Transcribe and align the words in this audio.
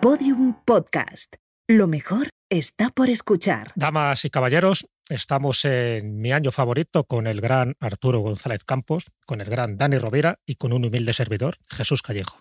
Podium 0.00 0.54
Podcast. 0.64 1.34
Lo 1.68 1.86
mejor 1.86 2.30
está 2.48 2.88
por 2.88 3.10
escuchar. 3.10 3.70
Damas 3.74 4.24
y 4.24 4.30
caballeros, 4.30 4.86
estamos 5.10 5.66
en 5.66 6.22
mi 6.22 6.32
año 6.32 6.52
favorito 6.52 7.04
con 7.04 7.26
el 7.26 7.42
gran 7.42 7.74
Arturo 7.80 8.20
González 8.20 8.64
Campos, 8.64 9.10
con 9.26 9.42
el 9.42 9.50
gran 9.50 9.76
Dani 9.76 9.98
Rovira 9.98 10.38
y 10.46 10.54
con 10.54 10.72
un 10.72 10.86
humilde 10.86 11.12
servidor, 11.12 11.58
Jesús 11.68 12.00
Callejo. 12.00 12.38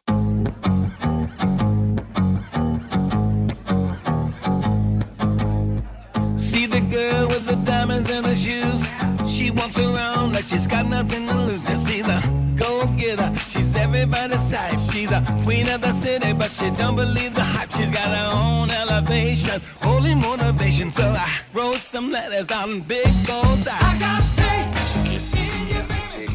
See 6.38 6.66
the 6.66 6.80
girl 6.80 7.28
with 7.28 7.46
the 7.46 7.58
diamonds 7.66 8.10
in 8.10 8.24
her 8.24 8.36
shoes. 8.36 8.88
She 9.28 9.52
walks 9.52 9.78
around 9.78 10.32
like 10.32 10.46
she's 10.48 10.66
got 10.66 10.88
nothing 10.88 11.28
to 11.28 11.34
lose. 11.34 11.62
Just 11.68 11.86
see 11.86 12.02
the 12.04 12.22
go 12.56 12.88
getter. 12.98 13.34
She's 13.70 13.76
everybody's 13.76 14.50
type. 14.52 14.80
She's 14.92 15.12
a 15.12 15.22
queen 15.44 15.68
of 15.70 15.82
the 15.82 15.94
city, 16.02 16.34
but 16.34 16.50
she 16.52 16.70
don't 16.72 16.96
believe 16.96 17.34
the 17.36 17.44
hype. 17.44 17.72
She's 17.74 17.92
got 17.92 18.08
her 18.10 18.32
own 18.34 18.72
elevation, 18.72 19.62
holy 19.82 20.16
motivation. 20.16 20.92
So 20.92 21.04
I 21.14 21.28
wrote 21.54 21.78
some 21.80 22.10
letters 22.12 22.50
on 22.52 22.82
big 22.82 23.06
goals. 23.28 23.68
I 23.68 23.98
got 24.00 24.24
faith. 24.24 24.76
Sí, 24.90 25.20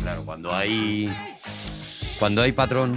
claro, 0.02 0.22
cuando 0.24 0.52
hay. 0.54 1.10
Cuando 2.20 2.42
hay 2.42 2.52
patrón, 2.52 2.96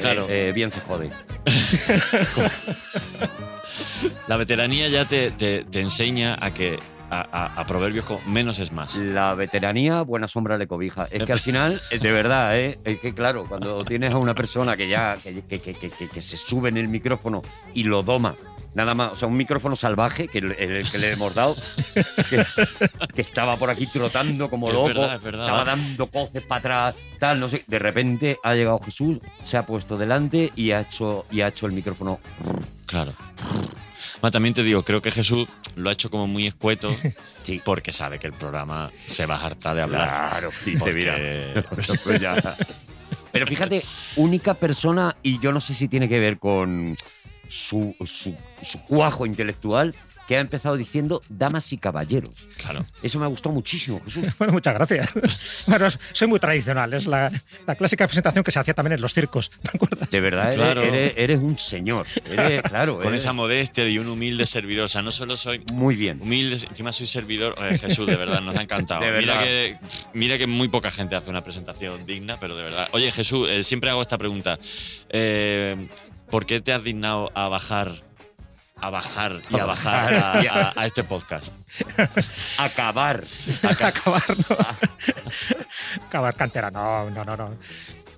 Claro. 0.00 0.26
eh, 0.28 0.50
eh, 0.50 0.52
bien 0.52 0.70
se 0.70 0.78
jode. 0.80 1.10
La 4.28 4.36
veteranía 4.36 4.86
ya 4.88 5.04
te, 5.06 5.30
te- 5.32 5.64
te 5.64 5.80
enseña 5.80 6.36
a 6.40 6.52
que 6.52 6.78
a, 7.10 7.26
a- 7.32 7.60
a 7.60 7.66
proverbios 7.66 8.04
como 8.04 8.20
menos 8.26 8.58
es 8.58 8.72
más. 8.72 8.96
La 8.96 9.34
veteranía, 9.34 10.02
buena 10.02 10.28
sombra 10.28 10.58
le 10.58 10.66
cobija. 10.66 11.06
Es 11.10 11.24
que 11.24 11.32
al 11.32 11.40
final, 11.40 11.80
eh, 11.90 11.98
de 11.98 12.12
verdad, 12.12 12.58
¿eh? 12.58 12.78
es 12.84 13.00
que 13.00 13.14
claro, 13.14 13.46
cuando 13.48 13.84
tienes 13.84 14.12
a 14.12 14.18
una 14.18 14.34
persona 14.34 14.76
que 14.76 14.88
ya 14.88 15.16
que, 15.22 15.42
que- 15.42 15.60
que- 15.60 15.74
que- 15.74 16.20
se 16.20 16.36
sube 16.36 16.68
en 16.68 16.76
el 16.76 16.88
micrófono 16.88 17.42
y 17.74 17.84
lo 17.84 18.02
doma, 18.02 18.34
nada 18.74 18.94
más, 18.94 19.12
o 19.12 19.16
sea, 19.16 19.28
un 19.28 19.36
micrófono 19.36 19.74
salvaje 19.76 20.28
que, 20.28 20.38
el, 20.38 20.52
el 20.52 20.90
que 20.90 20.98
le 20.98 21.12
hemos 21.12 21.34
dado, 21.34 21.56
que, 22.28 22.44
estaba 23.20 23.56
por 23.56 23.70
aquí 23.70 23.86
trotando 23.86 24.48
como 24.50 24.68
Es 24.68 24.74
loco, 24.74 24.86
verdad, 24.88 25.14
es 25.16 25.22
verdad. 25.22 25.44
estaba 25.46 25.64
dando 25.64 26.06
coces 26.08 26.42
para 26.42 26.88
atrás, 26.88 26.94
tal, 27.18 27.40
no 27.40 27.48
sé. 27.48 27.64
De 27.66 27.78
repente 27.78 28.38
ha 28.42 28.54
llegado 28.54 28.78
Jesús, 28.80 29.18
se 29.42 29.56
ha 29.56 29.62
puesto 29.64 29.96
delante 29.96 30.52
y 30.54 30.72
ha 30.72 30.80
hecho, 30.82 31.24
y 31.30 31.40
ha 31.40 31.48
hecho 31.48 31.66
el 31.66 31.72
micrófono. 31.72 32.20
Claro. 32.86 33.12
Bueno, 34.20 34.32
también 34.32 34.54
te 34.54 34.62
digo, 34.62 34.82
creo 34.82 35.00
que 35.00 35.10
Jesús 35.10 35.48
lo 35.76 35.90
ha 35.90 35.92
hecho 35.92 36.10
como 36.10 36.26
muy 36.26 36.46
escueto 36.46 36.90
Sí. 37.44 37.60
porque 37.64 37.92
sabe 37.92 38.18
que 38.18 38.26
el 38.26 38.32
programa 38.32 38.90
se 39.06 39.24
va 39.26 39.36
a 39.36 39.46
hartar 39.46 39.76
de 39.76 39.82
hablar. 39.82 40.08
Claro, 40.30 40.50
sí, 40.52 40.74
Porque- 40.76 40.94
mira. 40.94 42.56
Pero 43.30 43.46
fíjate, 43.46 43.84
única 44.16 44.54
persona, 44.54 45.16
y 45.22 45.38
yo 45.38 45.52
no 45.52 45.60
sé 45.60 45.74
si 45.74 45.86
tiene 45.88 46.08
que 46.08 46.18
ver 46.18 46.38
con 46.38 46.96
su, 47.48 47.94
su, 48.04 48.34
su 48.62 48.80
cuajo 48.84 49.24
intelectual, 49.26 49.94
que 50.28 50.36
ha 50.36 50.40
empezado 50.40 50.76
diciendo 50.76 51.22
damas 51.30 51.72
y 51.72 51.78
caballeros. 51.78 52.30
Claro. 52.58 52.86
Eso 53.02 53.18
me 53.18 53.24
ha 53.24 53.28
gustado 53.28 53.54
muchísimo, 53.54 54.00
Jesús. 54.04 54.26
Bueno, 54.38 54.52
muchas 54.52 54.74
gracias. 54.74 55.08
Bueno, 55.66 55.88
soy 56.12 56.28
muy 56.28 56.38
tradicional. 56.38 56.92
Es 56.94 57.06
la, 57.06 57.32
la 57.66 57.74
clásica 57.74 58.06
presentación 58.06 58.44
que 58.44 58.50
se 58.50 58.58
hacía 58.60 58.74
también 58.74 58.92
en 58.94 59.00
los 59.00 59.14
circos. 59.14 59.50
¿Te 59.62 59.70
acuerdas? 59.76 60.10
De 60.10 60.20
verdad, 60.20 60.52
eres, 60.52 60.56
Claro. 60.58 60.82
eres- 60.82 61.14
eres 61.16 61.38
un 61.40 61.58
señor. 61.58 62.06
Eres, 62.30 62.62
claro, 62.68 62.98
Con 62.98 63.08
eres- 63.08 63.22
esa 63.22 63.32
modestia 63.32 63.88
y 63.88 63.98
un 63.98 64.06
humilde 64.08 64.44
servidor. 64.46 64.84
O 64.84 64.88
sea, 64.88 65.00
no 65.02 65.10
solo 65.12 65.36
soy 65.38 65.62
Muy 65.72 65.96
bien. 65.96 66.20
humilde, 66.20 66.56
encima 66.68 66.92
soy 66.92 67.06
servidor. 67.06 67.54
Oye, 67.58 67.78
Jesús, 67.78 68.06
de 68.06 68.16
verdad, 68.16 68.40
nos 68.42 68.54
ha 68.54 68.62
encantado. 68.62 69.00
De 69.00 69.12
Mira 69.18 69.34
verdad. 69.36 69.44
que, 69.44 69.78
mira 70.12 70.36
que 70.36 70.46
muy 70.46 70.68
poca 70.68 70.90
gente 70.90 71.16
hace 71.16 71.30
una 71.30 71.42
presentación 71.42 72.04
digna, 72.04 72.38
pero 72.38 72.54
de 72.54 72.62
verdad. 72.64 72.88
Oye, 72.92 73.10
Jesús, 73.10 73.48
eh, 73.48 73.62
siempre 73.62 73.88
hago 73.90 74.02
esta 74.02 74.18
pregunta. 74.18 74.58
Eh, 75.08 75.74
¿Por 76.30 76.44
qué 76.44 76.60
te 76.60 76.74
has 76.74 76.84
dignado 76.84 77.32
a 77.34 77.48
bajar, 77.48 77.90
a 78.80 78.90
bajar 78.90 79.40
y 79.50 79.58
a 79.58 79.64
bajar 79.64 80.14
a, 80.14 80.32
a- 80.32 80.72
a 80.76 80.86
este 80.86 81.04
podcast? 81.04 81.52
Acabar. 82.58 83.24
Acabar, 83.62 84.22
¿no? 84.48 84.56
Acabar 86.06 86.34
cantera. 86.36 86.70
No, 86.70 87.10
no, 87.10 87.24
no, 87.24 87.36
no. 87.36 87.56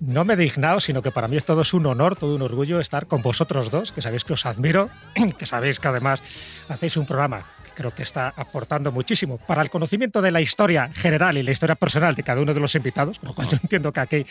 No 0.01 0.25
me 0.25 0.33
he 0.33 0.37
dignado, 0.37 0.81
sino 0.81 1.03
que 1.03 1.11
para 1.11 1.29
mí 1.29 1.37
es 1.37 1.45
todo 1.45 1.61
es 1.61 1.75
un 1.75 1.85
honor, 1.85 2.17
todo 2.17 2.35
un 2.35 2.41
orgullo 2.41 2.81
estar 2.81 3.07
con 3.07 3.21
vosotros 3.21 3.71
dos, 3.71 3.93
que 3.93 4.01
sabéis 4.01 4.25
que 4.25 4.33
os 4.33 4.47
admiro, 4.47 4.89
que 5.39 5.45
sabéis 5.45 5.79
que 5.79 5.89
además 5.89 6.23
hacéis 6.71 6.97
un 6.97 7.05
programa 7.05 7.45
que 7.65 7.71
creo 7.75 7.95
que 7.95 8.03
está 8.03 8.33
aportando 8.35 8.93
muchísimo 8.93 9.37
para 9.37 9.61
el 9.61 9.69
conocimiento 9.69 10.23
de 10.23 10.31
la 10.31 10.41
historia 10.41 10.89
general 10.95 11.37
y 11.37 11.43
la 11.43 11.51
historia 11.51 11.75
personal 11.75 12.15
de 12.15 12.23
cada 12.23 12.41
uno 12.41 12.55
de 12.55 12.61
los 12.61 12.75
invitados, 12.75 13.21
lo 13.23 13.35
cual 13.35 13.49
yo 13.49 13.59
entiendo 13.63 13.93
que 13.93 14.01
aquí 14.01 14.27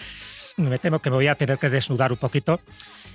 me 0.57 0.79
temo 0.79 0.97
que 1.00 1.12
me 1.12 1.18
voy 1.18 1.28
a 1.28 1.35
tener 1.35 1.59
que 1.59 1.69
desnudar 1.69 2.12
un 2.12 2.18
poquito 2.18 2.59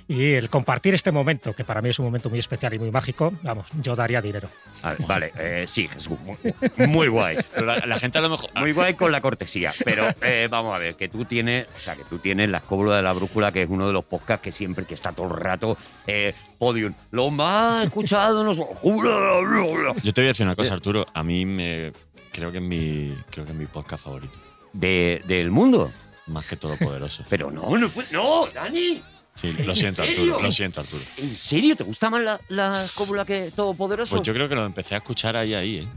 y 0.07 0.33
el 0.33 0.49
compartir 0.49 0.93
este 0.93 1.11
momento, 1.11 1.53
que 1.53 1.63
para 1.63 1.81
mí 1.81 1.89
es 1.89 1.97
un 1.99 2.05
momento 2.05 2.29
muy 2.29 2.39
especial 2.39 2.73
y 2.73 2.79
muy 2.79 2.91
mágico, 2.91 3.33
vamos, 3.41 3.65
yo 3.81 3.95
daría 3.95 4.21
dinero. 4.21 4.47
A 4.83 4.91
ver, 4.91 4.97
vale, 5.07 5.31
eh, 5.39 5.65
sí, 5.67 5.87
Jesús. 5.87 6.17
Muy, 6.19 6.87
muy 6.87 7.07
guay. 7.07 7.37
Pero 7.53 7.65
la, 7.65 7.79
la 7.85 7.97
gente 7.99 8.17
a 8.19 8.21
lo 8.21 8.29
mejor. 8.29 8.49
Muy 8.55 8.71
guay 8.71 8.93
con 8.93 9.11
la 9.11 9.21
cortesía, 9.21 9.73
pero 9.83 10.07
eh, 10.21 10.47
vamos 10.49 10.75
a 10.75 10.77
ver, 10.77 10.95
que 10.95 11.09
tú 11.09 11.25
tienes, 11.25 11.67
o 11.75 11.79
sea, 11.79 11.95
que 11.95 12.03
tú 12.03 12.19
tienes 12.19 12.49
la 12.49 12.59
escóbula 12.59 12.95
de 12.97 13.01
la 13.01 13.13
brújula, 13.13 13.51
que 13.51 13.63
es 13.63 13.69
uno 13.69 13.87
de 13.87 13.93
los 13.93 14.05
podcasts 14.05 14.43
que 14.43 14.51
siempre, 14.51 14.85
que 14.85 14.93
está 14.93 15.11
todo 15.11 15.27
el 15.27 15.39
rato, 15.39 15.77
eh, 16.05 16.33
podium, 16.59 16.93
lo 17.11 17.31
más 17.31 17.85
escuchado, 17.85 18.43
no 18.43 18.53
juro, 18.53 19.95
Yo 20.03 20.13
te 20.13 20.21
voy 20.21 20.25
a 20.25 20.29
decir 20.29 20.45
una 20.45 20.55
cosa, 20.55 20.73
Arturo. 20.73 21.05
A 21.13 21.23
mí 21.23 21.45
me. 21.45 21.91
Creo 22.31 22.51
que 22.51 22.57
es 22.57 22.63
mi, 22.63 23.15
creo 23.31 23.45
que 23.45 23.51
es 23.51 23.57
mi 23.57 23.65
podcast 23.65 24.03
favorito. 24.03 24.37
de, 24.73 25.21
del 25.25 25.51
mundo. 25.51 25.91
Más 26.27 26.45
que 26.47 26.55
Todopoderoso. 26.57 27.23
Pero 27.29 27.49
no, 27.51 27.77
no, 27.77 27.87
puede- 27.89 28.11
no, 28.11 28.47
Dani. 28.53 29.01
Sí, 29.35 29.51
lo 29.51 29.71
¿En 29.71 29.75
siento? 29.75 30.01
Arturo. 30.03 30.41
Lo 30.41 30.51
siento, 30.51 30.79
Arturo. 30.81 31.03
¿En 31.17 31.35
serio? 31.35 31.75
¿Te 31.75 31.83
gusta 31.83 32.09
más 32.09 32.23
la, 32.23 32.39
la 32.49 32.85
escóbula 32.85 33.25
que 33.25 33.51
Todopoderoso? 33.51 34.15
Pues 34.15 34.25
yo 34.25 34.33
creo 34.33 34.47
que 34.47 34.55
lo 34.55 34.65
empecé 34.65 34.95
a 34.95 34.99
escuchar 34.99 35.35
ahí, 35.35 35.53
ahí, 35.53 35.77
¿eh? 35.79 35.87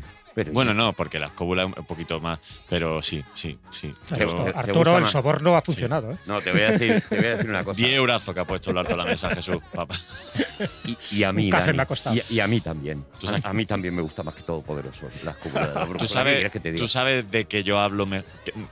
Pero- 0.45 0.53
Bueno, 0.53 0.73
no, 0.75 0.93
porque 0.93 1.19
la 1.19 1.27
escóbula 1.27 1.65
es 1.65 1.77
un 1.77 1.85
poquito 1.85 2.21
más. 2.21 2.39
Pero 2.69 3.03
sí, 3.03 3.25
sí, 3.35 3.59
sí. 3.71 3.93
Pero- 4.09 4.29
Esto, 4.29 4.45
¿te- 4.45 4.53
te 4.53 4.59
Arturo, 4.59 4.97
el 4.97 5.03
más? 5.03 5.11
soborno 5.11 5.57
ha 5.57 5.63
funcionado. 5.63 6.13
¿eh? 6.13 6.17
No, 6.27 6.41
te 6.41 6.53
voy 6.53 6.61
a 6.63 6.71
decir, 6.73 7.03
te 7.09 7.17
voy 7.17 7.25
a 7.27 7.31
decir 7.37 7.51
una 7.51 7.65
cosa. 7.65 7.77
10 7.79 7.93
eurazos 7.95 8.35
que 8.35 8.41
ha 8.41 8.45
puesto 8.45 8.71
el 8.71 8.79
alto 8.79 8.95
a 8.95 8.97
la 8.99 9.05
mesa, 9.05 9.29
Jesús, 9.35 9.59
papá. 9.73 9.97
Y, 10.85 10.97
y 11.19 11.23
a 11.25 11.33
mí, 11.33 11.51
Dani, 11.51 11.73
me 11.73 11.83
ha 11.83 11.87
costado. 11.87 12.17
Y, 12.17 12.35
y 12.35 12.41
a 12.41 12.47
mí 12.47 12.61
también. 12.61 13.05
Tú 13.19 13.27
sabes- 13.27 13.45
A, 13.45 13.51
a 13.51 13.53
mí 13.53 13.67
también 13.67 13.95
me 13.95 14.03
gusta 14.03 14.23
más 14.23 14.35
que 14.35 14.43
Todopoderoso, 14.43 15.09
la 15.25 15.33
escóbula 15.33 15.69
de 15.69 15.75
la 15.75 15.81
brújula. 15.81 15.99
¿Tú 15.99 16.05
¿Qué 16.05 16.09
sabes, 16.09 16.35
quieres 16.35 16.53
que 16.53 16.61
te 16.61 16.73
diga? 16.73 16.83
tú 16.83 16.89
sabes 16.89 17.31
de 17.31 17.45
que 17.47 17.65
yo 17.65 17.79
hablo 17.79 18.07
me- 18.07 18.25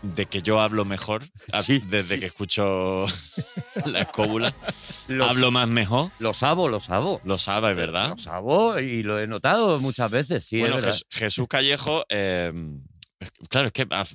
de 0.03 0.27
que 0.27 0.43
yo 0.43 0.61
hablo 0.61 0.85
mejor 0.85 1.23
a- 1.53 1.63
Sí, 1.63 1.83
desde 1.89 2.15
sí. 2.15 2.21
que 2.21 2.27
escucho 2.27 3.07
la 3.85 4.01
escóbula. 4.03 4.55
Los- 5.09 5.31
Hablo 5.31 5.51
más 5.51 5.69
mejor. 5.69 6.11
Lo 6.19 6.33
sabo, 6.35 6.69
lo 6.69 6.81
sabo. 6.81 7.21
Lo 7.25 7.39
sabes, 7.39 7.77
¿verdad? 7.77 8.11
Lo 8.11 8.19
sabo 8.19 8.79
y 8.79 9.03
lo 9.03 9.19
he 9.21 9.27
notado 9.27 9.79
muchas 9.81 10.11
veces, 10.11 10.45
sí, 10.45 10.59
bueno, 10.61 10.79
es 10.79 11.05
Jesús 11.11 11.47
Callejo, 11.57 12.05
eh, 12.09 12.53
es- 13.21 13.33
claro, 13.49 13.67
es 13.69 13.73
que 13.73 13.87
a- 13.91 14.07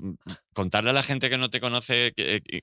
contarle 0.54 0.92
a 0.92 0.94
la 0.94 1.04
gente 1.04 1.30
que 1.30 1.38
no 1.38 1.50
te 1.50 1.60
conoce 1.60 2.14
que, 2.16 2.42
que- 2.42 2.62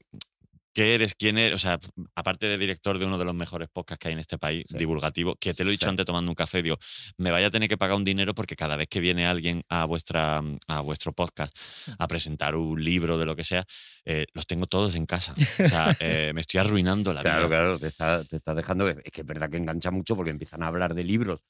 que 0.74 0.94
eres, 0.94 1.16
quién 1.16 1.38
eres, 1.38 1.56
o 1.56 1.58
sea, 1.58 1.80
aparte 2.14 2.46
de 2.46 2.56
director 2.56 3.00
de 3.00 3.04
uno 3.06 3.18
de 3.18 3.24
los 3.24 3.34
mejores 3.34 3.68
podcasts 3.68 4.00
que 4.00 4.08
hay 4.08 4.14
en 4.14 4.20
este 4.20 4.38
país, 4.38 4.64
Sí. 4.68 4.76
divulgativo, 4.78 5.34
que 5.34 5.52
te 5.52 5.64
lo 5.64 5.70
he 5.70 5.72
dicho 5.72 5.86
Sí. 5.86 5.90
antes 5.90 6.06
tomando 6.06 6.30
un 6.30 6.36
café, 6.36 6.62
digo, 6.62 6.78
me 7.16 7.32
vaya 7.32 7.48
a 7.48 7.50
tener 7.50 7.68
que 7.68 7.76
pagar 7.76 7.96
un 7.96 8.04
dinero 8.04 8.32
porque 8.32 8.54
cada 8.54 8.76
vez 8.76 8.86
que 8.86 9.00
viene 9.00 9.26
alguien 9.26 9.64
a, 9.68 9.86
vuestra, 9.86 10.40
a 10.68 10.80
vuestro 10.82 11.12
podcast 11.12 11.52
a 11.98 12.06
presentar 12.06 12.54
un 12.54 12.80
libro 12.84 13.18
de 13.18 13.26
lo 13.26 13.34
que 13.34 13.42
sea, 13.42 13.64
eh, 14.04 14.26
los 14.34 14.46
tengo 14.46 14.66
todos 14.66 14.94
en 14.94 15.06
casa. 15.06 15.34
O 15.34 15.68
sea, 15.68 15.96
eh, 16.00 16.30
me 16.32 16.42
estoy 16.42 16.60
arruinando 16.60 17.12
la 17.12 17.22
Claro, 17.22 17.48
vida. 17.48 17.58
claro, 17.58 17.78
te 17.80 17.88
está, 17.88 18.22
te 18.24 18.36
está 18.36 18.54
dejando. 18.54 18.88
Es 18.88 19.10
que 19.10 19.22
es 19.22 19.26
verdad 19.26 19.50
que 19.50 19.56
engancha 19.56 19.90
mucho 19.90 20.14
porque 20.14 20.30
empiezan 20.30 20.62
a 20.62 20.68
hablar 20.68 20.94
de 20.94 21.02
libros 21.02 21.40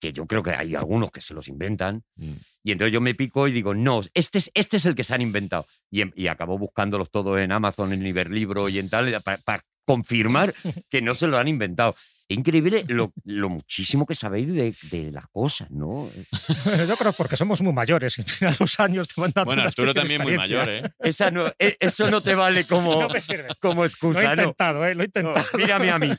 que 0.00 0.12
yo 0.12 0.26
creo 0.26 0.42
que 0.42 0.50
hay 0.50 0.74
algunos 0.74 1.10
que 1.10 1.20
se 1.20 1.34
los 1.34 1.46
inventan. 1.48 2.02
Mm. 2.16 2.32
Y 2.64 2.72
entonces 2.72 2.92
yo 2.92 3.00
me 3.00 3.14
pico 3.14 3.46
y 3.46 3.52
digo, 3.52 3.74
no, 3.74 4.00
este 4.14 4.38
es, 4.38 4.50
este 4.54 4.78
es 4.78 4.86
el 4.86 4.94
que 4.94 5.04
se 5.04 5.14
han 5.14 5.20
inventado. 5.20 5.66
Y, 5.90 6.00
em- 6.00 6.12
y 6.16 6.26
acabo 6.26 6.58
buscándolos 6.58 7.10
todos 7.10 7.38
en 7.38 7.52
Amazon, 7.52 7.92
en 7.92 8.06
Iberlibro 8.06 8.68
y 8.68 8.78
en 8.78 8.88
tal, 8.88 9.22
para 9.22 9.64
confirmar 9.84 10.54
que 10.88 11.02
no 11.02 11.14
se 11.14 11.28
lo 11.28 11.38
han 11.38 11.48
inventado. 11.48 11.94
Es 12.30 12.36
increíble 12.38 12.84
lo, 12.88 13.12
lo 13.24 13.48
muchísimo 13.48 14.06
que 14.06 14.14
sabéis 14.14 14.52
de, 14.54 14.74
de 14.90 15.10
las 15.10 15.26
cosas, 15.28 15.70
¿no? 15.70 16.08
Yo 16.88 16.96
creo 16.96 17.12
porque 17.12 17.36
somos 17.36 17.60
muy 17.60 17.72
mayores 17.72 18.18
y 18.18 18.22
final 18.22 18.54
los 18.60 18.78
años 18.78 19.08
te 19.08 19.20
van 19.20 19.32
dando 19.34 19.46
Bueno, 19.46 19.62
Arturo 19.62 19.92
también 19.92 20.22
muy 20.22 20.36
mayor, 20.36 20.68
¿eh? 20.68 20.82
Esa 21.00 21.30
no, 21.30 21.48
e- 21.58 21.76
eso 21.80 22.08
no 22.10 22.20
te 22.22 22.34
vale 22.36 22.64
como, 22.68 23.00
No 23.02 23.08
me 23.08 23.20
sirve. 23.20 23.48
como 23.60 23.82
Lo 23.82 23.84
he 23.84 23.86
excusa, 23.88 24.22
¿no? 24.22 24.30
intentado, 24.42 24.86
¿eh? 24.86 24.94
Lo 24.94 25.02
he 25.02 25.06
No, 25.06 25.30
intentado. 25.30 25.46
mírame 25.58 25.90
a 25.90 25.98
mí. 25.98 26.10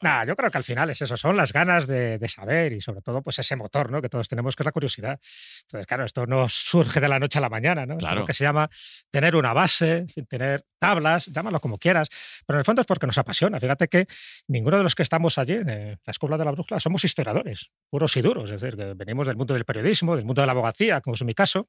Nada, 0.00 0.24
yo 0.24 0.36
creo 0.36 0.50
que 0.50 0.58
al 0.58 0.64
final 0.64 0.90
es 0.90 1.02
eso, 1.02 1.16
son 1.16 1.36
las 1.36 1.52
ganas 1.52 1.86
de, 1.88 2.18
de 2.18 2.28
saber 2.28 2.72
y 2.72 2.80
sobre 2.80 3.02
todo 3.02 3.20
pues 3.20 3.38
ese 3.40 3.56
motor, 3.56 3.90
¿no? 3.90 4.00
Que 4.00 4.08
todos 4.08 4.28
tenemos, 4.28 4.54
que 4.54 4.62
es 4.62 4.64
la 4.66 4.72
curiosidad. 4.72 5.18
Entonces, 5.62 5.86
claro, 5.86 6.04
esto 6.04 6.24
no 6.26 6.48
surge 6.48 7.00
de 7.00 7.08
la 7.08 7.18
noche 7.18 7.38
a 7.38 7.42
la 7.42 7.48
mañana, 7.48 7.84
¿no? 7.84 7.94
Es 7.94 7.98
Claro. 7.98 8.14
algo 8.14 8.26
que 8.26 8.32
se 8.32 8.44
llama 8.44 8.70
tener 9.10 9.34
una 9.36 9.52
base, 9.52 10.06
tener 10.28 10.62
tablas, 10.78 11.26
llámalo 11.26 11.58
como 11.60 11.78
quieras, 11.78 12.08
pero 12.46 12.56
en 12.56 12.60
el 12.60 12.64
fondo 12.64 12.80
es 12.80 12.86
porque 12.86 13.06
nos 13.06 13.18
apasiona. 13.18 13.58
Fíjate 13.58 13.88
que 13.88 14.06
ninguno 14.46 14.76
de 14.78 14.82
los 14.82 14.94
que 14.94 15.02
estamos 15.02 15.38
allí 15.38 15.54
en 15.54 15.68
eh, 15.68 15.98
la 16.04 16.10
Escuela 16.10 16.36
de 16.36 16.44
la 16.44 16.52
Brújula 16.52 16.80
somos 16.80 17.04
historiadores, 17.04 17.70
puros 17.90 18.16
y 18.16 18.22
duros, 18.22 18.50
es 18.50 18.60
decir, 18.60 18.76
que 18.76 18.94
venimos 18.94 19.26
del 19.26 19.36
mundo 19.36 19.54
del 19.54 19.64
periodismo, 19.64 20.16
del 20.16 20.24
mundo 20.24 20.42
de 20.42 20.46
la 20.46 20.52
abogacía, 20.52 21.00
como 21.00 21.14
es 21.14 21.24
mi 21.24 21.34
caso, 21.34 21.68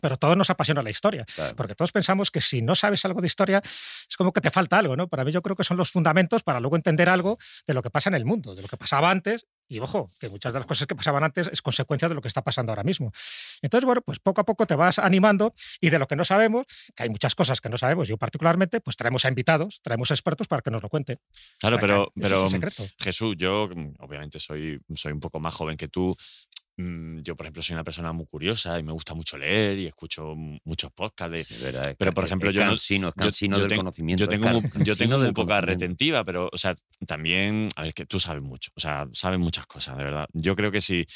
pero 0.00 0.16
todos 0.16 0.36
nos 0.36 0.50
apasiona 0.50 0.82
la 0.82 0.90
historia. 0.90 1.24
Claro. 1.24 1.56
Porque 1.56 1.74
todos 1.74 1.92
pensamos 1.92 2.30
que 2.30 2.40
si 2.40 2.62
no 2.62 2.74
sabes 2.74 3.04
algo 3.04 3.20
de 3.20 3.26
historia, 3.26 3.62
es 3.64 4.16
como 4.16 4.32
que 4.32 4.40
te 4.40 4.50
falta 4.50 4.78
algo, 4.78 4.96
¿no? 4.96 5.08
Para 5.08 5.24
mí 5.24 5.32
yo 5.32 5.42
creo 5.42 5.56
que 5.56 5.64
son 5.64 5.76
los 5.76 5.90
fundamentos 5.90 6.42
para 6.42 6.60
luego 6.60 6.76
entender 6.76 7.08
algo 7.08 7.38
de 7.66 7.74
lo 7.74 7.82
que 7.82 7.90
pasa 7.90 8.10
en 8.10 8.14
el 8.14 8.24
mundo, 8.24 8.54
de 8.54 8.62
lo 8.62 8.68
que 8.68 8.76
pasaba 8.76 9.10
antes. 9.10 9.46
Y 9.68 9.80
ojo, 9.80 10.08
que 10.20 10.28
muchas 10.28 10.52
de 10.52 10.60
las 10.60 10.66
cosas 10.66 10.86
que 10.86 10.94
pasaban 10.94 11.24
antes 11.24 11.48
es 11.52 11.62
consecuencia 11.62 12.08
de 12.08 12.14
lo 12.14 12.20
que 12.20 12.28
está 12.28 12.42
pasando 12.42 12.72
ahora 12.72 12.84
mismo. 12.84 13.12
Entonces, 13.62 13.84
bueno, 13.84 14.02
pues 14.02 14.18
poco 14.20 14.40
a 14.40 14.44
poco 14.44 14.66
te 14.66 14.74
vas 14.74 14.98
animando 14.98 15.54
y 15.80 15.90
de 15.90 15.98
lo 15.98 16.06
que 16.06 16.16
no 16.16 16.24
sabemos, 16.24 16.66
que 16.94 17.02
hay 17.02 17.08
muchas 17.08 17.34
cosas 17.34 17.60
que 17.60 17.68
no 17.68 17.78
sabemos, 17.78 18.08
yo 18.08 18.16
particularmente, 18.16 18.80
pues 18.80 18.96
traemos 18.96 19.24
a 19.24 19.28
invitados, 19.28 19.80
traemos 19.82 20.10
a 20.10 20.14
expertos 20.14 20.46
para 20.46 20.62
que 20.62 20.70
nos 20.70 20.82
lo 20.82 20.88
cuenten. 20.88 21.18
Claro, 21.58 21.76
O 21.76 21.78
sea, 21.78 21.88
pero, 21.88 22.12
pero. 22.14 22.48
Jesús, 22.98 23.36
yo 23.36 23.68
mm, 23.74 23.94
obviamente 23.98 24.38
soy, 24.38 24.80
soy 24.94 25.12
un 25.12 25.20
poco 25.20 25.40
más 25.40 25.54
joven 25.54 25.76
que 25.76 25.88
tú. 25.88 26.16
Mm, 26.78 27.20
Yo, 27.22 27.34
por 27.34 27.46
ejemplo, 27.46 27.62
soy 27.62 27.74
una 27.74 27.84
persona 27.84 28.12
muy 28.12 28.26
curiosa 28.26 28.78
y 28.78 28.82
me 28.82 28.92
gusta 28.92 29.14
mucho 29.14 29.38
leer 29.38 29.78
y 29.78 29.86
escucho 29.86 30.34
muchos 30.64 30.92
podcasts. 30.92 31.32
de- 31.32 31.40
Es 31.40 31.62
verdad, 31.62 31.90
es 31.90 31.96
Pero, 31.96 32.12
por 32.12 32.24
es- 32.24 32.28
ejemplo, 32.28 32.50
es 32.50 32.54
yo 32.56 32.62
no- 32.62 32.68
cansino, 32.70 33.08
es 33.08 33.14
yo- 33.16 33.22
cansino 33.22 33.56
yo 33.56 33.60
del 33.62 33.68
tengo- 33.70 33.80
conocimiento. 33.80 34.20
Yo 34.20 34.24
es 34.24 34.30
tengo, 34.40 34.60
muy, 34.60 34.70
yo 34.84 34.96
tengo 34.96 35.18
muy 35.18 35.32
poca 35.32 35.60
retentiva, 35.62 36.22
pero, 36.24 36.50
o 36.52 36.58
sea, 36.58 36.74
también, 37.06 37.70
a 37.76 37.82
ver, 37.82 37.94
que 37.94 38.04
tú 38.06 38.20
sabes 38.20 38.42
mucho, 38.42 38.70
o 38.76 38.80
sea, 38.80 39.08
sabes 39.14 39.38
muchas 39.38 39.66
cosas, 39.66 39.96
de 39.96 40.04
verdad. 40.04 40.26
Yo 40.34 40.54
creo 40.54 40.70
que 40.70 40.80
si, 40.82 41.06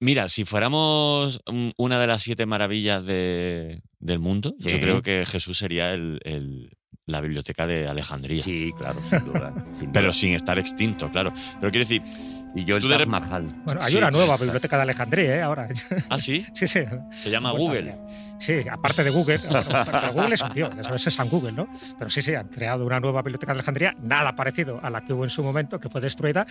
mira, 0.00 0.28
si 0.30 0.44
fuéramos 0.44 1.40
una 1.76 2.00
de 2.00 2.06
las 2.06 2.22
siete 2.22 2.46
maravillas 2.46 3.04
de- 3.04 3.82
del 3.98 4.18
mundo, 4.20 4.54
Sí. 4.58 4.70
yo 4.70 4.80
creo 4.80 5.02
que 5.02 5.24
Jesús 5.26 5.58
sería 5.58 5.92
el- 5.92 6.18
el- 6.24 6.70
la 7.06 7.20
biblioteca 7.20 7.66
de 7.66 7.88
Alejandría. 7.88 8.42
Sí, 8.42 8.72
claro, 8.78 9.00
sin 9.04 9.24
duda. 9.24 9.52
sin 9.78 9.92
Pero 9.92 10.06
duda. 10.06 10.12
sin 10.14 10.32
estar 10.34 10.58
extinto, 10.58 11.10
claro. 11.10 11.32
Pero 11.60 11.70
quiero 11.72 11.86
decir, 11.86 12.00
Y 12.54 12.64
yo 12.64 12.76
el 12.76 12.88
Taj 12.88 13.06
Mahal. 13.06 13.46
Bueno, 13.64 13.80
hay 13.82 13.92
Sí, 13.92 13.98
una 13.98 14.10
nueva 14.10 14.36
biblioteca 14.36 14.76
de 14.76 14.82
Alejandría, 14.82 15.36
¿eh? 15.36 15.42
Ahora. 15.42 15.68
ah, 16.10 16.18
sí, 16.18 16.46
sí, 16.52 16.66
sí. 16.68 16.80
se 17.10 17.30
llama 17.30 17.52
Google. 17.52 17.96
Sí, 18.42 18.60
aparte 18.70 19.04
de 19.04 19.10
Google. 19.10 19.38
pero 19.86 20.12
Google 20.12 20.34
es 20.34 20.42
un 20.42 20.50
tío, 20.50 20.70
sabes, 20.82 21.06
es 21.06 21.14
San 21.14 21.28
Google, 21.28 21.52
¿no? 21.52 21.68
Pero 21.98 22.10
sí, 22.10 22.22
sí, 22.22 22.34
han 22.34 22.48
creado 22.48 22.84
una 22.84 22.98
nueva 22.98 23.22
biblioteca 23.22 23.52
de 23.52 23.58
Alejandría, 23.58 23.94
nada 24.02 24.34
parecido 24.34 24.80
a 24.82 24.90
la 24.90 25.02
que 25.02 25.12
hubo 25.12 25.24
en 25.24 25.30
su 25.30 25.42
momento, 25.42 25.78
que 25.78 25.88
fue 25.88 26.00
destruida, 26.00 26.44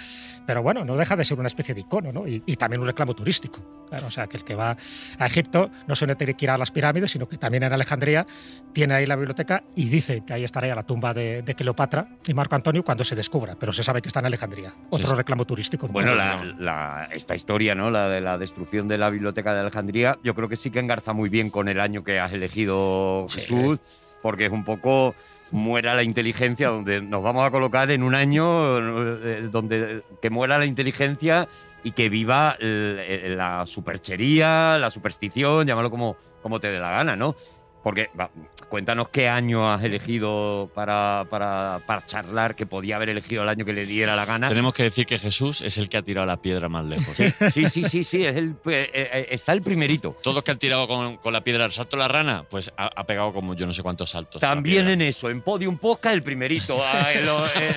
pero 0.46 0.64
bueno, 0.64 0.86
no 0.86 0.96
deja 0.96 1.16
de 1.16 1.26
ser 1.26 1.38
una 1.38 1.48
especie 1.48 1.76
de 1.76 1.82
icono, 1.82 2.12
¿no? 2.14 2.28
Y, 2.28 2.42
y 2.46 2.56
también 2.56 2.82
un 2.82 2.88
reclamo 2.88 3.14
turístico. 3.14 3.60
Claro, 3.90 4.08
o 4.08 4.12
sea, 4.12 4.28
que 4.28 4.38
el 4.38 4.46
que 4.46 4.56
va 4.56 4.78
a 5.20 5.26
Egipto 5.26 5.70
no 5.88 5.96
solo 5.96 6.16
tiene 6.16 6.34
que 6.36 6.46
ir 6.46 6.52
a 6.52 6.58
las 6.58 6.72
pirámides, 6.72 7.12
sino 7.12 7.28
que 7.28 7.38
también 7.38 7.64
en 7.64 7.74
Alejandría 7.74 8.26
tiene 8.72 8.94
ahí 8.94 9.06
la 9.06 9.18
biblioteca 9.18 9.64
y 9.76 9.90
dice 9.90 10.24
que 10.26 10.34
ahí 10.34 10.46
estaría 10.46 10.74
la 10.74 10.84
tumba 10.84 11.14
de, 11.14 11.42
de 11.42 11.56
Cleopatra 11.56 12.08
y 12.26 12.34
Marco 12.34 12.56
Antonio 12.56 12.84
cuando 12.86 13.04
se 13.04 13.16
descubra, 13.16 13.58
pero 13.60 13.74
se 13.74 13.84
sabe 13.84 14.02
que 14.02 14.08
está 14.08 14.22
en 14.22 14.28
Alejandría. 14.28 14.74
Otro 14.90 15.08
sí. 15.10 15.16
reclamo 15.16 15.44
turístico. 15.44 15.90
Bueno, 15.90 16.16
la, 16.16 16.42
la- 16.58 17.10
esta 17.12 17.36
historia, 17.36 17.76
¿no? 17.76 17.92
La 17.92 18.08
de 18.08 18.22
la 18.22 18.38
destrucción 18.38 18.88
de 18.88 18.98
la 18.98 19.10
biblioteca 19.10 19.54
de 19.54 19.60
Alejandría, 19.60 20.18
yo 20.24 20.34
creo 20.36 20.48
que 20.48 20.56
sí 20.56 20.72
que 20.72 20.80
engarza 20.80 21.12
muy 21.12 21.28
bien 21.28 21.50
con 21.50 21.68
el 21.68 21.81
año 21.82 22.04
que 22.04 22.20
has 22.20 22.32
elegido, 22.32 23.26
Sí. 23.28 23.40
Jesús, 23.42 23.80
porque 24.22 24.46
es 24.46 24.52
un 24.52 24.64
poco 24.64 25.14
muera 25.52 25.96
la 25.96 26.04
inteligencia, 26.04 26.70
donde 26.70 27.02
nos 27.02 27.22
vamos 27.24 27.46
a 27.46 27.52
colocar 27.52 27.92
en 27.92 28.04
un 28.04 28.16
año 28.16 28.78
eh, 29.24 29.50
donde 29.52 30.04
que 30.22 30.30
muera 30.30 30.58
la 30.58 30.66
inteligencia 30.66 31.48
y 31.84 31.92
que 31.92 32.08
viva 32.10 32.56
el- 32.60 33.36
la 33.38 33.66
superchería, 33.66 34.78
la 34.80 34.90
superstición, 34.90 35.68
llámalo 35.68 35.90
como, 35.92 36.16
como 36.42 36.60
te 36.60 36.72
dé 36.72 36.80
la 36.80 36.92
gana, 36.92 37.16
¿no? 37.16 37.36
Porque 37.84 38.10
va, 38.20 38.30
cuéntanos 38.70 39.10
qué 39.10 39.28
año 39.28 39.72
has 39.72 39.84
elegido 39.84 40.70
para, 40.76 41.26
para, 41.30 41.82
para 41.88 42.06
charlar, 42.06 42.56
que 42.56 42.68
podía 42.68 42.98
haber 42.98 43.10
elegido 43.10 43.42
el 43.42 43.50
año 43.50 43.66
que 43.66 43.74
le 43.74 43.88
diera 43.88 44.16
la 44.16 44.26
gana. 44.26 44.48
Tenemos 44.50 44.74
que 44.76 44.84
decir 44.84 45.08
que 45.08 45.18
Jesús 45.18 45.62
es 45.62 45.80
el 45.80 45.90
que 45.90 45.98
ha 45.98 46.04
tirado 46.04 46.28
la 46.28 46.38
piedra 46.42 46.70
más 46.70 46.86
lejos. 46.86 47.18
Sí, 47.52 47.68
sí, 47.68 47.84
sí, 47.86 48.04
sí, 48.04 48.24
es 48.24 48.36
el, 48.36 48.56
eh, 48.68 48.90
eh, 48.94 49.28
está 49.32 49.54
el 49.54 49.62
primerito. 49.64 50.16
Todos 50.22 50.44
que 50.44 50.52
han 50.52 50.60
tirado 50.60 50.88
con, 50.88 51.18
con 51.18 51.34
la 51.34 51.44
piedra 51.44 51.66
al 51.66 51.72
salto 51.72 51.98
la 51.98 52.08
rana, 52.08 52.46
pues 52.50 52.72
ha, 52.78 52.90
ha 52.96 53.04
pegado 53.06 53.34
como 53.34 53.56
yo 53.56 53.66
no 53.66 53.74
sé 53.74 53.82
cuántos 53.82 54.12
saltos. 54.12 54.40
También 54.42 54.88
en 54.88 55.02
eso, 55.02 55.30
en 55.30 55.42
Podium 55.42 55.78
Podcast 55.78 56.14
el 56.16 56.24
primerito. 56.24 56.78
ah, 56.86 57.12
en, 57.14 57.26
lo- 57.26 57.46
en- 57.48 57.76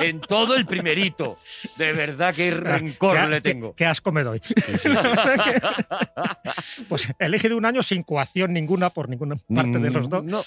en 0.00 0.20
todo 0.20 0.54
el 0.56 0.64
primerito. 0.66 1.38
De 1.76 1.92
verdad 1.92 2.32
que 2.34 2.50
rencor 2.52 3.16
¿Qué, 3.18 3.26
le 3.26 3.36
qué- 3.36 3.40
tengo. 3.40 3.74
qué 3.74 3.86
asco 3.86 4.12
me 4.12 4.22
doy. 4.22 4.40
pues 6.88 7.12
he 7.18 7.24
elegido 7.26 7.56
un 7.56 7.64
año 7.64 7.82
sin 7.82 8.02
coacción 8.02 8.52
ninguna 8.52 8.90
por 8.90 9.08
ninguna 9.08 9.36
parte 9.42 9.78
de 9.78 9.90
los 9.90 10.08
dos. 10.08 10.24
No, 10.24 10.42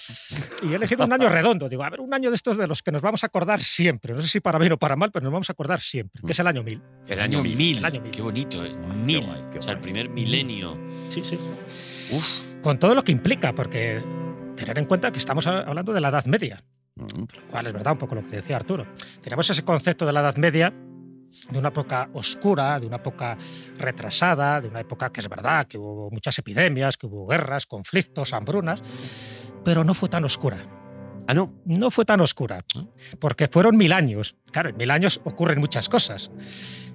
Y 0.63 0.71
he 0.73 0.75
elegido 0.75 1.05
un 1.05 1.13
año 1.13 1.29
redondo. 1.29 1.69
Digo, 1.69 1.83
a 1.83 1.89
ver, 1.89 2.01
un 2.01 2.13
año 2.13 2.29
de 2.29 2.35
estos 2.35 2.57
de 2.57 2.67
los 2.67 2.81
que 2.81 2.91
nos 2.91 3.01
vamos 3.01 3.23
a 3.23 3.27
acordar 3.27 3.61
siempre. 3.63 4.13
No 4.13 4.21
sé 4.21 4.27
si 4.27 4.39
para 4.39 4.59
bien 4.59 4.71
o 4.73 4.77
para 4.77 4.95
mal, 4.95 5.11
pero 5.11 5.23
nos 5.23 5.33
vamos 5.33 5.49
a 5.49 5.53
acordar 5.53 5.81
siempre, 5.81 6.21
que 6.25 6.31
es 6.31 6.39
el 6.39 6.47
año 6.47 6.63
1000. 6.63 6.81
el 7.07 7.19
año 7.19 7.39
año 7.39 7.43
mil. 7.55 7.77
El 7.77 7.85
año 7.85 8.01
mil. 8.01 8.11
Qué 8.11 8.21
bonito, 8.21 8.63
¿eh? 8.65 8.75
Mil. 9.05 9.25
guay, 9.25 9.43
qué 9.51 9.59
o 9.59 9.61
sea, 9.61 9.73
el 9.73 9.79
guay. 9.79 9.91
primer 9.91 10.09
milenio. 10.09 10.77
Sí, 11.09 11.23
sí. 11.23 11.37
Uf. 12.11 12.61
Con 12.61 12.77
todo 12.79 12.93
lo 12.95 13.03
que 13.03 13.11
implica, 13.11 13.53
porque 13.53 14.03
tener 14.55 14.77
en 14.77 14.85
cuenta 14.85 15.11
que 15.11 15.17
estamos 15.19 15.47
hablando 15.47 15.93
de 15.93 16.01
la 16.01 16.09
Edad 16.09 16.25
Media, 16.25 16.63
Mm, 16.95 17.21
lo 17.21 17.41
cual 17.49 17.67
es 17.67 17.73
verdad 17.73 17.93
un 17.93 17.99
poco 17.99 18.15
lo 18.15 18.27
que 18.27 18.35
decía 18.35 18.57
Arturo. 18.57 18.85
Tenemos 19.21 19.49
ese 19.49 19.63
concepto 19.63 20.05
de 20.05 20.11
la 20.11 20.19
Edad 20.19 20.35
Media 20.35 20.73
de 21.49 21.59
una 21.59 21.69
época 21.69 22.09
oscura, 22.13 22.79
de 22.79 22.87
una 22.87 22.97
época 22.97 23.37
retrasada, 23.77 24.61
de 24.61 24.67
una 24.67 24.81
época 24.81 25.11
que 25.11 25.21
es 25.21 25.29
verdad, 25.29 25.67
que 25.67 25.77
hubo 25.77 26.09
muchas 26.11 26.37
epidemias, 26.39 26.97
que 26.97 27.07
hubo 27.07 27.27
guerras, 27.27 27.65
conflictos, 27.65 28.33
hambrunas, 28.33 28.81
pero 29.63 29.83
no 29.83 29.93
fue 29.93 30.09
tan 30.09 30.23
oscura. 30.23 30.65
Ah, 31.27 31.33
no. 31.33 31.53
No 31.65 31.91
fue 31.91 32.03
tan 32.03 32.19
oscura, 32.19 32.65
porque 33.19 33.47
fueron 33.47 33.77
mil 33.77 33.93
años. 33.93 34.35
Claro, 34.51 34.69
en 34.69 34.77
mil 34.77 34.91
años 34.91 35.21
ocurren 35.23 35.59
muchas 35.59 35.87
cosas. 35.87 36.31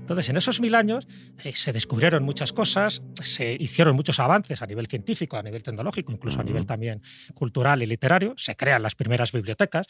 Entonces, 0.07 0.29
en 0.29 0.37
esos 0.37 0.61
mil 0.61 0.77
años 0.77 1.07
eh, 1.43 1.53
se 1.53 1.73
descubrieron 1.73 2.23
muchas 2.23 2.53
cosas, 2.53 3.03
se 3.25 3.57
hicieron 3.59 3.97
muchos 3.97 4.21
avances 4.21 4.63
a 4.63 4.67
nivel 4.67 4.87
científico, 4.87 5.37
a 5.37 5.43
nivel 5.43 5.65
tecnológico, 5.65 6.13
incluso 6.13 6.41
a 6.41 6.45
nivel 6.45 6.65
también 6.65 7.03
cultural 7.35 7.83
y 7.83 7.87
literario. 7.87 8.35
Se 8.37 8.55
crean 8.55 8.83
las 8.83 8.95
primeras 8.95 9.33
bibliotecas. 9.33 9.87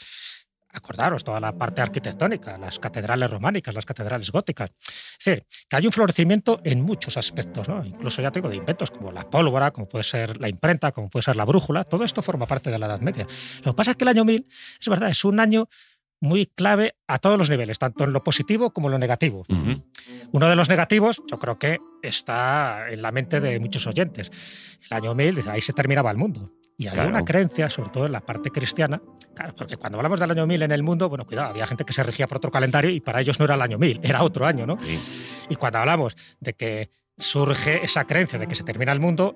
Acordaros, 0.76 1.25
toda 1.25 1.40
la 1.40 1.56
parte 1.56 1.81
arquitectónica, 1.81 2.58
las 2.58 2.78
catedrales 2.78 3.31
románicas, 3.31 3.75
las 3.75 3.87
catedrales 3.87 4.31
góticas. 4.31 4.70
Es 5.19 5.25
decir, 5.25 5.46
que 5.69 5.76
hay 5.76 5.87
un 5.87 5.93
florecimiento 5.93 6.61
en 6.64 6.82
muchos 6.82 7.17
aspectos, 7.17 7.69
¿no? 7.69 7.84
incluso 7.84 8.20
ya 8.20 8.31
tengo 8.31 8.49
de 8.49 8.56
inventos 8.56 8.90
como 8.90 9.11
la 9.11 9.28
pólvora, 9.28 9.70
como 9.70 9.88
puede 9.88 10.05
ser 10.05 10.38
la 10.40 10.49
imprenta, 10.49 10.93
como 10.93 11.08
puede 11.08 11.23
ser 11.23 11.37
la 11.37 11.44
brújula. 11.44 11.84
Todo 11.84 12.05
esto 12.05 12.20
forma 12.20 12.46
parte 12.46 12.70
de 12.70 12.78
la 12.78 12.87
Edad 12.87 13.00
Media. 13.00 13.26
Lo 13.64 13.73
que 13.73 13.76
pasa 13.76 13.93
es 13.93 13.96
que 13.96 14.05
el 14.05 14.08
año 14.08 14.25
1000, 14.25 14.46
es 14.81 14.88
verdad, 14.88 15.08
es 15.08 15.25
un 15.25 15.40
año 15.40 15.69
muy 16.20 16.46
clave 16.46 16.94
a 17.06 17.19
todos 17.19 17.38
los 17.38 17.50
niveles, 17.50 17.78
tanto 17.78 18.05
en 18.05 18.12
lo 18.12 18.23
positivo 18.23 18.70
como 18.70 18.88
en 18.88 18.93
lo 18.93 18.99
negativo. 18.99 19.44
Uno 20.32 20.49
de 20.49 20.56
los 20.56 20.69
negativos, 20.69 21.23
yo 21.31 21.38
creo 21.38 21.58
que 21.58 21.78
está 22.02 22.90
en 22.90 23.02
la 23.02 23.12
mente 23.12 23.40
de 23.40 23.58
muchos 23.61 23.87
oyentes. 23.87 24.31
El 24.90 24.96
año 24.96 25.14
1000, 25.14 25.37
dice, 25.37 25.50
ahí 25.50 25.61
se 25.61 25.73
terminaba 25.73 26.11
el 26.11 26.17
mundo. 26.17 26.52
Y 26.78 26.88
había 26.88 27.02
Claro. 27.05 27.08
una 27.11 27.25
creencia, 27.25 27.70
sobre 27.70 27.88
todo 27.90 28.06
en 28.06 28.12
la 28.12 28.20
parte 28.20 28.50
cristiana, 28.50 29.00
claro, 29.34 29.55
porque 29.56 29.76
cuando 29.78 29.96
hablamos 29.99 30.20
del 30.20 30.31
año 30.31 30.46
1000 30.46 30.62
en 30.62 30.73
el 30.73 30.82
mundo, 30.82 31.08
bueno, 31.08 31.25
cuidado, 31.25 31.49
había 31.50 31.67
gente 31.67 31.84
que 31.84 31.93
se 31.94 32.02
regía 32.02 32.26
por 32.26 32.37
otro 32.37 32.50
calendario 32.50 32.90
y 32.90 33.00
para 33.00 33.20
ellos 33.20 33.38
no 33.38 33.46
era 33.46 33.55
el 33.55 33.62
año 33.62 33.78
1000, 33.78 34.00
era 34.02 34.23
otro 34.23 34.45
año, 34.47 34.66
¿no? 34.66 34.78
Sí. 34.83 34.99
Y 35.49 35.56
cuando 35.56 35.78
hablamos 35.78 36.14
de 36.40 36.52
que 36.52 36.90
surge 37.16 37.83
esa 37.83 38.04
creencia 38.06 38.38
de 38.38 38.47
que 38.47 38.54
se 38.54 38.62
termina 38.62 38.92
el 38.92 39.00
mundo 39.00 39.35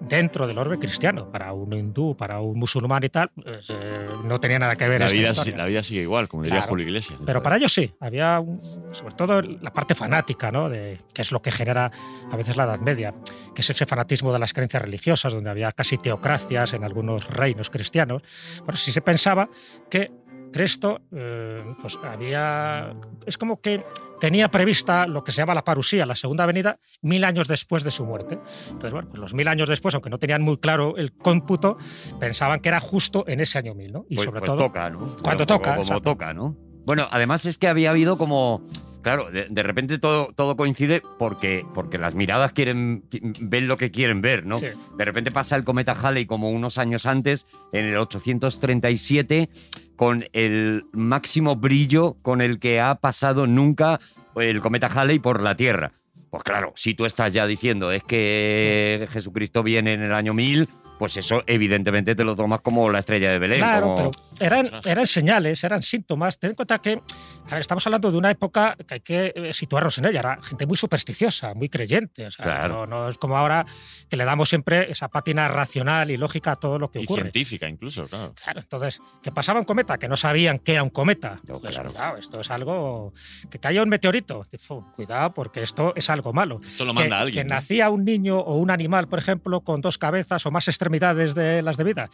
dentro 0.00 0.46
del 0.46 0.58
orbe 0.58 0.78
cristiano, 0.78 1.30
para 1.30 1.52
un 1.52 1.72
hindú, 1.72 2.16
para 2.16 2.40
un 2.40 2.58
musulmán 2.58 3.02
y 3.04 3.08
tal, 3.08 3.30
eh, 3.44 4.06
no 4.24 4.38
tenía 4.40 4.58
nada 4.58 4.76
que 4.76 4.88
ver 4.88 5.00
La 5.00 5.06
esta 5.06 5.18
vida, 5.18 5.30
historia. 5.30 5.56
la 5.56 5.64
vida 5.66 5.82
sigue 5.82 6.02
igual, 6.02 6.28
como 6.28 6.42
diría 6.42 6.58
Claro. 6.58 6.70
Julio 6.70 6.86
Iglesias. 6.86 7.18
Pero 7.24 7.42
para 7.42 7.56
ellos 7.56 7.72
sí, 7.72 7.92
había 8.00 8.38
un- 8.40 8.60
sobre 8.92 9.14
todo 9.14 9.40
la 9.42 9.72
parte 9.72 9.94
fanática, 9.94 10.50
¿no? 10.52 10.68
De, 10.68 10.98
que 11.14 11.22
es 11.22 11.32
lo 11.32 11.40
que 11.40 11.50
genera 11.50 11.90
a 12.30 12.36
veces 12.36 12.56
la 12.56 12.64
Edad 12.64 12.80
Media, 12.80 13.14
que 13.54 13.60
es 13.62 13.70
ese 13.70 13.86
fanatismo 13.86 14.32
de 14.32 14.38
las 14.38 14.52
creencias 14.52 14.82
religiosas, 14.82 15.32
donde 15.32 15.50
había 15.50 15.70
casi 15.72 15.96
teocracias 15.98 16.72
en 16.74 16.84
algunos 16.84 17.28
reinos 17.30 17.70
cristianos. 17.70 18.22
Pero 18.64 18.76
sí 18.76 18.92
se 18.92 19.00
pensaba 19.00 19.48
que 19.90 20.10
Cristo, 20.54 21.00
eh, 21.10 21.60
pues 21.82 21.98
había. 22.04 22.94
Es 23.26 23.36
como 23.36 23.60
que 23.60 23.82
tenía 24.20 24.48
prevista 24.52 25.04
lo 25.08 25.24
que 25.24 25.32
se 25.32 25.38
llama 25.38 25.52
la 25.52 25.64
parusía, 25.64 26.06
la 26.06 26.14
segunda 26.14 26.46
venida, 26.46 26.78
mil 27.02 27.24
años 27.24 27.48
después 27.48 27.82
de 27.82 27.90
su 27.90 28.04
muerte. 28.04 28.38
Entonces, 28.68 28.92
bueno, 28.92 29.08
pues 29.08 29.20
los 29.20 29.34
mil 29.34 29.48
años 29.48 29.68
después, 29.68 29.96
aunque 29.96 30.10
no 30.10 30.18
tenían 30.18 30.42
muy 30.42 30.58
claro 30.58 30.96
el 30.96 31.12
cómputo, 31.12 31.76
pensaban 32.20 32.60
que 32.60 32.68
era 32.68 32.78
justo 32.78 33.24
en 33.26 33.40
ese 33.40 33.58
año 33.58 33.74
mil, 33.74 33.92
¿no? 33.92 34.06
Y 34.08 34.14
Pues- 34.14 34.26
sobre 34.26 34.38
pues 34.42 34.52
todo. 34.52 34.58
toca, 34.66 34.88
¿no? 34.90 35.16
Cuando 35.24 35.44
Como- 35.44 35.58
toca, 35.58 35.70
Como, 35.70 35.82
exacto. 35.82 36.02
toca, 36.12 36.32
¿no? 36.32 36.56
Bueno, 36.86 37.08
además 37.10 37.46
es 37.46 37.58
que 37.58 37.66
había 37.66 37.90
habido 37.90 38.16
como. 38.16 38.62
Claro, 39.02 39.30
de, 39.30 39.48
de 39.50 39.62
repente 39.62 39.98
todo, 39.98 40.30
todo 40.34 40.56
coincide 40.56 41.02
porque, 41.18 41.66
porque 41.74 41.98
las 41.98 42.14
miradas 42.14 42.52
quieren 42.52 43.04
ven 43.38 43.68
lo 43.68 43.76
que 43.76 43.90
quieren 43.90 44.22
ver, 44.22 44.46
¿no? 44.46 44.56
Sí. 44.58 44.68
De 44.96 45.04
repente 45.04 45.30
pasa 45.30 45.56
el 45.56 45.64
cometa 45.64 45.92
Halley 45.92 46.24
como 46.24 46.48
unos 46.48 46.78
años 46.78 47.04
antes, 47.04 47.46
en 47.74 47.84
el 47.84 47.98
837, 47.98 49.50
con 49.96 50.24
el 50.32 50.84
máximo 50.92 51.56
brillo 51.56 52.16
con 52.22 52.40
el 52.40 52.58
que 52.58 52.80
ha 52.80 52.96
pasado 52.96 53.46
nunca 53.46 54.00
el 54.36 54.60
cometa 54.60 54.88
Halley 54.88 55.18
por 55.18 55.42
la 55.42 55.56
Tierra. 55.56 55.92
Pues 56.30 56.42
claro, 56.42 56.72
si 56.74 56.94
tú 56.94 57.06
estás 57.06 57.32
ya 57.32 57.46
diciendo 57.46 57.92
es 57.92 58.02
que 58.02 59.08
Jesucristo 59.12 59.62
viene 59.62 59.92
en 59.92 60.02
el 60.02 60.12
año 60.12 60.34
1000, 60.34 60.68
pues 60.98 61.16
eso 61.16 61.42
evidentemente 61.46 62.14
te 62.14 62.24
lo 62.24 62.36
tomas 62.36 62.60
como 62.60 62.90
la 62.90 63.00
estrella 63.00 63.30
de 63.32 63.38
Belén. 63.38 63.58
Claro, 63.58 63.94
como- 63.94 64.10
pero 64.38 64.56
eran, 64.56 64.70
eran 64.84 65.06
señales, 65.06 65.62
eran 65.64 65.82
síntomas. 65.82 66.38
Ten 66.38 66.50
en 66.50 66.56
cuenta 66.56 66.78
que 66.78 67.00
a 67.46 67.50
ver, 67.50 67.60
estamos 67.60 67.86
hablando 67.86 68.10
de 68.10 68.16
una 68.16 68.30
época 68.30 68.76
que 68.86 68.94
hay 68.94 69.00
que 69.00 69.32
eh, 69.34 69.52
situarnos 69.52 69.98
en 69.98 70.06
ella. 70.06 70.20
Era 70.20 70.38
gente 70.42 70.66
muy 70.66 70.76
supersticiosa, 70.76 71.52
muy 71.54 71.68
creyente. 71.68 72.26
o 72.26 72.30
sea, 72.30 72.44
Claro. 72.44 72.86
no, 72.86 73.02
no 73.04 73.08
es 73.08 73.18
como 73.18 73.36
ahora 73.36 73.66
que 74.08 74.16
le 74.16 74.24
damos 74.24 74.48
siempre 74.48 74.90
esa 74.90 75.08
pátina 75.08 75.48
racional 75.48 76.10
y 76.10 76.16
lógica 76.16 76.52
a 76.52 76.56
todo 76.56 76.78
lo 76.78 76.90
que 76.90 77.00
Y 77.00 77.04
ocurre. 77.04 77.22
científica 77.22 77.68
incluso, 77.68 78.06
claro. 78.08 78.34
Claro, 78.42 78.60
entonces, 78.60 79.00
¿qué 79.22 79.30
pasaba 79.32 79.58
un 79.60 79.66
cometa? 79.66 79.98
Que 79.98 80.08
no 80.08 80.16
sabían 80.16 80.58
que 80.58 80.72
era 80.72 80.82
un 80.82 80.90
cometa. 80.90 81.40
No, 81.46 81.60
Pues, 81.60 81.74
claro. 81.74 81.90
cuidado, 81.90 82.16
esto 82.16 82.40
es 82.40 82.50
algo. 82.50 83.12
Que 83.50 83.58
caiga 83.58 83.82
un 83.82 83.88
meteorito. 83.88 84.42
Fu, 84.58 84.84
Cuidado, 84.94 85.34
porque 85.34 85.62
esto 85.62 85.92
es 85.96 86.08
algo 86.10 86.32
malo. 86.32 86.60
Esto 86.64 86.84
lo 86.84 86.94
que, 86.94 87.00
manda 87.00 87.20
alguien. 87.20 87.44
que 87.44 87.48
¿no? 87.48 87.54
nacía 87.56 87.90
un 87.90 88.04
niño 88.04 88.38
o 88.38 88.56
un 88.56 88.70
animal, 88.70 89.08
por 89.08 89.18
ejemplo, 89.18 89.60
con 89.60 89.80
dos 89.80 89.98
cabezas 89.98 90.46
o 90.46 90.50
más 90.50 90.68
extremidades 90.84 91.34
de 91.34 91.62
las 91.62 91.76
debidas. 91.76 92.10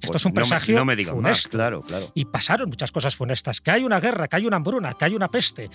Esto 0.00 0.12
Pues 0.12 0.22
es 0.22 0.26
un 0.26 0.32
presagio 0.32 0.76
No 0.76 0.84
me, 0.84 0.94
digas 0.94 1.14
más, 1.14 1.22
funesto. 1.22 1.48
claro, 1.50 1.82
claro. 1.82 2.06
Y 2.14 2.24
pasaron 2.26 2.68
muchas 2.68 2.92
cosas 2.92 3.16
funestas. 3.16 3.60
Que 3.60 3.72
hay 3.72 3.84
una 3.84 3.98
guerra, 3.98 4.28
que 4.28 4.36
hay 4.36 4.46
una 4.46 4.56
hambruna, 4.56 4.94
que 4.94 5.04
hay 5.04 5.14
una 5.14 5.28
peste. 5.28 5.68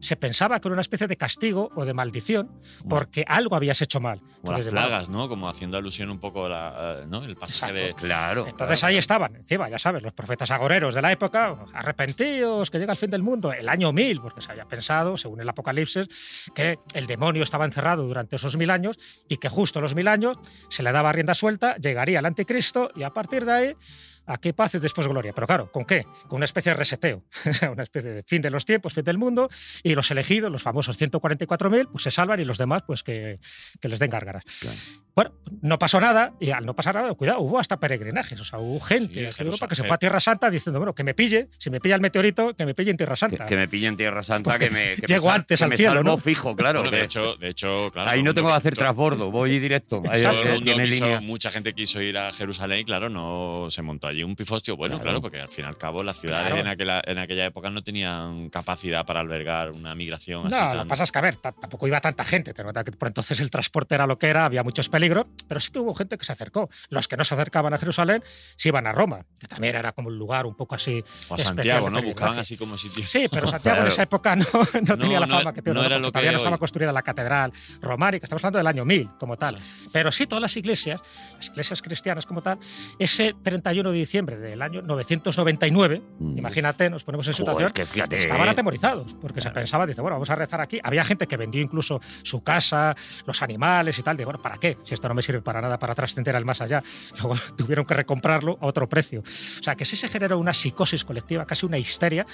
Se 0.00 0.16
pensaba 0.16 0.60
que 0.60 0.68
era 0.68 0.74
una 0.74 0.82
especie 0.82 1.06
de 1.06 1.16
castigo 1.16 1.70
o 1.74 1.84
de 1.86 1.94
maldición 1.94 2.50
porque 2.86 3.24
algo 3.26 3.56
habías 3.56 3.80
hecho 3.80 3.98
mal. 3.98 4.20
Como 4.42 4.58
las 4.58 4.66
plagas, 4.66 5.08
¿no? 5.08 5.28
Como 5.28 5.48
haciendo 5.48 5.78
alusión 5.78 6.10
un 6.10 6.18
poco 6.18 6.46
a 6.46 6.98
el 7.02 7.36
pasaje 7.36 7.72
de. 7.72 7.94
Claro. 7.94 8.46
Entonces 8.46 8.56
claro, 8.56 8.70
ahí 8.70 8.76
claro. 8.76 8.98
estaban, 8.98 9.36
encima, 9.36 9.68
ya 9.70 9.78
sabes, 9.78 10.02
los 10.02 10.12
profetas 10.12 10.50
agoreros 10.50 10.94
de 10.94 11.00
la 11.02 11.10
época, 11.12 11.64
arrepentidos, 11.72 12.70
que 12.70 12.78
llega 12.78 12.92
el 12.92 12.98
fin 12.98 13.10
del 13.10 13.22
mundo, 13.22 13.52
el 13.52 13.68
año 13.68 13.92
1000, 13.92 14.20
porque 14.20 14.40
se 14.40 14.52
había 14.52 14.64
pensado, 14.64 15.16
según 15.16 15.40
el 15.40 15.48
Apocalipsis, 15.48 16.50
que 16.54 16.78
el 16.94 17.06
demonio 17.06 17.42
estaba 17.42 17.64
encerrado 17.64 18.06
durante 18.06 18.36
esos 18.36 18.56
mil 18.56 18.70
años 18.70 18.98
y 19.28 19.38
que 19.38 19.48
justo 19.48 19.80
los 19.80 19.94
mil 19.94 20.08
años 20.08 20.36
se 20.68 20.82
le 20.82 20.92
daba 20.92 21.12
rienda 21.12 21.34
suelta, 21.34 21.76
llegaría 21.82 22.20
el 22.20 22.26
anticristo 22.26 22.90
y 22.94 23.02
a 23.02 23.10
partir 23.10 23.44
de 23.44 23.52
ahí, 23.52 23.76
aquí 24.26 24.52
paz 24.52 24.74
y 24.74 24.78
después 24.78 25.06
gloria. 25.08 25.32
Pero 25.34 25.46
claro, 25.46 25.70
¿con 25.72 25.84
qué? 25.84 26.04
Con 26.28 26.36
una 26.36 26.44
especie 26.44 26.70
de 26.72 26.76
reseteo, 26.76 27.22
una 27.72 27.82
especie 27.82 28.10
de 28.10 28.22
fin 28.22 28.42
de 28.42 28.50
los 28.50 28.64
tiempos, 28.64 28.92
fin 28.94 29.04
del 29.04 29.18
mundo, 29.18 29.48
y 29.82 29.94
los 29.94 30.10
elegidos, 30.10 30.50
los 30.50 30.62
famosos 30.62 31.00
144.000, 31.00 31.88
pues 31.90 32.04
se 32.04 32.10
salvan 32.10 32.40
y 32.40 32.44
los 32.44 32.58
demás, 32.58 32.82
pues 32.86 33.02
que, 33.02 33.38
que 33.80 33.88
les 33.88 33.98
den 33.98 34.10
gárgaras. 34.10 34.44
Claro. 34.60 34.76
Bueno, 35.14 35.32
no 35.60 35.78
pasó 35.78 36.00
nada 36.00 36.32
y 36.40 36.52
al 36.52 36.64
no 36.64 36.74
pasar 36.74 36.94
nada, 36.94 37.12
cuidado, 37.12 37.40
hubo 37.40 37.58
hasta 37.58 37.78
peregrinajes, 37.78 38.40
o 38.40 38.44
sea, 38.44 38.58
hubo 38.58 38.80
gente 38.80 39.08
Sí, 39.08 39.14
de 39.20 39.20
Jerusalén. 39.26 39.46
Europa 39.48 39.68
que 39.68 39.74
se 39.74 39.84
fue 39.84 39.94
a 39.94 39.98
Tierra 39.98 40.20
Santa 40.20 40.48
diciendo, 40.48 40.78
bueno, 40.78 40.94
que 40.94 41.04
me 41.04 41.12
pille, 41.12 41.48
si 41.58 41.68
me 41.68 41.80
pilla 41.80 41.96
el 41.96 42.00
meteorito, 42.00 42.54
que 42.56 42.64
me 42.64 42.74
pille 42.74 42.92
en 42.92 42.96
Tierra 42.96 43.12
Que, 43.12 43.18
Santa. 43.18 43.44
que 43.46 43.56
me 43.56 43.68
pille 43.68 43.88
en 43.88 43.96
Tierra 43.98 44.22
Santa, 44.22 44.52
Porque 44.52 44.68
que 44.68 44.74
me. 44.74 44.96
Que 44.96 45.06
llego 45.06 45.26
me 45.28 45.34
antes 45.34 45.58
que 45.58 45.64
al 45.64 45.70
me 45.70 45.76
cielo, 45.76 45.92
salvo 45.96 46.10
¿no? 46.12 46.16
fijo, 46.16 46.56
claro. 46.56 46.80
Bueno, 46.80 46.90
de 46.92 46.98
que 47.00 47.04
hecho, 47.04 47.36
de 47.36 47.48
hecho, 47.48 47.90
claro. 47.92 48.08
ahí 48.10 48.22
no 48.22 48.32
tengo 48.32 48.48
que 48.48 48.54
hacer 48.54 48.74
transbordo, 48.74 49.30
voy 49.30 49.58
directo. 49.60 50.02
Ahí, 50.08 50.22
todo 50.22 50.40
el 50.42 50.48
mundo 50.48 50.64
tiene 50.64 50.84
quiso- 50.84 51.04
línea. 51.04 51.20
mucha 51.20 51.50
gente 51.50 51.74
quiso 51.74 52.00
ir 52.00 52.16
a 52.16 52.32
Jerusalén 52.32 52.78
y 52.78 52.84
claro, 52.84 53.10
no 53.10 53.66
se 53.68 53.82
montó 53.82 54.06
allí 54.12 54.22
un 54.22 54.36
pifostio. 54.36 54.76
Bueno, 54.76 54.94
Claro. 54.96 55.02
claro, 55.04 55.20
porque 55.22 55.40
al 55.40 55.48
fin 55.48 55.64
y 55.64 55.68
al 55.68 55.76
cabo 55.76 56.02
las 56.02 56.18
ciudades 56.20 56.46
Claro. 56.48 56.60
en, 56.60 56.68
aquella, 56.68 57.02
en 57.04 57.18
aquella 57.18 57.46
época 57.46 57.70
no 57.70 57.82
tenían 57.82 58.48
capacidad 58.50 59.04
para 59.04 59.20
albergar 59.20 59.70
una 59.72 59.94
migración 59.94 60.46
así 60.46 60.54
No, 60.56 60.74
lo 60.74 60.82
que 60.84 60.88
pasa 60.88 61.02
es 61.04 61.12
que, 61.12 61.18
a 61.18 61.22
ver, 61.22 61.36
tampoco 61.36 61.86
iba 61.86 62.00
tanta 62.00 62.24
gente. 62.24 62.52
En 62.56 62.84
que 62.84 62.92
por 62.92 63.08
entonces 63.08 63.40
el 63.40 63.50
transporte 63.50 63.94
era 63.94 64.06
lo 64.06 64.18
que 64.18 64.28
era, 64.28 64.44
había 64.44 64.62
muchos 64.62 64.88
peligros, 64.88 65.26
pero 65.48 65.60
sí 65.60 65.70
que 65.72 65.78
hubo 65.78 65.94
gente 65.94 66.16
que 66.18 66.24
se 66.24 66.32
acercó. 66.32 66.70
Los 66.90 67.08
que 67.08 67.16
no 67.16 67.24
se 67.24 67.34
acercaban 67.34 67.74
a 67.74 67.78
Jerusalén 67.78 68.22
se 68.56 68.68
iban 68.68 68.86
a 68.86 68.92
Roma, 68.92 69.24
que 69.38 69.46
también 69.48 69.74
era 69.76 69.92
como 69.92 70.08
un 70.08 70.18
lugar 70.18 70.46
un 70.46 70.54
poco 70.56 70.74
así. 70.74 71.02
o 71.28 71.34
a 71.34 71.38
Santiago, 71.38 71.90
¿no? 71.90 72.00
Buscaban 72.02 72.38
así 72.38 72.56
como 72.56 72.76
sitios. 72.78 73.08
Sí, 73.10 73.26
pero 73.30 73.46
Santiago 73.46 73.78
en 73.78 73.82
Claro. 73.84 73.88
esa 73.92 74.02
época 74.02 74.36
no, 74.36 74.44
no 74.86 74.98
tenía 74.98 75.20
la 75.20 75.26
no- 75.26 75.38
fama 75.38 75.52
que 75.54 75.62
tiene 75.62 75.78
no 75.80 75.86
era 75.86 75.98
lo 75.98 76.06
que 76.08 76.12
todavía 76.12 76.32
no 76.32 76.36
hoy. 76.36 76.40
estaba 76.42 76.58
construida 76.58 76.92
la 76.92 77.02
catedral 77.02 77.52
románica, 77.80 78.24
estamos 78.26 78.42
hablando 78.44 78.58
del 78.58 78.66
año 78.66 78.84
1000 78.84 79.10
como 79.18 79.36
tal. 79.36 79.56
Pero 79.92 80.10
sí, 80.12 80.26
todas 80.26 80.42
las 80.42 80.56
iglesias, 80.56 81.00
las 81.36 81.48
iglesias 81.48 81.82
cristianas 81.82 82.26
como 82.26 82.42
tal, 82.42 82.58
ese 82.98 83.34
31 83.42 83.90
de 83.90 83.98
diciembre 84.02 84.36
del 84.36 84.60
año 84.62 84.82
999, 84.82 86.02
Mm. 86.18 86.38
imagínate, 86.38 86.90
nos 86.90 87.04
ponemos 87.04 87.26
en 87.28 87.34
situación, 87.34 87.70
Joder, 87.70 87.72
que 87.72 87.86
fíjate, 87.86 88.18
estaban 88.18 88.46
eh. 88.48 88.50
atemorizados, 88.50 89.14
porque 89.20 89.40
se 89.40 89.50
pensaba, 89.50 89.86
dice, 89.86 90.00
bueno, 90.00 90.16
vamos 90.16 90.30
a 90.30 90.34
rezar 90.36 90.60
aquí. 90.60 90.78
Había 90.82 91.04
gente 91.04 91.26
que 91.26 91.36
vendió 91.36 91.60
incluso 91.62 92.00
su 92.22 92.42
casa, 92.42 92.94
los 93.26 93.42
animales 93.42 93.98
y 93.98 94.02
tal, 94.02 94.16
de, 94.16 94.24
bueno, 94.24 94.40
¿para 94.40 94.56
qué? 94.58 94.78
Si 94.84 94.94
esto 94.94 95.08
no 95.08 95.14
me 95.14 95.22
sirve 95.22 95.40
para 95.42 95.60
nada 95.60 95.78
para 95.78 95.94
trascender 95.94 96.36
al 96.36 96.44
más 96.44 96.60
allá. 96.60 96.82
Luego 97.22 97.36
tuvieron 97.56 97.84
que 97.84 97.94
recomprarlo 97.94 98.58
a 98.60 98.66
otro 98.66 98.88
precio. 98.88 99.20
O 99.20 99.62
sea, 99.62 99.74
que 99.76 99.84
sí 99.84 99.96
se 99.96 100.08
generó 100.08 100.38
una 100.38 100.52
psicosis 100.52 101.04
colectiva, 101.04 101.44
casi 101.44 101.66
una 101.66 101.78
histeria, 101.78 102.26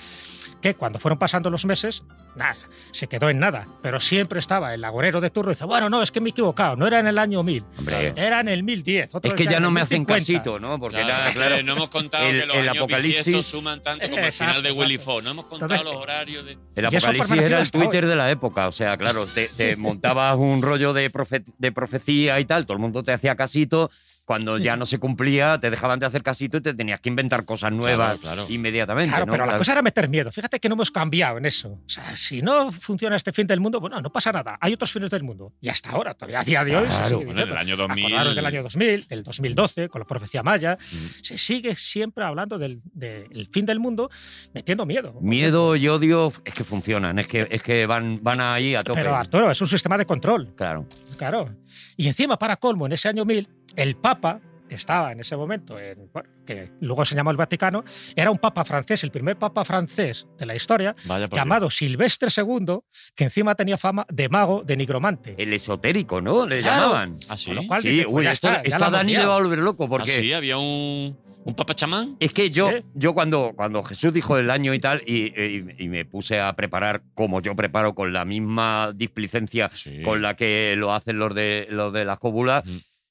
que 0.61 0.75
cuando 0.75 0.99
fueron 0.99 1.19
pasando 1.19 1.51
los 1.51 1.65
meses, 1.65 2.03
nada, 2.38 2.57
se 2.92 3.07
quedó 3.09 3.28
en 3.28 3.38
nada. 3.38 3.66
Pero 3.83 4.00
siempre 4.00 4.38
estaba 4.38 4.73
el 4.73 4.83
agorero 4.85 5.21
de 5.21 5.28
turno 5.30 5.50
y 5.50 5.54
dice, 5.54 5.64
bueno, 5.66 5.90
no, 5.90 6.02
es 6.02 6.11
que 6.11 6.21
me 6.21 6.28
he 6.28 6.30
equivocado, 6.30 6.76
no 6.76 6.87
era 6.87 6.99
en 7.00 7.07
el 7.07 7.18
año 7.18 7.42
1000, 7.42 7.64
Hombre. 7.78 8.12
era 8.16 8.40
en 8.40 8.49
el 8.49 8.62
1010. 8.62 9.14
otro 9.14 9.28
Es 9.28 9.35
que 9.35 9.45
ya 9.45 9.61
no 9.61 9.71
me 9.71 9.80
hacen 9.83 10.02
1050. 10.07 10.14
casito, 10.42 10.59
¿no? 10.59 10.78
Porque 10.80 11.02
Claro, 11.02 11.62
no 11.62 11.73
hemos 11.73 11.90
contado 11.90 12.26
el- 12.26 12.40
que 12.40 12.47
los 12.47 12.57
el 12.57 12.68
años 12.68 12.83
apocalipsis- 12.88 13.42
suman 13.42 13.83
tanto 13.83 14.09
como 14.09 14.25
el 14.25 14.33
final 14.33 14.62
de 14.62 14.73
Willy. 14.73 14.99
Fogg. 14.99 15.23
No 15.23 15.30
hemos 15.33 15.45
contado 15.47 15.73
Entonces, 15.75 15.92
los 15.95 16.02
horarios 16.02 16.45
de... 16.47 16.59
El 16.76 16.87
apocalipsis 16.87 17.33
era 17.33 17.57
el 17.59 17.62
hoy. 17.64 17.71
Twitter 17.71 18.07
de 18.07 18.16
la 18.16 18.30
época, 18.30 18.68
o 18.68 18.73
sea, 18.73 18.97
claro, 18.97 19.26
te, 19.26 19.49
te 19.49 19.76
montabas 19.76 20.37
un 20.37 20.62
rollo 20.62 20.92
de, 20.92 21.11
profe- 21.12 21.45
de 21.59 21.73
profecía 21.73 22.40
y 22.40 22.45
tal, 22.45 22.64
todo 22.64 22.75
el 22.75 22.80
mundo 22.80 23.02
te 23.02 23.12
hacía 23.12 23.35
casito, 23.37 23.90
cuando 24.28 24.58
ya 24.58 24.76
no 24.76 24.85
se 24.85 24.99
cumplía 24.99 25.58
te 25.58 25.70
dejaban 25.70 25.99
de 25.99 26.04
hacer 26.04 26.23
casito 26.23 26.58
y 26.58 26.61
te 26.61 26.75
tenías 26.75 27.00
que 27.00 27.08
inventar 27.08 27.47
cosas 27.47 27.73
nuevas 27.73 28.18
claro. 28.18 28.44
inmediatamente. 28.50 29.08
Claro, 29.08 29.25
¿no? 29.25 29.30
pero 29.32 29.44
la 29.44 29.52
Claro. 29.52 29.58
cosa 29.61 29.73
era 29.73 29.80
meter 29.80 30.06
miedo. 30.11 30.30
Fíjate 30.30 30.61
que 30.61 30.68
no 30.68 30.75
hemos 30.75 30.90
cambiado 30.90 31.38
en 31.38 31.47
eso. 31.47 31.70
O 31.70 31.88
sea, 31.88 32.14
si 32.14 32.42
no 32.42 32.70
funciona 32.70 33.16
este 33.16 33.32
fin 33.32 33.47
del 33.47 33.58
mundo, 33.58 33.80
bueno, 33.80 33.99
no 34.02 34.12
pasa 34.12 34.30
nada. 34.30 34.58
Hay 34.61 34.75
otros 34.75 34.92
fines 34.92 35.11
del 35.11 35.23
mundo. 35.25 35.54
Y 35.62 35.70
hasta 35.70 35.92
ahora, 35.92 36.12
todavía 36.12 36.40
a 36.40 36.44
día 36.44 36.62
de 36.62 36.76
hoy. 36.76 36.82
se 36.82 36.88
Claro. 36.90 37.08
sigue 37.08 37.25
Bueno, 37.25 37.30
en 37.30 37.38
el 37.38 37.44
diciendo. 37.54 37.58
año 37.58 37.76
2000... 37.88 38.04
Acordaros 38.04 38.37
del 38.37 38.47
año 38.47 38.62
2000, 38.64 39.06
del 39.08 39.23
2012, 39.23 39.88
con 39.88 39.99
la 40.00 40.06
profecía 40.06 40.42
maya. 40.42 40.75
Mm. 40.78 40.97
Se 41.23 41.38
sigue 41.38 41.75
siempre 41.75 42.23
hablando 42.23 42.58
del, 42.58 42.82
del 42.92 43.49
fin 43.50 43.64
del 43.64 43.80
mundo, 43.80 44.11
metiendo 44.52 44.85
miedo. 44.85 45.18
Miedo 45.23 45.75
y 45.75 45.88
odio 45.88 46.30
es 46.44 46.52
que 46.52 46.64
funcionan, 46.64 47.18
es 47.18 47.26
que, 47.28 47.49
es 47.50 47.62
que 47.62 47.87
van, 47.87 48.18
van 48.23 48.42
ahí 48.42 48.75
a 48.75 48.82
tope. 48.82 49.00
Pero 49.00 49.16
Arturo, 49.16 49.50
es 49.50 49.58
un 49.62 49.68
sistema 49.68 49.97
de 49.97 50.04
control. 50.04 50.52
claro. 50.54 50.87
Claro. 51.16 51.49
Y 51.97 52.06
encima, 52.06 52.38
para 52.38 52.56
colmo, 52.58 52.87
en 52.87 52.92
ese 52.92 53.08
año 53.08 53.25
1000, 53.25 53.49
el 53.77 53.97
Papa, 53.97 54.41
que 54.69 54.75
estaba 54.75 55.13
en 55.13 55.21
ese 55.21 55.35
momento, 55.37 55.79
en- 55.79 56.11
bueno, 56.13 56.29
que 56.45 56.71
luego 56.81 57.05
se 57.05 57.15
llamó 57.15 57.31
el 57.31 57.37
Vaticano, 57.39 57.85
era 58.15 58.31
un 58.31 58.39
Papa 58.39 58.65
francés, 58.67 59.03
el 59.03 59.11
primer 59.11 59.39
Papa 59.39 59.65
francés 59.65 60.27
de 60.39 60.45
la 60.47 60.55
historia, 60.55 60.95
llamado 61.33 61.71
Silvestre 61.71 62.29
II, 62.37 62.81
que 63.15 63.25
encima 63.25 63.55
tenía 63.55 63.79
fama 63.79 64.05
de 64.11 64.29
mago, 64.29 64.63
de 64.65 64.77
nigromante. 64.77 65.35
El 65.39 65.53
esotérico, 65.55 66.21
¿no? 66.21 66.47
Le 66.47 66.61
Claro. 66.61 66.83
llamaban. 66.83 67.17
Dios. 67.17 67.31
¿Ah, 67.31 67.37
sí? 67.39 67.47
Con 67.51 67.57
lo 67.57 67.67
cual 67.67 67.83
Sí, 67.83 67.89
dice, 67.89 68.05
pues 68.05 68.15
uy, 68.15 68.25
ya 68.25 68.33
esto, 68.33 68.49
está, 68.49 68.61
esto 68.61 68.85
a 68.85 68.91
Dani 68.91 69.13
le 69.17 69.25
va 69.27 69.37
a 69.37 69.41
volver 69.41 69.59
loco 69.61 69.85
¿Ah, 69.85 69.89
porque 69.89 70.11
sí? 70.11 70.33
¿Había 70.35 70.59
un, 70.59 71.19
un 71.45 71.55
papachamán? 71.55 72.17
Es 72.21 72.35
que 72.35 72.51
yo, 72.51 72.71
yo 72.95 73.15
cuando, 73.15 73.53
cuando 73.57 73.83
Jesús 73.83 74.13
dijo 74.13 74.37
el 74.37 74.51
año 74.51 74.75
y 74.75 74.81
tal, 74.81 75.03
y, 75.07 75.33
y- 75.41 75.65
y 75.79 75.89
me 75.89 76.05
puse 76.05 76.41
a 76.41 76.55
preparar 76.57 77.03
como 77.15 77.41
yo 77.41 77.57
preparo, 77.57 77.95
con 77.95 78.13
la 78.13 78.27
misma 78.27 78.93
displicencia 78.95 79.71
Sí. 79.73 80.03
con 80.03 80.21
la 80.21 80.37
que 80.37 80.75
lo 80.77 80.93
hacen 80.93 81.19
los 81.19 81.35
de, 81.35 81.67
los 81.71 81.91
de 81.95 82.05
las 82.05 82.19
cóbulas. 82.19 82.65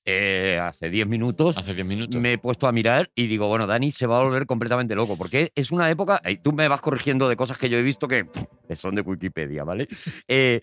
Eh, 0.10 0.58
hace 0.64 0.90
10 0.90 1.06
minutos. 1.06 1.58
Hace 1.58 1.74
10 1.74 1.86
minutos. 1.86 2.22
Me 2.22 2.34
he 2.34 2.38
puesto 2.38 2.66
a 2.66 2.72
mirar 2.72 3.12
y 3.14 3.28
digo, 3.28 3.48
bueno, 3.48 3.68
Dani 3.68 3.92
se 3.92 4.08
va 4.08 4.20
a 4.20 4.24
volver 4.24 4.46
completamente 4.46 4.96
loco, 4.96 5.18
porque 5.18 5.52
es 5.54 5.70
una 5.72 5.92
época, 5.92 6.22
y 6.26 6.38
tú 6.38 6.54
me 6.54 6.68
vas 6.70 6.80
corrigiendo 6.80 7.28
de 7.28 7.36
cosas 7.36 7.58
que 7.58 7.70
yo 7.70 7.78
he 7.78 7.84
visto 7.84 8.08
que 8.08 8.24
pff, 8.24 8.46
son 8.76 8.96
de 8.96 9.02
Wikipedia, 9.02 9.64
¿vale? 9.64 9.88
Eh, 10.30 10.62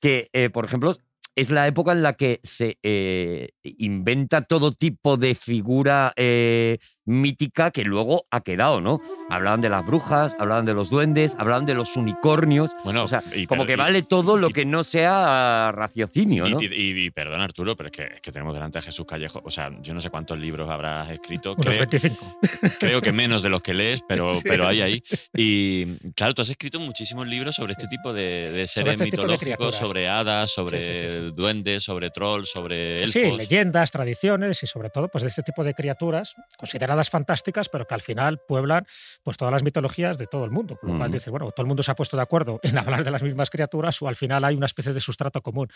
que, 0.00 0.28
eh, 0.32 0.50
por 0.50 0.64
ejemplo, 0.64 0.96
es 1.34 1.50
la 1.50 1.66
época 1.66 1.92
en 1.92 2.02
la 2.02 2.14
que 2.14 2.40
se 2.42 2.78
inventa 3.62 4.42
todo 4.42 4.72
tipo 4.72 5.16
de 5.16 5.34
figura 5.34 6.12
mítica 7.06 7.70
que 7.70 7.84
luego 7.84 8.26
ha 8.30 8.40
quedado, 8.42 8.80
¿no? 8.80 9.00
Hablaban 9.30 9.60
de 9.60 9.68
las 9.70 9.86
brujas, 9.86 10.36
hablaban 10.38 10.66
de 10.66 10.74
los 10.74 10.90
duendes, 10.90 11.36
hablaban 11.38 11.64
de 11.66 11.74
los 11.74 11.96
unicornios. 11.96 12.72
Bueno, 12.84 13.04
o 13.04 13.08
sea, 13.08 13.22
y 13.34 13.46
como 13.46 13.62
per- 13.62 13.68
que 13.68 13.72
y- 13.74 13.76
vale 13.76 14.02
todo 14.02 14.36
lo 14.36 14.50
y- 14.50 14.52
que 14.52 14.64
no 14.66 14.84
sea 14.84 15.70
raciocinio, 15.72 16.46
Y, 16.46 16.52
¿no? 16.52 16.60
y- 16.60 16.66
y- 16.66 17.04
y 17.06 17.10
perdón, 17.10 17.40
Arturo, 17.40 17.76
pero 17.76 17.88
es 17.88 17.92
que, 17.96 18.02
es 18.16 18.20
que 18.20 18.32
tenemos 18.32 18.52
delante 18.54 18.78
a 18.78 18.82
Jesús 18.82 19.06
Callejo. 19.06 19.40
O 19.44 19.50
sea, 19.50 19.70
yo 19.82 19.94
no 19.94 20.00
sé 20.00 20.10
cuántos 20.10 20.38
libros 20.38 20.68
habrás 20.68 21.10
escrito. 21.10 21.52
Unos 21.52 21.64
Creo, 21.66 21.78
25. 21.78 22.38
creo 22.78 23.00
que 23.00 23.12
menos 23.12 23.42
de 23.42 23.48
los 23.48 23.62
que 23.62 23.72
lees, 23.74 24.02
pero, 24.06 24.34
Sí. 24.34 24.42
pero 24.44 24.66
hay 24.66 24.82
ahí. 24.82 25.02
Y 25.34 25.86
claro, 26.14 26.34
tú 26.34 26.42
has 26.42 26.48
escrito 26.50 26.80
muchísimos 26.80 27.26
libros 27.26 27.54
sobre 27.54 27.72
este 27.72 27.86
tipo 27.88 28.12
de, 28.12 28.50
de 28.52 28.66
seres 28.66 28.92
este 28.94 29.04
de 29.04 29.10
mitológicos, 29.10 29.40
criaturas. 29.40 29.74
sobre 29.76 30.08
hadas, 30.08 30.50
sobre 30.50 30.82
Sí, 30.82 30.94
sí, 30.94 31.08
sí, 31.08 31.20
sí. 31.20 31.30
duendes, 31.34 31.84
sobre 31.84 32.10
trolls, 32.10 32.48
sobre 32.50 32.96
elfos. 32.96 33.10
Sí, 33.12 33.30
leyendas, 33.30 33.90
tradiciones 33.90 34.62
y 34.62 34.66
sobre 34.66 34.90
todo 34.90 35.08
pues 35.08 35.22
de 35.22 35.28
este 35.28 35.42
tipo 35.42 35.62
de 35.64 35.74
criaturas 35.74 36.34
consideradas 36.58 36.95
fantásticas, 37.10 37.68
pero 37.68 37.86
que 37.86 37.94
al 37.94 38.00
final 38.00 38.40
pueblan 38.46 38.86
pues 39.22 39.36
todas 39.36 39.52
las 39.52 39.62
mitologías 39.62 40.18
de 40.18 40.26
todo 40.26 40.44
el 40.44 40.50
mundo. 40.50 40.76
Con 40.76 40.90
lo 40.92 40.96
cual 40.98 41.08
Ujú. 41.10 41.16
dices, 41.18 41.30
bueno, 41.30 41.50
todo 41.52 41.62
el 41.64 41.68
mundo 41.68 41.82
se 41.82 41.90
ha 41.90 41.94
puesto 41.94 42.16
de 42.16 42.22
acuerdo 42.22 42.58
en 42.62 42.78
hablar 42.78 43.04
de 43.04 43.10
las 43.10 43.22
mismas 43.22 43.50
criaturas 43.50 44.00
o 44.02 44.08
al 44.08 44.16
final 44.16 44.44
hay 44.44 44.56
una 44.56 44.66
especie 44.66 44.92
de 44.92 45.00
sustrato 45.00 45.42
común. 45.42 45.68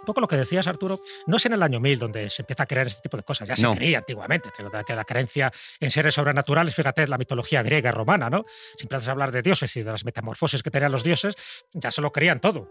Un 0.00 0.04
poco 0.06 0.20
lo 0.20 0.28
que 0.28 0.36
decías, 0.36 0.66
Arturo, 0.66 0.98
no 1.26 1.36
es 1.36 1.46
en 1.46 1.52
el 1.52 1.62
año 1.62 1.80
1000 1.80 1.98
donde 1.98 2.28
se 2.30 2.42
empieza 2.42 2.64
a 2.64 2.66
creer 2.66 2.88
este 2.88 3.02
tipo 3.02 3.16
de 3.16 3.22
cosas, 3.22 3.48
ya 3.48 3.56
se 3.56 3.62
No. 3.62 3.74
creía 3.74 3.98
antiguamente, 3.98 4.50
que 4.56 4.94
la 4.94 5.04
creencia 5.04 5.52
en 5.80 5.90
seres 5.90 6.14
sobrenaturales, 6.14 6.74
fíjate, 6.74 7.06
la 7.06 7.18
mitología 7.18 7.62
griega 7.62 7.90
y 7.90 7.92
romana, 7.92 8.28
¿no? 8.30 8.44
Si 8.76 8.84
empiezas 8.84 9.08
a 9.08 9.12
hablar 9.12 9.32
de 9.32 9.42
dioses 9.42 9.74
y 9.76 9.82
de 9.82 9.90
las 9.90 10.04
metamorfosis 10.04 10.62
que 10.62 10.70
tenían 10.70 10.92
los 10.92 11.02
dioses, 11.04 11.34
ya 11.72 11.90
se 11.90 12.00
lo 12.02 12.10
creían 12.12 12.40
todo. 12.40 12.68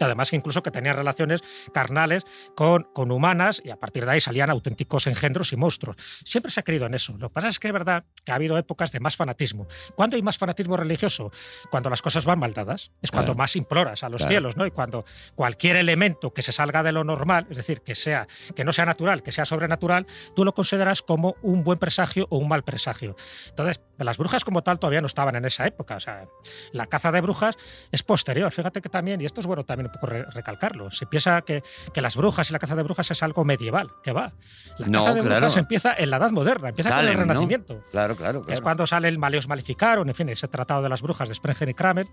Y 0.00 0.04
además 0.04 0.32
incluso 0.32 0.62
que 0.62 0.70
tenían 0.70 0.96
relaciones 0.96 1.42
carnales 1.72 2.24
con, 2.56 2.84
con 2.94 3.10
humanas 3.10 3.60
y 3.64 3.70
a 3.70 3.76
partir 3.76 4.04
de 4.04 4.12
ahí 4.12 4.20
salían 4.20 4.50
auténticos 4.50 5.06
engendros 5.06 5.52
y 5.52 5.56
monstruos. 5.56 5.96
Siempre 6.24 6.50
se 6.50 6.60
ha 6.60 6.62
creído 6.62 6.86
en 6.86 6.94
eso. 6.94 7.16
Lo 7.18 7.28
que 7.28 7.34
pasa 7.34 7.48
es 7.48 7.58
que 7.58 7.68
es 7.68 7.72
verdad 7.72 8.04
que 8.24 8.32
ha 8.32 8.36
habido 8.36 8.56
épocas 8.58 8.92
de 8.92 9.00
más 9.00 9.16
fanatismo. 9.16 9.66
¿Cuándo 9.94 10.16
hay 10.16 10.22
más 10.22 10.38
fanatismo 10.38 10.76
religioso? 10.76 11.30
Cuando 11.70 11.90
las 11.90 12.02
cosas 12.02 12.24
van 12.24 12.38
mal 12.38 12.52
dadas. 12.54 12.92
Es 13.02 13.10
cuando 13.10 13.34
más 13.34 13.56
imploras 13.56 14.02
a 14.02 14.08
los 14.08 14.18
Claro. 14.18 14.30
cielos, 14.30 14.56
¿no? 14.56 14.66
Y 14.66 14.70
cuando 14.70 15.04
cualquier 15.34 15.76
elemento 15.76 16.32
que 16.32 16.42
se 16.42 16.52
salga 16.52 16.82
de 16.82 16.92
lo 16.92 17.04
normal, 17.04 17.46
es 17.50 17.56
decir, 17.56 17.80
que 17.82 17.94
sea 17.94 18.26
que 18.54 18.64
no 18.64 18.72
sea 18.72 18.86
natural, 18.86 19.22
que 19.22 19.32
sea 19.32 19.44
sobrenatural, 19.44 20.06
tú 20.34 20.44
lo 20.44 20.54
consideras 20.54 21.02
como 21.02 21.36
un 21.42 21.62
buen 21.64 21.78
presagio 21.78 22.26
o 22.30 22.38
un 22.38 22.48
mal 22.48 22.62
presagio. 22.64 23.16
Entonces, 23.48 23.80
las 23.98 24.18
brujas 24.18 24.44
como 24.44 24.62
tal 24.62 24.78
todavía 24.78 25.00
no 25.00 25.06
estaban 25.06 25.36
en 25.36 25.44
esa 25.44 25.66
época. 25.66 25.96
O 25.96 26.00
sea, 26.00 26.26
la 26.72 26.86
caza 26.86 27.12
de 27.12 27.20
brujas 27.20 27.56
es 27.92 28.02
posterior. 28.02 28.50
Fíjate 28.52 28.80
que 28.80 28.88
también, 28.88 29.20
y 29.20 29.24
esto 29.24 29.40
es 29.40 29.46
bueno 29.46 29.64
también 29.64 29.86
un 29.86 29.92
poco 29.92 30.06
re- 30.06 30.24
recalcarlo, 30.30 30.90
se 30.90 31.06
piensa 31.06 31.42
que, 31.42 31.62
que 31.92 32.00
las 32.02 32.16
brujas 32.16 32.50
y 32.50 32.52
la 32.52 32.58
caza 32.58 32.74
de 32.74 32.82
brujas 32.82 33.10
es 33.10 33.22
algo 33.22 33.44
medieval, 33.44 33.90
que 34.02 34.12
va. 34.12 34.32
La 34.78 34.86
No, 34.88 35.00
caza 35.04 35.14
de 35.14 35.20
claro. 35.22 35.36
brujas 35.40 35.56
empieza 35.56 35.94
en 35.96 36.10
la 36.10 36.16
Edad 36.16 36.30
Moderna, 36.30 36.68
empieza 36.70 36.90
con 36.90 36.98
Salem, 36.98 37.12
el 37.12 37.18
¿no? 37.18 37.22
Renacimiento. 37.24 37.84
Claro, 37.92 38.16
claro, 38.16 38.40
que 38.42 38.52
es 38.52 38.58
claro. 38.58 38.62
cuando 38.62 38.86
sale 38.86 39.08
el 39.08 39.18
Maleus 39.18 39.46
Maleficarum, 39.48 40.08
en 40.08 40.14
fin, 40.14 40.28
ese 40.28 40.48
tratado 40.48 40.82
de 40.82 40.88
las 40.88 41.00
brujas 41.02 41.28
de 41.28 41.34
Sprenger 41.34 41.68
y 41.68 41.74
Kramer, 41.74 42.06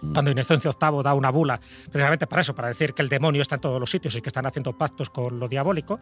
Mm. 0.00 0.12
cuando 0.12 0.30
Inocencio 0.30 0.70
VIII 0.80 1.02
da 1.02 1.12
una 1.12 1.30
bula, 1.30 1.58
precisamente 1.90 2.28
para 2.28 2.42
eso, 2.42 2.54
para 2.54 2.68
decir 2.68 2.94
que 2.94 3.02
el 3.02 3.08
demonio 3.08 3.42
está 3.42 3.56
en 3.56 3.60
todos 3.62 3.80
los 3.80 3.90
sitios 3.90 4.14
y 4.14 4.22
que 4.22 4.28
están 4.28 4.46
haciendo 4.46 4.78
pactos 4.78 5.10
con 5.10 5.40
lo 5.40 5.48
diabólico. 5.48 5.98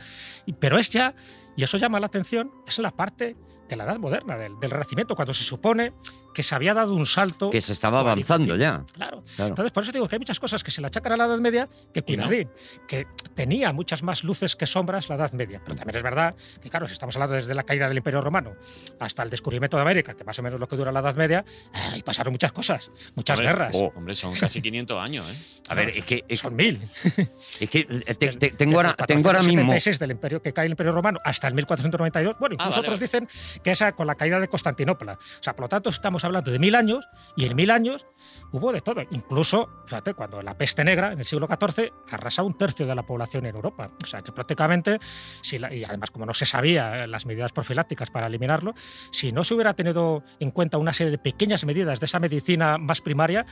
Pero 0.61 0.77
es 0.77 0.91
ya, 0.91 1.15
y 1.57 1.63
eso 1.65 1.79
llama 1.79 1.99
la 1.99 2.05
atención, 2.09 2.51
es 2.67 2.79
la 2.79 2.91
parte 2.91 3.37
de 3.69 3.77
la 3.77 3.85
Edad 3.85 3.99
Moderna, 3.99 4.37
del, 4.37 4.59
del 4.61 4.71
Renacimiento, 4.71 5.15
cuando 5.15 5.35
se 5.35 5.45
supone 5.45 5.93
que 6.35 6.43
se 6.43 6.55
había 6.55 6.75
dado 6.75 6.95
un 6.95 7.07
salto. 7.07 7.49
Que 7.51 7.61
se 7.63 7.73
estaba 7.73 8.01
avanzando 8.01 8.57
ya. 8.57 8.85
Claro. 8.93 9.23
Claro. 9.37 9.49
Entonces, 9.49 9.73
por 9.73 9.83
eso 9.83 9.93
digo 9.93 10.07
que 10.07 10.17
hay 10.17 10.19
muchas 10.19 10.39
cosas 10.39 10.63
que 10.63 10.71
se 10.71 10.81
le 10.83 10.87
achacan 10.89 11.13
a 11.13 11.17
la 11.17 11.25
Edad 11.27 11.39
Media 11.39 11.69
que 11.95 12.05
Y 12.07 12.17
no. 12.17 12.25
cuidadín, 12.25 12.51
que 12.87 13.07
tenía 13.35 13.73
muchas 13.73 14.03
más 14.03 14.23
luces 14.23 14.55
que 14.55 14.67
sombras 14.67 15.09
la 15.09 15.15
Edad 15.15 15.33
Media. 15.33 15.63
Pero 15.65 15.77
también 15.77 15.97
es 15.97 16.03
verdad 16.03 16.35
que, 16.63 16.69
claro, 16.69 16.87
si 16.87 16.93
estamos 16.93 17.17
hablando 17.17 17.37
desde 17.37 17.55
la 17.55 17.63
caída 17.63 17.89
del 17.89 17.97
Imperio 17.97 18.21
Romano 18.21 18.53
hasta 19.01 19.23
el 19.23 19.31
descubrimiento 19.31 19.77
de 19.79 19.83
América, 19.83 20.15
que 20.15 20.25
más 20.25 20.39
o 20.39 20.43
menos 20.43 20.61
lo 20.61 20.69
que 20.69 20.77
dura 20.77 20.93
la 20.93 21.01
Edad 21.01 21.15
Media, 21.17 21.43
ahí 21.73 22.03
pasaron 22.03 22.33
muchas 22.33 22.53
cosas, 22.53 22.91
muchas 23.15 23.39
Hombre, 23.39 23.53
guerras. 23.53 23.71
oh, 23.75 23.93
hombre, 23.97 24.15
son 24.15 24.35
casi 24.35 24.61
500 24.61 24.99
años, 25.03 25.27
¿eh? 25.31 25.63
A 25.71 25.75
ver, 25.75 25.89
es 25.89 26.05
que, 26.05 26.23
es, 26.29 26.41
Son 26.41 26.55
mil. 26.55 26.81
es 27.61 27.71
que 27.71 27.79
eh, 27.81 28.15
te- 28.15 28.27
Desde- 28.27 28.39
te- 28.39 28.51
tengo, 28.51 28.73
desde 28.79 28.89
ahora, 28.91 29.07
tengo 29.07 29.29
ahora 29.29 29.41
mismo. 29.43 29.63
476 29.73 29.99
del 29.99 30.11
imperio 30.11 30.43
que 30.43 30.53
cae 30.53 30.67
el 30.67 30.73
Imperio 30.73 30.93
Romano 30.93 31.19
hasta 31.25 31.49
el 31.49 31.55
1492. 31.55 32.37
Bueno, 32.39 32.55
incluso 32.55 32.71
vale, 32.73 32.81
otros 32.81 33.01
vale. 33.11 33.27
dicen 33.27 33.56
que 33.63 33.71
esa 33.73 33.93
con 33.93 34.07
la 34.07 34.15
caída 34.15 34.41
de 34.41 34.49
Constantinopla. 34.49 35.15
O 35.15 35.43
sea, 35.43 35.55
por 35.55 35.65
lo 35.65 35.69
tanto, 35.69 35.91
estamos 35.91 36.25
hablando 36.25 36.51
de 36.51 36.59
mil 36.59 36.75
años 36.75 37.07
y 37.37 37.47
en 37.47 37.57
mil 37.57 37.71
años 37.71 38.07
hubo 38.53 38.73
de 38.73 38.81
todo. 38.81 39.03
Incluso, 39.11 39.69
fíjate, 39.87 40.15
cuando 40.15 40.43
la 40.43 40.57
peste 40.57 40.85
negra 40.85 41.13
en 41.13 41.19
el 41.19 41.25
siglo 41.27 41.47
XIV 41.49 41.93
arrasa 42.11 42.43
un 42.43 42.57
tercio 42.57 42.87
de 42.87 42.95
la 42.95 43.03
población 43.05 43.47
en 43.47 43.55
Europa. 43.55 43.91
O 44.03 44.07
sea, 44.07 44.23
que 44.23 44.33
prácticamente, 44.33 44.99
si 45.43 45.59
la- 45.59 45.73
y 45.75 45.85
además 45.85 46.11
como 46.11 46.27
no 46.27 46.35
se 46.35 46.47
sabía 46.47 47.05
eh, 47.05 47.07
las 47.07 47.27
medidas 47.27 47.53
profilácticas 47.53 48.11
para 48.11 48.27
eliminarlo, 48.27 48.75
si 49.11 49.33
no 49.33 49.45
se 49.45 49.55
hubiera 49.55 49.75
tenido 49.75 50.23
en 50.41 50.51
cuenta 50.51 50.79
una 50.79 50.93
serie 50.93 51.11
de 51.11 51.19
pequeñas 51.19 51.65
medidas 51.65 52.01
de 52.01 52.07
esa 52.07 52.19
medicina 52.21 52.79
más 52.79 53.01
primaria, 53.01 53.47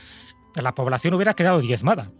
la 0.55 0.73
población 0.73 1.13
hubiera 1.13 1.33
quedado 1.33 1.59
diezmada. 1.59 2.11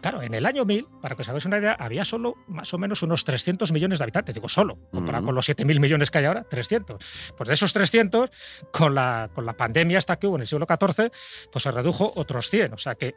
Claro, 0.00 0.22
en 0.22 0.34
el 0.34 0.46
año 0.46 0.64
1000, 0.64 0.86
para 1.02 1.14
que 1.16 1.22
os 1.22 1.28
hagáis 1.28 1.44
una 1.44 1.58
idea, 1.58 1.72
había 1.78 2.04
solo 2.04 2.34
más 2.48 2.72
o 2.74 2.78
menos 2.78 3.02
unos 3.02 3.24
300 3.24 3.72
millones 3.72 3.98
de 3.98 4.04
habitantes. 4.04 4.34
Digo 4.34 4.48
solo, 4.48 4.78
comparado 4.90 5.22
Ujú. 5.22 5.26
con 5.28 5.34
los 5.34 5.48
7.000 5.48 5.78
millones 5.80 6.10
que 6.10 6.18
hay 6.18 6.24
ahora, 6.24 6.44
300. 6.44 7.32
Pues 7.36 7.48
de 7.48 7.54
esos 7.54 7.72
300, 7.72 8.30
con 8.72 8.94
la, 8.94 9.30
con 9.34 9.44
la 9.46 9.54
pandemia 9.56 9.98
hasta 9.98 10.18
que 10.18 10.26
hubo 10.26 10.36
en 10.36 10.42
el 10.42 10.46
siglo 10.48 10.66
XIV, 10.68 11.10
pues 11.52 11.62
se 11.62 11.70
redujo 11.70 12.12
otros 12.16 12.48
100. 12.50 12.72
O 12.74 12.78
sea 12.78 12.94
que 12.94 13.14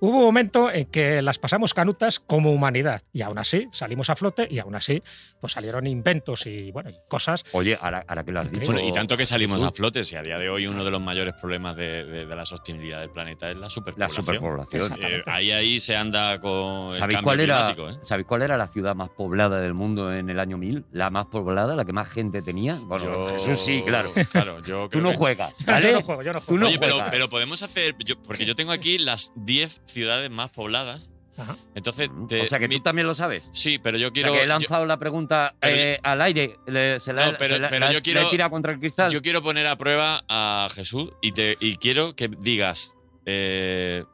hubo 0.00 0.18
un 0.18 0.24
momento 0.24 0.70
en 0.70 0.86
que 0.86 1.20
las 1.22 1.38
pasamos 1.38 1.74
canutas 1.74 2.20
como 2.20 2.50
humanidad. 2.52 3.02
Y 3.12 3.22
aún 3.22 3.38
así 3.38 3.68
salimos 3.72 4.10
a 4.10 4.16
flote 4.16 4.46
y 4.50 4.58
aún 4.58 4.74
así 4.74 5.02
pues 5.40 5.52
salieron 5.52 5.86
inventos 5.86 6.46
y, 6.46 6.70
bueno, 6.72 6.90
y 6.90 6.94
cosas. 7.08 7.44
Oye, 7.52 7.78
ahora, 7.80 8.04
ahora 8.08 8.24
que 8.24 8.32
lo 8.32 8.40
has 8.40 8.50
dicho. 8.50 8.72
Bueno, 8.72 8.86
y 8.86 8.92
tanto 8.92 9.16
que 9.16 9.26
salimos 9.26 9.56
Jesús, 9.58 9.68
a 9.68 9.72
flote, 9.72 10.04
si 10.04 10.16
a 10.16 10.22
día 10.22 10.38
de 10.38 10.48
hoy 10.48 10.66
uno 10.66 10.84
de 10.84 10.90
los 10.90 11.00
mayores 11.00 11.34
problemas 11.34 11.76
de, 11.76 12.04
de- 12.04 12.26
de 12.26 12.36
la 12.36 12.44
sostenibilidad 12.44 13.00
del 13.00 13.10
planeta 13.10 13.50
es 13.50 13.56
la 13.56 13.62
La 13.66 13.68
superpoblación. 13.70 14.24
superpoblación. 14.24 14.82
Exacto. 14.82 15.06
Eh, 15.06 15.22
ahí 15.26 15.50
ahí 15.52 15.80
se 15.80 15.96
anda 16.06 16.40
con 16.40 16.86
el 16.86 16.92
¿Sabéis 16.92 16.98
cambio 17.16 17.22
cuál, 17.22 17.40
era, 17.40 17.56
climático, 17.74 17.90
¿eh? 17.90 17.98
¿Sabéis 18.02 18.26
cuál 18.26 18.42
era 18.42 18.56
la 18.56 18.66
ciudad 18.66 18.94
más 18.94 19.10
poblada 19.10 19.60
del 19.60 19.74
mundo 19.74 20.12
en 20.12 20.30
el 20.30 20.40
año 20.40 20.56
1000? 20.58 20.84
La 20.92 21.10
más 21.10 21.26
poblada, 21.26 21.76
la 21.76 21.84
que 21.84 21.92
más 21.92 22.08
gente 22.08 22.42
tenía. 22.42 22.76
Bueno, 22.82 23.04
Yo- 23.04 23.28
Jesús 23.30 23.58
sí, 23.64 23.82
claro. 23.86 24.10
Claro, 24.32 24.62
yo 24.64 24.84
Tú 24.84 24.88
creo 24.90 25.02
no 25.02 25.10
que- 25.10 25.16
juegas, 25.16 25.58
Yo 25.66 25.66
¿vale? 25.72 25.92
no 25.92 26.02
juego, 26.02 26.22
yo 26.22 26.32
no 26.32 26.40
Tú 26.40 26.46
juego. 26.46 26.60
no 26.60 26.66
Oye, 26.68 26.78
pero, 26.78 26.98
pero 27.10 27.28
podemos 27.28 27.62
hacer, 27.62 27.94
yo- 28.04 28.20
porque 28.22 28.44
yo 28.46 28.54
tengo 28.56 28.72
aquí 28.72 28.98
las 28.98 29.32
10 29.36 29.82
ciudades 29.86 30.30
más 30.30 30.50
pobladas. 30.50 31.10
Ajá. 31.38 31.54
Entonces, 31.74 32.08
te- 32.28 32.40
o 32.40 32.46
sea 32.46 32.58
que 32.58 32.66
mi- 32.66 32.76
tú 32.78 32.82
también 32.82 33.06
lo 33.06 33.14
sabes. 33.14 33.46
sí, 33.52 33.78
pero 33.78 33.98
yo 33.98 34.08
O 34.08 34.12
quiero, 34.12 34.30
sea 34.30 34.38
que 34.38 34.44
he 34.44 34.48
yo- 34.48 34.54
lanzado 34.54 34.86
la 34.86 34.98
pregunta 34.98 35.54
Pero 35.60 35.76
eh, 35.76 36.00
al 36.02 36.22
aire, 36.22 36.56
le- 36.66 36.98
se 36.98 37.12
la, 37.12 37.26
No, 37.32 37.36
pero- 37.36 37.56
se 37.56 37.60
la- 37.60 37.68
pero 37.68 37.80
la- 37.84 37.92
yo 37.92 37.98
la 37.98 38.02
quiero- 38.02 38.20
he 38.22 38.30
tirado 38.30 38.50
contra 38.50 38.72
el 38.72 38.78
cristal. 38.80 39.10
yo 39.10 39.20
quiero 39.20 39.42
poner 39.42 39.66
a 39.66 39.76
prueba 39.76 40.22
a 40.30 40.66
Jesús 40.74 41.10
y, 41.20 41.32
te, 41.32 41.54
y 41.60 41.76
quiero 41.76 42.16
que 42.16 42.28
digas 42.28 42.94
eh. 43.26 44.04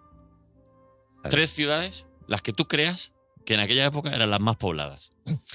Tres 1.28 1.52
ciudades, 1.52 2.06
las 2.26 2.42
que 2.42 2.52
tú 2.52 2.66
creas 2.68 3.12
que 3.44 3.54
en 3.54 3.60
aquella 3.60 3.84
época 3.86 4.14
eran 4.14 4.30
las 4.30 4.40
más 4.40 4.56
pobladas. 4.56 5.10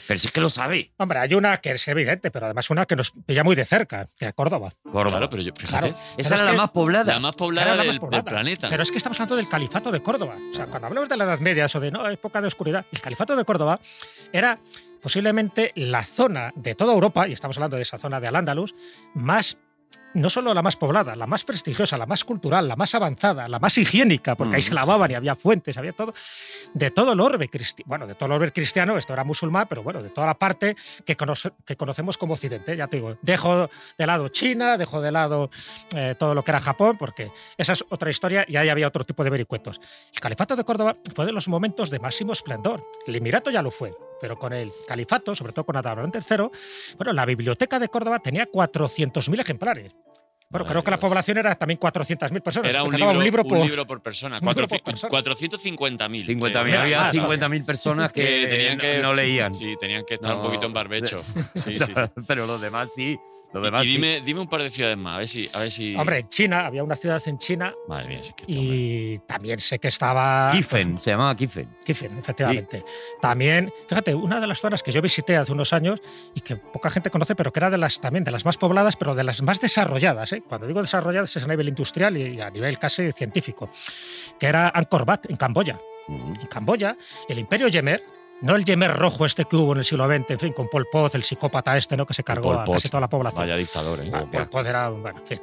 Pero 0.07 0.17
si 0.19 0.27
es 0.27 0.33
que 0.33 0.39
lo 0.41 0.49
sabe. 0.49 0.91
Hombre, 0.97 1.19
hay 1.19 1.33
una 1.33 1.57
que 1.57 1.71
es 1.71 1.87
evidente, 1.89 2.31
pero 2.31 2.45
además 2.45 2.69
una 2.69 2.85
que 2.85 2.95
nos 2.95 3.11
pilla 3.11 3.43
muy 3.43 3.55
de 3.55 3.65
cerca, 3.65 4.07
que 4.17 4.27
es 4.27 4.33
Córdoba. 4.33 4.73
Córdoba. 4.83 5.09
Claro, 5.17 5.29
pero 5.29 5.41
yo, 5.43 5.51
fíjate, 5.57 5.89
Claro. 5.89 5.97
Esa 6.17 6.29
Pero 6.29 6.35
era 6.35 6.35
es 6.35 6.41
la 6.55 6.61
más 6.63 6.71
poblada. 6.71 7.13
la 7.13 7.19
más 7.19 7.35
poblada, 7.35 7.67
Era 7.67 7.75
la 7.75 7.81
del, 7.83 7.87
más 7.87 7.93
del 7.95 7.99
poblada. 8.01 8.23
planeta. 8.23 8.67
Pero 8.69 8.83
es 8.83 8.91
que 8.91 8.97
estamos 8.97 9.17
hablando 9.19 9.35
del 9.35 9.49
califato 9.49 9.91
de 9.91 10.01
Córdoba. 10.01 10.37
O 10.51 10.53
sea, 10.53 10.67
cuando 10.67 10.87
hablamos 10.87 11.09
de 11.09 11.17
la 11.17 11.23
Edad 11.25 11.39
Media, 11.39 11.65
eso 11.65 11.79
de 11.81 11.91
no, 11.91 12.09
época 12.09 12.39
de 12.41 12.47
oscuridad, 12.47 12.85
el 12.91 13.01
califato 13.01 13.35
de 13.35 13.43
Córdoba 13.43 13.79
era 14.31 14.59
posiblemente 15.01 15.73
la 15.75 16.03
zona 16.05 16.53
de 16.55 16.75
toda 16.75 16.93
Europa, 16.93 17.27
y 17.27 17.33
estamos 17.33 17.57
hablando 17.57 17.75
de 17.77 17.83
esa 17.83 17.97
zona 17.97 18.19
de 18.21 18.27
Al-Ándalus, 18.27 18.73
más. 19.15 19.57
No 20.13 20.29
solo 20.31 20.51
la 20.53 20.63
más 20.63 20.75
poblada, 20.75 21.15
la 21.15 21.27
más 21.27 21.43
prestigiosa, 21.43 21.95
la 21.95 22.07
más 22.07 22.23
cultural, 22.23 22.67
la 22.67 22.75
más 22.75 22.95
avanzada, 22.95 23.47
la 23.47 23.59
más 23.59 23.77
higiénica, 23.77 24.35
porque 24.35 24.55
ahí 24.55 24.61
Mm. 24.61 24.65
se 24.65 24.73
lavaban 24.73 25.11
y 25.11 25.13
había 25.13 25.35
fuentes, 25.35 25.77
había 25.77 25.91
todo, 25.93 26.11
de 26.73 26.89
todo 26.89 27.11
el 27.13 27.19
orbe 27.19 27.47
cristiano. 27.49 27.87
Bueno, 27.87 28.07
de 28.07 28.15
todo 28.15 28.25
el 28.27 28.31
orbe 28.31 28.51
cristiano, 28.51 28.97
esto 28.97 29.13
era 29.13 29.23
musulmán, 29.23 29.67
pero 29.69 29.83
bueno, 29.83 30.01
de 30.01 30.09
toda 30.09 30.25
la 30.25 30.33
parte 30.33 30.75
que, 31.05 31.15
conoce- 31.15 31.51
que 31.65 31.75
conocemos 31.75 32.17
como 32.17 32.33
Occidente. 32.33 32.75
Ya 32.75 32.87
te 32.87 32.97
digo, 32.97 33.15
dejo 33.21 33.69
de 33.97 34.07
lado 34.07 34.27
China, 34.29 34.77
dejo 34.77 35.01
de 35.01 35.11
lado 35.11 35.51
eh, 35.95 36.15
todo 36.17 36.33
lo 36.33 36.43
que 36.43 36.49
era 36.51 36.61
Japón, 36.61 36.97
porque 36.97 37.31
esa 37.57 37.73
es 37.73 37.85
otra 37.89 38.09
historia 38.09 38.43
y 38.47 38.55
ahí 38.55 38.69
había 38.69 38.87
otro 38.87 39.03
tipo 39.03 39.23
de 39.23 39.29
vericuetos. 39.29 39.79
El 40.13 40.19
califato 40.19 40.55
de 40.55 40.63
Córdoba 40.63 40.97
fue 41.13 41.25
de 41.27 41.31
los 41.31 41.47
momentos 41.47 41.91
de 41.91 41.99
máximo 41.99 42.33
esplendor. 42.33 42.83
El 43.05 43.15
Emirato 43.17 43.51
ya 43.51 43.61
lo 43.61 43.69
fue, 43.69 43.93
pero 44.19 44.39
con 44.39 44.51
el 44.53 44.71
califato, 44.87 45.35
sobre 45.35 45.53
todo 45.53 45.65
con 45.65 45.77
Adalón 45.77 46.11
III, 46.11 46.47
bueno, 46.97 47.13
la 47.13 47.25
biblioteca 47.25 47.77
de 47.77 47.87
Córdoba 47.89 48.17
tenía 48.19 48.47
400.000 48.47 49.39
ejemplares. 49.41 49.93
Bueno, 50.49 50.65
creo 50.65 50.81
que 50.81 50.91
la 50.91 50.99
población 50.99 51.37
era 51.39 51.55
también 51.55 51.77
400.000 51.77 52.41
personas. 52.41 52.69
Era 52.69 52.81
un 52.83 52.91
libro, 53.21 53.43
por- 53.43 53.57
un 53.57 53.65
libro 53.65 53.85
por 53.85 54.01
persona. 54.01 54.37
un 54.41 54.47
libro 54.47 54.67
por 54.67 54.77
Cuatroci- 54.79 54.83
persona. 54.83 55.09
450.000. 55.11 56.25
50.000. 56.25 56.71
que- 56.71 56.77
Había 56.77 56.99
más, 57.01 57.13
50.000 57.15 57.65
personas 57.65 58.11
que, 58.13 58.23
que 58.23 58.47
tenían 58.47 58.73
no- 58.77 58.81
que 58.81 58.99
no 58.99 59.13
leían. 59.13 59.53
Sí, 59.53 59.75
tenían 59.79 60.05
que 60.05 60.13
estar 60.13 60.31
No. 60.31 60.37
un 60.37 60.43
poquito 60.43 60.65
en 60.65 60.73
barbecho. 60.73 61.19
Sí, 61.55 61.77
sí, 61.79 61.85
sí. 61.85 61.93
Pero 62.25 62.47
los 62.47 62.61
demás 62.61 62.89
sí. 62.95 63.17
Los 63.53 63.61
Y, 63.61 63.65
demás 63.65 63.83
y 63.83 63.87
sí. 63.87 63.93
dime, 63.93 64.21
dime 64.21 64.39
un 64.41 64.47
par 64.47 64.61
de 64.61 64.69
ciudades 64.69 64.97
más, 64.97 65.15
a 65.15 65.17
ver 65.19 65.27
si. 65.27 65.49
A 65.53 65.59
ver 65.59 65.71
si... 65.71 65.95
Hombre, 65.95 66.19
en 66.19 66.27
China, 66.27 66.65
había 66.65 66.83
una 66.83 66.95
ciudad 66.95 67.21
en 67.27 67.37
China 67.37 67.73
Madre 67.87 68.07
mía, 68.09 68.19
es 68.19 68.33
que 68.33 68.43
este 68.43 68.57
hombre- 68.59 68.75
y 68.75 69.17
también 69.25 69.59
sé 69.59 69.79
que 69.79 69.87
estaba... 69.87 70.51
Kiffen, 70.53 70.97
se 70.97 71.11
llamaba 71.11 71.35
Kiffen. 71.35 71.77
Kiffen, 71.83 72.17
efectivamente. 72.19 72.83
También, 73.21 73.71
fíjate, 73.87 74.13
una 74.13 74.39
de 74.41 74.47
las 74.47 74.59
zonas 74.59 74.83
que 74.83 74.91
yo 74.91 75.01
visité 75.01 75.37
hace 75.37 75.51
unos 75.53 75.71
años 75.73 76.01
y 76.35 76.41
que 76.41 76.57
poca 76.57 76.89
gente 76.89 77.09
conoce, 77.09 77.35
pero 77.35 77.51
que 77.53 77.59
era 77.59 77.69
de 77.69 77.77
las 77.77 77.99
también 78.01 78.23
de 78.23 78.31
las 78.31 78.43
más 78.45 78.57
pobladas, 78.57 78.95
pero 78.97 79.15
de 79.15 79.23
las 79.23 79.41
más 79.41 79.61
desarrolladas. 79.61 80.33
¿eh? 80.33 80.43
Cuando 80.47 80.67
digo 80.67 80.81
desarrolladas 80.81 81.35
es 81.35 81.43
a 81.43 81.47
nivel 81.47 81.69
industrial 81.69 82.17
y 82.17 82.41
a 82.41 82.49
nivel 82.49 82.77
casi 82.77 83.11
científico, 83.11 83.69
que 84.39 84.45
era 84.47 84.69
Angkor 84.69 85.05
Wat, 85.07 85.21
en 85.29 85.37
Camboya. 85.37 85.79
Ujú. 86.09 86.33
En 86.41 86.47
Camboya, 86.47 86.97
el 87.27 87.39
imperio 87.39 87.67
Yemer, 87.69 88.01
no 88.41 88.55
el 88.55 88.63
Yemer 88.65 88.93
rojo 88.95 89.25
este 89.25 89.45
que 89.45 89.55
hubo 89.55 89.71
en 89.73 89.79
el 89.79 89.85
siglo 89.85 90.07
XX, 90.07 90.31
en 90.31 90.39
fin, 90.39 90.53
con 90.53 90.67
Pol 90.69 90.87
Pot, 90.91 91.15
el 91.15 91.23
psicópata 91.23 91.75
este, 91.77 91.97
¿no? 91.97 92.05
que 92.05 92.13
se 92.13 92.23
cargó 92.23 92.53
a 92.53 92.63
casi 92.65 92.89
toda 92.89 93.01
la 93.01 93.09
población. 93.09 93.41
Vaya 93.41 93.55
dictador, 93.55 93.99
¿eh? 93.99 94.11
Ah, 94.13 94.25
Pol 94.31 94.49
Pot 94.49 94.65
era, 94.65 94.89
bueno, 94.89 95.19
en 95.19 95.25
fin. 95.27 95.41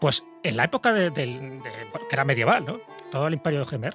Pues 0.00 0.24
en 0.42 0.56
la 0.56 0.64
época 0.64 0.92
de, 0.92 1.10
de- 1.10 1.26
bueno, 1.92 2.06
que 2.08 2.14
era 2.14 2.24
medieval, 2.24 2.64
¿no? 2.64 2.80
Todo 3.10 3.26
el 3.26 3.34
imperio 3.34 3.60
de 3.60 3.66
Gemer, 3.66 3.94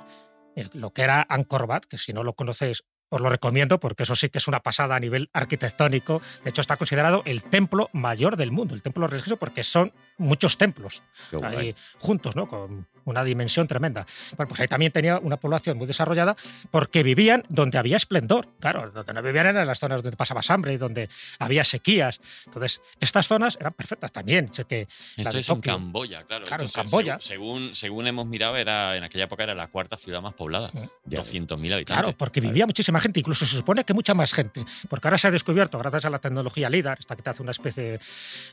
eh, 0.55 0.69
lo 0.73 0.91
que 0.91 1.01
era 1.03 1.25
Angkor 1.29 1.63
Wat, 1.63 1.83
que 1.85 1.97
si 1.97 2.13
no 2.13 2.23
lo 2.23 2.33
conocéis 2.33 2.83
os 3.09 3.21
lo 3.21 3.29
recomiendo 3.29 3.79
porque 3.79 4.01
eso 4.03 4.15
sí 4.15 4.29
que 4.29 4.39
es 4.39 4.47
una 4.47 4.61
pasada 4.61 4.95
a 4.95 4.99
nivel 4.99 5.29
arquitectónico. 5.31 6.21
De 6.43 6.49
hecho, 6.49 6.61
está 6.61 6.75
considerado 6.75 7.21
el 7.25 7.43
templo 7.43 7.87
mayor 7.93 8.35
del 8.35 8.51
mundo, 8.51 8.73
el 8.73 8.81
templo 8.81 9.07
religioso, 9.07 9.37
porque 9.37 9.63
son 9.63 9.93
muchos 10.17 10.57
templos 10.57 11.03
ahí 11.43 11.75
juntos, 11.99 12.35
¿no? 12.35 12.47
Con 12.47 12.87
una 13.05 13.23
dimensión 13.23 13.67
tremenda. 13.67 14.05
Bueno, 14.35 14.49
pues 14.49 14.59
ahí 14.61 14.67
también 14.67 14.91
tenía 14.91 15.19
una 15.19 15.37
población 15.37 15.77
muy 15.77 15.87
desarrollada 15.87 16.35
porque 16.71 17.03
vivían 17.03 17.43
donde 17.49 17.77
había 17.77 17.95
esplendor. 17.97 18.47
Claro, 18.59 18.91
donde 18.91 19.13
no 19.13 19.21
vivían 19.21 19.45
eran 19.47 19.61
en 19.61 19.67
las 19.67 19.79
zonas 19.79 20.01
donde 20.01 20.17
pasabas 20.17 20.49
hambre 20.49 20.73
y 20.73 20.77
donde 20.77 21.09
había 21.39 21.63
sequías. 21.63 22.19
Entonces, 22.45 22.81
estas 22.99 23.27
zonas 23.27 23.57
eran 23.59 23.73
perfectas 23.73 24.11
también. 24.11 24.49
Que 24.67 24.87
Esto 25.17 25.37
es 25.37 25.49
en 25.49 25.61
Camboya, 25.61 26.23
claro. 26.23 26.45
Claro, 26.45 26.63
en 26.63 26.65
Esto 26.65 26.79
se- 26.81 26.83
Camboya. 26.83 27.17
Según, 27.19 27.75
según 27.75 28.07
hemos 28.07 28.25
mirado, 28.25 28.57
era 28.57 28.95
en 28.97 29.03
aquella 29.03 29.25
época 29.25 29.43
era 29.43 29.53
la 29.55 29.67
cuarta 29.67 29.97
ciudad 29.97 30.21
más 30.21 30.33
poblada. 30.33 30.69
Mm. 30.73 30.83
Ya. 31.05 31.19
200.000 31.21 31.73
habitantes. 31.73 31.85
Claro, 31.85 32.17
porque 32.17 32.41
vivía 32.41 32.65
muchísima 32.65 32.99
gente, 32.99 33.19
incluso 33.19 33.45
se 33.45 33.55
supone 33.57 33.83
que 33.83 33.93
mucha 33.93 34.13
más 34.13 34.33
gente, 34.33 34.65
porque 34.89 35.07
ahora 35.07 35.17
se 35.17 35.27
ha 35.27 35.31
descubierto, 35.31 35.77
gracias 35.79 36.05
a 36.05 36.09
la 36.09 36.19
tecnología 36.19 36.69
LIDAR, 36.69 36.97
esta 36.99 37.15
que 37.15 37.21
te 37.21 37.29
hace 37.29 37.41
una 37.41 37.51
especie 37.51 37.99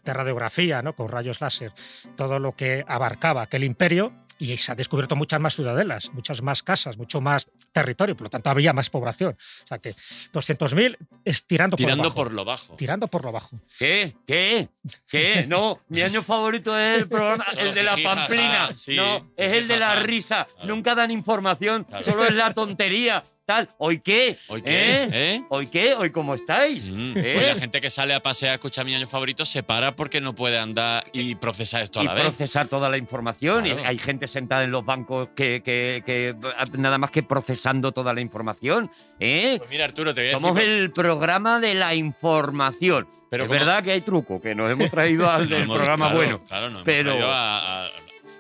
de 0.05 0.13
radiografía 0.13 0.83
¿no? 0.83 0.95
con 0.95 1.09
rayos 1.09 1.41
láser, 1.41 1.73
todo 2.17 2.39
lo 2.39 2.55
que 2.55 2.85
abarcaba 2.87 3.43
aquel 3.43 3.65
imperio 3.65 4.13
y 4.43 4.57
se 4.57 4.73
ha 4.73 4.75
descubierto 4.75 5.15
muchas 5.15 5.41
más 5.41 5.55
ciudadelas, 5.55 6.13
muchas 6.13 6.43
más 6.43 6.65
casas, 6.65 6.99
mucho 6.99 7.21
más 7.21 7.47
territorio, 7.71 8.17
por 8.17 8.25
lo 8.25 8.31
tanto 8.31 8.51
había 8.51 8.73
más 8.73 8.91
población. 8.91 9.37
O 9.65 9.67
sea 9.69 9.79
que 9.79 9.91
200.000 10.33 10.97
es 11.25 11.47
tirando, 11.47 11.77
Tirando 11.77 12.13
por, 12.13 12.33
lo 12.33 12.45
bajo, 12.45 12.67
por 12.67 12.73
lo 12.73 12.73
bajo. 12.73 12.77
Tirando 12.77 13.07
por 13.07 13.25
lo 13.25 13.33
bajo. 13.33 13.61
¿Qué? 13.79 14.17
¿Qué? 14.27 14.69
¿Qué? 15.07 15.47
No, 15.47 15.81
mi 15.89 16.03
año 16.03 16.25
favorito 16.25 16.77
es 16.77 16.99
el 16.99 17.09
programa, 17.09 17.45
el 17.57 17.73
de 17.73 17.83
la 17.85 17.97
pamplina. 18.03 18.71
sí, 18.77 18.97
no, 18.97 19.31
es 19.37 19.53
el 19.53 19.69
de 19.69 19.77
la 19.79 20.03
risa. 20.03 20.49
Nunca 20.65 20.97
dan 20.97 21.13
información, 21.13 21.87
solo 22.05 22.25
es 22.25 22.35
la 22.35 22.53
tontería. 22.53 23.23
Tal. 23.45 23.69
¿Hoy 23.79 23.99
qué? 23.99 24.39
¿Hoy 24.47 24.63
qué? 24.63 24.73
¿Eh? 25.05 25.09
¿Eh? 25.13 25.43
¿Hoy 25.49 25.67
qué? 25.67 25.95
¿Hoy 25.95 26.11
cómo 26.11 26.35
estáis? 26.37 26.89
Mm, 26.89 27.13
¿Eh? 27.19 27.33
Pues 27.35 27.47
la 27.49 27.55
gente 27.57 27.81
que 27.81 27.91
sale 27.91 28.15
a 28.15 28.23
pasear 28.23 28.53
a 28.53 28.55
escuchar 28.55 28.85
mi 28.87 28.95
año 28.95 29.07
favorito 29.09 29.45
se 29.45 29.65
para 29.65 29.97
porque 29.97 30.21
no 30.21 30.33
puede 30.33 30.59
andar 30.61 31.03
y 31.13 31.35
procesar 31.35 31.83
esto 31.83 31.99
a 31.99 32.05
y 32.05 32.07
la 32.07 32.15
vez. 32.15 32.23
procesar 32.27 32.69
toda 32.69 32.89
la 32.89 32.99
información. 32.99 33.65
Claro. 33.65 33.81
Y 33.81 33.85
hay 33.85 33.99
gente 33.99 34.29
sentada 34.29 34.63
en 34.63 34.71
los 34.71 34.85
bancos 34.85 35.31
que, 35.35 35.61
que- 35.65 36.05
que 36.07 36.37
nada 36.79 36.99
más 36.99 37.11
que 37.11 37.25
procesando 37.25 37.91
toda 37.91 38.15
la 38.15 38.21
información. 38.21 38.89
Pues 39.19 39.61
mira, 39.69 39.87
Arturo, 39.87 40.15
te 40.15 40.21
voy 40.21 40.31
a 40.31 40.33
Somos 40.35 40.55
decir. 40.55 40.71
el 40.71 40.93
programa 40.93 41.59
de 41.59 41.75
la 41.75 41.97
información. 41.97 43.09
Pero 43.29 43.43
es 43.45 43.49
como- 43.49 43.59
verdad 43.59 43.83
que 43.83 43.91
hay 43.91 44.03
truco, 44.03 44.41
que 44.41 44.55
nos 44.55 44.71
hemos 44.71 44.89
traído 44.89 45.29
al 45.29 45.49
del 45.49 45.63
hemos- 45.63 45.77
programa 45.77 46.07
claro, 46.07 46.17
bueno. 46.17 46.45
Claro, 46.47 46.67
hemos 46.69 46.83
pero- 46.85 47.29
a- 47.29 47.87
a- 47.87 47.91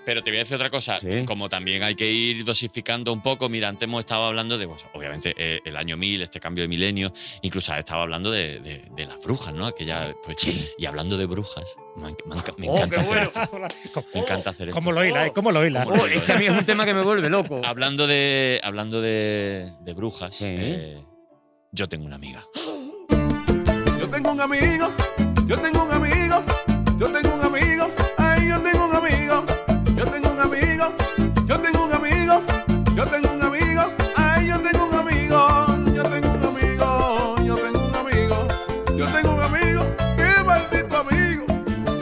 pero 0.04 0.22
te 0.22 0.30
voy 0.30 0.38
a 0.38 0.40
decir 0.40 0.54
otra 0.56 0.70
cosa. 0.70 0.98
Sí. 0.98 1.24
Como 1.26 1.48
también 1.48 1.82
hay 1.82 1.94
que 1.94 2.10
ir 2.10 2.44
dosificando 2.44 3.12
un 3.12 3.22
poco. 3.22 3.48
Mira, 3.48 3.68
antes 3.68 3.84
hemos 3.86 4.00
estado 4.00 4.24
hablando 4.24 4.58
de, 4.58 4.66
pues, 4.68 4.84
obviamente, 4.94 5.34
eh, 5.36 5.60
el 5.64 5.76
año 5.76 5.96
1000, 5.96 6.22
este 6.22 6.40
cambio 6.40 6.62
de 6.62 6.68
milenio. 6.68 7.12
Incluso 7.42 7.72
has 7.72 7.78
estado 7.80 8.02
hablando 8.02 8.30
de, 8.30 8.60
de- 8.60 8.82
de 8.94 9.06
las 9.06 9.20
brujas, 9.22 9.52
¿no? 9.54 9.66
Aquella, 9.66 10.14
pues, 10.24 10.74
Y 10.78 10.86
hablando 10.86 11.16
de 11.16 11.26
brujas, 11.26 11.64
me, 11.96 12.08
enc- 12.08 12.24
me 12.26 12.34
enc- 12.36 12.54
me 12.58 12.68
Oh, 12.68 12.76
encanta 12.76 12.94
qué 12.96 13.00
hacer 13.00 13.28
bueno. 13.50 13.66
esto. 13.82 14.04
Me 14.14 14.20
encanta 14.20 14.50
hacer 14.50 14.68
esto. 14.68 14.78
¿Cómo 14.80 14.92
lo 14.92 15.04
hila? 15.04 15.26
eh? 15.26 15.32
¿Cómo 15.34 15.52
lo 15.52 15.66
hila? 15.66 15.84
¿Cómo 15.84 15.96
lo 15.96 16.02
Oh, 16.02 16.06
es 16.06 16.22
que 16.22 16.32
a 16.32 16.36
mí 16.36 16.46
es 16.46 16.52
un 16.58 16.64
tema 16.64 16.84
que 16.84 16.94
me 16.94 17.02
vuelve 17.02 17.28
loco. 17.30 17.60
Hablando 17.64 18.06
de, 18.06 18.60
hablando 18.62 19.00
de, 19.00 19.72
de 19.80 19.92
brujas, 19.94 20.34
Sí. 20.34 20.46
eh, 20.48 20.98
yo 21.72 21.88
tengo 21.88 22.04
una 22.06 22.16
amiga. 22.16 22.42
Yo 23.98 24.08
tengo 24.08 24.32
un 24.32 24.40
amigo, 24.40 24.90
yo 25.46 25.58
tengo 25.58 25.84
un 25.84 25.92
amigo, 25.92 26.42
yo 26.98 27.10
tengo 27.12 27.34
un 27.34 27.40
amigo, 27.42 27.51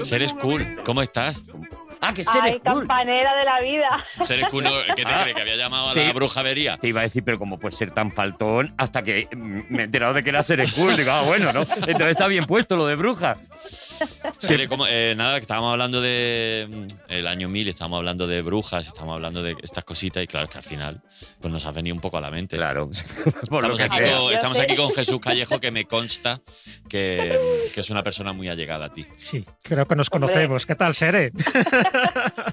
Seres 0.03 0.33
cool, 0.35 0.65
¿cómo 0.85 1.03
estás? 1.03 1.43
Ah, 2.03 2.15
que 2.15 2.25
seres 2.25 2.55
Ay, 2.55 2.61
cool. 2.61 2.79
campanera 2.81 3.37
de 3.37 3.45
la 3.45 3.61
vida. 3.61 4.05
Seres 4.23 4.47
cool. 4.49 4.65
¿qué 4.97 5.05
te 5.05 5.13
crees? 5.13 5.35
¿Que 5.35 5.41
había 5.43 5.57
llamado 5.57 5.91
a 5.91 5.95
la 5.95 6.03
Sí. 6.07 6.13
brujavería? 6.13 6.79
Te 6.79 6.89
iba 6.89 7.01
a 7.01 7.03
decir, 7.03 7.23
pero 7.23 7.39
cómo 7.39 7.59
puede 7.59 7.77
ser 7.77 7.91
tan 7.91 8.11
faltón 8.11 8.73
hasta 8.79 9.03
que 9.03 9.29
me 9.37 9.83
he 9.83 9.85
enterado 9.85 10.15
de 10.15 10.23
que 10.23 10.31
era 10.31 10.41
seres 10.43 10.73
cool. 10.73 10.97
Digo, 10.97 11.13
ah, 11.13 11.23
bueno, 11.23 11.53
¿no? 11.53 11.61
Entonces 11.63 12.11
está 12.11 12.27
bien 12.27 12.47
puesto 12.47 12.75
lo 12.77 12.87
de 12.87 12.97
bruja. 12.97 13.37
Seres 14.39 14.69
como- 14.69 14.87
eh, 14.87 15.15
nada, 15.17 15.35
que 15.37 15.43
estábamos 15.43 15.73
hablando 15.73 16.01
de 16.01 16.69
mm, 16.71 16.87
el 17.13 17.27
año 17.27 17.49
1000, 17.49 17.69
estábamos 17.69 17.99
hablando 17.99 18.27
de 18.27 18.43
brujas, 18.43 18.87
estábamos 18.87 19.15
hablando 19.17 19.43
de 19.43 19.57
estas 19.63 19.85
cositas 19.85 20.23
y 20.23 20.27
claro, 20.27 20.45
es 20.45 20.51
que 20.51 20.59
al 20.59 20.65
final 20.65 21.03
pues 21.41 21.53
nos 21.53 21.65
ha 21.67 21.73
venido 21.73 21.95
un 21.95 22.01
poco 22.01 22.19
a 22.19 22.21
la 22.21 22.31
mente. 22.31 22.57
Claro. 22.57 22.91
Por 23.49 23.63
lo 23.69 23.75
Estamos, 23.75 23.77
que 23.77 23.83
aquí 23.83 24.11
con, 24.17 24.33
estamos 24.33 24.61
aquí 24.61 24.77
con 24.77 24.91
Jesús 24.93 25.21
Callejo, 25.21 25.61
que 25.61 25.71
me 25.71 25.85
consta 25.85 26.41
que, 26.89 27.39
que 27.73 27.81
es 27.81 27.91
una 27.91 28.03
persona 28.03 28.33
muy 28.33 28.49
allegada 28.49 28.87
a 28.87 28.93
ti. 28.93 29.07
Sí, 29.17 29.45
creo 29.63 29.87
que 29.87 29.97
nos 29.97 30.09
Hombre. 30.13 30.29
conocemos. 30.29 30.67
¿Qué 30.67 30.75
tal, 30.75 30.95
Sere? 30.95 31.33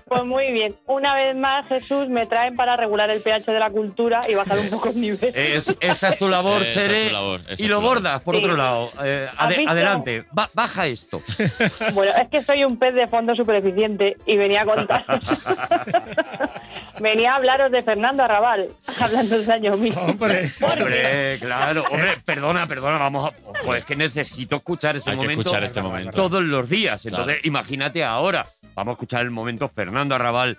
Pues 0.08 0.24
muy 0.24 0.52
bien. 0.52 0.76
Una 0.88 1.14
vez 1.16 1.36
más, 1.36 1.68
Jesús, 1.68 2.08
me 2.10 2.26
traen 2.26 2.56
para 2.56 2.76
regular 2.78 3.10
el 3.10 3.22
pH 3.22 3.52
de 3.52 3.60
la 3.60 3.70
cultura 3.70 4.22
y 4.28 4.36
bajar 4.36 4.58
un 4.60 4.70
poco 4.70 4.90
el 4.90 5.00
nivel. 5.02 5.32
Es- 5.36 5.74
esa 5.80 6.10
es 6.10 6.18
tu 6.18 6.28
labor, 6.30 6.62
Esa 6.62 6.80
es 6.80 6.86
Sere. 6.86 7.08
tu 7.08 7.14
labor, 7.14 7.42
esa 7.48 7.64
y 7.64 7.68
lo 7.68 7.82
bordas 7.82 8.22
por 8.22 8.36
Sí. 8.36 8.42
otro 8.42 8.56
lado. 8.56 8.92
Eh, 9.04 9.28
¿Has 9.38 9.50
ade- 9.50 9.58
visto? 9.58 9.72
adelante, 9.72 10.26
Ba- 10.32 10.50
baja 10.54 10.88
esto. 10.88 11.22
Bueno, 11.94 12.12
es 12.22 12.28
que 12.30 12.44
soy 12.44 12.64
un 12.64 12.78
pez 12.78 12.94
de 12.96 13.08
fondo 13.08 13.36
súper 13.36 13.56
eficiente 13.58 14.18
y 14.26 14.38
venía 14.38 14.62
a 14.62 14.66
contar. 14.66 15.06
venía 17.00 17.34
a 17.34 17.36
hablaros 17.36 17.72
de 17.72 17.84
Fernando 17.84 18.24
Arrabal, 18.24 18.68
hablando 19.00 19.38
del 19.40 19.52
año 19.52 19.78
1000. 19.78 19.94
Hombre. 19.98 20.50
Hombre, 20.62 21.38
claro. 21.40 21.84
Hombre, 21.92 22.18
perdona, 22.26 22.68
perdona, 22.68 22.98
vamos 22.98 23.32
a. 23.32 23.50
Ojo, 23.62 23.76
es 23.76 23.84
que 23.84 23.96
necesito 23.96 24.58
escuchar 24.58 24.96
ese 24.96 25.12
Hay 25.12 25.18
que 25.18 25.24
momento. 25.26 25.42
escuchar 25.42 25.64
este 25.64 25.82
momento. 25.82 26.12
todos 26.12 26.44
los 26.44 26.70
días. 26.70 27.06
Entonces, 27.06 27.36
Claro. 27.36 27.48
imagínate 27.48 28.04
ahora. 28.04 28.46
Vamos 28.76 28.92
a 28.92 28.94
escuchar 28.94 29.22
el 29.24 29.32
momento 29.32 29.68
Fernando 29.70 30.16
Arrabal 30.16 30.58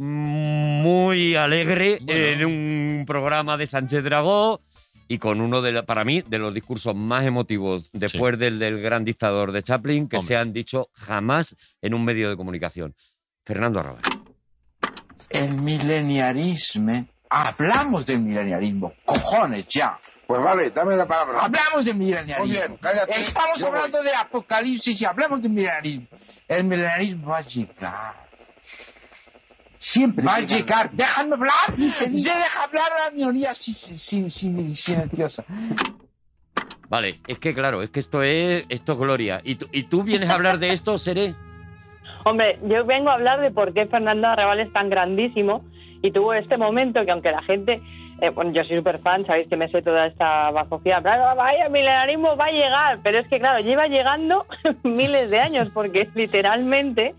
muy 0.00 1.34
alegre 1.34 1.98
Bueno. 2.00 2.24
en 2.24 2.44
un 2.44 3.04
programa 3.04 3.56
de 3.56 3.66
Sánchez 3.66 4.04
Dragó 4.04 4.60
y 5.08 5.18
con 5.18 5.40
uno 5.40 5.62
de 5.62 5.72
la- 5.72 5.82
para 5.84 6.04
mí 6.04 6.22
de 6.22 6.38
los 6.38 6.52
discursos 6.54 6.94
más 6.94 7.24
emotivos 7.24 7.90
después 7.92 8.38
del 8.38 8.58
del 8.58 8.80
gran 8.80 9.04
dictador 9.04 9.52
de 9.52 9.62
Chaplin 9.62 10.08
que 10.08 10.18
Hombre. 10.18 10.28
se 10.28 10.36
han 10.36 10.52
dicho 10.52 10.88
jamás 10.94 11.56
en 11.82 11.94
un 11.94 12.04
medio 12.04 12.28
de 12.30 12.36
comunicación. 12.36 12.94
Fernando 13.44 13.80
Arrabal. 13.80 14.02
el 15.30 15.60
mileniarismo. 15.60 17.06
Hablamos 17.30 18.06
del 18.06 18.20
mileniarismo, 18.20 18.94
cojones 19.04 19.66
ya. 19.68 19.98
Pues 20.26 20.42
vale, 20.42 20.70
dame 20.70 20.96
la 20.96 21.06
palabra. 21.06 21.40
Hablamos 21.44 21.84
del 21.84 21.96
mileniarismo. 21.96 22.46
Muy 22.46 22.50
bien, 22.56 22.78
cállate. 22.80 23.20
Estamos 23.20 23.58
Yo 23.58 23.66
voy. 23.66 23.76
hablando 23.76 24.02
de 24.02 24.14
apocalipsis 24.14 25.02
y 25.02 25.04
hablamos 25.04 25.42
del 25.42 25.50
mileniarismo. 25.52 26.06
El 26.48 26.64
mileniarismo 26.64 27.28
va 27.28 27.38
a 27.38 27.42
llegar. 27.42 28.27
Siempre. 29.78 30.24
Va 30.24 30.36
a 30.36 30.40
llega. 30.40 30.56
llegar. 30.56 30.90
Déjame 30.92 31.34
hablar. 31.34 31.76
Se 31.76 32.08
deja 32.10 32.64
hablar 32.64 32.92
a 32.92 33.04
la 33.06 33.10
minoría 33.10 33.54
sin, 33.54 33.74
sin, 33.74 34.30
sin- 34.30 34.74
silenciosa. 34.76 35.44
Vale, 36.88 37.20
es 37.26 37.38
que 37.38 37.54
claro, 37.54 37.82
es 37.82 37.90
que 37.90 38.00
esto 38.00 38.22
es 38.22 38.64
esto 38.68 38.92
es 38.94 38.98
gloria. 38.98 39.40
¿Y 39.44 39.56
tú, 39.56 39.66
y 39.72 39.82
tú 39.84 40.02
vienes 40.02 40.30
a 40.30 40.34
hablar 40.34 40.58
de 40.58 40.72
esto, 40.72 40.96
Seré? 40.98 41.34
Hombre, 42.24 42.58
yo 42.64 42.84
vengo 42.84 43.10
a 43.10 43.14
hablar 43.14 43.40
de 43.40 43.50
por 43.50 43.72
qué 43.74 43.86
Fernando 43.86 44.26
Arrabal 44.28 44.60
es 44.60 44.72
tan 44.72 44.88
grandísimo 44.90 45.64
y 46.02 46.10
tuvo 46.12 46.32
este 46.34 46.56
momento 46.56 47.04
que 47.04 47.10
aunque 47.10 47.30
la 47.30 47.42
gente, 47.42 47.82
eh, 48.20 48.30
bueno, 48.30 48.52
yo 48.52 48.64
soy 48.64 48.78
súper 48.78 49.00
fan, 49.00 49.26
sabéis 49.26 49.48
que 49.48 49.56
me 49.56 49.68
sé 49.68 49.82
toda 49.82 50.06
esta 50.06 50.50
bajofía, 50.50 51.02
"Ah, 51.04 51.34
vaya, 51.34 51.66
el 51.66 51.72
milenarismo 51.72 52.36
va 52.36 52.46
a 52.46 52.50
llegar, 52.52 52.98
pero 53.02 53.18
es 53.18 53.28
que 53.28 53.38
claro, 53.38 53.60
lleva 53.60 53.86
llegando 53.86 54.46
miles 54.82 55.30
de 55.30 55.40
años 55.40 55.68
porque 55.74 56.08
literalmente 56.14 57.14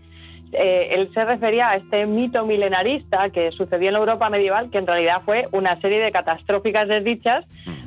eh, 0.52 0.88
él 0.92 1.10
se 1.14 1.24
refería 1.24 1.70
a 1.70 1.76
este 1.76 2.06
mito 2.06 2.44
milenarista 2.44 3.30
que 3.30 3.52
sucedió 3.52 3.88
en 3.88 3.94
la 3.94 4.00
Europa 4.00 4.30
medieval, 4.30 4.70
que 4.70 4.78
en 4.78 4.86
realidad 4.86 5.22
fue 5.24 5.48
una 5.52 5.80
serie 5.80 6.00
de 6.00 6.10
catastróficas 6.10 6.88
desdichas 6.88 7.44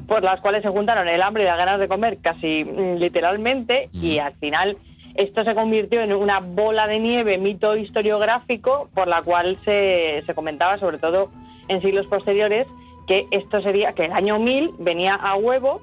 por 0.07 0.23
las 0.23 0.39
cuales 0.41 0.61
se 0.63 0.69
juntaron 0.69 1.07
el 1.07 1.21
hambre 1.21 1.43
y 1.43 1.45
las 1.45 1.57
ganas 1.57 1.79
de 1.79 1.87
comer 1.87 2.17
casi 2.21 2.63
mm, 2.63 2.95
literalmente 2.95 3.89
y 3.93 4.19
al 4.19 4.33
final 4.35 4.77
esto 5.15 5.43
se 5.43 5.53
convirtió 5.53 6.01
en 6.01 6.13
una 6.13 6.39
bola 6.39 6.87
de 6.87 6.99
nieve 6.99 7.37
mito 7.37 7.75
historiográfico 7.75 8.89
por 8.93 9.07
la 9.07 9.21
cual 9.21 9.57
se, 9.63 10.23
se 10.25 10.33
comentaba 10.33 10.77
sobre 10.77 10.97
todo 10.97 11.31
en 11.67 11.81
siglos 11.81 12.07
posteriores 12.07 12.67
que 13.07 13.27
esto 13.31 13.61
sería 13.61 13.93
que 13.93 14.05
el 14.05 14.13
año 14.13 14.39
1000 14.39 14.71
venía 14.79 15.15
a 15.15 15.35
huevo 15.35 15.81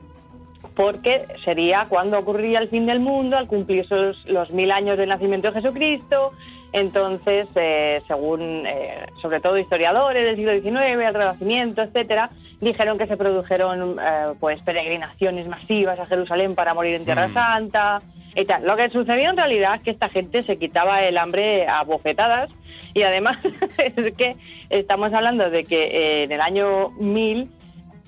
porque 0.74 1.26
sería 1.44 1.86
cuando 1.88 2.18
ocurría 2.18 2.58
el 2.58 2.68
fin 2.68 2.86
del 2.86 3.00
mundo 3.00 3.36
al 3.36 3.46
cumplir 3.46 3.86
los, 3.90 4.24
los 4.26 4.50
mil 4.50 4.70
años 4.70 4.96
del 4.98 5.08
nacimiento 5.08 5.48
de 5.48 5.60
Jesucristo 5.60 6.32
entonces, 6.72 7.48
eh, 7.54 8.02
según 8.06 8.66
eh, 8.66 9.06
sobre 9.20 9.40
todo 9.40 9.58
historiadores 9.58 10.24
del 10.24 10.36
siglo 10.36 10.52
XIX, 10.52 11.06
el 11.06 11.14
Renacimiento, 11.14 11.82
etcétera, 11.82 12.30
dijeron 12.60 12.98
que 12.98 13.06
se 13.06 13.16
produjeron 13.16 13.98
eh, 13.98 14.34
pues 14.38 14.60
peregrinaciones 14.62 15.48
masivas 15.48 15.98
a 15.98 16.06
Jerusalén 16.06 16.54
para 16.54 16.74
morir 16.74 16.94
en 16.94 17.04
Tierra 17.04 17.28
Mm. 17.28 17.34
Santa 17.34 17.98
y 18.34 18.44
tal. 18.44 18.66
Lo 18.66 18.76
que 18.76 18.90
sucedió 18.90 19.30
en 19.30 19.36
realidad 19.36 19.76
es 19.76 19.82
que 19.82 19.90
esta 19.90 20.08
gente 20.08 20.42
se 20.42 20.58
quitaba 20.58 21.02
el 21.02 21.18
hambre 21.18 21.66
a 21.66 21.82
bofetadas 21.82 22.50
y 22.94 23.02
además 23.02 23.38
es 23.78 24.14
que 24.14 24.36
estamos 24.68 25.12
hablando 25.12 25.50
de 25.50 25.64
que 25.64 25.84
eh, 25.84 26.22
en 26.24 26.32
el 26.32 26.40
año 26.40 26.90
1000 26.98 27.48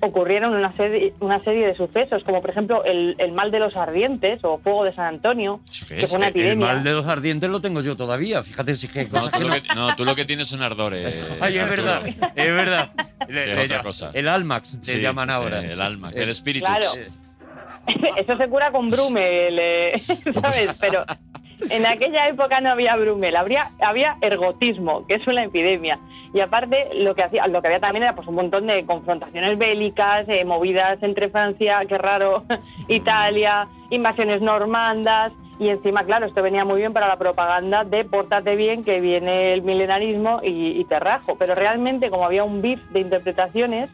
ocurrieron 0.03 0.53
una 0.53 0.75
serie, 0.75 1.13
una 1.19 1.43
serie 1.43 1.67
de 1.67 1.75
sucesos, 1.75 2.23
como 2.23 2.41
por 2.41 2.49
ejemplo 2.51 2.83
el, 2.83 3.15
el 3.17 3.31
mal 3.31 3.51
de 3.51 3.59
los 3.59 3.75
ardientes 3.77 4.39
o 4.43 4.57
fuego 4.59 4.83
de 4.83 4.93
San 4.93 5.05
Antonio, 5.05 5.59
¿Eso 5.69 5.85
qué 5.87 5.95
que 5.95 6.03
es? 6.03 6.09
fue 6.09 6.17
una 6.17 6.27
El 6.27 6.31
epidemia. 6.35 6.67
mal 6.67 6.83
de 6.83 6.91
los 6.93 7.07
ardientes 7.07 7.49
lo 7.49 7.61
tengo 7.61 7.81
yo 7.81 7.95
todavía. 7.95 8.43
Fíjate 8.43 8.75
si 8.75 8.87
es 8.87 8.91
que 8.93 9.05
No, 9.05 9.21
tú 9.23 9.31
que 9.31 9.39
lo 9.39 9.47
no. 9.49 9.53
que, 9.55 9.61
no, 9.75 9.95
tú 9.95 10.05
lo 10.05 10.15
que 10.15 10.25
tienes 10.25 10.47
son 10.49 10.61
ardores. 10.61 11.27
Ay, 11.41 11.57
es 11.57 11.63
Arturo. 11.63 11.83
verdad, 11.83 12.07
es 12.35 12.53
verdad. 12.53 12.91
Le- 13.29 13.63
otra 13.63 13.81
cosa. 13.81 14.11
El 14.13 14.27
Almax 14.27 14.77
Sí, 14.81 14.99
llaman 14.99 15.29
ahora. 15.29 15.61
eh, 15.61 15.71
El 15.73 15.81
alma, 15.81 16.09
Eh, 16.09 16.23
el 16.23 16.29
espíritu. 16.29 16.65
claro. 16.65 16.85
Eso 18.17 18.37
se 18.37 18.47
cura 18.47 18.71
con 18.71 18.89
Brumel, 18.89 19.59
eh, 19.59 19.99
¿sabes? 20.41 20.75
Pero 20.79 21.03
en 21.69 21.85
aquella 21.85 22.27
época 22.29 22.61
no 22.61 22.69
había 22.69 22.95
Brumel, 22.95 23.35
habría, 23.35 23.71
había 23.81 24.15
ergotismo, 24.21 25.05
que 25.07 25.15
es 25.15 25.27
una 25.27 25.43
epidemia. 25.43 25.99
Y 26.33 26.39
aparte, 26.39 26.89
lo 26.95 27.13
que, 27.13 27.23
hacía, 27.23 27.45
lo 27.47 27.61
que 27.61 27.67
había 27.67 27.79
también 27.79 28.03
era 28.03 28.15
pues, 28.15 28.27
un 28.27 28.35
montón 28.35 28.65
de 28.65 28.85
confrontaciones 28.85 29.57
bélicas, 29.57 30.27
eh, 30.27 30.43
movidas 30.43 31.01
entre 31.03 31.29
Francia, 31.29 31.81
qué 31.87 31.97
raro, 31.97 32.43
Italia, 32.87 33.67
invasiones 33.91 34.41
normandas. 34.41 35.31
Y 35.59 35.69
encima, 35.69 36.03
claro, 36.03 36.25
esto 36.25 36.41
venía 36.41 36.65
muy 36.65 36.79
bien 36.79 36.91
para 36.91 37.07
la 37.07 37.17
propaganda 37.17 37.83
de 37.83 38.03
pórtate 38.03 38.55
bien, 38.55 38.83
que 38.83 38.99
viene 38.99 39.53
el 39.53 39.61
milenarismo 39.61 40.39
y, 40.41 40.79
y 40.79 40.83
te 40.85 40.99
rajo. 40.99 41.35
Pero 41.37 41.53
realmente, 41.53 42.09
como 42.09 42.25
había 42.25 42.43
un 42.43 42.63
bif 42.63 42.83
de 42.89 43.01
interpretaciones, 43.01 43.91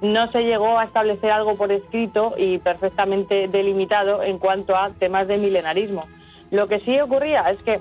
no 0.00 0.30
se 0.32 0.42
llegó 0.42 0.80
a 0.80 0.84
establecer 0.84 1.30
algo 1.30 1.56
por 1.56 1.70
escrito 1.70 2.34
y 2.36 2.58
perfectamente 2.58 3.46
delimitado 3.46 4.24
en 4.24 4.38
cuanto 4.38 4.76
a 4.76 4.90
temas 4.90 5.28
de 5.28 5.38
milenarismo. 5.38 6.06
Lo 6.50 6.66
que 6.66 6.80
sí 6.80 6.98
ocurría 7.00 7.42
es 7.50 7.58
que 7.62 7.80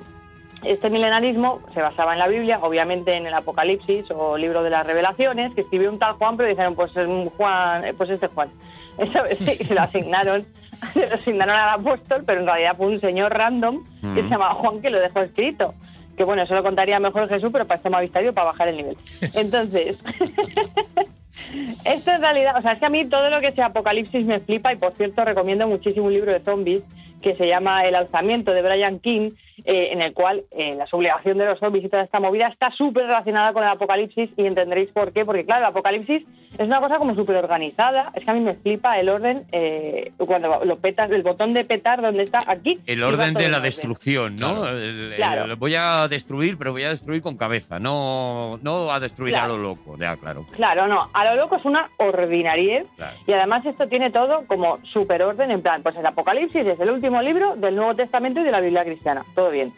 este 0.64 0.90
milenarismo 0.90 1.60
se 1.74 1.82
basaba 1.82 2.14
en 2.14 2.20
la 2.20 2.28
Biblia, 2.28 2.60
obviamente 2.62 3.14
en 3.16 3.28
el 3.28 3.34
Apocalipsis 3.34 4.06
o 4.12 4.38
libro 4.38 4.64
de 4.64 4.70
las 4.70 4.86
Revelaciones, 4.88 5.54
que 5.54 5.62
escribió 5.62 5.92
un 5.92 6.00
tal 6.00 6.14
Juan, 6.14 6.38
pero 6.38 6.50
dijeron, 6.50 6.76
pues 6.76 6.92
es 6.96 7.08
un 7.08 7.26
Juan, 7.32 7.86
eh, 7.86 7.94
pues 7.94 8.10
este 8.10 8.28
Juan. 8.28 8.50
Eso 8.98 9.20
sí, 9.38 9.46
se 9.66 9.76
lo 9.76 9.82
asignaron, 9.82 10.46
se 10.94 11.08
lo 11.08 11.16
asignaron 11.16 11.56
al 11.56 11.80
apóstol, 11.80 12.24
pero 12.26 12.40
en 12.42 12.48
realidad 12.48 12.76
fue 12.78 12.88
un 12.88 13.00
señor 13.02 13.34
random 13.34 13.84
que 14.02 14.22
se 14.22 14.24
Mm. 14.24 14.30
llamaba 14.30 14.54
Juan 14.56 14.82
que 14.82 14.90
lo 14.90 15.00
dejó 15.00 15.20
escrito. 15.22 15.74
Que 16.18 16.24
bueno, 16.24 16.44
eso 16.44 16.56
lo 16.56 16.64
contaría 16.64 16.98
mejor 16.98 17.28
Jesús, 17.28 17.50
pero 17.52 17.68
para 17.68 17.82
este 17.82 18.24
yo 18.24 18.34
para 18.34 18.46
bajar 18.52 18.70
el 18.70 18.78
nivel. 18.78 18.98
Entonces, 19.36 19.98
esto 21.84 22.12
en 22.12 22.22
realidad, 22.22 22.56
o 22.58 22.62
sea, 22.62 22.72
es 22.74 22.80
que 22.80 22.86
a 22.86 22.90
mí 22.90 23.06
todo 23.06 23.30
lo 23.30 23.42
que 23.42 23.52
sea 23.52 23.66
apocalipsis 23.68 24.26
me 24.26 24.40
flipa 24.40 24.72
y 24.72 24.78
por 24.78 24.94
cierto 24.96 25.26
recomiendo 25.26 25.68
muchísimo 25.68 26.06
un 26.06 26.14
libro 26.14 26.32
de 26.32 26.40
zombies 26.40 26.84
que 27.22 27.36
se 27.36 27.48
llama 27.48 27.86
El 27.86 27.96
alzamiento 27.96 28.52
de 28.54 28.62
Brian 28.62 29.00
King, 29.00 29.32
eh, 29.64 29.90
en 29.92 30.02
el 30.02 30.14
cual 30.14 30.44
eh, 30.52 30.76
la 30.76 30.86
sublevación 30.88 31.38
de 31.38 31.46
los 31.46 31.60
zombies 31.60 31.86
y 31.86 31.90
toda 31.90 32.04
esta 32.04 32.20
movida 32.20 32.48
está 32.48 32.72
súper 32.72 33.06
relacionada 33.06 33.54
con 33.54 33.64
el 33.64 33.70
apocalipsis 33.70 34.30
y 34.36 34.46
entenderéis 34.46 34.90
por 34.92 35.14
qué, 35.14 35.24
porque 35.26 35.46
claro, 35.46 35.62
el 35.66 35.70
apocalipsis 35.70 36.24
es 36.58 36.68
una 36.68 36.80
cosa 36.80 36.98
como 36.98 37.16
súper 37.16 37.36
organizada, 37.38 38.12
es 38.16 38.24
que 38.24 38.32
a 38.32 38.34
mí 38.34 38.40
me 38.40 38.56
flipa 38.56 38.98
el 39.00 39.10
orden, 39.10 39.44
eh, 39.52 40.12
cuando 40.18 40.64
lo 40.64 40.78
petas, 40.80 41.12
el 41.12 41.22
botón 41.24 41.54
de 41.54 41.66
petar 41.66 42.02
donde 42.02 42.24
está 42.24 42.44
aquí. 42.48 42.80
El 42.86 43.04
orden 43.04 43.34
de 43.34 43.50
la 43.50 43.60
destrucción, 43.60 44.36
¿no? 44.38 44.56
Claro. 44.62 44.78
El- 44.78 45.12
el- 45.12 45.16
Claro. 45.16 45.58
voy 45.58 45.76
a 45.76 46.08
destruir, 46.08 46.58
pero 46.58 46.72
voy 46.72 46.84
a 46.84 46.90
destruir 46.90 47.22
con 47.22 47.36
cabeza, 47.38 47.78
no, 47.80 48.58
no 48.62 48.92
a 48.92 49.00
destruir 49.00 49.34
Claro. 49.34 49.54
a 49.54 49.58
lo 49.58 49.64
loco, 49.64 49.98
ya, 50.00 50.16
claro. 50.18 50.46
Claro, 50.56 50.88
no, 50.88 51.10
a 51.14 51.26
lo 51.26 51.36
loco 51.36 51.58
es 51.58 51.66
una 51.66 51.90
ordinariez 51.98 52.86
claro. 52.96 53.18
Y 53.28 53.34
además 53.34 53.66
esto 53.66 53.88
tiene 53.88 54.12
todo 54.12 54.46
como 54.48 54.80
super 54.94 55.22
orden, 55.24 55.52
en 55.52 55.62
plan, 55.62 55.84
pues 55.84 55.96
el 55.96 56.06
Apocalipsis 56.06 56.66
es 56.66 56.80
el 56.80 56.90
último 56.90 57.22
libro 57.22 57.56
del 57.58 57.76
Nuevo 57.76 57.96
Testamento 57.96 58.40
y 58.40 58.44
de 58.44 58.52
la 58.52 58.62
Biblia 58.62 58.84
cristiana, 58.86 59.24
todo 59.36 59.45
bien. 59.52 59.74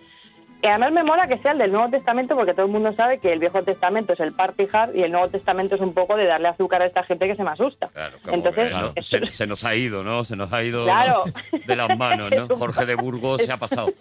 Y 0.61 0.65
además 0.65 0.91
me 0.91 1.03
mola 1.03 1.27
que 1.27 1.37
sea 1.37 1.51
el 1.51 1.59
del 1.59 1.71
Nuevo 1.71 1.89
Testamento 1.91 2.35
porque 2.35 2.53
todo 2.55 2.65
el 2.65 2.71
mundo 2.71 2.91
sabe 2.93 3.19
que 3.19 3.31
el 3.31 3.37
Viejo 3.39 3.61
Testamento 3.63 4.13
es 4.13 4.19
el 4.19 4.33
party 4.33 4.67
hard 4.73 4.95
y 4.95 5.03
el 5.03 5.11
Nuevo 5.11 5.29
Testamento 5.29 5.75
es 5.75 5.81
un 5.81 5.93
poco 5.93 6.15
de 6.15 6.25
darle 6.25 6.47
azúcar 6.47 6.81
a 6.81 6.87
esta 6.87 7.03
gente 7.03 7.27
que 7.27 7.35
se 7.35 7.43
me 7.43 7.51
asusta. 7.51 7.89
Claro, 7.89 8.17
Entonces, 8.31 8.71
es- 8.95 9.05
se, 9.07 9.29
se 9.29 9.45
nos 9.45 9.63
ha 9.63 9.75
ido, 9.75 10.03
¿no? 10.03 10.23
Se 10.23 10.35
nos 10.35 10.51
ha 10.51 10.63
ido 10.63 10.83
Claro. 10.85 11.25
de 11.65 11.75
las 11.75 11.95
manos, 11.95 12.31
¿no? 12.35 12.47
Jorge 12.57 12.87
de 12.87 12.95
Burgos 12.95 13.43
se 13.45 13.51
ha 13.51 13.57
pasado. 13.57 13.87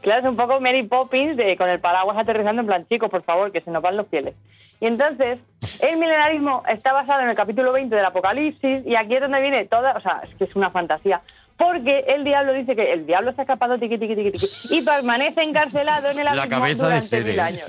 Claro, 0.00 0.20
es 0.22 0.28
un 0.28 0.36
poco 0.36 0.60
Mary 0.60 0.84
Poppins 0.84 1.36
de, 1.36 1.56
con 1.56 1.68
el 1.68 1.80
paraguas 1.80 2.16
aterrizando 2.16 2.60
en 2.62 2.68
plan, 2.68 2.86
chicos, 2.86 3.10
por 3.10 3.24
favor, 3.24 3.50
que 3.50 3.60
se 3.60 3.70
nos 3.72 3.82
van 3.82 3.96
los 3.96 4.06
fieles. 4.06 4.36
Y 4.80 4.86
entonces, 4.86 5.40
el 5.82 5.98
milenarismo 5.98 6.62
está 6.68 6.92
basado 6.92 7.22
en 7.22 7.28
el 7.30 7.34
capítulo 7.34 7.72
20 7.72 7.94
del 7.96 8.04
Apocalipsis 8.04 8.86
y 8.86 8.94
aquí 8.94 9.16
es 9.16 9.20
donde 9.20 9.40
viene 9.42 9.64
toda, 9.66 9.94
o 9.96 10.00
sea, 10.00 10.20
es 10.22 10.32
que 10.36 10.44
es 10.44 10.54
una 10.54 10.70
fantasía. 10.70 11.20
Porque 11.58 12.04
el 12.06 12.22
diablo 12.22 12.52
dice 12.52 12.76
que 12.76 12.92
el 12.92 13.04
diablo 13.04 13.32
se 13.32 13.40
ha 13.40 13.42
escapado 13.44 13.78
tiqui, 13.78 13.98
tiqui, 13.98 14.14
tiqui, 14.14 14.30
tiqui, 14.30 14.46
y 14.78 14.82
permanece 14.82 15.42
encarcelado 15.42 16.08
en 16.08 16.20
el 16.20 16.24
La 16.36 16.46
cabeza 16.46 16.88
de 16.88 17.00
Sere. 17.00 17.30
mil 17.32 17.40
años. 17.40 17.64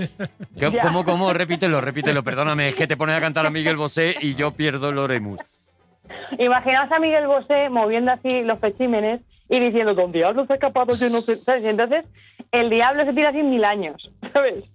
¿Qué- 0.59 0.71
Ya. 0.71 0.81
¿Cómo, 0.83 1.03
cómo? 1.03 1.33
Repítelo, 1.33 1.81
repítelo. 1.81 2.23
Perdóname, 2.23 2.69
es 2.69 2.75
que 2.75 2.85
te 2.85 2.95
pones 2.95 3.15
a 3.17 3.21
cantar 3.21 3.45
a 3.47 3.49
Miguel 3.49 3.77
Bosé 3.77 4.15
y 4.21 4.35
yo 4.35 4.51
pierdo 4.51 4.89
el 4.89 4.99
Oremus. 4.99 5.39
Imaginaos 6.37 6.91
a 6.91 6.99
Miguel 6.99 7.25
Bosé 7.27 7.69
moviendo 7.69 8.11
así 8.11 8.43
los 8.43 8.59
pechímenes 8.59 9.21
y 9.49 9.59
diciendo, 9.59 9.95
don 9.95 10.11
diablo 10.11 10.45
se 10.45 10.53
ha 10.53 10.55
escapado, 10.57 10.93
yo 10.95 11.09
no 11.09 11.21
sé, 11.21 11.37
¿sabes? 11.37 11.63
Y 11.63 11.67
entonces 11.69 12.05
el 12.51 12.69
diablo 12.69 13.03
se 13.05 13.13
tira 13.13 13.29
así 13.29 13.41
mil 13.41 13.65
años, 13.65 14.11
¿sabes? 14.33 14.65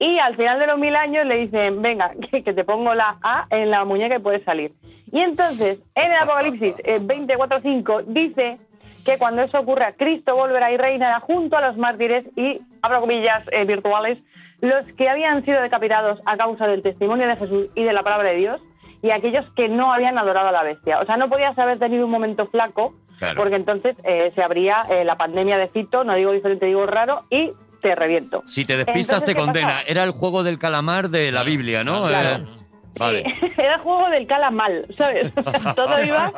Y 0.00 0.18
al 0.18 0.36
final 0.36 0.58
de 0.60 0.66
los 0.68 0.78
mil 0.78 0.94
años 0.94 1.26
le 1.26 1.38
dicen, 1.38 1.82
venga, 1.82 2.12
que, 2.30 2.42
que 2.42 2.52
te 2.52 2.64
pongo 2.64 2.94
la 2.94 3.18
A 3.22 3.46
en 3.50 3.70
la 3.70 3.84
muñeca 3.84 4.16
y 4.16 4.20
puedes 4.20 4.44
salir. 4.44 4.72
Y 5.10 5.20
entonces, 5.20 5.80
en 5.94 6.12
el 6.12 6.18
Apocalipsis 6.18 6.74
eh, 6.84 7.00
24.5 7.00 8.04
dice 8.06 8.58
que 9.04 9.16
cuando 9.18 9.42
eso 9.42 9.58
ocurra, 9.58 9.92
Cristo 9.92 10.36
volverá 10.36 10.70
y 10.70 10.76
reinará 10.76 11.20
junto 11.20 11.56
a 11.56 11.66
los 11.66 11.76
mártires 11.78 12.24
y, 12.36 12.60
abro 12.82 13.00
comillas 13.00 13.42
eh, 13.52 13.64
virtuales, 13.64 14.18
los 14.60 14.84
que 14.96 15.08
habían 15.08 15.44
sido 15.44 15.62
decapitados 15.62 16.20
a 16.26 16.36
causa 16.36 16.66
del 16.66 16.82
testimonio 16.82 17.26
de 17.26 17.36
Jesús 17.36 17.68
y 17.74 17.84
de 17.84 17.92
la 17.92 18.02
palabra 18.02 18.30
de 18.30 18.36
Dios, 18.36 18.60
y 19.00 19.10
aquellos 19.10 19.46
que 19.54 19.68
no 19.68 19.92
habían 19.92 20.18
adorado 20.18 20.48
a 20.48 20.52
la 20.52 20.64
bestia. 20.64 21.00
O 21.00 21.06
sea, 21.06 21.16
no 21.16 21.28
podías 21.28 21.56
haber 21.58 21.78
tenido 21.78 22.04
un 22.04 22.10
momento 22.10 22.46
flaco, 22.48 22.94
Claro. 23.18 23.36
porque 23.36 23.56
entonces 23.56 23.96
eh, 24.04 24.30
se 24.34 24.42
abría 24.42 24.84
eh, 24.90 25.04
la 25.04 25.16
pandemia 25.16 25.58
de 25.58 25.68
Fito, 25.68 26.04
no 26.04 26.14
digo 26.14 26.32
diferente, 26.32 26.66
digo 26.66 26.86
raro, 26.86 27.24
y 27.30 27.52
te 27.80 27.94
reviento. 27.94 28.42
Si 28.46 28.64
te 28.64 28.76
despistas, 28.76 29.22
Entonces, 29.22 29.26
te 29.26 29.34
¿qué 29.34 29.40
condena. 29.40 29.68
pasa? 29.68 29.82
Era 29.86 30.04
el 30.04 30.10
juego 30.10 30.42
del 30.42 30.58
calamar 30.58 31.08
de 31.10 31.30
la 31.32 31.42
Biblia, 31.44 31.84
¿no? 31.84 32.06
Claro. 32.08 32.44
Eh, 32.44 32.46
vale. 32.98 33.34
Era 33.56 33.74
el 33.76 33.80
juego 33.80 34.08
del 34.10 34.26
cala 34.26 34.50
mal, 34.50 34.86
¿sabes? 34.96 35.32
Todo 35.76 36.02
iba 36.04 36.32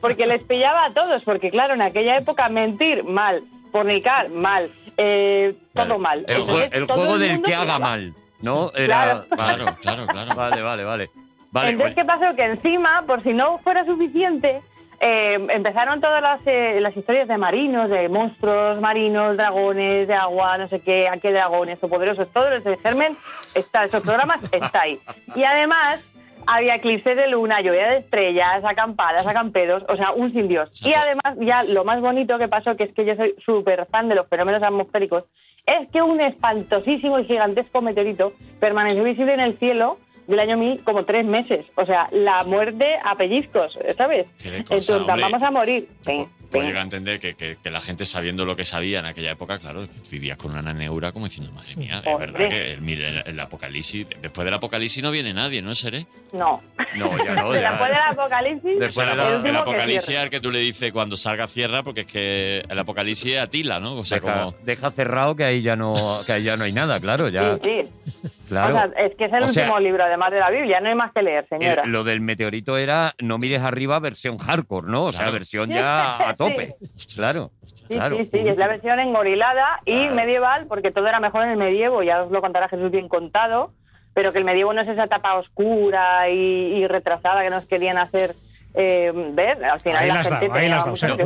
porque 0.00 0.26
les 0.26 0.42
pillaba 0.42 0.86
a 0.86 0.92
todos, 0.94 1.22
porque 1.24 1.50
claro, 1.50 1.74
en 1.74 1.82
aquella 1.82 2.16
época 2.18 2.48
mentir 2.48 3.04
mal, 3.04 3.42
fornicar 3.72 4.28
mal, 4.30 4.70
eh, 4.96 5.54
todo 5.74 5.98
mal. 5.98 6.24
El, 6.28 6.36
jue- 6.36 6.40
Entonces, 6.40 6.68
el 6.72 6.86
todo 6.86 6.96
juego 6.98 7.14
el 7.14 7.20
del 7.20 7.42
que 7.42 7.54
haga 7.54 7.64
iba. 7.64 7.78
mal, 7.78 8.14
¿no? 8.42 8.70
Era, 8.74 9.24
Claro. 9.26 9.26
Claro, 9.36 9.76
claro, 9.80 10.06
claro. 10.06 10.34
Vale, 10.36 10.62
vale, 10.62 10.84
vale. 10.84 11.10
Vale, 11.50 11.70
Entonces, 11.70 11.94
bueno. 11.94 11.94
¿qué 11.94 12.04
pasó? 12.04 12.36
Que 12.36 12.44
encima, 12.44 13.02
por 13.06 13.22
si 13.22 13.32
no 13.32 13.58
fuera 13.58 13.84
suficiente, 13.84 14.60
eh, 15.06 15.34
empezaron 15.50 16.00
todas 16.00 16.22
las, 16.22 16.40
eh, 16.46 16.80
las 16.80 16.96
historias 16.96 17.28
de 17.28 17.36
marinos, 17.36 17.90
de 17.90 18.08
monstruos 18.08 18.80
marinos, 18.80 19.36
dragones, 19.36 20.08
de 20.08 20.14
agua, 20.14 20.56
no 20.56 20.66
sé 20.68 20.80
qué, 20.80 21.08
a 21.08 21.18
qué 21.18 21.30
dragones 21.30 21.78
o 21.84 21.88
poderosos, 21.88 22.26
todo 22.32 22.50
ese 22.50 22.78
germen, 22.78 23.14
está, 23.54 23.84
esos 23.84 24.02
programas 24.02 24.40
está 24.50 24.80
ahí. 24.80 24.98
Y 25.34 25.44
además, 25.44 26.02
había 26.46 26.76
eclipses 26.76 27.18
de 27.18 27.28
luna, 27.28 27.60
lluvia 27.60 27.90
de 27.90 27.98
estrellas, 27.98 28.64
acampadas, 28.64 29.26
acampedos, 29.26 29.84
o 29.90 29.96
sea, 29.96 30.12
un 30.12 30.32
sin 30.32 30.48
Dios. 30.48 30.70
Y 30.82 30.94
además, 30.94 31.36
ya 31.38 31.64
lo 31.64 31.84
más 31.84 32.00
bonito 32.00 32.38
que 32.38 32.48
pasó, 32.48 32.74
que 32.74 32.84
es 32.84 32.94
que 32.94 33.04
yo 33.04 33.14
soy 33.14 33.34
súper 33.44 33.84
fan 33.90 34.08
de 34.08 34.14
los 34.14 34.26
fenómenos 34.28 34.62
atmosféricos, 34.62 35.24
es 35.66 35.86
que 35.90 36.00
un 36.00 36.18
espantosísimo 36.22 37.18
y 37.18 37.26
gigantesco 37.26 37.82
meteorito 37.82 38.32
permaneció 38.58 39.04
visible 39.04 39.34
en 39.34 39.40
el 39.40 39.58
cielo 39.58 39.98
del 40.26 40.38
año 40.40 40.56
1000 40.56 40.84
como 40.84 41.04
tres 41.04 41.24
meses. 41.26 41.66
O 41.76 41.84
sea, 41.86 42.08
la 42.12 42.40
muerte 42.46 42.96
a 43.04 43.14
pellizcos, 43.16 43.76
¿sabes? 43.96 44.26
Cosa, 44.38 44.56
Entonces, 44.56 44.90
hombre. 44.90 45.22
vamos 45.22 45.42
a 45.42 45.50
morir. 45.50 45.88
Ven, 46.06 46.26
Puedo- 46.54 46.66
llegar 46.66 46.80
a 46.80 46.84
entender 46.84 47.18
que, 47.18 47.34
que- 47.34 47.56
que 47.62 47.70
la 47.70 47.80
gente 47.80 48.06
sabiendo 48.06 48.44
lo 48.44 48.56
que 48.56 48.64
sabía 48.64 48.98
en 49.00 49.06
aquella 49.06 49.30
época, 49.32 49.58
claro, 49.58 49.86
que 49.86 49.94
vivías 50.10 50.36
con 50.36 50.56
una 50.56 50.72
neura 50.72 51.12
como 51.12 51.26
diciendo, 51.26 51.52
madre 51.52 51.76
mía, 51.76 52.00
es 52.04 52.06
Hombre. 52.12 52.32
verdad 52.32 52.48
que 52.48 52.72
el, 52.72 52.80
mil- 52.80 53.02
el 53.02 53.40
apocalipsis, 53.40 54.06
después 54.20 54.44
del 54.44 54.54
apocalipsis 54.54 55.02
no 55.02 55.10
viene 55.10 55.32
nadie, 55.34 55.62
¿no 55.62 55.74
seré? 55.74 56.06
No. 56.32 56.62
No, 56.96 57.16
ya 57.24 57.34
no, 57.34 57.54
ya. 57.54 57.70
Después 57.70 57.90
del 57.90 58.00
apocalipsis, 58.10 58.78
Después 58.80 59.06
el, 59.12 59.20
el 59.20 59.34
el 59.36 59.42
que 59.42 59.50
apocalipsis 59.58 60.08
es 60.10 60.18
al 60.18 60.30
que 60.30 60.40
tú 60.40 60.50
le 60.50 60.58
dices 60.60 60.92
cuando 60.92 61.16
salga 61.16 61.46
cierra, 61.46 61.82
porque 61.82 62.02
es 62.02 62.06
que 62.06 62.64
el 62.68 62.78
apocalipsis 62.78 63.34
es 63.34 63.40
Atila, 63.40 63.80
¿no? 63.80 63.94
O 63.96 64.04
sea, 64.04 64.20
Deja, 64.20 64.40
como. 64.40 64.54
deja 64.62 64.90
cerrado 64.90 65.36
que 65.36 65.44
ahí 65.44 65.62
ya 65.62 65.76
no, 65.76 66.20
que 66.26 66.32
ahí 66.32 66.42
ya 66.44 66.56
no 66.56 66.64
hay 66.64 66.72
nada, 66.72 67.00
claro, 67.00 67.28
ya. 67.28 67.58
Sí, 67.62 67.82
sí. 68.22 68.30
Claro. 68.44 68.74
O 68.74 68.78
sea, 68.78 69.06
es 69.06 69.16
que 69.16 69.24
es 69.24 69.32
el 69.32 69.42
O 69.44 69.48
sea, 69.48 69.62
último 69.64 69.80
libro, 69.80 70.04
además 70.04 70.30
de 70.30 70.38
la 70.38 70.50
Biblia, 70.50 70.78
no 70.78 70.90
hay 70.90 70.94
más 70.94 71.10
que 71.12 71.22
leer, 71.22 71.46
el- 71.50 71.58
señora. 71.58 71.86
lo 71.86 72.04
del 72.04 72.20
meteorito 72.20 72.76
era 72.76 73.14
no 73.18 73.38
mires 73.38 73.62
arriba 73.62 73.98
versión 74.00 74.36
hardcore, 74.36 74.86
¿no? 74.86 75.04
O 75.04 75.12
sea, 75.12 75.20
Claro. 75.22 75.32
versión 75.32 75.70
ya 75.70 76.28
a 76.28 76.36
tope. 76.48 76.76
Claro. 77.14 77.50
Sí, 77.88 77.94
claro. 77.94 78.16
sí, 78.16 78.26
sí, 78.32 78.48
es 78.48 78.56
la 78.56 78.68
versión 78.68 78.98
engorilada 79.00 79.80
y 79.84 80.08
medieval, 80.08 80.66
porque 80.66 80.90
todo 80.90 81.06
era 81.06 81.20
mejor 81.20 81.44
en 81.44 81.50
el 81.50 81.56
medievo, 81.58 82.02
ya 82.02 82.22
os 82.22 82.30
lo 82.30 82.40
contará 82.40 82.68
Jesús 82.68 82.90
bien 82.90 83.08
contado, 83.08 83.72
pero 84.14 84.32
que 84.32 84.38
el 84.38 84.44
medievo 84.44 84.72
no 84.72 84.80
es 84.80 84.88
esa 84.88 85.04
etapa 85.04 85.34
oscura 85.34 86.28
y, 86.30 86.34
y 86.76 86.86
retrasada 86.86 87.42
que 87.42 87.50
nos 87.50 87.66
querían 87.66 87.98
hacer 87.98 88.34
eh, 88.74 89.12
ver. 89.32 89.64
Al 89.64 89.80
final 89.80 89.98
Ahí 90.02 90.08
la 90.08 90.14
las 90.14 90.28
gente 90.28 90.48
dado, 90.48 90.58
ahí 90.58 90.68
las 90.68 90.84
dado, 90.84 91.16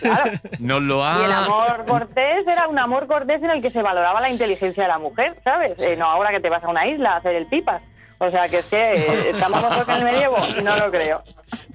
claro. 0.00 0.30
Nos 0.58 0.82
lo 0.82 0.96
Y 0.98 1.24
el 1.24 1.32
ha. 1.32 1.44
amor 1.44 1.84
cortés 1.86 2.46
era 2.46 2.66
un 2.68 2.78
amor 2.78 3.06
cortés 3.06 3.42
en 3.42 3.50
el 3.50 3.62
que 3.62 3.70
se 3.70 3.82
valoraba 3.82 4.20
la 4.20 4.30
inteligencia 4.30 4.82
de 4.82 4.88
la 4.88 4.98
mujer, 4.98 5.36
¿sabes? 5.44 5.84
Eh, 5.84 5.96
no 5.96 6.06
ahora 6.06 6.30
que 6.30 6.40
te 6.40 6.48
vas 6.50 6.62
a 6.64 6.68
una 6.68 6.86
isla 6.88 7.12
a 7.12 7.16
hacer 7.18 7.36
el 7.36 7.46
pipas. 7.46 7.82
O 8.20 8.30
sea, 8.30 8.48
que 8.48 8.58
es 8.58 8.66
que 8.66 8.76
eh, 8.76 9.30
estamos 9.30 9.62
nosotros 9.62 9.88
en 9.88 9.94
el 9.96 10.12
medievo 10.12 10.36
y 10.58 10.62
no 10.62 10.76
lo 10.76 10.90
creo. 10.90 11.22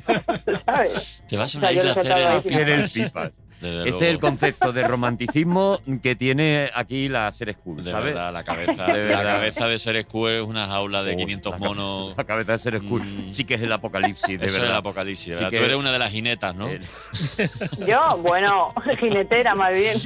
¿Sabes? 0.66 1.24
Te 1.28 1.38
vas 1.38 1.56
a 1.56 1.58
O 1.58 1.62
sea, 1.62 1.70
una 1.70 1.72
isla 1.72 1.92
a 2.34 2.38
hacer 2.38 2.70
el 2.70 2.90
pipas. 2.90 3.32
Desde 3.64 3.90
Este 3.90 4.06
es 4.10 4.14
el 4.14 4.20
concepto 4.20 4.74
de 4.74 4.88
romanticismo 4.88 5.80
que 6.02 6.16
tiene 6.16 6.70
aquí 6.76 7.08
la 7.10 7.32
Ser 7.32 7.54
School, 7.54 7.84
De 7.84 7.92
¿sabes? 7.92 8.14
verdad, 8.14 8.34
la 8.34 8.44
cabeza 8.44 8.86
De 8.94 9.04
verdad. 9.04 9.24
la 9.24 9.34
cabeza 9.34 9.68
de 9.68 9.80
Ser 9.80 10.04
School 10.04 10.30
es 10.32 10.44
una 10.46 10.68
jaula 10.68 11.02
de 11.04 11.14
Oh, 11.14 11.18
500 11.18 11.52
la 11.54 11.58
monos. 11.58 12.14
La 12.18 12.24
cabeza 12.26 12.52
de 12.54 12.58
Ser 12.58 12.80
School. 12.82 13.02
Mm. 13.04 13.28
Sí 13.34 13.46
que 13.46 13.54
es 13.56 13.62
el 13.62 13.72
apocalipsis, 13.72 14.28
de 14.40 14.46
Eso 14.46 14.46
es 14.46 14.54
verdad. 14.56 14.72
el 14.72 14.78
apocalipsis, 14.78 15.38
Sí 15.38 15.46
que- 15.50 15.58
Tú 15.58 15.64
eres 15.64 15.78
una 15.78 15.92
de 15.92 16.00
las 16.00 16.12
jinetas, 16.12 16.54
¿no? 16.56 16.68
Yo, 17.88 18.18
bueno, 18.22 18.74
jinetera 19.00 19.56
más 19.56 19.74
bien. 19.74 19.98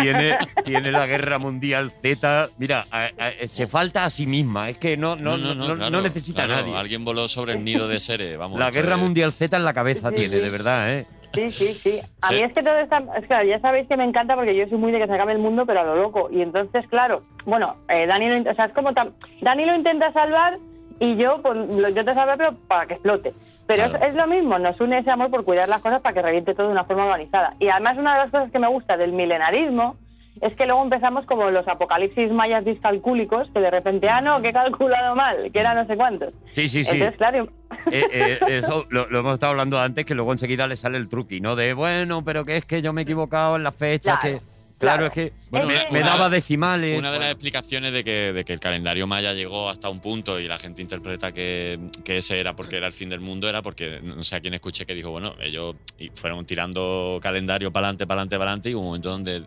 tiene, 0.00 0.38
tiene 0.64 0.92
la 0.92 1.06
guerra 1.06 1.38
mundial 1.38 1.90
Z. 1.90 2.50
Mira, 2.58 2.86
a- 2.90 3.10
a- 3.18 3.48
se 3.48 3.66
falta 3.66 4.04
a 4.04 4.10
sí 4.10 4.26
misma. 4.26 4.68
Es 4.70 4.78
que 4.78 4.96
no, 4.96 5.16
no, 5.16 5.36
no, 5.38 5.54
no- 5.54 5.64
claro, 5.74 5.90
no 5.90 6.00
necesita 6.02 6.44
a 6.44 6.46
nadie. 6.46 6.76
Alguien 6.76 7.04
voló 7.04 7.28
sobre 7.28 7.54
el 7.54 7.64
nido 7.64 7.88
de 7.88 8.00
Sere, 8.00 8.36
vamos. 8.36 8.58
La 8.58 8.70
guerra 8.70 8.96
es- 8.96 9.00
mundial 9.00 9.32
Z 9.32 9.56
en 9.56 9.64
la 9.64 9.72
cabeza 9.72 10.10
Sí, 10.10 10.16
tiene, 10.16 10.36
sí. 10.36 10.42
de 10.42 10.50
verdad, 10.50 10.92
¿eh? 10.92 11.06
Sí, 11.32 11.50
sí, 11.50 11.72
sí. 11.74 12.00
A 12.22 12.28
Sí. 12.28 12.34
mí 12.34 12.42
es 12.42 12.52
que 12.52 12.62
todo 12.62 12.78
está... 12.78 13.02
Es 13.16 13.26
que 13.28 13.46
ya 13.48 13.60
sabéis 13.60 13.86
que 13.88 13.96
me 13.96 14.04
encanta 14.04 14.34
porque 14.36 14.56
yo 14.56 14.66
soy 14.68 14.78
muy 14.78 14.92
de 14.92 14.98
que 14.98 15.06
se 15.06 15.12
acabe 15.14 15.32
el 15.32 15.38
mundo, 15.38 15.66
pero 15.66 15.80
a 15.80 15.84
lo 15.84 15.96
loco. 15.96 16.28
Y 16.30 16.40
entonces, 16.42 16.86
claro, 16.88 17.22
bueno, 17.44 17.76
eh, 17.88 18.06
Dani, 18.06 18.28
lo, 18.28 18.50
o 18.50 18.54
sea, 18.54 18.66
es 18.66 18.72
como... 18.72 18.90
tam- 18.92 19.12
Dani 19.42 19.64
lo 19.64 19.74
intenta 19.74 20.12
salvar 20.12 20.58
y 20.98 21.16
yo 21.16 21.42
pues, 21.42 21.56
lo 21.56 21.88
intento 21.88 22.14
salvar, 22.14 22.38
pero 22.38 22.54
para 22.68 22.86
que 22.86 22.94
explote. 22.94 23.34
Pero 23.66 23.84
Claro. 23.90 23.96
es, 24.04 24.10
es 24.10 24.14
lo 24.14 24.26
mismo, 24.26 24.58
nos 24.58 24.80
une 24.80 24.98
ese 24.98 25.10
amor 25.10 25.30
por 25.30 25.44
cuidar 25.44 25.68
las 25.68 25.82
cosas 25.82 26.00
para 26.00 26.14
que 26.14 26.22
reviente 26.22 26.54
todo 26.54 26.68
de 26.68 26.72
una 26.72 26.84
forma 26.84 27.04
organizada. 27.04 27.54
Y 27.58 27.68
además 27.68 27.98
una 27.98 28.12
de 28.14 28.18
las 28.20 28.30
cosas 28.30 28.50
que 28.50 28.58
me 28.58 28.68
gusta 28.68 28.96
del 28.96 29.12
milenarismo 29.12 29.96
es 30.40 30.54
que 30.56 30.66
luego 30.66 30.82
empezamos 30.82 31.24
como 31.26 31.50
los 31.50 31.66
apocalipsis 31.68 32.30
mayas 32.30 32.64
discalcúlicos, 32.64 33.48
que 33.54 33.60
de 33.60 33.70
repente, 33.70 34.08
ah, 34.08 34.20
no, 34.20 34.40
que 34.42 34.48
he 34.48 34.52
calculado 34.52 35.14
mal, 35.14 35.50
que 35.52 35.58
era 35.60 35.74
no 35.74 35.86
sé 35.86 35.96
cuántos. 35.96 36.32
Sí, 36.52 36.68
sí, 36.68 36.84
sí. 36.84 36.90
Entonces, 36.96 37.16
claro, 37.16 37.48
Eh, 37.90 38.04
eh, 38.12 38.38
eso 38.48 38.86
lo, 38.90 39.08
lo 39.08 39.18
hemos 39.20 39.34
estado 39.34 39.50
hablando 39.52 39.78
antes, 39.80 40.04
que 40.04 40.14
luego 40.14 40.32
enseguida 40.32 40.66
le 40.66 40.76
sale 40.76 40.98
el 40.98 41.08
truqui, 41.08 41.40
¿no? 41.40 41.56
De, 41.56 41.72
bueno, 41.74 42.24
pero 42.24 42.44
que 42.44 42.56
es 42.56 42.64
que 42.64 42.82
yo 42.82 42.92
me 42.92 43.00
he 43.00 43.04
equivocado 43.04 43.56
en 43.56 43.62
las 43.62 43.74
fechas, 43.74 44.18
Claro, 44.20 44.38
que... 44.40 44.56
Claro, 44.78 44.96
claro. 44.98 45.06
es 45.06 45.12
que 45.14 45.32
Bueno, 45.50 45.68
me, 45.68 45.74
una- 45.76 45.84
me 45.90 46.00
una- 46.00 46.08
daba 46.10 46.28
decimales. 46.28 46.98
Una 46.98 47.10
de 47.10 47.18
las 47.18 47.30
explicaciones 47.30 47.94
de 47.94 48.04
que, 48.04 48.34
de 48.34 48.44
que 48.44 48.52
el 48.52 48.60
calendario 48.60 49.06
maya 49.06 49.32
llegó 49.32 49.70
hasta 49.70 49.88
un 49.88 50.00
punto 50.00 50.38
y 50.38 50.46
la 50.48 50.58
gente 50.58 50.82
interpreta 50.82 51.32
que, 51.32 51.78
que 52.04 52.18
ese 52.18 52.38
era 52.38 52.54
porque 52.54 52.76
era 52.76 52.86
el 52.86 52.92
fin 52.92 53.08
del 53.08 53.20
mundo, 53.20 53.48
era 53.48 53.62
porque 53.62 54.00
no 54.02 54.22
sé 54.22 54.36
a 54.36 54.40
quién 54.40 54.52
escuché 54.52 54.84
que 54.84 54.94
dijo, 54.94 55.10
bueno, 55.10 55.34
ellos 55.40 55.76
fueron 56.14 56.44
tirando 56.44 57.18
calendario 57.22 57.72
para 57.72 57.86
adelante, 57.86 58.06
para 58.06 58.20
adelante, 58.20 58.36
para 58.36 58.50
adelante 58.50 58.68
y 58.70 58.74
hubo 58.74 58.82
un 58.82 58.86
momento 58.88 59.08
donde 59.08 59.44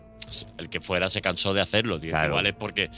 el 0.57 0.69
que 0.69 0.79
fuera 0.81 1.09
se 1.09 1.21
cansó 1.21 1.53
de 1.53 1.61
hacerlo. 1.61 1.99
Digo, 1.99 2.11
Claro. 2.11 2.29
Igual 2.29 2.47
es 2.47 2.53
porque 2.53 2.89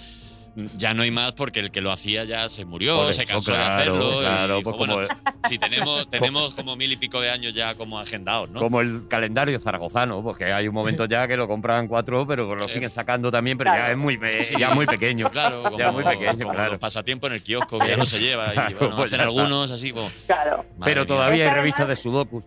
ya 0.75 0.93
no 0.93 1.03
hay 1.03 1.11
más 1.11 1.31
porque 1.31 1.61
el 1.61 1.71
que 1.71 1.79
lo 1.79 1.93
hacía 1.93 2.25
ya 2.25 2.49
se 2.49 2.65
murió, 2.65 2.97
Por 2.97 3.13
se 3.13 3.21
eso, 3.23 3.31
cansó 3.31 3.53
claro, 3.53 3.63
de 3.63 3.71
hacerlo. 3.81 4.19
claro, 4.19 4.53
y 4.55 4.57
dijo, 4.57 4.75
pues 4.75 4.77
bueno, 4.77 5.07
como- 5.07 5.47
si 5.47 5.57
tenemos, 5.57 6.09
tenemos 6.09 6.53
como 6.55 6.75
mil 6.75 6.91
y 6.91 6.97
pico 6.97 7.21
de 7.21 7.29
años 7.29 7.53
ya 7.53 7.73
como 7.75 7.97
agendados, 7.97 8.49
¿no? 8.49 8.59
Como 8.59 8.81
el 8.81 9.07
calendario 9.07 9.57
zaragozano, 9.59 10.21
porque 10.21 10.51
hay 10.51 10.67
un 10.67 10.73
momento 10.73 11.05
ya 11.05 11.25
que 11.25 11.37
lo 11.37 11.47
compran 11.47 11.87
cuatro, 11.87 12.27
pero 12.27 12.53
lo 12.53 12.67
siguen 12.67 12.89
sacando 12.89 13.31
también, 13.31 13.57
pero 13.57 13.69
ya 13.71 13.77
Claro. 13.77 13.91
es 13.93 13.97
muy, 13.97 14.19
ya 14.59 14.71
muy 14.71 14.85
pequeño. 14.85 15.29
Claro, 15.31 15.63
como, 15.63 15.79
Ya 15.79 15.89
muy 15.89 16.03
pequeño, 16.03 16.37
como 16.39 16.51
claro. 16.51 16.71
los 16.71 16.79
pasatiempos 16.79 17.29
en 17.29 17.35
el 17.35 17.41
kiosco 17.43 17.79
que 17.79 17.87
ya 17.87 17.95
no 17.95 18.05
se 18.05 18.19
lleva. 18.19 18.51
Y 18.69 18.73
bueno, 18.73 18.95
pues 18.97 19.05
hacen 19.13 19.19
ya 19.19 19.23
algunos 19.23 19.71
así 19.71 19.93
como. 19.93 20.11
claro, 20.27 20.65
pero 20.83 21.01
mía. 21.03 21.07
todavía 21.07 21.43
hay 21.45 21.47
Es 21.47 21.53
que 21.53 21.59
revistas 21.61 21.87
de 21.87 21.95
sudokus. 21.95 22.43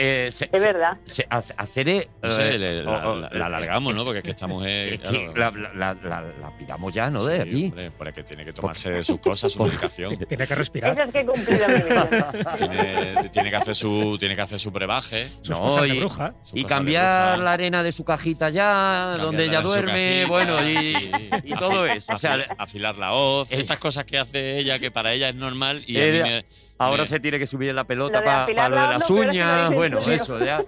Eh, 0.00 0.28
se- 0.30 0.48
es 0.52 0.62
verdad. 0.62 0.96
se- 1.04 1.26
a, 1.28 1.38
a 1.38 1.66
Sere, 1.66 2.08
No 2.22 2.30
sé, 2.30 2.54
eh, 2.54 2.58
le- 2.58 2.84
la, 2.84 3.08
o- 3.08 3.16
la- 3.16 3.30
la 3.30 3.46
alargamos, 3.46 3.94
¿no? 3.94 4.04
Porque 4.04 4.18
es 4.18 4.24
que 4.24 4.30
estamos. 4.30 4.62
eh, 4.66 4.94
Es 4.94 5.00
claro, 5.00 5.52
que 5.52 5.60
la, 5.60 5.70
la, 5.74 5.94
la, 5.94 6.20
la 6.22 6.56
piramos 6.56 6.92
ya, 6.94 7.10
¿no? 7.10 7.24
De 7.24 7.36
sí, 7.36 7.42
aquí. 7.42 7.64
hombre, 7.64 7.90
porque 7.90 8.22
tiene 8.22 8.44
que 8.44 8.52
tomarse 8.52 8.90
de 8.90 9.02
sus 9.02 9.18
cosas, 9.20 9.52
su 9.52 9.62
medicación. 9.64 10.16
Tiene 10.28 10.46
que 10.46 10.54
respirar. 10.54 10.92
Eso 10.92 11.02
es 11.02 11.12
que 11.12 11.24
tiene, 12.56 13.28
tiene 13.30 13.50
que 13.50 13.56
hacer 13.56 13.74
su, 13.74 14.16
tiene 14.18 14.34
que 14.36 14.42
hacer 14.42 14.58
su 14.60 14.70
brebaje. 14.70 15.28
Sus 15.42 15.50
No, 15.50 15.58
cosas 15.60 15.82
de 15.84 15.88
y- 15.94 15.98
bruja. 15.98 16.34
Y 16.52 16.62
de 16.62 16.68
cambiar 16.68 17.32
bruja, 17.32 17.44
la 17.44 17.52
arena 17.52 17.82
de 17.82 17.92
su 17.92 18.04
cajita 18.04 18.50
ya, 18.50 19.14
donde 19.18 19.44
ella 19.46 19.60
duerme, 19.60 20.24
cajita, 20.26 20.28
bueno, 20.28 20.68
y, 20.68 20.82
sí. 20.82 21.10
y 21.44 21.54
todo 21.54 21.86
eso. 21.86 22.12
O 22.12 22.18
sea, 22.18 22.36
afil- 22.36 22.54
afilar 22.58 22.96
la 22.98 23.12
hoz, 23.14 23.50
Eh. 23.52 23.60
estas 23.60 23.78
cosas 23.78 24.04
que 24.04 24.18
hace 24.18 24.58
ella 24.58 24.78
que 24.78 24.90
para 24.90 25.12
ella 25.12 25.28
es 25.28 25.34
normal 25.34 25.82
y 25.86 25.98
a 25.98 26.04
Ella- 26.04 26.24
mí 26.24 26.30
me, 26.30 26.44
ahora 26.78 27.04
se 27.06 27.20
tiene 27.20 27.38
que 27.38 27.46
subir 27.46 27.74
la 27.74 27.84
pelota 27.84 28.22
para 28.22 28.46
lo 28.68 28.76
de 28.76 28.82
la 28.82 28.90
las 28.92 29.10
no, 29.10 29.16
uñas. 29.16 29.70
Bueno, 29.72 29.98
eso, 29.98 30.38
ya. 30.44 30.64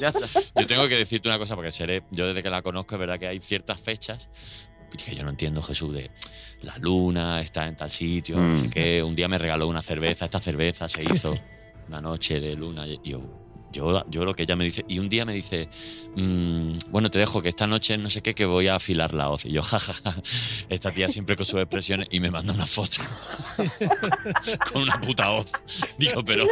Ya 0.00 0.08
está. 0.08 0.40
Yo 0.60 0.66
tengo 0.66 0.86
que 0.88 0.96
decirte 0.96 1.28
una 1.28 1.38
cosa, 1.38 1.54
porque 1.56 1.72
seré, 1.72 2.04
yo 2.12 2.26
desde 2.28 2.42
que 2.42 2.50
la 2.50 2.62
conozco, 2.62 2.94
es 2.94 2.98
verdad 3.00 3.18
que 3.18 3.26
hay 3.26 3.40
ciertas 3.40 3.80
fechas 3.80 4.28
que 4.96 5.14
yo 5.14 5.22
no 5.22 5.28
entiendo, 5.30 5.60
Jesús, 5.60 5.94
de 5.94 6.10
la 6.62 6.78
luna 6.78 7.40
está 7.42 7.66
en 7.66 7.76
tal 7.76 7.90
sitio, 7.90 8.38
no 8.38 8.56
sé 8.56 8.68
Mm. 8.68 8.70
qué. 8.70 9.02
Un 9.02 9.14
día 9.14 9.28
me 9.28 9.36
regaló 9.36 9.66
una 9.68 9.82
cerveza, 9.82 10.24
esta 10.24 10.40
cerveza 10.40 10.88
se 10.88 11.02
hizo 11.02 11.36
una 11.88 12.00
noche 12.00 12.40
de 12.40 12.56
luna. 12.56 12.86
Y 12.86 12.98
yo, 13.04 13.20
yo, 13.72 14.04
yo 14.08 14.24
lo 14.24 14.34
que 14.34 14.44
ella 14.44 14.56
me 14.56 14.64
dice, 14.64 14.84
y 14.88 14.98
un 14.98 15.08
día 15.08 15.24
me 15.24 15.32
dice, 15.34 15.68
mm, 16.16 16.76
bueno, 16.90 17.10
te 17.10 17.18
dejo 17.18 17.42
que 17.42 17.48
esta 17.48 17.66
noche 17.66 17.98
no 17.98 18.10
sé 18.10 18.22
qué, 18.22 18.34
que 18.34 18.44
voy 18.46 18.68
a 18.68 18.76
afilar 18.76 19.14
la 19.14 19.28
hoz. 19.30 19.44
Y 19.44 19.52
yo, 19.52 19.62
jajaja, 19.68 20.14
esta 20.68 20.92
tía 20.92 21.08
siempre 21.08 21.36
con 21.36 21.44
sus 21.46 21.60
expresiones, 21.60 22.08
y 22.10 22.20
me 22.20 22.30
manda 22.30 22.52
una 22.52 22.66
foto 22.66 22.98
con 24.72 24.82
una 24.82 25.00
puta 25.00 25.30
hoz. 25.30 25.50
Digo, 25.98 26.24
pero, 26.24 26.46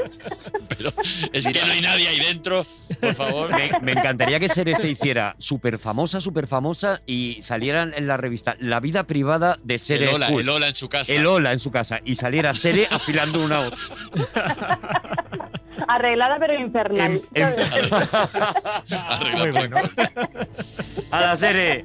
pero 0.68 0.92
es 1.32 1.46
que 1.46 1.60
no 1.64 1.72
hay 1.72 1.80
nadie 1.80 2.08
ahí 2.08 2.20
dentro, 2.20 2.66
por 3.00 3.14
favor. 3.14 3.50
Me, 3.54 3.70
me 3.80 3.92
encantaría 3.92 4.38
que 4.40 4.48
Sere 4.48 4.76
se 4.76 4.88
hiciera 4.88 5.34
súper 5.38 5.78
famosa, 5.78 6.20
súper 6.20 6.46
famosa 6.46 7.02
y 7.06 7.38
salieran 7.42 7.94
en 7.96 8.06
la 8.06 8.16
revista 8.16 8.56
La 8.60 8.80
vida 8.80 9.06
privada 9.06 9.58
de 9.62 9.78
Sere 9.78 10.08
El 10.08 10.14
Ola, 10.16 10.26
School. 10.28 10.40
el 10.42 10.48
Ola 10.48 10.68
en 10.68 10.74
su 10.74 10.88
casa. 10.88 11.12
El 11.12 11.26
Ola 11.26 11.52
en 11.52 11.58
su 11.58 11.70
casa 11.70 12.00
y 12.04 12.14
saliera 12.14 12.54
Sere 12.54 12.86
afilando 12.90 13.44
una 13.44 13.60
hoz. 13.60 13.74
Arreglada 15.88 16.36
pero 16.38 16.54
infernal. 16.54 17.20
En- 17.34 17.44
en- 17.44 17.54
Arregla 19.08 19.38
Muy 19.38 19.50
bueno. 19.50 19.76
A 21.10 21.20
la 21.20 21.36
Sere. 21.36 21.84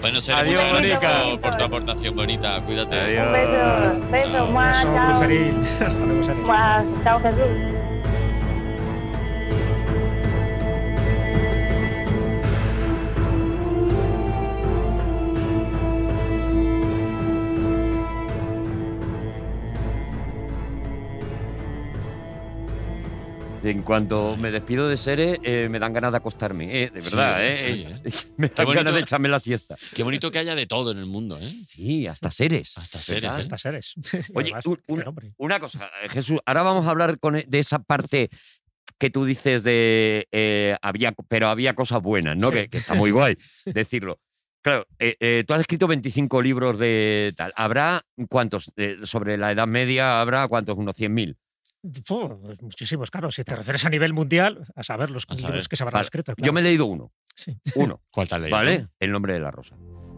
Bueno, 0.00 0.20
Sere, 0.20 0.38
Adiós, 0.40 0.60
muchas 0.60 0.72
gracias 0.98 1.24
por, 1.32 1.40
por 1.40 1.56
tu 1.56 1.64
aportación 1.64 2.16
bonita. 2.16 2.60
Cuídate. 2.62 2.98
Adiós. 3.00 3.26
Un 3.96 4.10
beso, 4.10 4.10
beso, 4.10 4.32
Chao. 4.32 4.46
mua, 4.46 4.70
Eso, 4.70 4.82
chao. 4.82 5.06
brujerín. 5.10 5.60
Hasta 5.86 6.04
luego, 6.04 6.22
Sere. 6.22 6.42
Chao, 7.04 7.20
Jesús. 7.20 7.97
En 23.64 23.82
cuanto 23.82 24.36
me 24.36 24.50
despido 24.52 24.88
de 24.88 24.96
Sere, 24.96 25.40
eh, 25.42 25.68
me 25.68 25.80
dan 25.80 25.92
ganas 25.92 26.12
de 26.12 26.18
acostarme, 26.18 26.84
eh, 26.84 26.90
de 26.94 27.02
Sí, 27.02 27.16
verdad, 27.16 27.44
¿eh? 27.44 27.56
sí, 27.56 27.86
¿eh? 28.04 28.12
Me 28.36 28.48
Qué 28.50 28.54
dan 28.54 28.66
bonito. 28.66 28.72
ganas 28.84 28.94
de 28.94 29.00
echarme 29.00 29.28
la 29.28 29.40
siesta. 29.40 29.76
Qué 29.94 30.02
bonito 30.04 30.30
que 30.30 30.38
haya 30.38 30.54
de 30.54 30.66
todo 30.66 30.92
en 30.92 30.98
el 30.98 31.06
mundo, 31.06 31.38
¿eh? 31.40 31.52
Sí, 31.68 32.06
hasta 32.06 32.30
Seres. 32.30 32.78
Hasta 32.78 32.98
seres, 33.00 33.24
¿eh? 33.24 33.40
Estas 33.40 33.60
Seres. 33.60 33.94
Oye, 34.34 34.52
Además, 34.52 34.66
un- 34.66 34.76
qué 34.86 35.04
una, 35.38 35.58
cosa, 35.58 35.90
eh, 36.02 36.08
Jesús, 36.08 36.38
ahora 36.46 36.62
vamos 36.62 36.86
a 36.86 36.90
hablar 36.90 37.18
con, 37.18 37.34
e- 37.36 37.44
de 37.48 37.58
esa 37.58 37.80
parte 37.80 38.30
que 38.96 39.10
tú 39.10 39.24
dices 39.24 39.64
de 39.64 40.28
eh, 40.30 40.76
había, 40.80 41.12
pero 41.28 41.48
había 41.48 41.74
cosas 41.74 42.00
buenas, 42.00 42.36
¿no? 42.36 42.48
Sí. 42.50 42.54
Que, 42.54 42.68
que 42.68 42.78
está 42.78 42.94
muy 42.94 43.10
guay 43.10 43.36
decirlo. 43.66 44.20
Claro, 44.62 44.86
eh, 44.98 45.16
eh, 45.20 45.44
tú 45.46 45.54
has 45.54 45.60
escrito 45.60 45.86
25 45.88 46.42
libros 46.42 46.78
de 46.78 47.32
tal. 47.36 47.52
¿Habrá 47.56 48.02
cuántos? 48.28 48.70
eh, 48.76 48.98
sobre 49.02 49.36
la 49.36 49.50
Edad 49.52 49.66
Media, 49.66 50.20
¿habrá 50.20 50.46
cuántos? 50.48 50.76
Unos 50.78 50.96
100.000. 50.96 51.36
Puh, 52.06 52.56
muchísimos, 52.60 53.10
claro. 53.10 53.30
Si 53.30 53.44
te 53.44 53.54
refieres 53.54 53.84
a 53.84 53.90
nivel 53.90 54.12
mundial, 54.12 54.66
a 54.74 54.82
saber 54.82 55.10
los 55.10 55.24
A 55.28 55.34
libros 55.34 55.50
saber. 55.50 55.68
que 55.68 55.76
se 55.76 55.82
habrán 55.84 55.94
Vale, 55.94 56.04
escrito. 56.04 56.34
Yo 56.36 56.52
me 56.52 56.60
he 56.60 56.64
leído 56.64 56.86
uno. 56.86 57.12
Sí. 57.34 57.56
Uno, 57.76 58.00
¿Cuál 58.10 58.28
te 58.28 58.34
has 58.34 58.40
leído? 58.40 58.56
¿vale? 58.56 58.86
El 58.98 59.12
nombre 59.12 59.32
de 59.34 59.40
la 59.40 59.50
rosa. 59.50 59.76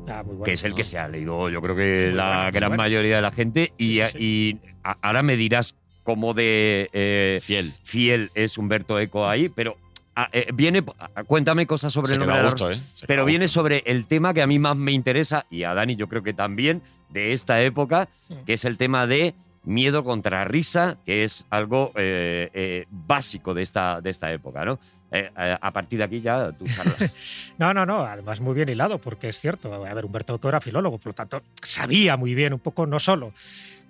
Ah, 0.08 0.22
muy 0.24 0.36
bueno. 0.36 0.42
que 0.44 0.52
es 0.54 0.64
el 0.64 0.74
que 0.74 0.82
¿no? 0.82 0.88
se 0.88 0.98
ha 0.98 1.06
leído, 1.08 1.50
yo 1.50 1.60
creo 1.60 1.76
que 1.76 2.06
Muy 2.06 2.14
la 2.14 2.36
bueno, 2.44 2.52
gran 2.52 2.70
bueno. 2.70 2.82
mayoría 2.82 3.16
de 3.16 3.22
la 3.22 3.30
gente. 3.30 3.72
Y, 3.76 3.96
Sí, 3.98 4.02
sí, 4.12 4.18
y 4.18 4.68
a- 4.82 4.96
ahora 5.02 5.22
me 5.22 5.36
dirás 5.36 5.74
cómo 6.02 6.32
de 6.34 6.88
eh, 6.94 7.38
Fiel. 7.42 7.74
fiel 7.84 8.30
es 8.34 8.56
Humberto 8.56 8.98
Eco 8.98 9.28
ahí, 9.28 9.50
pero 9.50 9.76
ah, 10.16 10.28
eh, 10.32 10.48
viene, 10.54 10.82
ah, 10.98 11.22
cuéntame 11.24 11.66
cosas 11.66 11.92
sobre 11.92 12.08
Se 12.08 12.14
el 12.14 12.20
nombre 12.20 12.38
de 12.38 12.42
la 12.42 12.50
gusto, 12.50 12.68
rosa, 12.70 12.80
¿eh? 12.80 12.84
Se 12.94 13.06
Pero 13.06 13.26
viene 13.26 13.44
gusto. 13.44 13.60
sobre 13.60 13.82
el 13.86 14.06
tema 14.06 14.32
que 14.32 14.40
a 14.42 14.46
mí 14.46 14.58
más 14.58 14.76
me 14.76 14.92
interesa, 14.92 15.44
y 15.50 15.62
a 15.64 15.74
Dani 15.74 15.94
yo 15.94 16.08
creo 16.08 16.22
que 16.22 16.32
también, 16.32 16.82
de 17.10 17.34
esta 17.34 17.60
época, 17.62 18.08
Sí. 18.26 18.34
que 18.46 18.54
es 18.54 18.64
el 18.64 18.78
tema 18.78 19.06
de 19.06 19.34
miedo 19.64 20.04
contra 20.04 20.44
risa, 20.44 20.98
que 21.04 21.24
es 21.24 21.46
algo 21.50 21.92
eh, 21.94 22.50
eh, 22.54 22.86
básico 22.90 23.54
de 23.54 23.62
esta, 23.62 24.00
de 24.00 24.10
esta 24.10 24.32
época, 24.32 24.64
¿no? 24.64 24.78
Eh, 25.12 25.28
a 25.36 25.72
partir 25.72 25.98
de 25.98 26.04
aquí 26.04 26.20
ya 26.20 26.52
tú 26.52 26.64
charlas. 26.66 27.12
No, 27.58 27.74
no, 27.74 27.84
no, 27.84 28.02
además 28.02 28.40
muy 28.40 28.54
bien 28.54 28.68
hilado, 28.68 28.98
porque 28.98 29.28
es 29.28 29.40
cierto. 29.40 29.74
A 29.74 29.94
ver, 29.94 30.04
Humberto 30.04 30.36
Eco 30.36 30.48
era 30.48 30.60
filólogo, 30.60 30.98
por 30.98 31.08
lo 31.08 31.14
tanto, 31.14 31.42
sabía 31.60 32.16
muy 32.16 32.34
bien 32.34 32.52
un 32.52 32.60
poco, 32.60 32.86
no 32.86 33.00
solo 33.00 33.32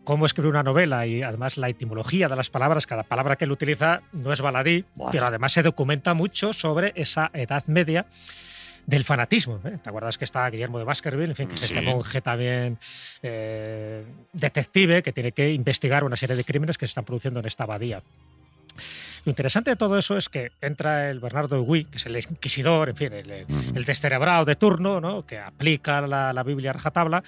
cómo 0.03 0.27
escribir 0.27 0.51
una 0.51 0.63
novela 0.63 1.07
y 1.07 1.23
además 1.23 1.59
la 1.59 1.69
etimología 1.69 2.29
de 2.29 2.37
las 2.37 2.51
palabras, 2.51 2.87
cada 2.87 3.03
palabra 3.03 3.37
que 3.37 3.45
él 3.45 3.53
utiliza 3.53 4.01
no 4.13 4.33
es 4.33 4.41
baladí, 4.41 4.85
Buah. 4.95 5.11
pero 5.11 5.27
además 5.27 5.53
se 5.53 5.63
documenta 5.63 6.15
mucho 6.15 6.53
sobre 6.53 6.93
esa 6.97 7.31
Edad 7.35 7.65
Media 7.67 8.07
del 8.87 9.05
fanatismo. 9.05 9.61
¿eh? 9.65 9.79
¿Te 9.83 9.89
acuerdas 9.89 10.19
que 10.19 10.25
está 10.25 10.49
Guillermo 10.51 10.79
de 10.79 10.85
Baskerville? 10.85 11.31
En 11.31 11.37
fin, 11.37 11.49
que 11.49 11.55
es 11.55 11.63
este 11.63 11.81
monje 11.81 12.21
también 12.21 12.79
eh, 13.23 14.05
detective 14.33 15.03
que 15.03 15.13
tiene 15.13 15.33
que 15.33 15.53
investigar 15.53 16.05
una 16.05 16.17
serie 16.17 16.37
de 16.37 16.45
crímenes 16.45 16.79
que 16.79 16.87
se 16.87 16.91
están 16.91 17.05
produciendo 17.05 17.41
en 17.41 17.47
esta 17.47 17.65
abadía. 17.65 18.03
Lo 19.25 19.31
interesante 19.31 19.71
de 19.71 19.77
todo 19.77 19.99
eso 19.99 20.17
es 20.17 20.29
que 20.29 20.53
entra 20.61 21.11
el 21.11 21.21
Bernardo 21.21 21.57
de 21.57 21.63
Huy, 21.63 21.85
que 21.85 21.99
es 21.99 22.07
el 22.07 22.17
inquisidor, 22.17 22.89
en 22.89 22.97
fin, 22.97 23.13
el, 23.13 23.31
el 23.31 23.85
descerebrado 23.85 24.45
de 24.45 24.57
turno, 24.57 25.01
¿no? 25.01 25.27
que 25.27 25.39
aplica 25.39 26.01
la, 26.01 26.33
la 26.33 26.43
Biblia 26.43 26.71
a 26.71 26.73
rajatabla, 26.75 27.23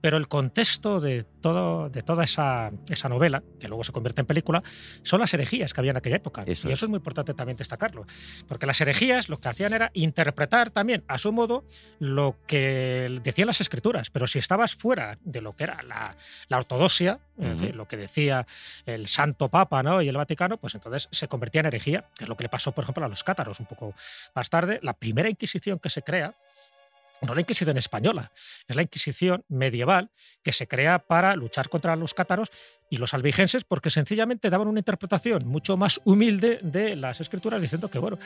pero 0.00 0.16
el 0.16 0.28
contexto 0.28 1.00
de, 1.00 1.22
todo, 1.22 1.88
de 1.88 2.02
toda 2.02 2.24
esa, 2.24 2.70
esa 2.88 3.08
novela, 3.08 3.42
que 3.58 3.68
luego 3.68 3.84
se 3.84 3.92
convierte 3.92 4.20
en 4.20 4.26
película, 4.26 4.62
son 5.02 5.20
las 5.20 5.32
herejías 5.34 5.72
que 5.72 5.80
había 5.80 5.90
en 5.90 5.96
aquella 5.96 6.16
época. 6.16 6.42
Eso 6.46 6.68
y 6.68 6.72
es. 6.72 6.78
eso 6.78 6.86
es 6.86 6.90
muy 6.90 6.98
importante 6.98 7.34
también 7.34 7.56
destacarlo, 7.56 8.06
porque 8.46 8.66
las 8.66 8.80
herejías 8.80 9.28
lo 9.28 9.38
que 9.38 9.48
hacían 9.48 9.72
era 9.72 9.90
interpretar 9.94 10.70
también 10.70 11.04
a 11.08 11.18
su 11.18 11.32
modo 11.32 11.64
lo 11.98 12.36
que 12.46 13.20
decían 13.22 13.46
las 13.46 13.60
escrituras, 13.60 14.10
pero 14.10 14.26
si 14.26 14.38
estabas 14.38 14.74
fuera 14.74 15.18
de 15.22 15.40
lo 15.40 15.54
que 15.56 15.64
era 15.64 15.82
la, 15.82 16.16
la 16.48 16.58
ortodoxia, 16.58 17.18
en 17.38 17.52
Ujú. 17.54 17.66
fin, 17.66 17.76
lo 17.76 17.86
que 17.86 17.96
decía 17.96 18.46
el 18.84 19.06
Santo 19.06 19.48
Papa 19.48 19.82
¿no? 19.82 20.02
y 20.02 20.08
el 20.08 20.16
Vaticano, 20.16 20.56
pues 20.56 20.74
entonces 20.74 21.08
se 21.12 21.28
convertía 21.28 21.60
en 21.60 21.66
herejía, 21.66 22.04
que 22.16 22.24
es 22.24 22.28
lo 22.28 22.36
que 22.36 22.44
le 22.44 22.48
pasó, 22.48 22.72
por 22.72 22.82
ejemplo, 22.84 23.04
a 23.04 23.08
los 23.08 23.22
cátaros 23.22 23.60
un 23.60 23.66
poco 23.66 23.94
más 24.34 24.50
tarde. 24.50 24.80
La 24.82 24.92
primera 24.92 25.28
Inquisición 25.28 25.78
que 25.78 25.88
se 25.90 26.02
crea, 26.02 26.34
no 27.22 27.34
la 27.34 27.40
Inquisición 27.40 27.76
española, 27.76 28.32
es 28.66 28.76
la 28.76 28.82
Inquisición 28.82 29.44
medieval 29.48 30.10
que 30.42 30.52
se 30.52 30.66
crea 30.68 30.98
para 30.98 31.34
luchar 31.36 31.68
contra 31.68 31.96
los 31.96 32.14
cátaros 32.14 32.50
y 32.90 32.96
los 32.96 33.12
albigenses 33.14 33.64
porque 33.64 33.90
sencillamente 33.90 34.48
daban 34.50 34.68
una 34.68 34.80
interpretación 34.80 35.46
mucho 35.46 35.76
más 35.76 36.00
humilde 36.04 36.58
de 36.62 36.96
las 36.96 37.20
escrituras 37.20 37.60
diciendo 37.60 37.90
que, 37.90 37.98
bueno, 37.98 38.18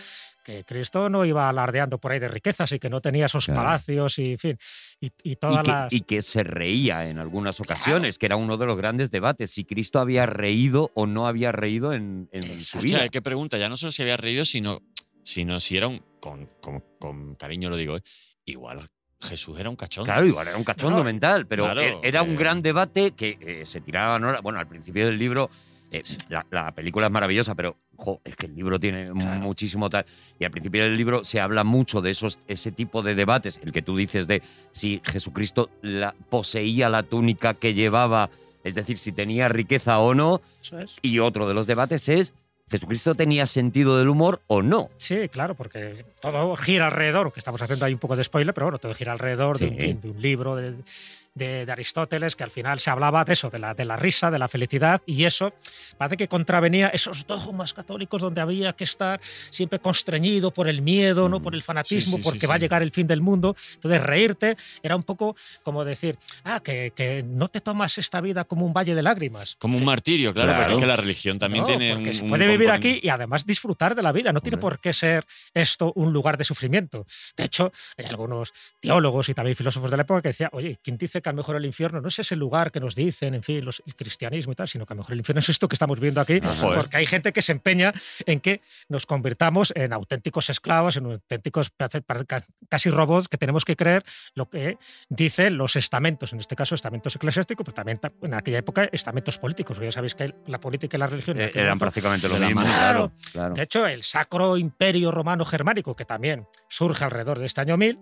que 0.44 0.62
Cristo 0.64 1.08
no 1.08 1.24
iba 1.24 1.48
alardeando 1.48 1.98
por 1.98 2.12
ahí 2.12 2.18
de 2.20 2.28
riquezas 2.28 2.70
y 2.72 2.78
que 2.78 2.88
no 2.90 3.00
tenía 3.00 3.26
esos 3.26 3.46
Claro. 3.46 3.62
palacios 3.62 4.18
y, 4.18 4.32
en 4.32 4.38
fin, 4.38 4.58
y, 5.00 5.06
y 5.24 5.32
Y 5.32 5.36
todas 5.36 5.64
que, 5.64 5.70
las... 5.70 5.92
y 5.92 6.00
que 6.02 6.22
se 6.22 6.42
reía 6.44 7.08
en 7.08 7.18
algunas 7.18 7.58
ocasiones, 7.60 8.18
que 8.18 8.26
era 8.26 8.36
uno 8.36 8.56
de 8.56 8.66
los 8.66 8.76
grandes 8.76 9.10
debates, 9.10 9.50
si 9.50 9.64
Cristo 9.64 9.98
había 9.98 10.26
reído 10.26 10.90
o 10.94 11.06
no 11.06 11.26
había 11.26 11.50
reído 11.50 11.92
en, 11.92 12.28
en 12.32 12.60
su 12.60 12.78
vida. 12.78 13.08
qué 13.08 13.20
pregunta. 13.22 13.58
Ya 13.58 13.68
no 13.68 13.76
solo 13.76 13.90
si 13.90 14.02
había 14.02 14.16
reído, 14.16 14.44
sino, 14.44 14.80
sino 15.24 15.58
si 15.60 15.76
era 15.76 15.88
un. 15.88 16.02
Con, 16.20 16.46
con- 16.60 16.84
con 17.00 17.34
cariño 17.34 17.68
lo 17.68 17.76
digo, 17.76 17.96
¿eh? 17.96 18.02
Igual 18.44 18.80
Jesús 19.20 19.58
era 19.58 19.70
un 19.70 19.76
cachón. 19.76 20.04
Claro, 20.04 20.26
igual 20.26 20.48
era 20.48 20.56
un 20.56 20.64
cachondo 20.64 20.98
No, 20.98 21.04
mental, 21.04 21.46
pero 21.46 21.64
claro, 21.64 21.80
e- 21.80 21.98
era 22.02 22.22
un 22.22 22.32
eh. 22.32 22.36
gran 22.36 22.60
debate 22.60 23.12
que 23.12 23.38
eh, 23.40 23.62
se 23.66 23.80
tiraba. 23.80 24.18
¿no? 24.18 24.34
Bueno, 24.42 24.58
al 24.58 24.66
principio 24.66 25.06
del 25.06 25.16
libro, 25.16 25.48
eh, 25.92 26.02
la, 26.28 26.44
la 26.50 26.72
película 26.72 27.06
es 27.06 27.12
maravillosa, 27.12 27.54
pero 27.54 27.76
jo, 27.96 28.20
es 28.24 28.34
que 28.34 28.46
el 28.46 28.56
libro 28.56 28.80
tiene 28.80 29.12
muchísimo 29.12 29.88
tal. 29.88 30.04
Y 30.40 30.44
al 30.44 30.50
principio 30.50 30.82
del 30.82 30.96
libro 30.96 31.22
se 31.22 31.40
habla 31.40 31.62
mucho 31.62 32.00
de 32.00 32.10
esos, 32.10 32.40
ese 32.48 32.72
tipo 32.72 33.00
de 33.02 33.14
debates, 33.14 33.60
el 33.62 33.70
que 33.70 33.82
tú 33.82 33.96
dices 33.96 34.26
de 34.26 34.42
si 34.72 35.00
Jesucristo 35.04 35.70
la, 35.82 36.14
poseía 36.28 36.88
la 36.88 37.04
túnica 37.04 37.54
que 37.54 37.74
llevaba, 37.74 38.28
es 38.64 38.74
decir, 38.74 38.98
si 38.98 39.12
tenía 39.12 39.48
riqueza 39.48 40.00
o 40.00 40.14
no. 40.14 40.40
Eso 40.62 40.80
es. 40.80 40.96
Y 41.00 41.20
otro 41.20 41.46
de 41.46 41.54
los 41.54 41.68
debates 41.68 42.08
es, 42.08 42.34
¿Jesucristo 42.72 43.14
tenía 43.14 43.46
sentido 43.46 43.98
del 43.98 44.08
humor 44.08 44.40
o 44.46 44.62
no? 44.62 44.88
Sí, 44.96 45.28
claro, 45.28 45.54
porque 45.54 46.06
todo 46.20 46.56
gira 46.56 46.86
alrededor, 46.86 47.30
que 47.30 47.38
estamos 47.38 47.60
haciendo 47.60 47.84
ahí 47.84 47.92
un 47.92 47.98
poco 47.98 48.16
de 48.16 48.24
spoiler, 48.24 48.54
pero 48.54 48.64
bueno, 48.64 48.78
todo 48.78 48.94
gira 48.94 49.12
alrededor 49.12 49.58
de, 49.58 49.68
un, 49.68 50.00
de 50.00 50.08
un 50.08 50.22
libro 50.22 50.56
de, 50.56 50.74
de- 51.34 51.64
de 51.66 51.72
Aristóteles 51.72 52.36
que 52.36 52.44
al 52.44 52.50
final 52.50 52.78
se 52.80 52.90
hablaba 52.90 53.24
de 53.24 53.32
eso, 53.32 53.48
de 53.50 53.58
la, 53.58 53.74
de 53.74 53.84
la 53.84 53.96
risa, 53.96 54.30
de 54.30 54.38
la 54.38 54.48
felicidad, 54.48 55.00
y 55.06 55.24
eso 55.24 55.52
parece 55.96 56.16
que 56.16 56.28
contravenía 56.28 56.88
esos 56.88 57.26
dogmas 57.26 57.72
católicos 57.72 58.20
donde 58.20 58.40
había 58.40 58.72
que 58.74 58.84
estar 58.84 59.20
siempre 59.50 59.78
constreñido 59.78 60.50
por 60.52 60.68
el 60.68 60.82
miedo, 60.82 61.28
no 61.28 61.40
por 61.40 61.54
el 61.54 61.62
fanatismo, 61.62 62.16
sí, 62.18 62.22
sí, 62.22 62.22
porque 62.24 62.40
sí. 62.40 62.46
va 62.46 62.54
a 62.54 62.58
llegar 62.58 62.82
el 62.82 62.90
fin 62.90 63.06
del 63.06 63.20
mundo. 63.20 63.56
Entonces, 63.74 64.02
reírte 64.02 64.56
era 64.82 64.94
un 64.96 65.02
poco 65.04 65.34
como 65.62 65.84
decir, 65.84 66.18
ah, 66.44 66.60
que, 66.60 66.92
que 66.94 67.22
no 67.22 67.48
te 67.48 67.60
tomas 67.60 67.96
esta 67.98 68.20
vida 68.20 68.44
como 68.44 68.66
un 68.66 68.72
valle 68.74 68.94
de 68.94 69.02
lágrimas. 69.02 69.56
Como 69.58 69.78
un 69.78 69.84
martirio, 69.84 70.34
claro, 70.34 70.50
Claro. 70.50 70.62
porque 70.64 70.74
es 70.74 70.80
que 70.82 70.86
la 70.86 70.96
religión 70.96 71.38
también 71.38 71.62
No, 71.62 71.68
tiene 71.68 71.94
un. 71.96 72.12
se 72.14 72.22
un 72.24 72.28
puede 72.28 72.46
vivir 72.46 72.68
componente- 72.68 72.88
aquí 72.98 73.06
y 73.06 73.08
además 73.08 73.46
disfrutar 73.46 73.94
de 73.94 74.02
la 74.02 74.12
vida. 74.12 74.32
No 74.32 74.40
tiene 74.40 74.58
por 74.58 74.80
qué 74.80 74.92
ser 74.92 75.24
esto 75.54 75.92
un 75.96 76.12
lugar 76.12 76.36
de 76.36 76.44
sufrimiento. 76.44 77.06
De 77.36 77.44
hecho, 77.44 77.72
hay 77.96 78.04
algunos 78.06 78.52
teólogos 78.80 79.28
y 79.30 79.34
también 79.34 79.56
filósofos 79.56 79.90
de 79.90 79.96
la 79.96 80.02
época 80.02 80.20
que 80.20 80.28
decían, 80.28 80.50
oye, 80.52 80.78
¿quién 80.82 80.98
dice 80.98 81.21
que 81.22 81.28
a 81.30 81.32
lo 81.32 81.38
mejor 81.38 81.56
el 81.56 81.64
infierno 81.64 82.00
no 82.00 82.08
es 82.08 82.18
ese 82.18 82.36
lugar 82.36 82.70
que 82.72 82.80
nos 82.80 82.94
dicen, 82.94 83.34
en 83.34 83.42
fin, 83.42 83.64
los, 83.64 83.82
el 83.86 83.94
cristianismo 83.94 84.52
y 84.52 84.56
tal, 84.56 84.68
sino 84.68 84.84
que 84.84 84.92
a 84.92 84.96
lo 84.96 85.00
mejor 85.00 85.12
el 85.14 85.20
infierno 85.20 85.38
es 85.40 85.48
esto 85.48 85.68
que 85.68 85.74
estamos 85.74 85.98
viendo 86.00 86.20
aquí? 86.20 86.40
Porque 86.60 86.96
hay 86.98 87.06
gente 87.06 87.32
que 87.32 87.40
se 87.42 87.52
empeña 87.52 87.92
en 88.26 88.40
que 88.40 88.60
nos 88.88 89.06
convirtamos 89.06 89.72
en 89.76 89.92
auténticos 89.92 90.50
esclavos, 90.50 90.96
en 90.96 91.06
auténticos 91.06 91.72
casi 92.68 92.90
robots 92.90 93.28
que 93.28 93.38
tenemos 93.38 93.64
que 93.64 93.76
creer 93.76 94.02
lo 94.34 94.48
que 94.48 94.78
dicen 95.08 95.56
los 95.56 95.76
estamentos, 95.76 96.32
en 96.32 96.40
este 96.40 96.56
caso 96.56 96.74
estamentos 96.74 97.14
eclesiásticos, 97.16 97.64
pero 97.64 97.74
también 97.74 97.98
ta- 97.98 98.12
en 98.22 98.34
aquella 98.34 98.58
época 98.58 98.88
estamentos 98.92 99.38
políticos. 99.38 99.78
Ya 99.80 99.90
sabéis 99.90 100.14
que 100.14 100.34
la 100.46 100.60
política 100.60 100.96
y 100.96 101.00
la 101.00 101.06
religión 101.06 101.40
Eh, 101.40 101.50
eran 101.54 101.78
momento 101.78 101.84
prácticamente 101.84 102.28
lo 102.28 102.36
mismo, 102.38 102.60
claro. 102.62 103.12
claro. 103.32 103.54
de 103.54 103.62
hecho, 103.62 103.86
el 103.86 104.02
Sacro 104.02 104.56
Imperio 104.56 105.10
Romano 105.10 105.44
Germánico, 105.44 105.94
que 105.96 106.04
también 106.04 106.46
surge 106.68 107.04
alrededor 107.04 107.38
de 107.38 107.46
este 107.46 107.60
año 107.60 107.76
1000, 107.76 107.98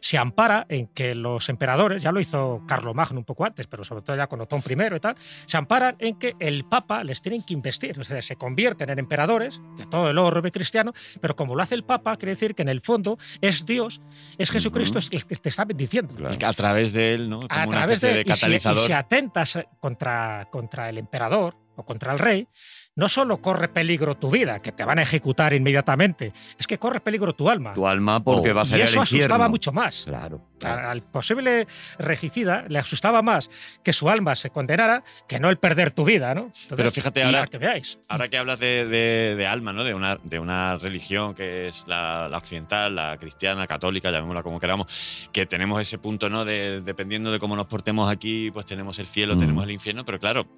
se 0.00 0.18
ampara 0.18 0.66
en 0.68 0.86
que 0.88 1.14
los 1.14 1.48
emperadores, 1.48 2.02
ya 2.02 2.12
lo 2.12 2.20
hizo 2.20 2.62
Carlomagno 2.66 3.18
un 3.18 3.24
poco 3.24 3.44
antes, 3.44 3.66
pero 3.66 3.84
sobre 3.84 4.02
todo 4.02 4.16
ya 4.16 4.26
con 4.26 4.40
Otón 4.40 4.62
I 4.68 4.96
y 4.96 5.00
tal, 5.00 5.16
se 5.46 5.56
amparan 5.56 5.96
en 5.98 6.18
que 6.18 6.34
el 6.40 6.64
Papa 6.64 7.04
les 7.04 7.20
tienen 7.22 7.42
que 7.42 7.54
investir, 7.54 7.98
o 7.98 8.04
sea, 8.04 8.20
se 8.22 8.36
convierten 8.36 8.90
en 8.90 8.98
emperadores 8.98 9.60
de 9.76 9.86
todo 9.86 10.10
el 10.10 10.18
orbe 10.18 10.50
cristiano, 10.50 10.92
pero 11.20 11.34
como 11.36 11.54
lo 11.54 11.62
hace 11.62 11.74
el 11.74 11.84
Papa, 11.84 12.16
quiere 12.16 12.32
decir 12.32 12.54
que 12.54 12.62
en 12.62 12.68
el 12.68 12.80
fondo 12.80 13.18
es 13.40 13.64
Dios, 13.66 14.00
es 14.38 14.50
Jesucristo 14.50 14.98
el 14.98 15.08
que 15.26 15.36
te 15.36 15.48
está 15.48 15.64
bendiciendo. 15.64 16.14
A 16.44 16.52
través 16.52 16.92
de 16.92 17.14
él, 17.14 17.28
¿no? 17.30 17.40
Como 17.40 17.52
A 17.52 17.66
una 17.66 17.70
través 17.78 18.00
de, 18.00 18.08
de 18.08 18.20
y 18.20 18.24
si- 18.24 18.28
y 18.30 18.32
catalizador. 18.34 18.86
si 18.86 18.92
atentas 18.92 19.58
contra, 19.80 20.48
contra 20.50 20.88
el 20.88 20.98
emperador 20.98 21.56
o 21.76 21.84
contra 21.84 22.12
el 22.12 22.18
rey, 22.18 22.48
no 22.98 23.08
solo 23.08 23.40
corre 23.40 23.68
peligro 23.68 24.16
tu 24.16 24.28
vida, 24.30 24.60
que 24.60 24.72
te 24.72 24.84
van 24.84 24.98
a 24.98 25.02
ejecutar 25.02 25.54
inmediatamente, 25.54 26.32
es 26.58 26.66
que 26.66 26.78
corre 26.78 27.00
peligro 27.00 27.32
tu 27.32 27.48
alma. 27.48 27.72
Tu 27.72 27.86
alma 27.86 28.22
porque 28.22 28.50
Oh. 28.50 28.54
vas 28.54 28.72
a 28.72 28.76
y 28.76 28.80
ir 28.80 28.84
eso 28.84 29.00
infierno. 29.00 29.24
asustaba 29.24 29.48
mucho 29.48 29.72
más. 29.72 30.02
Claro. 30.04 30.42
Claro. 30.58 30.88
Al 30.88 31.02
posible 31.02 31.68
regicida 32.00 32.64
le 32.68 32.80
asustaba 32.80 33.22
más 33.22 33.48
que 33.84 33.92
su 33.92 34.10
alma 34.10 34.34
se 34.34 34.50
condenara 34.50 35.04
que 35.28 35.38
no 35.38 35.50
el 35.50 35.56
perder 35.58 35.92
tu 35.92 36.04
vida, 36.04 36.34
¿no? 36.34 36.46
Entonces, 36.46 36.72
Pero 36.76 36.90
fíjate 36.90 37.20
y 37.20 37.22
ahora- 37.22 37.46
que 37.46 37.58
veáis. 37.58 37.98
Ahora 38.08 38.26
que 38.26 38.36
hablas 38.36 38.58
de, 38.58 38.84
de- 38.86 39.36
de 39.36 39.46
alma, 39.46 39.72
¿no? 39.72 39.84
De 39.84 39.94
una, 39.94 40.16
de 40.24 40.40
una 40.40 40.74
religión 40.76 41.34
que 41.34 41.68
es 41.68 41.84
la, 41.86 42.28
la 42.28 42.38
occidental, 42.38 42.96
la 42.96 43.16
cristiana, 43.18 43.68
católica, 43.68 44.10
llamémosla 44.10 44.42
como 44.42 44.58
queramos, 44.58 45.28
que 45.32 45.46
tenemos 45.46 45.80
ese 45.80 45.98
punto, 45.98 46.28
¿no? 46.28 46.44
De, 46.44 46.80
dependiendo 46.80 47.30
de 47.30 47.38
cómo 47.38 47.54
nos 47.54 47.66
portemos 47.66 48.10
aquí, 48.10 48.50
pues 48.50 48.66
tenemos 48.66 48.98
el 48.98 49.06
cielo, 49.06 49.36
Mm. 49.36 49.38
tenemos 49.38 49.62
el 49.62 49.70
infierno, 49.70 50.04
pero 50.04 50.18
claro, 50.18 50.48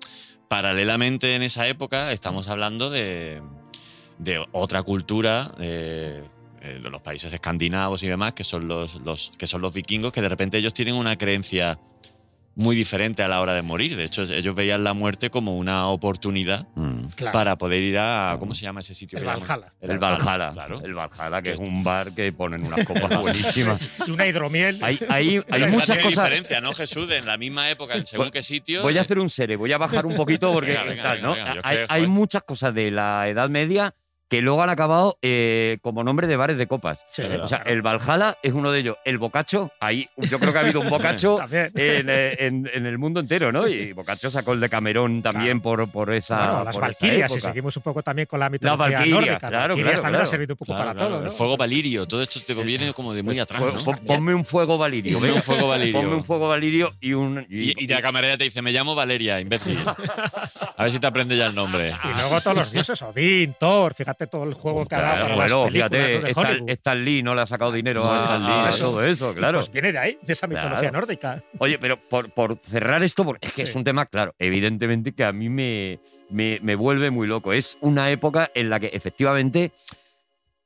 paralelamente 0.50 1.36
en 1.36 1.42
esa 1.42 1.68
época 1.68 2.10
estamos 2.10 2.48
hablando 2.48 2.90
de, 2.90 3.40
otra 4.50 4.82
cultura. 4.82 5.54
de- 5.56 6.24
eh, 6.62 6.78
de 6.82 6.90
los 6.90 7.00
países 7.00 7.32
escandinavos 7.32 8.02
y 8.02 8.06
demás, 8.08 8.34
que 8.34 8.44
son 8.44 8.68
los, 8.68 9.32
que 9.38 9.46
son 9.46 9.62
los 9.62 9.72
vikingos, 9.72 10.12
que 10.12 10.20
de 10.20 10.28
repente 10.28 10.58
ellos 10.58 10.74
tienen 10.74 10.94
una 10.94 11.16
creencia 11.16 11.78
muy 12.60 12.76
diferente 12.76 13.22
a 13.22 13.28
la 13.28 13.40
hora 13.40 13.54
de 13.54 13.62
morir. 13.62 13.96
De 13.96 14.04
hecho, 14.04 14.22
ellos 14.24 14.54
veían 14.54 14.84
la 14.84 14.92
muerte 14.92 15.30
como 15.30 15.56
una 15.56 15.86
oportunidad 15.88 16.66
Mm. 16.76 17.06
Claro. 17.16 17.32
para 17.32 17.56
poder 17.56 17.82
ir 17.82 17.96
a. 17.98 18.36
¿Cómo 18.38 18.54
se 18.54 18.62
llama 18.62 18.80
ese 18.80 18.94
sitio? 18.94 19.18
El? 19.18 19.24
Valhalla. 19.24 19.72
El 19.80 19.98
Valhalla. 19.98 20.52
Claro. 20.52 20.80
El 20.84 20.94
Valhalla, 20.94 21.42
que 21.42 21.52
es 21.52 21.58
un 21.60 21.82
bar 21.82 22.12
que 22.12 22.32
ponen 22.32 22.64
unas 22.66 22.84
copas 22.86 23.10
buenísimas. 23.20 23.80
Y 24.06 24.10
una 24.10 24.26
hidromiel. 24.26 24.78
Hay, 24.82 24.98
hay, 25.08 25.40
hay 25.50 25.66
muchas 25.70 25.96
qué 25.96 26.02
cosas. 26.04 26.24
diferencia, 26.24 26.60
¿no, 26.60 26.72
Jesús? 26.74 27.10
En 27.10 27.26
la 27.26 27.36
misma 27.38 27.70
época, 27.70 27.94
en 27.94 28.04
según 28.06 28.30
qué 28.30 28.42
sitio. 28.42 28.82
Voy 28.82 28.98
a 28.98 29.00
hacer 29.00 29.18
un 29.18 29.30
sere, 29.30 29.56
voy 29.56 29.72
a 29.72 29.78
bajar 29.78 30.04
un 30.06 30.14
poquito 30.14 30.52
porque 30.52 30.72
Venga, 30.72 30.84
venga, 30.84 31.02
tal, 31.02 31.16
venga, 31.16 31.28
¿no? 31.28 31.34
venga, 31.34 31.54
yo 31.54 31.60
hay, 31.64 31.76
creo, 31.76 31.86
hay 31.88 32.00
joder. 32.02 32.08
muchas 32.08 32.42
cosas 32.42 32.74
de 32.74 32.90
la 32.90 33.28
Edad 33.28 33.48
Media 33.48 33.94
que 34.30 34.40
luego 34.40 34.62
han 34.62 34.70
acabado 34.70 35.18
eh, 35.22 35.78
como 35.82 36.04
nombre 36.04 36.26
de 36.26 36.36
bares 36.36 36.56
de 36.56 36.66
copas. 36.68 37.04
Sí, 37.10 37.22
o 37.22 37.48
sea, 37.48 37.58
el 37.66 37.82
Valhalla 37.82 38.38
es 38.42 38.52
uno 38.52 38.70
de 38.72 38.78
ellos. 38.80 38.96
El 39.04 39.18
Bocacho, 39.18 39.72
ahí 39.80 40.08
yo 40.16 40.38
creo 40.38 40.52
que 40.52 40.58
ha 40.58 40.62
habido 40.62 40.80
un 40.80 40.88
Bocacho 40.88 41.38
en, 41.50 41.72
eh, 41.76 42.36
en- 42.38 42.70
en 42.72 42.86
el 42.86 42.96
mundo 42.96 43.20
entero, 43.20 43.50
¿no? 43.52 43.66
Y 43.68 43.92
Bocacho 44.00 44.30
sacó 44.30 44.52
el 44.52 44.60
de 44.60 44.68
Camerón 44.70 45.20
también 45.20 45.60
por, 45.60 45.90
por 45.90 46.12
esa. 46.12 46.36
Bueno, 46.38 46.64
las 46.64 46.76
por 46.78 46.88
esa 46.88 47.04
Valquirias, 47.04 47.32
si 47.32 47.40
seguimos 47.40 47.76
un 47.76 47.82
poco 47.82 48.02
también 48.02 48.26
con 48.26 48.38
la 48.40 48.48
mitología 48.48 48.76
Valquirias, 48.86 49.14
nórdica. 49.14 49.38
claro, 49.48 49.74
Valquirias 49.74 50.00
claro, 50.00 50.02
también 50.02 50.12
claro. 50.12 50.22
ha 50.22 50.26
servido 50.30 50.52
un 50.54 50.56
poco 50.58 50.72
Claro, 50.72 50.80
para 50.84 50.94
claro, 50.94 51.08
todo, 51.10 51.20
¿no? 51.22 51.26
El 51.26 51.32
fuego 51.32 51.56
valirio, 51.56 52.06
todo 52.06 52.22
esto 52.22 52.40
te 52.46 52.54
viene 52.54 52.92
como 52.92 53.12
de 53.12 53.22
muy 53.24 53.38
atrás, 53.40 53.60
Ponme 54.06 54.32
un 54.32 54.44
fuego 54.44 54.78
valirio. 54.78 55.18
Ponme 55.18 55.32
un 55.32 55.42
fuego 55.42 55.66
valirio. 55.68 56.00
Ponme 56.00 56.14
un 56.14 56.24
fuego 56.24 56.48
valirio 56.48 56.92
y 57.00 57.14
un. 57.14 57.44
Y, 57.50 57.82
y 57.84 57.88
la 57.88 58.00
camarera 58.00 58.38
te 58.38 58.44
dice, 58.44 58.62
me 58.62 58.70
llamo 58.70 58.94
Valeria, 58.94 59.40
imbécil. 59.40 59.76
A 60.76 60.82
ver 60.84 60.92
si 60.92 60.98
te 61.00 61.06
aprende 61.08 61.36
ya 61.36 61.46
el 61.46 61.54
nombre. 61.54 61.92
Y 62.04 62.08
luego 62.20 62.40
todos 62.40 62.56
los 62.58 62.70
dioses, 62.70 63.02
Odín, 63.02 63.54
Thor, 63.58 63.92
fíjate 63.94 64.19
todo 64.26 64.44
el 64.44 64.54
juego 64.54 64.86
que 64.86 64.94
ha 64.94 65.00
dado 65.00 65.22
para 65.24 65.34
bueno, 65.36 65.62
las 65.64 65.72
películas 65.72 65.90
fíjate, 65.90 66.64
de 66.64 66.72
Stan, 66.72 67.04
Lee 67.04 67.22
no 67.22 67.34
le 67.34 67.40
ha 67.42 67.46
sacado 67.46 67.72
dinero 67.72 68.04
No, 68.04 68.12
a, 68.12 68.16
Stan 68.18 68.42
Lee, 68.42 68.50
a 68.52 68.68
eso. 68.70 68.90
todo 68.90 69.04
eso, 69.04 69.34
claro. 69.34 69.58
Pues 69.58 69.70
viene 69.70 69.92
de 69.92 69.98
ahí, 69.98 70.18
de 70.22 70.32
esa 70.32 70.46
mitología 70.46 70.78
Claro. 70.78 70.92
nórdica. 71.00 71.42
Oye, 71.58 71.78
pero 71.78 71.98
por, 72.08 72.32
por 72.32 72.58
cerrar 72.58 73.02
esto, 73.02 73.24
porque 73.24 73.48
es 73.48 73.54
que 73.54 73.62
es 73.62 73.74
un 73.74 73.84
tema, 73.84 74.06
claro, 74.06 74.34
evidentemente 74.38 75.12
que 75.12 75.24
a 75.24 75.32
mí 75.32 75.48
me, 75.48 76.00
me, 76.30 76.58
me 76.62 76.74
vuelve 76.76 77.10
muy 77.10 77.26
loco. 77.26 77.52
Es 77.52 77.78
una 77.80 78.10
época 78.10 78.50
en 78.54 78.70
la 78.70 78.80
que 78.80 78.88
efectivamente 78.88 79.72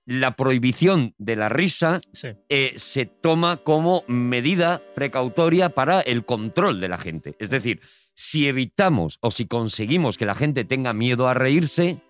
la 0.07 0.37
prohibición 0.37 1.15
de 1.17 1.35
la 1.37 1.49
risa 1.49 2.01
Sí. 2.13 2.29
eh, 2.51 2.75
se 2.77 3.07
toma 3.07 3.57
como 3.57 4.05
medida 4.07 4.83
precautoria 4.95 5.71
para 5.71 6.03
el 6.03 6.27
control 6.27 6.79
de 6.81 6.89
la 6.89 6.99
gente. 6.99 7.37
Es 7.39 7.49
decir, 7.49 7.81
si 8.13 8.47
evitamos 8.47 9.17
o 9.23 9.31
si 9.31 9.47
conseguimos 9.47 10.19
que 10.19 10.27
la 10.27 10.35
gente 10.35 10.65
tenga 10.67 10.93
miedo 10.93 11.27
a 11.27 11.33
reírse, 11.35 12.03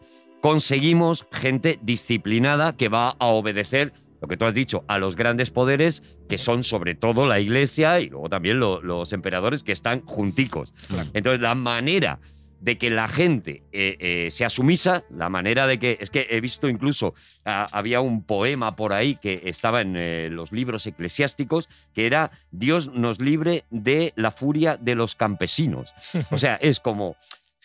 conseguimos 0.49 1.27
gente 1.33 1.79
disciplinada 1.81 2.77
que 2.77 2.91
va 2.91 3.17
a 3.19 3.27
obedecer 3.29 3.95
lo 4.21 4.29
que 4.29 4.37
tú 4.37 4.45
has 4.45 4.53
dicho, 4.55 4.85
a 4.89 4.99
los 4.99 5.17
grandes 5.17 5.51
poderes, 5.51 6.03
que 6.29 6.37
son 6.37 6.65
sobre 6.65 6.95
todo 6.95 7.25
la 7.27 7.41
iglesia 7.41 7.99
y 8.01 8.11
luego 8.11 8.29
también 8.29 8.61
lo- 8.61 8.83
los 8.83 9.15
emperadores 9.15 9.63
que 9.63 9.73
están 9.73 10.03
junticos. 10.05 10.75
Entonces, 11.15 11.41
la 11.41 11.55
manera 11.55 12.21
de 12.61 12.77
que 12.77 12.91
la 12.91 13.09
gente 13.09 13.63
eh, 13.73 13.97
eh, 13.99 14.31
sea 14.31 14.51
sumisa, 14.51 15.05
la 15.11 15.31
manera 15.31 15.67
de 15.67 15.79
que. 15.79 15.97
Es 15.99 16.11
que 16.11 16.27
he 16.29 16.43
visto 16.43 16.69
incluso. 16.69 17.15
ah, 17.47 17.67
había 17.73 18.03
un 18.03 18.23
poema 18.23 18.77
por 18.77 18.93
ahí 18.93 19.17
que 19.17 19.41
estaba 19.47 19.81
en 19.81 19.97
eh, 19.97 20.29
los 20.31 20.53
libros 20.53 20.87
eclesiásticos 20.87 21.71
que 21.95 22.05
era 22.05 22.31
Dios 22.51 22.91
nos 22.93 23.19
libre 23.19 23.65
de 23.71 24.13
la 24.17 24.31
furia 24.31 24.77
de 24.77 24.95
los 24.95 25.15
campesinos. 25.15 25.95
O 26.31 26.37
sea, 26.37 26.57
es 26.57 26.81
como. 26.81 27.17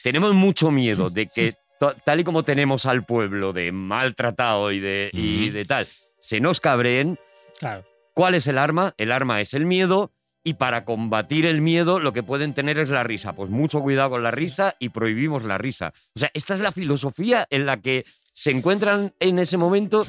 Tenemos 0.01 0.33
mucho 0.33 0.71
miedo 0.71 1.09
de 1.09 1.27
que, 1.27 1.55
tal 1.79 2.19
y 2.19 2.23
como 2.23 2.43
tenemos 2.43 2.85
al 2.85 3.05
pueblo 3.05 3.53
de 3.53 3.71
maltratado 3.71 4.71
y 4.71 4.79
de, 4.79 5.09
y 5.13 5.49
de 5.49 5.65
tal, 5.65 5.87
se 6.19 6.39
nos 6.39 6.59
cabreen. 6.59 7.17
Claro. 7.57 7.85
¿Cuál 8.13 8.35
es 8.35 8.47
el 8.47 8.57
arma? 8.57 8.93
El 8.97 9.11
arma 9.11 9.41
es 9.41 9.53
el 9.53 9.65
miedo. 9.65 10.11
Y 10.41 10.53
para 10.53 10.85
combatir 10.85 11.45
el 11.45 11.61
miedo, 11.61 11.99
lo 11.99 12.13
que 12.13 12.23
pueden 12.23 12.53
tener 12.53 12.77
es 12.77 12.89
la 12.89 13.03
risa. 13.03 13.33
Pues 13.33 13.49
mucho 13.49 13.81
cuidado 13.81 14.11
con 14.11 14.23
la 14.23 14.31
risa 14.31 14.75
y 14.79 14.89
prohibimos 14.89 15.43
la 15.43 15.57
risa. 15.57 15.93
O 16.15 16.19
sea, 16.19 16.31
esta 16.33 16.53
es 16.53 16.61
la 16.61 16.71
filosofía 16.71 17.45
en 17.49 17.65
la 17.65 17.81
que 17.81 18.05
se 18.33 18.51
encuentran 18.51 19.13
en 19.19 19.37
ese 19.39 19.57
momento 19.57 20.05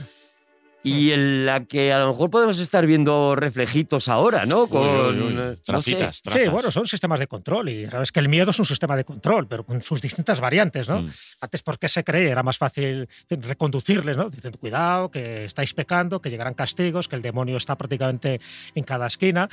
y 0.82 1.12
en 1.12 1.44
la 1.44 1.64
que 1.64 1.92
a 1.92 1.98
lo 1.98 2.08
mejor 2.08 2.30
podemos 2.30 2.58
estar 2.58 2.86
viendo 2.86 3.36
reflejitos 3.36 4.08
ahora, 4.08 4.46
¿no? 4.46 4.66
Con 4.66 4.80
Uy, 4.88 5.20
uy, 5.20 5.22
uy. 5.22 5.36
eh, 5.38 5.56
no 5.68 5.82
sé. 5.82 5.90
Sí, 5.90 5.96
trazas. 5.96 6.50
bueno, 6.50 6.70
son 6.70 6.86
sistemas 6.86 7.20
de 7.20 7.26
control 7.26 7.68
y 7.68 7.90
sabes 7.90 8.10
que 8.12 8.20
el 8.20 8.28
miedo 8.30 8.50
es 8.50 8.58
un 8.58 8.64
sistema 8.64 8.96
de 8.96 9.04
control, 9.04 9.46
pero 9.46 9.64
con 9.64 9.82
sus 9.82 10.00
distintas 10.00 10.40
variantes, 10.40 10.88
¿no? 10.88 11.02
Mm. 11.02 11.10
Antes, 11.42 11.62
¿por 11.62 11.78
qué 11.78 11.88
se 11.88 12.02
cree? 12.02 12.30
Era 12.30 12.42
más 12.42 12.56
fácil 12.56 13.08
reconducirles, 13.28 14.16
¿no? 14.16 14.30
Dicen, 14.30 14.52
cuidado, 14.52 15.10
que 15.10 15.44
estáis 15.44 15.74
pecando, 15.74 16.20
que 16.20 16.30
llegarán 16.30 16.54
castigos, 16.54 17.08
que 17.08 17.16
el 17.16 17.22
demonio 17.22 17.56
está 17.56 17.76
prácticamente 17.76 18.40
en 18.74 18.84
cada 18.84 19.06
esquina. 19.06 19.48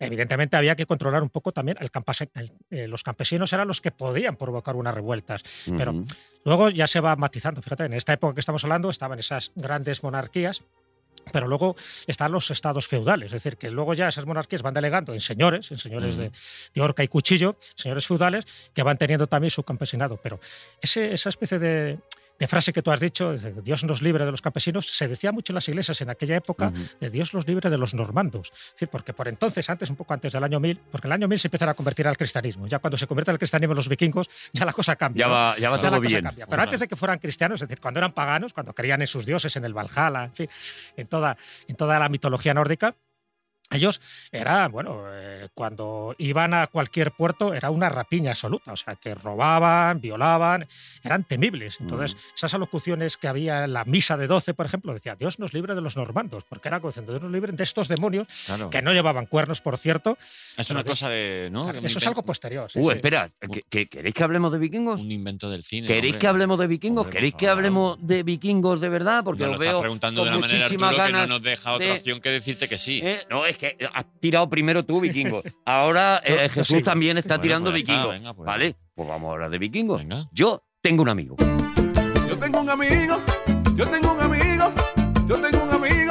Evidentemente 0.00 0.56
había 0.56 0.76
que 0.76 0.86
controlar 0.86 1.22
un 1.22 1.30
poco 1.30 1.50
también 1.52 1.76
el 1.80 1.90
campase- 1.90 2.30
el- 2.34 2.52
eh, 2.70 2.86
los 2.88 3.02
campesinos 3.02 3.52
eran 3.52 3.66
los 3.66 3.80
que 3.80 3.90
podían 3.90 4.36
provocar 4.36 4.76
unas 4.76 4.94
revueltas, 4.94 5.42
pero 5.76 5.92
Ujú. 5.92 6.04
Luego 6.48 6.70
ya 6.70 6.86
se 6.86 7.00
va 7.00 7.14
matizando. 7.16 7.60
Fíjate, 7.62 7.84
en 7.84 7.92
esta 7.92 8.12
época 8.14 8.34
que 8.34 8.40
estamos 8.40 8.64
hablando 8.64 8.88
estaban 8.90 9.18
esas 9.18 9.52
grandes 9.54 10.02
monarquías. 10.02 10.62
Pero 11.32 11.46
luego 11.46 11.76
están 12.06 12.32
los 12.32 12.50
estados 12.50 12.86
feudales, 12.86 13.26
es 13.26 13.32
decir, 13.32 13.58
que 13.58 13.70
luego 13.70 13.92
ya 13.92 14.08
esas 14.08 14.24
monarquías 14.24 14.62
van 14.62 14.72
delegando 14.72 15.12
en 15.12 15.20
señores, 15.20 15.70
en 15.70 15.76
señores 15.76 16.16
de, 16.16 16.30
de 16.72 16.80
horca 16.80 17.02
y 17.02 17.08
cuchillo, 17.08 17.56
señores 17.74 18.06
feudales, 18.06 18.70
que 18.72 18.82
van 18.82 18.96
teniendo 18.96 19.26
también 19.26 19.50
su 19.50 19.62
campesinado. 19.62 20.16
Pero 20.22 20.40
ese- 20.80 21.12
esa 21.12 21.28
especie 21.28 21.58
de, 21.58 21.98
de 22.38 22.46
frase 22.46 22.72
que 22.72 22.82
tú 22.82 22.90
has 22.90 23.00
dicho, 23.00 23.32
de 23.32 23.52
Dios 23.62 23.82
nos 23.84 24.00
libre 24.02 24.24
de 24.24 24.30
los 24.30 24.40
campesinos, 24.42 24.86
se 24.86 25.08
decía 25.08 25.32
mucho 25.32 25.52
en 25.52 25.56
las 25.56 25.68
iglesias 25.68 26.00
en 26.00 26.10
aquella 26.10 26.36
época, 26.36 26.68
Ujú. 26.68 26.82
de 27.00 27.10
Dios 27.10 27.34
los 27.34 27.46
libre 27.48 27.68
de 27.70 27.78
los 27.78 27.94
normandos. 27.94 28.50
Es 28.54 28.72
decir, 28.74 28.88
porque 28.88 29.12
por 29.12 29.26
entonces, 29.28 29.68
antes, 29.70 29.90
un 29.90 29.96
poco 29.96 30.14
antes 30.14 30.32
del 30.32 30.44
año 30.44 30.60
1000, 30.60 30.78
porque 30.90 31.08
el 31.08 31.12
año 31.12 31.26
1000 31.28 31.40
se 31.40 31.48
empieza 31.48 31.68
a 31.68 31.74
convertir 31.74 32.06
al 32.06 32.16
cristianismo. 32.16 32.66
Ya 32.66 32.78
cuando 32.78 32.96
se 32.96 33.06
convierte 33.06 33.30
al 33.32 33.38
cristianismo 33.38 33.74
los 33.74 33.88
vikingos, 33.88 34.28
ya 34.52 34.64
la 34.64 34.72
cosa 34.72 34.94
cambia. 34.96 35.26
Ya 35.26 35.32
va, 35.32 35.58
ya 35.58 35.70
va 35.70 35.76
Ya 35.80 35.90
todo 35.90 36.00
bien. 36.00 36.22
cambia. 36.22 36.46
Pero 36.46 36.62
antes 36.62 36.80
de 36.80 36.86
que 36.88 36.96
fueran 36.96 37.18
cristianos, 37.18 37.60
es 37.62 37.68
decir, 37.68 37.80
cuando 37.80 37.98
eran 37.98 38.12
paganos, 38.12 38.52
cuando 38.52 38.72
creían 38.72 39.00
en 39.00 39.06
sus 39.08 39.26
dioses, 39.26 39.56
en 39.56 39.64
el 39.64 39.74
Valhalla, 39.74 40.24
en 40.26 40.34
fin, 40.34 40.48
en 40.96 41.06
toda, 41.08 41.36
en 41.66 41.76
toda 41.76 41.98
la 41.98 42.08
mitología 42.08 42.54
nórdica, 42.54 42.94
ellos 43.70 44.00
eran, 44.32 44.72
bueno, 44.72 45.02
eh, 45.08 45.48
cuando 45.54 46.14
iban 46.18 46.54
a 46.54 46.66
cualquier 46.68 47.12
puerto 47.12 47.54
era 47.54 47.70
una 47.70 47.88
rapiña 47.88 48.30
absoluta, 48.30 48.72
o 48.72 48.76
sea, 48.76 48.96
que 48.96 49.12
robaban, 49.12 50.00
violaban, 50.00 50.66
eran 51.04 51.24
temibles. 51.24 51.80
Entonces, 51.80 52.16
esas 52.34 52.54
alocuciones 52.54 53.16
que 53.16 53.28
había 53.28 53.64
en 53.64 53.72
la 53.72 53.84
misa 53.84 54.16
de 54.16 54.26
12, 54.26 54.54
por 54.54 54.66
ejemplo, 54.66 54.92
decía, 54.92 55.16
Dios 55.16 55.38
nos 55.38 55.52
libre 55.52 55.74
de 55.74 55.80
los 55.80 55.96
normandos, 55.96 56.44
porque 56.48 56.68
era 56.68 56.78
diciendo, 56.80 57.12
Dios 57.12 57.22
nos 57.22 57.30
libre 57.32 57.52
de 57.52 57.62
estos 57.62 57.88
demonios 57.88 58.26
Claro. 58.46 58.70
que 58.70 58.80
no 58.82 58.92
llevaban 58.92 59.26
cuernos, 59.26 59.60
por 59.60 59.76
cierto. 59.78 60.16
Es 60.56 60.70
una 60.70 60.84
cosa 60.84 61.08
de. 61.08 61.48
¿no? 61.52 61.64
Claro, 61.70 61.86
eso 61.86 61.98
es 61.98 62.06
algo 62.06 62.22
posterior. 62.24 62.70
sí, 62.70 62.78
Uh, 62.80 62.90
sí. 62.90 62.96
espera, 62.96 63.30
¿que- 63.52 63.62
que- 63.68 63.86
¿queréis 63.88 64.14
que 64.14 64.22
hablemos 64.24 64.50
de 64.52 64.58
vikingos? 64.58 65.00
Un 65.00 65.10
invento 65.12 65.50
del 65.50 65.62
cine. 65.62 65.86
¿Queréis 65.86 66.12
hombre. 66.14 66.18
que 66.20 66.26
hablemos 66.26 66.58
de 66.58 66.66
vikingos? 66.66 67.04
Hombre, 67.04 67.12
¿Queréis 67.16 67.34
que 67.34 67.48
hablemos 67.48 67.98
de 68.00 68.22
vikingos 68.22 68.80
de 68.80 68.88
verdad? 68.88 69.22
Porque 69.24 69.40
Nos 69.42 69.48
lo 69.48 69.54
os 69.56 69.60
estás 69.60 69.72
veo 69.74 69.80
preguntando 69.80 70.20
con 70.22 70.28
de 70.30 70.36
una 70.36 70.40
manera, 70.40 70.58
muchísimas 70.58 70.88
Arturo, 70.90 71.04
que 71.06 71.12
no 71.12 71.18
ganas 71.18 71.28
nos 71.28 71.42
deja 71.42 71.72
otra 71.72 71.86
de- 71.86 71.92
opción 71.92 72.20
que 72.20 72.30
decirte 72.30 72.68
que 72.68 72.78
sí. 72.78 73.00
Eh, 73.04 73.20
no, 73.30 73.44
es 73.46 73.57
que 73.58 73.76
has 73.92 74.04
tirado 74.20 74.48
primero 74.48 74.84
tú, 74.84 75.00
vikingo. 75.00 75.42
Ahora 75.66 76.20
eh, 76.24 76.48
Jesús 76.48 76.82
también 76.82 77.18
está 77.18 77.34
Bueno, 77.34 77.42
tirando 77.42 77.70
pues 77.70 77.82
vikingos. 77.82 78.10
venga, 78.10 78.32
pues. 78.34 78.46
¿Vale? 78.46 78.76
Pues 78.94 79.08
vamos 79.08 79.28
a 79.28 79.32
hablar 79.34 79.50
de 79.50 79.58
vikingos. 79.58 79.98
Venga. 80.00 80.26
Yo 80.32 80.62
tengo 80.80 81.02
un 81.02 81.08
amigo. 81.10 81.36
Yo 82.28 82.36
tengo 82.38 82.60
un 82.60 82.70
amigo, 82.70 83.18
yo 83.74 83.86
tengo 83.88 84.12
un 84.12 84.20
amigo, 84.20 84.72
yo 85.26 85.40
tengo 85.40 85.64
un 85.64 85.70
amigo, 85.72 86.07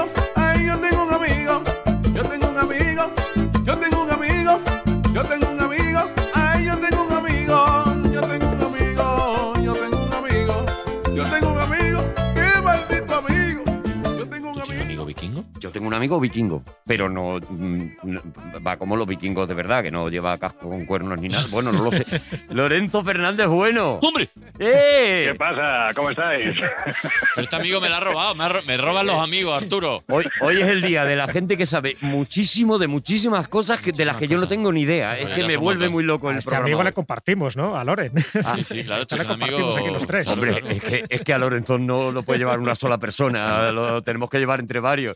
Yo 15.67 15.71
tengo 15.73 15.87
un 15.87 15.93
amigo 15.93 16.19
vikingo, 16.19 16.63
pero 16.85 17.09
no, 17.09 17.37
mm, 17.39 17.83
no- 18.03 18.21
va 18.65 18.77
como 18.77 18.95
los 18.95 19.05
vikingos 19.07 19.47
de 19.47 19.53
verdad, 19.53 19.83
que 19.83 19.91
no 19.91 20.07
lleva 20.09 20.37
casco 20.37 20.69
con 20.69 20.85
cuernos 20.85 21.19
ni 21.19 21.27
nada. 21.29 21.45
Bueno, 21.51 21.71
no 21.71 21.83
lo 21.83 21.91
sé. 21.91 22.05
Lorenzo 22.49 23.03
Fernández 23.03 23.47
Bueno. 23.47 23.99
¡Hombre! 24.01 24.29
¡Eh! 24.59 25.25
¿Qué 25.31 25.35
pasa? 25.35 25.93
¿Cómo 25.95 26.09
estáis? 26.11 26.55
Pero 26.55 27.41
este 27.43 27.55
amigo 27.55 27.79
me 27.81 27.89
la 27.89 27.97
ha 27.97 27.99
robado. 27.99 28.35
Me, 28.35 28.43
ha 28.45 28.49
ro- 28.49 28.61
me 28.65 28.77
roban 28.77 29.05
los 29.07 29.19
amigos, 29.21 29.61
Arturo. 29.61 30.03
Hoy, 30.09 30.25
hoy 30.41 30.57
es 30.61 30.67
el 30.67 30.81
día 30.81 31.03
de 31.05 31.15
la 31.15 31.27
gente 31.27 31.57
que 31.57 31.65
sabe 31.65 31.97
muchísimo 32.01 32.77
de 32.77 32.87
muchísimas 32.87 33.47
cosas 33.47 33.79
que, 33.81 33.91
de 33.91 34.05
las 34.05 34.17
que 34.17 34.27
yo 34.27 34.37
no 34.39 34.47
tengo 34.47 34.71
ni 34.71 34.81
idea. 34.81 35.17
Es 35.17 35.25
Pues 35.25 35.35
que 35.35 35.43
me 35.43 35.57
vuelve 35.57 35.85
dos. 35.85 35.93
muy 35.93 36.03
loco 36.03 36.27
A 36.29 36.31
el 36.31 36.37
este 36.39 36.49
programa. 36.49 36.65
amigo 36.65 36.83
le 36.83 36.93
compartimos, 36.93 37.57
¿no? 37.57 37.77
A 37.77 37.83
Loren. 37.83 38.11
Sí, 38.17 38.63
sí, 38.63 38.83
claro. 38.83 39.01
Este 39.01 39.15
le 39.17 39.23
es 39.23 39.29
amigo. 39.29 39.57
compartimos 39.57 39.77
aquí 39.77 39.89
los 39.89 40.05
tres. 40.05 40.27
Hombre, 40.27 40.51
Claro. 40.61 40.67
es 40.75 40.81
que, 40.83 41.05
es 41.09 41.21
que 41.21 41.33
a 41.33 41.37
Lorenzo 41.37 41.77
no 41.77 42.11
lo 42.11 42.23
puede 42.23 42.39
llevar 42.39 42.59
una 42.59 42.75
sola 42.75 42.97
persona, 42.97 43.71
lo 43.71 44.01
tenemos 44.03 44.29
que 44.29 44.39
llevar 44.39 44.59
entre 44.59 44.79
varios. 44.79 45.15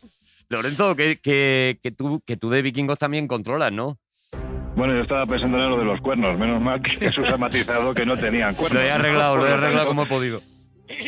Lorenzo, 0.52 0.94
que, 0.94 1.18
que, 1.20 1.78
que 1.82 1.90
tú, 1.90 2.20
que 2.24 2.36
tú 2.36 2.48
de 2.50 2.62
vikingos 2.62 2.98
también 2.98 3.26
controlas, 3.26 3.72
¿no? 3.72 3.98
Bueno, 4.76 4.94
yo 4.94 5.02
estaba 5.02 5.26
pensando 5.26 5.58
en 5.58 5.68
lo 5.70 5.78
de 5.78 5.84
los 5.84 6.00
cuernos. 6.00 6.38
Menos 6.38 6.62
mal 6.62 6.80
que 6.80 6.90
Jesús 7.06 7.28
ha 7.28 7.36
matizado 7.36 7.92
que 7.94 8.06
no 8.06 8.16
tenían 8.16 8.54
cuernos. 8.54 8.80
Lo 8.80 8.86
he 8.88 8.90
arreglado, 8.90 9.36
lo 9.36 9.46
he 9.46 9.52
arreglado 9.52 9.86
como 9.88 10.04
he 10.04 10.06
podido. 10.06 10.40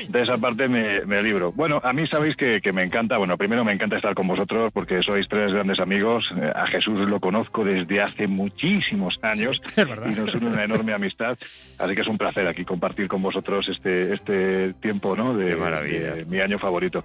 De 0.08 0.22
esa 0.22 0.38
parte 0.38 0.66
me, 0.68 1.04
me 1.04 1.22
libro. 1.22 1.52
Bueno, 1.52 1.78
a 1.82 1.92
mí 1.92 2.06
sabéis 2.06 2.36
que, 2.36 2.60
que 2.62 2.72
me 2.72 2.84
encanta, 2.84 3.18
bueno, 3.18 3.36
primero 3.36 3.64
me 3.64 3.72
encanta 3.72 3.96
estar 3.96 4.14
con 4.14 4.26
vosotros 4.26 4.70
porque 4.72 5.02
sois 5.02 5.26
tres 5.28 5.52
grandes 5.52 5.78
amigos. 5.78 6.24
Eh, 6.40 6.50
A 6.54 6.66
Jesús 6.68 7.06
lo 7.06 7.20
conozco 7.20 7.64
desde 7.64 8.00
hace 8.00 8.26
muchísimos 8.26 9.14
años 9.20 9.60
Es 9.76 9.86
verdad. 9.86 10.06
y 10.10 10.14
nos 10.14 10.34
une 10.34 10.46
una 10.46 10.64
enorme 10.64 10.94
amistad. 10.94 11.36
Así 11.78 11.94
que 11.94 12.00
es 12.00 12.06
un 12.08 12.16
placer 12.16 12.46
aquí 12.46 12.64
compartir 12.64 13.08
con 13.08 13.20
vosotros 13.20 13.66
este, 13.68 14.14
este 14.14 14.72
tiempo, 14.74 15.16
¿no? 15.16 15.36
De, 15.36 15.50
Qué 15.50 15.56
maravilla. 15.56 16.14
de 16.14 16.24
mi 16.26 16.40
año 16.40 16.58
favorito. 16.58 17.04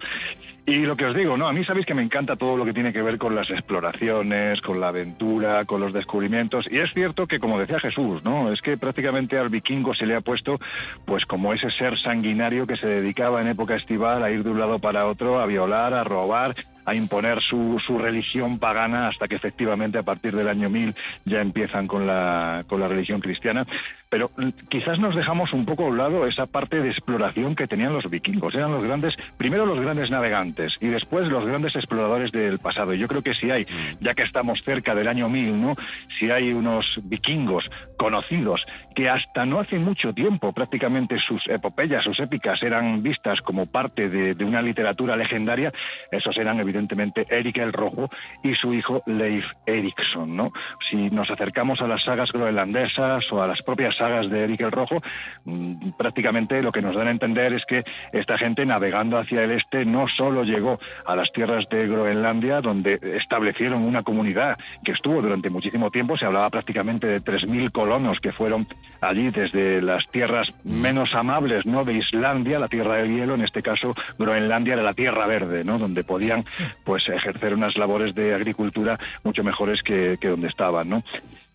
Y 0.69 0.85
lo 0.85 0.95
que 0.95 1.05
os 1.05 1.15
digo, 1.15 1.35
¿no? 1.35 1.47
A 1.47 1.51
mí 1.51 1.65
sabéis 1.65 1.87
que 1.87 1.95
me 1.95 2.03
encanta 2.03 2.35
todo 2.35 2.55
lo 2.55 2.63
que 2.63 2.73
tiene 2.73 2.93
que 2.93 3.01
ver 3.01 3.17
con 3.17 3.33
las 3.33 3.49
exploraciones, 3.49 4.61
con 4.61 4.79
la 4.79 4.89
aventura, 4.89 5.65
con 5.65 5.81
los 5.81 5.91
descubrimientos. 5.91 6.67
Y 6.69 6.77
es 6.77 6.93
cierto 6.93 7.25
que, 7.25 7.39
como 7.39 7.57
decía 7.57 7.79
Jesús, 7.79 8.23
¿no? 8.23 8.53
Es 8.53 8.61
que 8.61 8.77
prácticamente 8.77 9.39
al 9.39 9.49
vikingo 9.49 9.95
se 9.95 10.05
le 10.05 10.15
ha 10.15 10.21
puesto, 10.21 10.59
pues, 11.05 11.25
como 11.25 11.55
ese 11.55 11.71
ser 11.71 11.97
sanguinario 11.99 12.67
que 12.67 12.77
se 12.77 12.85
dedicaba 12.85 13.41
en 13.41 13.47
época 13.47 13.77
estival 13.77 14.23
a 14.23 14.29
ir 14.29 14.43
de 14.43 14.51
un 14.51 14.59
lado 14.59 14.77
para 14.77 15.07
otro, 15.07 15.39
a 15.39 15.47
violar, 15.47 15.95
a 15.95 16.03
robar, 16.03 16.53
a 16.85 16.93
imponer 16.93 17.41
su, 17.41 17.81
su 17.83 17.97
religión 17.97 18.59
pagana 18.59 19.07
hasta 19.07 19.27
que 19.27 19.37
efectivamente 19.37 19.97
a 19.97 20.03
partir 20.03 20.35
del 20.35 20.49
año 20.49 20.69
1000 20.69 20.93
ya 21.25 21.41
empiezan 21.41 21.87
con 21.87 22.05
la, 22.05 22.63
con 22.67 22.79
la 22.79 22.87
religión 22.87 23.21
cristiana. 23.21 23.65
Pero 24.09 24.31
mm, 24.35 24.49
quizás 24.69 24.99
nos 24.99 25.15
dejamos 25.15 25.53
un 25.53 25.65
poco 25.65 25.83
a 25.83 25.87
un 25.87 25.97
lado 25.97 26.25
esa 26.25 26.47
parte 26.47 26.81
de 26.81 26.89
exploración 26.89 27.55
que 27.55 27.67
tenían 27.67 27.93
los 27.93 28.09
vikingos. 28.09 28.55
Eran 28.55 28.71
los 28.71 28.83
grandes, 28.83 29.15
primero 29.37 29.65
los 29.65 29.79
grandes 29.79 30.09
navegantes 30.09 30.73
y 30.79 30.87
después 30.87 31.27
los 31.27 31.45
grandes 31.45 31.75
exploradores 31.75 32.31
del 32.31 32.59
pasado. 32.59 32.93
Y 32.93 32.99
yo 32.99 33.07
creo 33.07 33.21
que 33.21 33.35
si 33.35 33.51
hay, 33.51 33.65
ya 33.99 34.13
que 34.15 34.23
estamos 34.23 34.63
cerca 34.63 34.95
del 34.95 35.07
año 35.07 35.29
1000, 35.29 35.61
¿no? 35.61 35.75
Si 36.17 36.31
hay 36.31 36.51
unos 36.51 36.85
vikingos 37.03 37.69
conocidos 37.97 38.63
que 38.95 39.09
hasta 39.09 39.45
no 39.45 39.59
hace 39.59 39.77
mucho 39.77 40.13
tiempo 40.13 40.53
prácticamente 40.53 41.17
sus 41.19 41.41
epopeyas, 41.47 42.03
sus 42.03 42.19
épicas 42.19 42.61
eran 42.63 43.03
vistas 43.03 43.39
como 43.41 43.67
parte 43.67 44.09
de, 44.09 44.33
de 44.33 44.45
una 44.45 44.61
literatura 44.61 45.15
legendaria, 45.15 45.71
esos 46.11 46.35
eran 46.37 46.59
evidentemente 46.59 47.25
Eric 47.29 47.57
el 47.57 47.73
Rojo 47.73 48.09
y 48.43 48.55
su 48.55 48.73
hijo 48.73 49.03
Leif 49.05 49.45
Erikson. 49.65 50.35
¿no? 50.35 50.51
Si 50.89 50.95
nos 51.09 51.29
acercamos 51.29 51.79
a 51.81 51.87
las 51.87 52.03
sagas 52.03 52.31
groenlandesas 52.31 53.31
o 53.31 53.43
a 53.43 53.47
las 53.47 53.61
propias 53.61 53.98
sagas 53.99 54.29
de 54.29 54.45
Eric 54.45 54.61
el 54.61 54.71
Rojo, 54.71 55.01
mm, 55.45 55.91
prácticamente 55.97 56.63
lo 56.63 56.71
que 56.71 56.81
nos 56.81 56.95
dan 56.95 57.07
a 57.07 57.11
entender 57.11 57.53
es 57.53 57.63
que 57.67 57.83
esta 58.11 58.37
gente 58.37 58.65
navegando 58.65 59.19
hacia 59.19 59.43
el 59.43 59.51
este 59.51 59.85
no 59.85 60.07
solo 60.07 60.43
llegó 60.43 60.79
a 61.05 61.15
las 61.15 61.31
tierras 61.31 61.65
de 61.69 61.87
Groenlandia, 61.87 62.61
donde 62.61 62.99
establecieron 63.17 63.83
una 63.83 64.01
comunidad 64.03 64.57
que 64.83 64.93
estuvo 64.93 65.21
durante 65.21 65.49
muchísimo 65.49 65.91
tiempo, 65.91 66.17
se 66.17 66.25
hablaba 66.25 66.49
prácticamente 66.49 67.05
de 67.05 67.21
3.000 67.21 67.71
colonos 67.71 68.19
que 68.19 68.31
fueron 68.31 68.67
allí 69.01 69.29
desde 69.29 69.81
las 69.81 70.03
tierras 70.11 70.47
menos 70.63 71.13
amables 71.13 71.65
¿no? 71.65 71.83
de 71.83 71.93
Islandia, 71.93 72.59
la 72.59 72.67
tierra 72.67 72.95
del 72.95 73.15
hielo, 73.15 73.35
en 73.35 73.41
este 73.41 73.61
caso 73.61 73.93
Groenlandia 74.17 74.73
era 74.73 74.83
la 74.83 74.93
tierra 74.93 75.27
verde, 75.27 75.63
¿no? 75.63 75.77
donde 75.77 76.03
podían 76.03 76.45
pues 76.83 77.07
ejercer 77.09 77.53
unas 77.53 77.77
labores 77.77 78.15
de 78.15 78.33
agricultura 78.33 78.97
mucho 79.23 79.43
mejores 79.43 79.83
que, 79.83 80.17
que 80.19 80.29
donde 80.29 80.47
estaban. 80.47 80.89
¿no? 80.89 81.03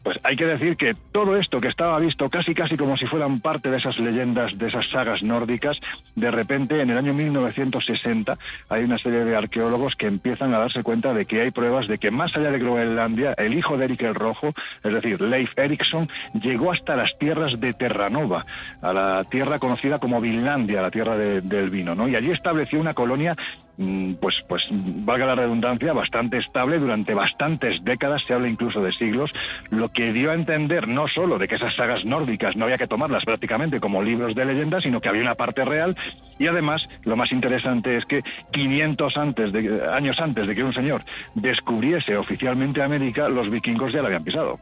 Pues 0.05 0.19
hay 0.23 0.37
que 0.37 0.45
decir 0.45 0.77
que 0.77 0.95
todo 1.13 1.37
esto 1.37 1.61
que 1.63 1.69
estaba 1.69 1.99
visto 1.99 2.29
casi 2.29 2.55
casi 2.55 2.77
como 2.77 2.97
si 2.99 3.07
fueran 3.07 3.41
parte 3.41 3.71
de 3.71 3.79
esas 3.79 3.99
leyendas, 3.99 4.57
de 4.59 4.69
esas 4.69 4.87
sagas 4.91 5.23
nórdicas, 5.23 5.79
de 6.15 6.31
repente 6.31 6.81
en 6.81 6.91
el 6.91 6.99
año 6.99 7.15
1960 7.15 8.37
hay 8.69 8.85
una 8.85 8.99
serie 8.99 9.25
de 9.25 9.35
arqueólogos 9.35 9.95
que 9.97 10.07
empiezan 10.07 10.53
a 10.55 10.59
darse 10.59 10.83
cuenta 10.83 11.15
de 11.15 11.25
que 11.25 11.41
hay 11.41 11.51
pruebas 11.51 11.89
de 11.89 11.97
que 11.99 12.11
más 12.11 12.37
allá 12.37 12.51
de 12.51 12.59
Groenlandia, 12.59 13.33
el 13.39 13.55
hijo 13.55 13.79
de 13.79 13.87
Eric 13.87 14.03
el 14.03 14.15
Rojo, 14.15 14.53
es 14.83 14.93
decir, 14.93 15.21
Leif 15.23 15.51
Erikson, 15.57 16.09
llegó 16.35 16.73
hasta 16.73 16.97
las 16.97 17.11
tierras 17.19 17.59
de 17.59 17.73
Terranova, 17.73 18.45
a 18.83 18.93
la 18.93 19.25
tierra 19.25 19.59
conocida 19.59 19.99
como 19.99 20.21
Vinlandia, 20.21 20.83
la 20.83 20.91
tierra 20.91 21.17
de- 21.17 21.41
del 21.41 21.71
vino, 21.71 21.95
¿no? 21.95 22.09
Y 22.09 22.15
allí 22.17 22.31
estableció 22.31 22.79
una 22.79 22.93
colonia 22.93 23.35
pues, 23.77 24.37
pues 24.49 24.63
valga 24.71 25.27
la 25.27 25.35
redundancia, 25.35 25.93
bastante 25.93 26.39
estable 26.39 26.79
durante 26.79 27.15
bastantes 27.15 27.83
décadas, 27.85 28.23
se 28.27 28.35
habla 28.35 28.49
incluso 28.49 28.81
de 28.81 28.93
siglos, 28.93 29.31
lo 29.71 29.89
que 29.89 30.13
dio 30.13 30.31
a 30.31 30.35
entender 30.35 30.87
no 30.87 31.09
solo 31.09 31.39
de 31.39 31.49
que 31.49 31.57
esas 31.57 31.75
sagas 31.75 32.05
nórdicas 32.05 32.57
no 32.57 32.65
había 32.65 32.79
que 32.79 32.87
tomarlas 32.87 33.25
prácticamente 33.25 33.81
como 33.81 34.03
libros 34.03 34.35
de 34.35 34.45
leyenda, 34.45 34.81
sino 34.81 35.01
que 35.01 35.09
había 35.09 35.23
una 35.23 35.35
parte 35.35 35.65
real 35.65 35.97
y 36.39 36.47
además 36.47 36.83
lo 37.05 37.17
más 37.17 37.33
interesante 37.33 37.97
es 37.97 38.05
que 38.05 38.23
500 38.53 39.17
antes 39.17 39.53
de, 39.53 39.83
años 39.91 40.17
antes 40.21 40.47
de 40.47 40.55
que 40.55 40.63
un 40.63 40.75
señor 40.75 41.05
descubriese 41.35 42.17
oficialmente 42.17 42.83
América, 42.83 43.29
los 43.29 43.51
vikingos 43.51 43.93
ya 43.93 44.01
la 44.01 44.07
habían 44.07 44.25
pisado. 44.25 44.59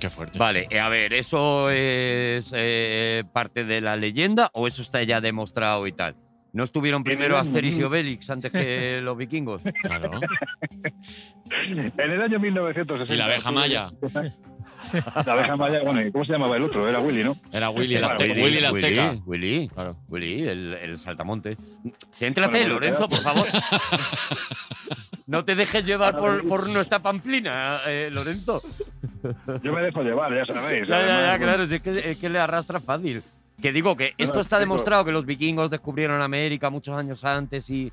Qué 0.00 0.10
fuerte. 0.10 0.38
Vale, 0.38 0.66
eh, 0.70 0.80
a 0.80 0.88
ver, 0.88 1.12
¿eso 1.12 1.70
es 1.70 2.52
eh, 2.56 3.24
parte 3.32 3.64
de 3.64 3.80
la 3.80 3.96
leyenda 3.96 4.48
o 4.52 4.66
eso 4.66 4.80
está 4.80 5.02
ya 5.02 5.20
demostrado 5.20 5.86
y 5.86 5.92
tal? 5.92 6.14
¿No 6.52 6.64
estuvieron 6.64 7.04
primero 7.04 7.36
Asterix 7.38 7.78
y 7.78 7.82
Obelix 7.84 8.30
antes 8.30 8.50
que 8.50 9.00
los 9.02 9.16
vikingos? 9.16 9.62
Claro. 9.82 10.10
En 11.50 11.92
el 12.10 12.22
año 12.22 12.38
1960... 12.40 13.14
Y 13.14 13.16
la 13.16 13.24
abeja 13.26 13.50
maya. 13.52 13.88
La 15.26 15.32
abeja 15.32 15.56
maya, 15.56 15.82
bueno, 15.82 16.00
¿y 16.06 16.10
¿cómo 16.12 16.24
se 16.24 16.32
llamaba 16.32 16.56
el 16.56 16.62
otro? 16.62 16.88
Era 16.88 17.00
Willy, 17.00 17.24
¿no? 17.24 17.36
Era 17.52 17.68
Willy 17.68 17.96
el 17.96 18.04
azteca. 18.04 18.32
Willy, 18.32 18.42
Willy 18.44 18.58
el 18.58 18.64
azteca. 18.66 19.10
Willy, 19.10 19.22
Willy, 19.26 19.68
Claro. 19.68 19.96
Willy, 20.08 20.48
el, 20.48 20.74
el 20.74 20.98
saltamonte. 20.98 21.56
Céntrate, 22.12 22.50
Bueno, 22.60 22.74
Lorenzo, 22.74 23.08
por 23.08 23.18
favor. 23.18 23.46
No 25.26 25.44
te 25.44 25.54
dejes 25.54 25.84
llevar 25.84 26.16
por, 26.16 26.46
por 26.48 26.70
nuestra 26.70 27.00
pamplina, 27.00 27.76
eh, 27.86 28.08
Lorenzo. 28.10 28.62
Yo 29.62 29.72
me 29.74 29.82
dejo 29.82 30.02
llevar, 30.02 30.32
ya 30.34 30.46
sabéis. 30.54 30.88
Ya, 30.88 31.00
ya, 31.06 31.20
ya, 31.32 31.38
claro, 31.38 31.66
si 31.66 31.74
es 31.74 31.82
que, 31.82 31.98
es 32.12 32.16
que 32.16 32.30
le 32.30 32.38
arrastra 32.38 32.80
fácil. 32.80 33.22
Que 33.60 33.72
digo 33.72 33.96
que 33.96 34.14
esto 34.18 34.36
no, 34.36 34.40
está 34.40 34.58
demostrado 34.58 35.04
que 35.04 35.12
los 35.12 35.26
vikingos 35.26 35.70
descubrieron 35.70 36.22
América 36.22 36.70
muchos 36.70 36.96
años 36.96 37.24
antes 37.24 37.68
y. 37.70 37.92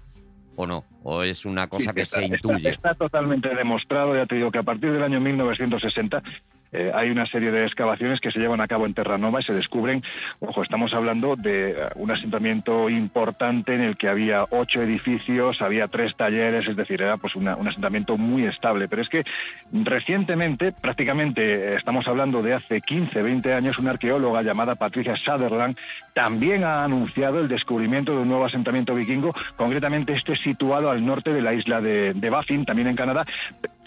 ¿O 0.58 0.66
no? 0.66 0.86
¿O 1.04 1.22
es 1.24 1.46
una 1.46 1.68
cosa 1.68 1.94
que 1.94 2.02
está, 2.02 2.20
se 2.20 2.26
está- 2.26 2.36
intuye? 2.36 2.70
Está, 2.70 2.94
totalmente 2.94 3.50
demostrado, 3.54 4.16
ya 4.16 4.26
te 4.26 4.36
digo 4.36 4.52
que 4.52 4.60
a 4.60 4.64
partir 4.64 4.92
del 4.92 5.04
año 5.04 5.20
1960 5.20 6.24
eh, 6.72 6.92
hay 6.94 7.10
una 7.10 7.26
serie 7.28 7.52
de 7.52 7.66
excavaciones 7.66 8.20
que 8.20 8.32
se 8.32 8.40
llevan 8.40 8.62
a 8.62 8.68
cabo 8.68 8.86
en 8.86 8.94
Terranova 8.94 9.40
y 9.40 9.44
se 9.44 9.54
descubren, 9.54 10.04
ojo, 10.40 10.64
estamos 10.64 10.94
hablando 10.94 11.36
de 11.36 11.72
eh, 11.72 11.76
un 11.96 12.12
asentamiento 12.12 12.90
importante 12.90 13.76
en 13.76 13.82
el 13.82 13.98
que 13.98 14.10
había 14.10 14.46
ocho 14.50 14.82
edificios, 14.82 15.62
había 15.62 15.88
tres 15.88 16.16
talleres, 16.16 16.68
es 16.68 16.76
decir, 16.76 17.02
era 17.02 17.18
pues 17.18 17.36
un 17.36 17.48
asentamiento 17.48 18.18
muy 18.18 18.46
estable. 18.46 18.88
Pero 18.88 19.02
es 19.02 19.10
que 19.10 19.24
recientemente, 19.72 20.72
prácticamente 20.72 21.42
eh, 21.42 21.76
estamos 21.76 22.08
hablando 22.08 22.42
de 22.42 22.54
hace 22.54 22.82
15, 22.82 23.22
20 23.22 23.54
años, 23.54 23.80
una 23.80 23.92
arqueóloga 23.92 24.42
llamada 24.42 24.76
Patricia 24.76 25.16
Sutherland 25.16 25.78
también 26.14 26.64
ha 26.64 26.84
anunciado 26.84 27.40
el 27.40 27.48
descubrimiento 27.48 28.14
de 28.14 28.20
un 28.20 28.30
nuevo 28.30 28.46
asentamiento 28.46 28.96
vikingo, 28.96 29.34
concretamente 29.58 30.14
este 30.14 30.36
situado 30.38 30.90
al 30.90 31.06
norte 31.06 31.34
de 31.34 31.42
la 31.42 31.54
isla 31.54 31.82
de 31.82 32.30
Baffin, 32.30 32.66
también 32.66 32.88
en 32.88 32.96
Canadá, 32.96 33.26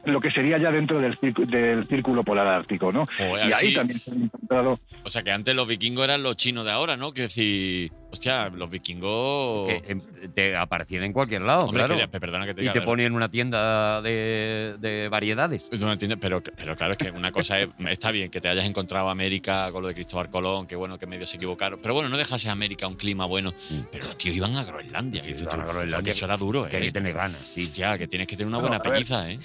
lo 0.04 0.20
que 0.20 0.30
sería 0.30 0.58
ya 0.58 0.70
dentro 0.70 1.00
del, 1.00 1.18
circu- 1.20 1.46
del 1.46 1.86
círculo 1.88 2.24
polar 2.24 2.46
ártico, 2.46 2.92
¿no? 2.92 3.06
Joder, 3.06 3.38
y 3.38 3.46
ahí 3.46 3.52
así- 3.52 3.74
también 3.74 3.98
se 3.98 4.10
han 4.12 4.22
encontrado 4.22 4.80
O 5.04 5.10
sea, 5.10 5.22
que 5.22 5.30
antes 5.32 5.54
los 5.54 5.66
vikingos 5.68 6.04
eran 6.04 6.22
los 6.22 6.36
chinos 6.36 6.64
de 6.64 6.70
ahora, 6.70 6.96
¿no? 6.96 7.12
Quiero 7.12 7.28
decir, 7.28 7.90
hostia, 8.10 8.48
los 8.48 8.70
vikingos. 8.70 9.68
Que 9.68 9.82
em, 9.88 10.00
te 10.34 10.56
aparecían 10.56 11.04
en 11.04 11.12
cualquier 11.12 11.42
lado, 11.42 11.66
Hombre, 11.66 11.84
claro. 11.84 12.10
que- 12.10 12.20
perdona 12.20 12.46
que 12.46 12.54
te 12.54 12.60
y 12.60 12.62
diga, 12.62 12.72
te 12.72 12.80
pero- 12.80 12.90
ponían 12.90 13.12
una 13.14 13.28
tienda 13.30 14.00
de, 14.02 14.76
de 14.78 15.08
variedades. 15.08 15.68
No 15.78 15.92
entiendes, 15.92 16.18
pero, 16.20 16.42
pero 16.42 16.76
claro, 16.76 16.92
es 16.92 16.98
que 16.98 17.10
una 17.10 17.30
cosa 17.32 17.60
es, 17.60 17.68
está 17.88 18.10
bien 18.10 18.30
que 18.30 18.40
te 18.40 18.48
hayas 18.48 18.64
encontrado 18.66 19.08
América 19.10 19.70
con 19.72 19.82
lo 19.82 19.88
de 19.88 19.94
Cristóbal 19.94 20.30
Colón, 20.30 20.66
que 20.66 20.76
bueno, 20.76 20.98
que 20.98 21.06
medio 21.06 21.26
se 21.26 21.36
equivocaron. 21.36 21.80
Pero 21.82 21.94
bueno, 21.94 22.08
no 22.08 22.16
dejase 22.16 22.48
América 22.48 22.86
un 22.88 22.96
clima 22.96 23.26
bueno. 23.26 23.52
Pero 23.92 24.06
los 24.06 24.16
tíos 24.16 24.34
iban 24.36 24.56
a 24.56 24.64
Groenlandia. 24.64 25.22
que 25.22 25.34
Mm. 25.34 25.38
iban 25.38 25.56
tú, 25.56 25.60
a 25.60 25.64
Groenlandia, 25.72 26.02
que 26.02 26.10
eso 26.16 26.24
era 26.24 26.36
duro, 26.36 26.66
¿eh? 26.66 26.70
Que 26.70 26.76
hay 26.78 26.82
que 26.84 26.92
tener 26.92 27.12
ganas, 27.12 27.40
sí. 27.40 27.64
Hostia, 27.64 27.98
que 27.98 28.06
tienes 28.08 28.26
que 28.26 28.36
tener 28.36 28.48
una 28.48 28.56
No, 28.58 28.62
buena 28.62 28.80
pelliza, 28.80 29.30
¿eh? 29.30 29.38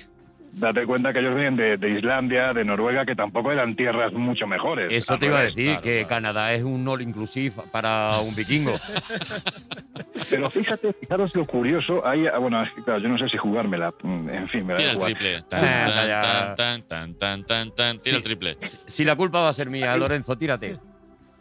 Date 0.55 0.85
cuenta 0.85 1.11
que 1.11 1.19
ellos 1.19 1.33
vienen 1.33 1.55
de, 1.55 1.77
de 1.77 1.89
Islandia, 1.97 2.53
de 2.53 2.63
Noruega, 2.63 3.05
que 3.05 3.15
tampoco 3.15 3.51
eran 3.51 3.75
tierras 3.75 4.13
mucho 4.13 4.45
mejores. 4.45 4.87
Eso 4.91 5.17
te 5.17 5.25
iba 5.25 5.39
a 5.39 5.43
decir, 5.43 5.65
claro, 5.67 5.81
que 5.81 5.93
claro. 6.01 6.07
Canadá 6.09 6.53
es 6.53 6.63
un 6.63 6.87
all 6.87 7.01
inclusive 7.01 7.55
para 7.71 8.19
un 8.19 8.35
vikingo. 8.35 8.73
Pero 10.29 10.49
fíjate, 10.49 10.93
fijaros 10.93 11.35
lo 11.35 11.45
curioso. 11.45 12.05
Hay, 12.05 12.27
ah, 12.27 12.37
bueno, 12.37 12.61
es 12.63 12.71
que, 12.73 12.83
claro, 12.83 12.99
yo 12.99 13.09
no 13.09 13.17
sé 13.17 13.27
si 13.29 13.37
jugármela. 13.37 13.93
mm, 14.01 14.29
En 14.29 14.47
fin, 14.49 14.65
me 14.65 14.73
da 14.73 14.77
Tira 14.77 14.91
el 14.91 14.97
triple. 14.99 15.41
Tan, 15.49 15.61
tan, 15.61 16.07
ya. 16.07 16.21
tan, 16.21 16.55
tan, 16.55 16.83
tan, 16.87 17.15
tan, 17.17 17.45
tan, 17.45 17.71
tan. 17.75 17.97
Tira 17.97 18.03
Sí. 18.03 18.15
el 18.15 18.23
triple. 18.23 18.57
si 18.61 19.03
la 19.03 19.15
culpa 19.15 19.41
va 19.41 19.49
a 19.49 19.53
ser 19.53 19.69
mía, 19.69 19.95
Lorenzo, 19.97 20.37
tírate. 20.37 20.77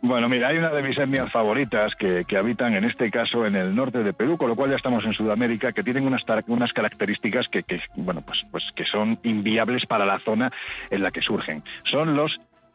Bueno, 0.05 0.28
mira, 0.28 0.48
hay 0.48 0.59
una 0.59 0.70
de 0.70 0.82
mis 0.82 0.98
etnias 0.98 1.30
favoritas 1.30 1.92
que, 1.96 2.24
que 2.26 2.36
habitan 2.36 2.74
en 2.74 2.82
este 2.84 3.09
caso 3.09 3.46
en 3.46 3.55
el 3.55 3.72
norte 3.72 4.03
de 4.03 4.12
Perú, 4.12 4.36
con 4.36 4.48
lo 4.48 4.57
cual 4.57 4.70
ya 4.70 4.76
estamos 4.76 5.05
en 5.05 5.12
Sudamérica, 5.12 5.72
que 5.72 5.84
tienen 5.84 6.05
unas, 6.05 6.24
tar- 6.26 6.42
unas 6.48 6.72
características 6.72 7.46
que, 7.48 7.62
que, 7.62 7.80
bueno, 7.94 8.20
pues, 8.22 8.40
pues 8.50 8.64
que 8.74 8.84
son 8.84 9.20
inviables 9.22 9.86
para 9.86 10.05
la 10.05 10.18
zona 10.24 10.50
en 10.90 11.05
la 11.05 11.12
que 11.12 11.22
surgen. 11.22 11.62
Son 11.88 12.16
los, 12.16 12.32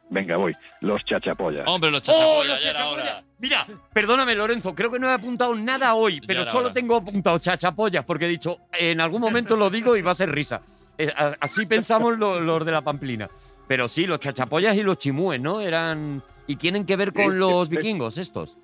venga, 0.09 0.38
voy, 0.38 0.55
los 0.80 1.03
chachapollas. 1.03 1.65
Hombre, 1.67 1.91
los 1.91 1.99
¡Oh, 2.07 2.13
chachapollas, 2.13 2.47
los 2.47 2.63
ya 2.63 2.69
era 2.69 2.80
chachapollas! 2.80 3.11
hora. 3.13 3.23
Mira, 3.39 3.67
perdóname, 3.91 4.34
Lorenzo, 4.34 4.73
creo 4.73 4.89
que 4.89 4.97
no 4.97 5.09
he 5.09 5.13
apuntado 5.13 5.53
nada 5.53 5.95
hoy, 5.95 6.21
pero 6.25 6.47
solo 6.47 6.67
hora. 6.67 6.73
tengo 6.73 6.95
apuntado 6.95 7.38
chachapollas, 7.39 8.05
porque 8.05 8.23
he 8.23 8.30
dicho, 8.30 8.57
en 8.80 9.01
algún 9.01 9.19
momento 9.19 9.57
lo 9.57 9.69
digo 9.69 9.97
y 9.97 10.01
va 10.01 10.11
a 10.11 10.15
ser 10.15 10.32
risa. 10.32 10.61
Eh, 10.97 11.11
Así 11.41 11.65
pensamos 11.65 12.17
lo- 12.17 12.39
los 12.39 12.65
de 12.65 12.71
la 12.71 12.82
Pamplina. 12.82 13.28
Pero 13.68 13.88
sí, 13.88 14.07
los 14.07 14.20
chachapollas 14.20 14.76
y 14.78 14.84
los 14.84 14.97
chimúes, 14.97 15.41
¿no? 15.41 15.61
Eran. 15.61 16.24
¿Y 16.47 16.55
tienen 16.55 16.86
que 16.86 16.95
ver 16.95 17.13
con 17.13 17.39
los 17.39 17.70
vikingos 17.70 18.18
estos? 18.18 18.57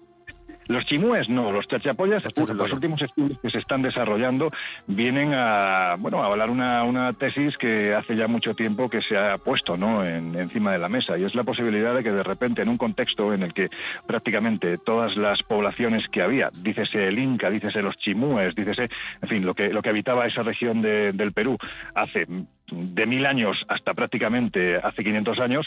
Los 0.68 0.86
chimúes 0.86 1.28
no, 1.28 1.52
los 1.52 1.68
chachapollas, 1.68 2.24
Los 2.38 2.50
los, 2.52 2.72
últimos 2.72 3.02
estudios 3.02 3.38
que 3.42 3.50
se 3.50 3.58
están 3.58 3.82
desarrollando 3.82 4.50
vienen 4.88 5.34
a, 5.34 5.98
bueno, 6.00 6.24
a 6.24 6.28
avalar 6.28 6.50
una, 6.50 6.84
una 6.86 7.12
tesis 7.12 7.58
que 7.58 7.94
hace 7.94 8.16
ya 8.16 8.28
mucho 8.30 8.54
tiempo 8.56 8.90
que 8.90 9.02
se 9.02 9.18
ha 9.18 9.38
puesto 9.40 9.76
¿no? 9.76 10.06
en, 10.06 10.34
encima 10.36 10.72
de 10.72 10.78
la 10.78 10.88
mesa 10.88 11.18
y 11.18 11.26
es 11.26 11.36
la 11.36 11.44
posibilidad 11.44 11.94
de 11.94 12.02
que 12.02 12.12
de 12.14 12.24
repente 12.24 12.62
en 12.62 12.70
un 12.70 12.78
contexto 12.78 13.34
en 13.34 13.44
el 13.44 13.54
que 13.54 13.68
prácticamente 14.08 14.78
todas 14.78 15.18
las 15.18 15.44
poblaciones 15.44 16.08
que 16.14 16.22
había, 16.22 16.50
dícese 16.54 17.10
el 17.10 17.20
Inca, 17.20 17.50
dícese 17.50 17.82
los 17.82 17.98
chimúes, 17.98 18.56
dícese, 18.56 18.84
en 19.22 19.30
fin, 19.30 19.46
lo 19.46 19.54
que, 19.56 19.68
lo 19.68 19.82
que 19.82 19.90
habitaba 19.90 20.28
esa 20.28 20.44
región 20.44 20.82
de- 20.82 21.12
del 21.12 21.34
Perú 21.34 21.58
hace 21.94 22.26
de 22.72 23.06
mil 23.06 23.26
años 23.26 23.58
hasta 23.68 23.94
prácticamente 23.94 24.78
hace 24.78 25.04
500 25.04 25.40
años, 25.40 25.66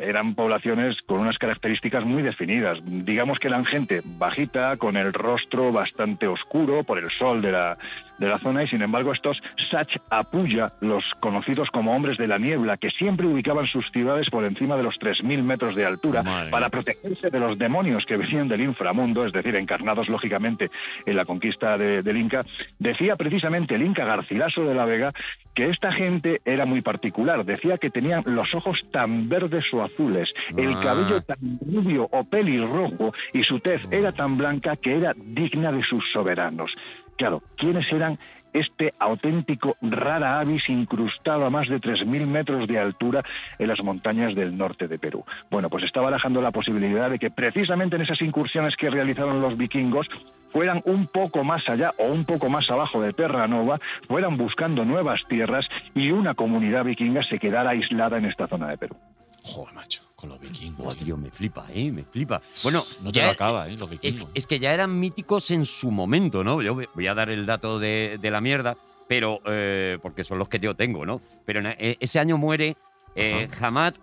eran 0.00 0.34
poblaciones 0.34 0.96
con 1.06 1.20
unas 1.20 1.38
características 1.38 2.04
muy 2.04 2.22
definidas. 2.22 2.78
Digamos 2.84 3.38
que 3.38 3.48
eran 3.48 3.64
gente 3.64 4.00
bajita, 4.04 4.76
con 4.76 4.96
el 4.96 5.12
rostro 5.12 5.72
bastante 5.72 6.26
oscuro 6.26 6.84
por 6.84 6.98
el 6.98 7.10
sol 7.18 7.42
de 7.42 7.52
la, 7.52 7.78
de 8.18 8.28
la 8.28 8.38
zona, 8.38 8.62
y 8.62 8.68
sin 8.68 8.82
embargo 8.82 9.12
estos 9.12 9.40
Sach 9.70 9.88
Apuya, 10.10 10.72
los 10.80 11.04
conocidos 11.20 11.68
como 11.70 11.94
hombres 11.96 12.18
de 12.18 12.26
la 12.28 12.38
niebla, 12.38 12.76
que 12.76 12.90
siempre 12.90 13.26
ubicaban 13.26 13.66
sus 13.66 13.90
ciudades 13.90 14.28
por 14.30 14.44
encima 14.44 14.76
de 14.76 14.82
los 14.82 14.94
3.000 14.98 15.42
metros 15.42 15.74
de 15.74 15.84
altura 15.84 16.22
Madre 16.22 16.50
para 16.50 16.68
protegerse 16.68 17.30
de 17.30 17.40
los 17.40 17.58
demonios 17.58 18.04
que 18.06 18.16
venían 18.16 18.48
del 18.48 18.60
inframundo, 18.60 19.26
es 19.26 19.32
decir, 19.32 19.56
encarnados 19.56 20.08
lógicamente 20.08 20.70
en 21.06 21.16
la 21.16 21.24
conquista 21.24 21.76
de- 21.78 22.02
del 22.02 22.16
Inca, 22.16 22.44
decía 22.78 23.16
precisamente 23.16 23.74
el 23.74 23.82
Inca 23.82 24.04
Garcilaso 24.04 24.64
de 24.64 24.74
la 24.74 24.84
Vega 24.84 25.12
que 25.54 25.68
esta 25.68 25.92
gente 25.92 26.40
era 26.44 26.64
muy 26.66 26.80
particular. 26.80 27.44
Decía 27.44 27.78
que 27.78 27.90
tenían 27.90 28.22
los 28.26 28.54
ojos 28.54 28.78
tan 28.92 29.28
verdes 29.28 29.64
o 29.72 29.82
azules, 29.82 30.28
el 30.56 30.72
Ah. 30.74 30.80
cabello 30.82 31.20
tan 31.22 31.38
rubio 31.60 32.08
o 32.10 32.24
pelirrojo 32.24 33.12
y 33.32 33.42
su 33.44 33.58
tez 33.60 33.80
era 33.90 34.12
tan 34.12 34.36
blanca 34.38 34.76
que 34.76 34.96
era 34.96 35.12
digna 35.16 35.72
de 35.72 35.82
sus 35.84 36.04
soberanos. 36.12 36.70
Claro, 37.16 37.42
¿quiénes 37.56 37.90
eran 37.92 38.18
este 38.52 38.92
auténtico 38.98 39.76
rara 39.80 40.38
avis 40.38 40.68
incrustado 40.68 41.44
a 41.44 41.50
más 41.50 41.68
de 41.68 41.80
3.000 41.80 42.26
metros 42.26 42.68
de 42.68 42.78
altura 42.78 43.22
en 43.58 43.68
las 43.68 43.82
montañas 43.82 44.34
del 44.34 44.56
norte 44.56 44.88
de 44.88 44.98
Perú. 44.98 45.24
Bueno, 45.50 45.70
pues 45.70 45.84
está 45.84 46.00
barajando 46.00 46.42
la 46.42 46.50
posibilidad 46.50 47.10
de 47.10 47.18
que 47.18 47.30
precisamente 47.30 47.96
en 47.96 48.02
esas 48.02 48.20
incursiones 48.20 48.76
que 48.76 48.90
realizaron 48.90 49.40
los 49.40 49.56
vikingos 49.56 50.06
fueran 50.52 50.82
un 50.84 51.06
poco 51.06 51.44
más 51.44 51.66
allá 51.68 51.94
o 51.98 52.04
un 52.06 52.24
poco 52.24 52.50
más 52.50 52.68
abajo 52.70 53.00
de 53.00 53.12
Terranova, 53.12 53.80
fueran 54.06 54.36
buscando 54.36 54.84
nuevas 54.84 55.20
tierras 55.28 55.66
y 55.94 56.10
una 56.10 56.34
comunidad 56.34 56.84
vikinga 56.84 57.22
se 57.24 57.38
quedara 57.38 57.70
aislada 57.70 58.18
en 58.18 58.26
esta 58.26 58.46
zona 58.46 58.68
de 58.68 58.76
Perú. 58.76 58.96
Joder, 59.42 59.74
macho, 59.74 60.02
con 60.22 60.30
los 60.30 60.40
vikingos. 60.40 60.86
Oh, 60.86 60.94
tío, 60.96 61.16
me 61.16 61.30
flipa, 61.30 61.66
¿eh? 61.74 61.90
Me 61.90 62.04
flipa. 62.04 62.40
Bueno, 62.62 62.84
No 63.02 63.10
te 63.10 63.18
ya- 63.18 63.24
lo 63.26 63.30
acaba, 63.32 63.68
¿eh? 63.68 63.76
Los 63.76 63.90
vikingos. 63.90 64.28
es 64.32 64.46
que 64.46 64.58
ya 64.60 64.72
eran 64.72 64.98
míticos 64.98 65.50
en 65.50 65.66
su 65.66 65.90
momento, 65.90 66.44
¿no? 66.44 66.62
Yo 66.62 66.74
voy 66.94 67.06
a 67.08 67.14
dar 67.14 67.28
el 67.28 67.44
dato 67.44 67.78
de, 67.80 68.18
de 68.22 68.30
la 68.30 68.40
mierda, 68.40 68.76
pero 69.08 69.40
eh, 69.46 69.98
porque 70.00 70.22
son 70.22 70.38
los 70.38 70.48
que 70.48 70.60
yo 70.60 70.74
tengo, 70.76 71.04
¿no? 71.04 71.20
Pero 71.44 71.58
en- 71.58 71.66
eh, 71.78 71.96
ese 71.98 72.20
año 72.20 72.38
muere 72.38 72.76
eh, 73.16 73.48
Hamad 73.60 73.94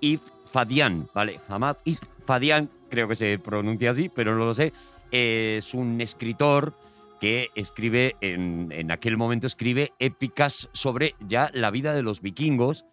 Ibn 0.00 0.22
Fadian, 0.52 1.08
¿vale? 1.12 1.40
Hamad 1.48 1.76
Ibn 1.84 2.08
Fadian, 2.24 2.70
creo 2.88 3.08
que 3.08 3.16
se 3.16 3.38
pronuncia 3.40 3.90
así, 3.90 4.08
pero 4.08 4.36
no 4.36 4.44
lo 4.44 4.54
sé. 4.54 4.72
Eh, 5.10 5.56
es 5.58 5.74
un 5.74 6.00
escritor 6.00 6.72
que 7.20 7.48
escribe, 7.56 8.14
en, 8.20 8.70
en 8.70 8.92
aquel 8.92 9.16
momento 9.16 9.46
escribe 9.48 9.92
épicas 9.98 10.70
sobre 10.72 11.14
ya 11.26 11.50
la 11.52 11.70
vida 11.72 11.92
de 11.94 12.02
los 12.02 12.20
vikingos 12.20 12.84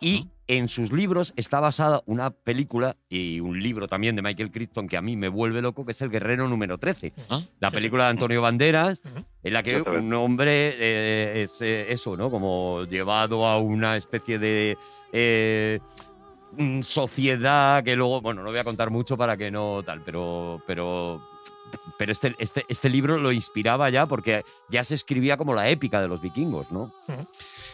y 0.00 0.28
en 0.48 0.68
sus 0.68 0.92
libros 0.92 1.32
está 1.36 1.60
basada 1.60 2.02
una 2.06 2.30
película 2.30 2.96
y 3.08 3.40
un 3.40 3.60
libro 3.62 3.88
también 3.88 4.14
de 4.14 4.22
Michael 4.22 4.50
Crichton 4.50 4.86
que 4.88 4.96
a 4.96 5.02
mí 5.02 5.16
me 5.16 5.28
vuelve 5.28 5.60
loco, 5.60 5.84
que 5.84 5.92
es 5.92 6.00
El 6.02 6.10
Guerrero 6.10 6.48
número 6.48 6.78
13. 6.78 7.12
¿Ah? 7.28 7.40
La 7.58 7.70
Sí, 7.70 7.76
película 7.76 8.04
de 8.04 8.10
Antonio 8.10 8.40
Banderas, 8.42 9.02
en 9.42 9.52
la 9.52 9.62
que 9.62 9.80
un 9.80 10.12
hombre 10.14 10.74
eh, 10.78 11.42
es 11.42 11.60
eh, 11.62 11.86
eso, 11.92 12.16
¿no? 12.16 12.30
Como 12.30 12.84
llevado 12.84 13.46
a 13.46 13.58
una 13.58 13.96
especie 13.96 14.38
de 14.38 14.78
eh, 15.12 15.80
mm, 16.56 16.80
sociedad 16.82 17.82
que 17.82 17.96
luego, 17.96 18.20
bueno, 18.20 18.42
no 18.42 18.50
voy 18.50 18.58
a 18.58 18.64
contar 18.64 18.90
mucho 18.90 19.16
para 19.16 19.36
que 19.36 19.50
no 19.50 19.82
tal, 19.84 20.02
pero, 20.04 20.62
pero, 20.66 21.20
pero 21.98 22.12
este, 22.12 22.34
este, 22.38 22.64
este 22.68 22.88
libro 22.88 23.18
lo 23.18 23.32
inspiraba 23.32 23.90
ya 23.90 24.06
porque 24.06 24.44
ya 24.68 24.84
se 24.84 24.94
escribía 24.94 25.36
como 25.36 25.54
la 25.54 25.68
épica 25.68 26.00
de 26.00 26.08
los 26.08 26.20
vikingos, 26.20 26.70
¿no? 26.70 26.92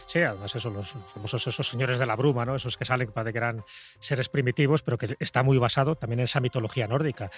Sí, 0.07 0.20
además 0.20 0.55
eso, 0.55 0.70
los 0.70 0.94
famosos 1.12 1.46
esos 1.46 1.68
señores 1.68 1.98
de 1.98 2.07
la 2.07 2.16
bruma, 2.16 2.44
¿no? 2.44 2.55
Esos 2.55 2.76
que 2.76 2.84
salen 2.84 3.12
parece 3.12 3.32
que 3.32 3.38
eran 3.38 3.64
seres 3.98 4.28
primitivos, 4.28 4.82
pero 4.82 4.98
que 4.98 5.16
está 5.18 5.42
muy 5.42 5.59
basado 5.59 5.94
también 5.94 6.20
en 6.20 6.24
esa 6.24 6.40
mitología 6.40 6.86
nórdica. 6.86 7.30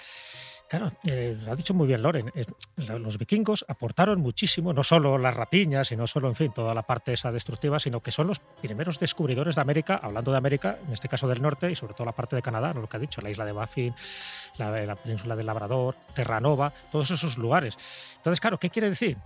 Claro, 0.67 0.91
eh, 1.05 1.37
lo 1.45 1.51
ha 1.51 1.55
dicho 1.55 1.75
muy 1.75 1.87
bien 1.87 2.01
Loren. 2.01 2.31
los 2.75 3.17
vikingos 3.19 3.65
aportaron 3.67 4.19
muchísimo, 4.19 4.73
no 4.73 4.83
solo 4.83 5.17
las 5.17 5.35
rapiñas 5.35 5.91
y 5.91 5.95
no 5.95 6.07
solo, 6.07 6.27
en 6.27 6.35
fin, 6.35 6.51
toda 6.53 6.73
la 6.73 6.81
parte 6.81 7.13
esa 7.13 7.31
destructiva, 7.31 7.77
sino 7.77 8.01
que 8.01 8.11
son 8.11 8.27
los 8.27 8.39
primeros 8.39 8.99
descubridores 8.99 9.55
de 9.55 9.61
América, 9.61 9.99
hablando 10.01 10.31
de 10.31 10.37
América, 10.37 10.79
en 10.87 10.93
este 10.93 11.07
caso 11.07 11.27
del 11.27 11.41
norte 11.41 11.69
y 11.69 11.75
sobre 11.75 11.93
todo 11.93 12.05
la 12.05 12.13
parte 12.13 12.35
de 12.35 12.41
Canadá, 12.41 12.73
lo 12.73 12.89
que 12.89 12.97
ha 12.97 12.99
dicho, 12.99 13.21
la 13.21 13.29
isla 13.29 13.45
de 13.45 13.51
Baffin, 13.51 13.93
la, 14.57 14.71
la 14.85 14.95
península 14.95 15.35
del 15.35 15.45
Labrador, 15.45 15.95
Terranova, 16.15 16.73
todos 16.91 17.11
esos 17.11 17.37
lugares. 17.37 17.77
Entonces, 18.17 18.39
claro, 18.39 18.57
¿qué 18.57 18.71
quiere 18.71 18.89
decir? 18.89 19.17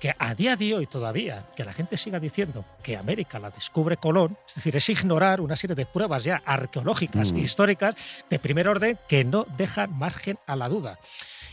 Que 0.00 0.12
a 0.16 0.34
día 0.34 0.54
de 0.54 0.74
hoy 0.74 0.86
todavía, 0.86 1.46
que 1.56 1.64
la 1.64 1.72
gente 1.72 1.96
siga 1.96 2.20
diciendo 2.20 2.64
que 2.82 2.96
América 2.96 3.38
la 3.40 3.50
descubre 3.50 3.96
Colón, 3.96 4.36
es 4.46 4.54
decir, 4.54 4.76
es 4.76 4.88
ignorar 4.88 5.40
una 5.40 5.56
serie 5.56 5.74
de 5.74 5.86
pruebas 5.86 6.22
ya 6.22 6.40
arqueológicas, 6.44 7.32
Mm. 7.32 7.38
históricas, 7.38 7.96
de 8.30 8.38
primer 8.38 8.68
orden, 8.68 8.98
que 9.08 9.24
no 9.24 9.44
dejan 9.56 9.96
margen 9.98 10.38
a 10.46 10.54
la 10.54 10.68
duda. 10.68 10.98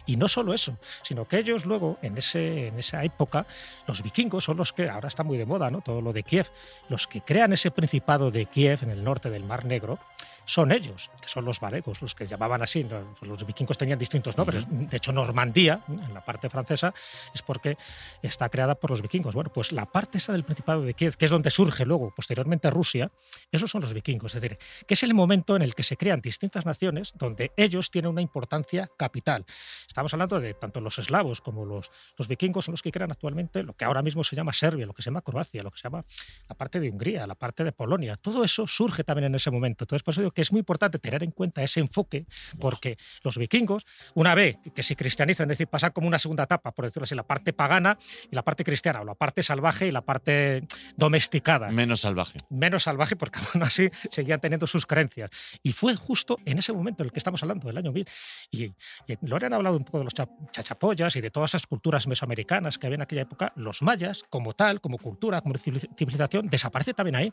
Y 0.06 0.18
no 0.18 0.28
solo 0.28 0.54
eso, 0.54 0.78
sino 1.02 1.28
que 1.28 1.40
ellos 1.40 1.66
luego, 1.66 1.98
en, 2.04 2.16
ese, 2.20 2.68
en 2.68 2.78
esa 2.78 3.04
época, 3.04 3.48
los 3.88 4.04
vikingos 4.04 4.44
son 4.44 4.58
los 4.58 4.72
que, 4.72 4.88
ahora 4.88 5.08
está 5.08 5.24
muy 5.24 5.38
de 5.40 5.48
moda, 5.48 5.72
¿no? 5.72 5.82
Todo 5.82 6.00
lo 6.02 6.14
de 6.14 6.22
Kiev, 6.22 6.48
los 6.90 7.08
que 7.08 7.22
crean 7.22 7.54
ese 7.54 7.72
principado 7.72 8.30
de 8.30 8.46
Kiev 8.46 8.84
en 8.84 8.92
el 8.92 9.04
norte 9.04 9.32
del 9.32 9.44
Mar 9.44 9.66
Negro, 9.66 9.98
son 10.46 10.72
ellos, 10.72 11.10
que 11.22 11.28
son 11.28 11.46
los 11.46 11.60
valegos, 11.60 12.02
los 12.02 12.16
que 12.16 12.26
llamaban 12.26 12.62
así. 12.62 12.84
¿no? 12.84 13.16
Los 13.22 13.46
vikingos 13.46 13.78
tenían 13.78 14.00
distintos 14.00 14.38
nombres. 14.38 14.66
De 14.70 14.98
hecho, 14.98 15.12
Normandía, 15.12 15.82
en 15.88 16.14
la 16.14 16.24
parte 16.24 16.50
francesa, 16.50 16.94
es 17.34 17.42
porque 17.42 17.78
está 18.22 18.50
creada 18.50 18.76
por 18.76 18.92
los 18.92 19.02
vikingos. 19.02 19.36
Bueno, 19.36 19.52
pues 19.52 19.72
la 19.72 19.86
parte 19.86 20.18
esa 20.18 20.34
del 20.34 20.44
Principado 20.44 20.82
de 20.82 20.94
Kiev, 20.94 21.18
que 21.18 21.26
es 21.26 21.32
donde 21.32 21.50
surge 21.50 21.86
luego, 21.86 22.14
posteriormente 22.16 22.70
Rusia, 22.70 23.12
esos 23.52 23.70
son 23.72 23.82
los 23.82 23.94
vikingos. 23.94 24.36
Es 24.36 24.42
decir, 24.42 24.58
que 24.88 24.94
es 24.94 25.04
el 25.04 25.14
momento 25.14 25.56
en 25.56 25.62
el 25.62 25.76
que 25.76 25.84
se 25.84 25.98
crean 25.98 26.22
distintas 26.22 26.66
naciones 26.66 27.14
donde 27.18 27.52
ellos 27.58 27.92
tienen 27.92 28.12
una 28.12 28.22
importancia 28.22 28.90
capital. 28.98 29.46
Estamos 29.88 30.14
hablando 30.14 30.40
de 30.40 30.54
tanto 30.54 30.80
los 30.80 31.00
eslavos 31.00 31.42
como 31.42 31.66
los, 31.66 31.92
los 32.18 32.28
vikingos 32.28 32.66
son 32.66 32.74
los 32.74 32.82
que 32.82 32.92
crean 32.92 33.12
actualmente 33.12 33.64
lo 33.64 33.76
que 33.76 33.86
ahora 33.86 34.02
mismo 34.02 34.24
se 34.24 34.36
llama 34.36 34.54
Serbia, 34.54 34.86
lo 34.86 34.94
que 34.94 35.02
se 35.02 35.10
llama 35.10 35.22
Croacia, 35.22 35.64
lo 35.64 35.72
que 35.72 35.78
se 35.78 35.84
llama 35.84 36.06
la 36.48 36.56
parte 36.56 36.80
de 36.80 36.90
Hungría, 36.90 37.26
la 37.28 37.36
parte 37.36 37.64
de 37.64 37.72
Polonia. 37.72 38.16
Todo 38.18 38.44
eso 38.44 38.68
surge 38.68 39.04
también 39.04 39.26
en 39.26 39.36
ese 39.36 39.52
momento. 39.52 39.84
Entonces, 39.84 40.04
por 40.04 40.14
eso 40.14 40.22
digo 40.22 40.32
que 40.36 40.42
es 40.44 40.52
muy 40.52 40.60
importante 40.60 41.00
tener 41.00 41.24
en 41.24 41.32
cuenta 41.32 41.64
ese 41.64 41.80
enfoque, 41.80 42.28
porque 42.60 42.98
los 43.24 43.38
vikingos, 43.40 43.86
una 44.14 44.36
vez 44.36 44.58
que 44.76 44.84
se 44.84 44.96
cristianizan, 44.96 45.46
es 45.50 45.58
decir, 45.58 45.68
pasar 45.68 45.94
como 45.94 46.08
una 46.08 46.20
segunda 46.20 46.44
etapa, 46.44 46.72
por 46.72 46.86
decirlo 46.86 47.06
así, 47.06 47.16
la 47.16 47.24
parte 47.24 47.54
pagana 47.54 47.98
y 48.30 48.36
la 48.36 48.44
parte 48.44 48.64
cristiana, 48.64 49.02
o 49.02 49.06
la 49.06 49.16
parte 49.16 49.42
salvaje 49.42 49.88
y 49.88 49.92
la 49.92 50.02
parte 50.02 50.68
domesticada 50.98 51.70
Menos 51.72 52.02
salvaje. 52.02 52.38
menos 52.50 52.84
salvaje 52.84 53.16
porque 53.16 53.40
aún 53.54 53.64
así 53.64 53.90
seguían 54.12 54.40
teniendo 54.40 54.68
sus 54.68 54.86
creencias. 54.86 55.30
Y 55.64 55.72
fue 55.72 55.96
justo 55.96 56.38
en 56.46 56.58
ese 56.58 56.74
momento 56.74 57.02
en 57.04 57.08
el 57.08 57.12
que 57.14 57.20
estamos 57.20 57.42
hablando, 57.42 57.68
del 57.68 57.78
año 57.78 57.92
1000. 57.92 58.06
Y, 58.52 58.64
y 58.66 58.74
Loren 59.22 59.54
ha 59.54 59.56
hablado 59.56 59.78
un 59.78 59.86
poco 59.86 60.00
de 60.00 60.04
los 60.04 60.14
cha- 60.14 60.28
chachapollas 60.52 61.16
y 61.16 61.22
de 61.22 61.32
todas 61.32 61.52
esas 61.52 61.66
culturas 61.66 62.08
mesoamericanas 62.08 62.78
que 62.78 62.88
había 62.88 62.96
en 62.96 63.02
aquella 63.04 63.22
época. 63.22 63.54
Los 63.56 63.82
mayas, 63.82 64.24
como 64.30 64.54
tal, 64.54 64.82
como 64.82 64.98
cultura, 64.98 65.40
como 65.42 65.56
civili- 65.56 65.88
civilización, 65.98 66.48
desaparece 66.50 66.94
también 66.94 67.16
ahí, 67.16 67.32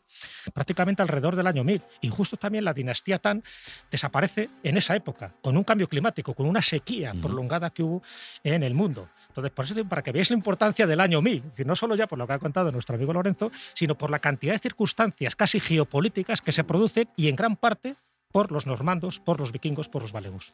prácticamente 0.54 1.02
alrededor 1.02 1.34
del 1.34 1.48
año 1.48 1.64
1000. 1.64 1.82
Y 2.00 2.08
justo 2.08 2.36
también 2.36 2.64
la 2.64 2.72
dinastía 2.72 2.91
Tan 3.20 3.42
desaparece 3.90 4.50
en 4.62 4.76
esa 4.76 4.94
época, 4.94 5.34
con 5.42 5.56
un 5.56 5.64
cambio 5.64 5.88
climático, 5.88 6.34
con 6.34 6.46
una 6.46 6.62
sequía 6.62 7.12
prolongada 7.20 7.70
que 7.70 7.82
hubo 7.82 8.02
en 8.44 8.62
el 8.62 8.74
mundo. 8.74 9.08
Entonces, 9.28 9.50
por 9.52 9.64
eso 9.64 9.84
para 9.84 10.02
que 10.02 10.12
veáis 10.12 10.30
la 10.30 10.36
importancia 10.36 10.86
del 10.86 11.00
año 11.00 11.22
1000, 11.22 11.36
es 11.36 11.44
decir, 11.44 11.66
no 11.66 11.76
solo 11.76 11.94
ya 11.94 12.06
por 12.06 12.18
lo 12.18 12.26
que 12.26 12.32
ha 12.34 12.38
contado 12.38 12.70
nuestro 12.70 12.96
amigo 12.96 13.12
Lorenzo, 13.12 13.50
sino 13.74 13.96
por 13.96 14.10
la 14.10 14.18
cantidad 14.18 14.52
de 14.52 14.58
circunstancias 14.58 15.36
casi 15.36 15.60
geopolíticas 15.60 16.40
que 16.40 16.52
se 16.52 16.64
producen 16.64 17.08
y 17.16 17.28
en 17.28 17.36
gran 17.36 17.56
parte 17.56 17.96
por 18.30 18.50
los 18.50 18.66
normandos, 18.66 19.20
por 19.20 19.38
los 19.38 19.52
vikingos, 19.52 19.88
por 19.88 20.02
los 20.02 20.12
valegos. 20.12 20.52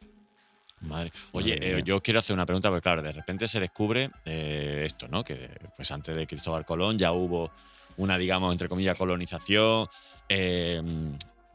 Madre. 0.81 1.11
Oye, 1.31 1.55
Madre 1.55 1.79
eh, 1.79 1.83
yo 1.83 2.01
quiero 2.01 2.19
hacer 2.19 2.33
una 2.33 2.45
pregunta, 2.45 2.69
porque 2.69 2.83
claro, 2.83 3.01
de 3.01 3.11
repente 3.11 3.47
se 3.47 3.59
descubre 3.59 4.11
eh, 4.25 4.83
esto, 4.85 5.07
¿no? 5.07 5.23
Que 5.23 5.49
pues 5.75 5.91
antes 5.91 6.15
de 6.15 6.27
Cristóbal 6.27 6.65
Colón 6.65 6.97
ya 6.97 7.11
hubo 7.11 7.51
una, 7.97 8.17
digamos, 8.17 8.51
entre 8.51 8.69
comillas, 8.69 8.97
colonización. 8.97 9.87
Eh, 10.27 10.81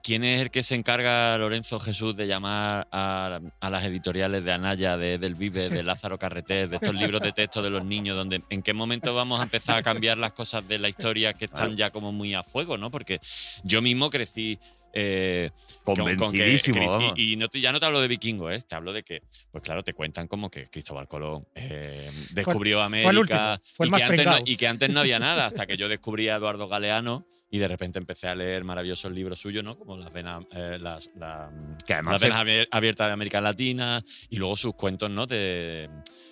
¿Quién 0.04 0.22
es 0.22 0.42
el 0.42 0.50
que 0.50 0.62
se 0.62 0.74
encarga, 0.74 1.38
Lorenzo 1.38 1.80
Jesús, 1.80 2.14
de 2.14 2.26
llamar 2.26 2.86
a, 2.92 3.40
a 3.58 3.70
las 3.70 3.84
editoriales 3.84 4.44
de 4.44 4.52
Anaya, 4.52 4.98
de 4.98 5.16
Del 5.16 5.34
Vive, 5.34 5.70
de 5.70 5.82
Lázaro 5.82 6.18
Carreter, 6.18 6.68
de 6.68 6.76
estos 6.76 6.94
libros 6.94 7.22
de 7.22 7.32
texto 7.32 7.62
de 7.62 7.70
los 7.70 7.82
niños, 7.82 8.14
donde 8.14 8.42
en 8.50 8.62
qué 8.62 8.74
momento 8.74 9.14
vamos 9.14 9.40
a 9.40 9.44
empezar 9.44 9.76
a 9.78 9.82
cambiar 9.82 10.18
las 10.18 10.32
cosas 10.32 10.68
de 10.68 10.78
la 10.78 10.90
historia 10.90 11.32
que 11.32 11.46
están 11.46 11.74
ya 11.74 11.88
como 11.90 12.12
muy 12.12 12.34
a 12.34 12.42
fuego, 12.42 12.76
¿no? 12.76 12.90
Porque 12.90 13.18
yo 13.62 13.80
mismo 13.80 14.10
crecí 14.10 14.58
eh, 14.92 15.50
con- 15.82 15.96
con 15.96 16.04
que- 16.06 16.16
Convencidísimo, 16.18 16.98
que- 16.98 17.12
y, 17.22 17.32
y 17.32 17.36
no 17.36 17.48
te- 17.48 17.60
ya 17.60 17.72
no 17.72 17.80
te 17.80 17.86
hablo 17.86 18.00
de 18.02 18.06
vikingos, 18.08 18.52
¿eh? 18.52 18.60
te 18.60 18.74
hablo 18.76 18.92
de 18.92 19.02
que, 19.02 19.22
pues 19.50 19.64
claro, 19.64 19.82
te 19.82 19.94
cuentan 19.94 20.28
como 20.28 20.50
que 20.50 20.66
Cristóbal 20.66 21.08
Colón 21.08 21.48
eh, 21.54 22.10
descubrió 22.32 22.76
fue 22.76 22.86
el 22.86 23.06
América 23.06 23.18
último, 23.18 23.74
fue 23.74 23.86
el 23.86 23.92
y, 23.92 23.96
que 23.96 24.02
antes 24.04 24.26
no, 24.26 24.32
y 24.52 24.56
que 24.58 24.68
antes 24.68 24.90
no 24.90 25.00
había 25.00 25.18
nada, 25.18 25.46
hasta 25.46 25.66
que 25.66 25.76
yo 25.78 25.88
descubrí 25.88 26.28
a 26.28 26.36
Eduardo 26.36 26.68
Galeano 26.68 27.26
y 27.50 27.58
de 27.58 27.68
repente 27.68 27.98
empecé 28.00 28.26
a 28.26 28.34
leer 28.34 28.64
maravillosos 28.64 29.12
libros 29.12 29.38
suyos, 29.38 29.62
¿no? 29.62 29.78
Como 29.78 29.96
las 29.96 30.12
venas, 30.12 30.44
eh, 30.52 30.78
las, 30.80 31.08
la- 31.16 31.50
Que 31.86 31.94
además 31.94 32.12
las 32.14 32.20
se- 32.20 32.26
venas 32.26 32.40
abier- 32.42 32.68
abiertas 32.70 33.06
de 33.06 33.12
América 33.12 33.40
Latina 33.40 34.02
y 34.28 34.36
luego 34.38 34.56
sus 34.56 34.74
cuentos, 34.74 35.08
¿no? 35.10 35.26
De 35.26 35.88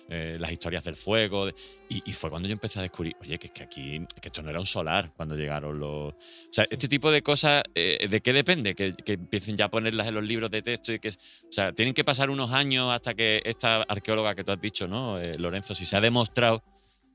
eh, 0.09 0.37
las 0.39 0.51
historias 0.51 0.83
del 0.83 0.95
fuego. 0.97 1.45
de- 1.45 1.55
y, 1.89 2.01
y 2.05 2.13
fue 2.13 2.29
cuando 2.29 2.47
yo 2.49 2.53
empecé 2.53 2.79
a 2.79 2.81
descubrir, 2.81 3.15
oye, 3.21 3.37
que, 3.37 3.47
es 3.47 3.53
que 3.53 3.63
aquí, 3.63 4.05
que 4.21 4.27
esto 4.27 4.41
no 4.41 4.49
era 4.49 4.59
un 4.59 4.65
solar 4.65 5.11
cuando 5.15 5.35
llegaron 5.37 5.79
los... 5.79 6.13
O 6.13 6.17
sea, 6.51 6.65
este 6.69 6.87
tipo 6.89 7.09
de 7.09 7.21
cosas, 7.23 7.63
eh, 7.73 8.05
¿de 8.09 8.19
qué 8.21 8.33
depende? 8.33 8.75
Que, 8.75 8.93
que 8.93 9.13
empiecen 9.13 9.55
ya 9.55 9.65
a 9.65 9.69
ponerlas 9.69 10.07
en 10.07 10.15
los 10.15 10.23
libros 10.23 10.51
de 10.51 10.61
texto 10.61 10.91
y 10.91 10.99
que... 10.99 11.09
O 11.09 11.51
sea, 11.51 11.71
tienen 11.71 11.93
que 11.93 12.03
pasar 12.03 12.29
unos 12.31 12.51
años 12.51 12.91
hasta 12.93 13.13
que 13.13 13.41
esta 13.45 13.83
arqueóloga 13.83 14.35
que 14.35 14.43
tú 14.43 14.51
has 14.51 14.59
dicho, 14.59 14.87
¿no? 14.89 15.17
Lorenzo, 15.37 15.73
si 15.73 15.85
se 15.85 15.95
ha 15.95 16.01
demostrado 16.01 16.61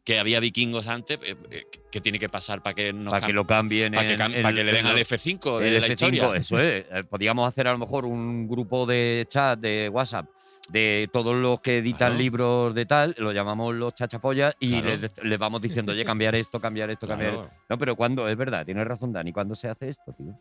que 0.08 0.18
había 0.18 0.40
vikingos 0.40 0.88
antes, 0.88 1.18
eh, 1.22 1.36
eh, 1.50 1.64
¿qué 1.92 2.00
tiene 2.00 2.18
que 2.18 2.30
pasar 2.30 2.62
para 2.62 2.72
que 2.72 2.94
nos 2.94 3.10
para 3.12 3.26
que 3.26 3.32
lo 3.34 3.46
cambien 3.46 3.92
para 3.92 4.06
que, 4.08 4.16
cam- 4.16 4.40
para 4.40 4.54
que 4.54 4.64
le 4.64 4.72
den 4.72 4.80
en 4.80 4.86
al 4.86 4.96
los- 4.98 5.12
F5 5.12 5.58
de 5.58 5.80
la 5.80 5.86
F5, 5.86 5.90
historia? 5.92 6.36
Eso 6.36 6.58
es. 6.58 6.86
Eh, 6.90 7.04
Podríamos 7.10 7.46
hacer 7.46 7.68
a 7.68 7.72
lo 7.72 7.78
mejor 7.78 8.06
un 8.06 8.48
grupo 8.48 8.86
de 8.86 9.26
chat 9.28 9.58
de 9.60 9.90
WhatsApp 9.92 10.24
de 10.70 11.10
todos 11.12 11.36
los 11.36 11.60
que 11.60 11.78
editan 11.78 12.08
Claro. 12.12 12.18
libros 12.18 12.74
de 12.74 12.86
tal, 12.86 13.14
lo 13.18 13.32
llamamos 13.32 13.74
los 13.74 13.94
chachapollas 13.94 14.54
y 14.60 14.80
Claro. 14.80 14.96
les, 14.96 15.12
les 15.24 15.38
vamos 15.38 15.60
diciendo, 15.60 15.92
oye, 15.92 16.06
cambiar 16.06 16.34
esto, 16.36 16.58
cambiar 16.58 16.88
esto, 16.88 17.06
cambiar 17.06 17.32
Claro. 17.34 17.44
esto. 17.48 17.64
No, 17.68 17.76
pero 17.76 17.94
cuando, 17.94 18.26
es 18.28 18.36
verdad, 18.38 18.64
tienes 18.64 18.86
razón, 18.86 19.12
Dani, 19.12 19.30
¿cuándo 19.30 19.54
se 19.54 19.68
hace 19.68 19.90
esto, 19.90 20.14
tío? 20.16 20.34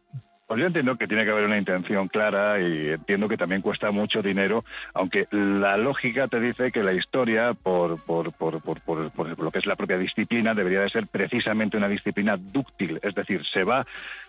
Pues 0.48 0.62
yo 0.62 0.68
entiendo 0.68 0.95
que 0.95 1.08
tiene 1.08 1.26
que 1.26 1.32
haber 1.32 1.43
una 1.43 1.58
intención 1.58 2.08
clara 2.08 2.62
y 2.62 2.91
entiendo 2.91 3.28
que 3.28 3.36
también 3.36 3.62
cuesta 3.62 3.91
mucho 3.91 4.22
dinero, 4.22 4.64
aunque 4.93 5.28
la 5.32 5.76
lógica 5.76 6.30
te 6.30 6.39
dice 6.39 6.72
que 6.72 6.84
la 6.84 6.93
historia, 6.93 7.54
por, 7.54 8.02
por, 8.06 8.32
por, 8.32 8.62
por, 8.62 9.39
lo 9.39 9.52
que 9.52 9.60
es 9.60 9.66
la 9.66 9.76
propia 9.76 9.98
disciplina, 9.98 10.54
debería 10.54 10.80
de 10.82 10.89
ser 10.89 11.08
precisamente 11.08 11.76
una 11.76 11.89
disciplina 11.89 12.38
dúctil, 12.38 12.98
es 13.04 13.14
decir, 13.14 13.41
se 13.54 13.66
va 13.66 13.86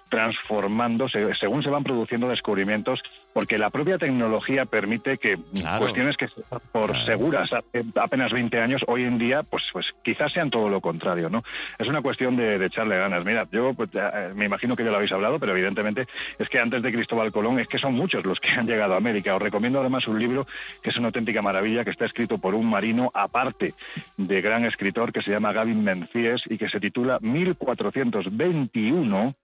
transformando 0.08 1.08
se- 1.08 1.34
según 1.36 1.62
se 1.62 1.70
van 1.70 1.84
produciendo 1.84 2.28
descubrimientos, 2.28 3.00
porque 3.32 3.58
la 3.58 3.70
propia 3.70 3.98
tecnología 3.98 4.64
permite 4.64 5.18
que 5.18 5.36
Claro. 5.54 5.78
cuestiones 5.80 6.16
que 6.16 6.26
por 6.72 6.96
seguras 7.04 7.52
hace 7.52 7.84
apenas 8.00 8.32
20 8.32 8.60
años, 8.60 8.82
hoy 8.86 9.04
en 9.04 9.18
día, 9.18 9.42
pues, 9.48 9.62
pues 9.72 9.86
quizás 10.02 10.32
sean 10.32 10.50
todo 10.50 10.68
lo 10.68 10.80
contrario, 10.80 11.28
¿no? 11.30 11.42
Es 11.78 11.86
una 11.88 12.02
cuestión 12.02 12.36
de, 12.36 12.58
de 12.58 12.66
echarle 12.66 12.98
ganas. 12.98 13.24
Mira, 13.24 13.46
yo 13.52 13.72
pues, 13.74 13.90
eh, 13.94 14.32
me 14.34 14.46
imagino 14.46 14.74
que 14.76 14.82
ya 14.84 14.90
lo 14.90 14.96
habéis 14.96 15.12
hablado, 15.12 15.38
pero 15.38 15.52
evidentemente 15.52 16.06
es 16.38 16.48
que 16.48 16.58
antes 16.58 16.82
de 16.82 16.92
Cristóbal 16.92 17.30
Colón 17.32 17.60
es 17.60 17.68
que 17.68 17.78
son 17.78 17.94
muchos 17.94 18.24
los 18.24 18.40
que 18.40 18.50
han 18.50 18.66
llegado 18.66 18.94
a 18.94 18.96
América. 18.96 19.34
Os 19.36 19.42
recomiendo 19.42 19.80
además 19.80 20.06
un 20.08 20.18
libro 20.18 20.46
que 20.82 20.90
es 20.90 20.96
una 20.96 21.06
auténtica 21.08 21.42
maravilla, 21.42 21.84
que 21.84 21.90
está 21.90 22.06
escrito 22.06 22.38
por 22.38 22.54
un 22.54 22.68
marino 22.68 23.10
aparte 23.14 23.74
de 24.16 24.40
gran 24.40 24.64
escritor 24.64 25.12
que 25.12 25.22
se 25.22 25.30
llama 25.30 25.52
Gavin 25.52 25.84
Menzies 25.84 26.42
y 26.48 26.56
que 26.58 26.68
se 26.68 26.80
titula 26.80 27.18
1421, 27.20 29.34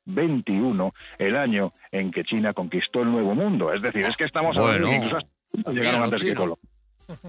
21, 0.55 0.95
el 1.19 1.37
año 1.37 1.73
en 1.91 2.11
que 2.11 2.25
China 2.25 2.53
conquistó 2.53 3.03
el 3.03 3.11
Nuevo 3.11 3.35
Mundo. 3.35 3.73
Es 3.73 3.83
decir, 3.83 4.05
es 4.05 4.17
que 4.17 4.25
estamos 4.25 4.57
hablando 4.57 4.89
Bueno. 4.89 5.19
llegaron 5.73 6.03
antes 6.03 6.23
que. 6.23 6.35
Colón. 6.35 6.57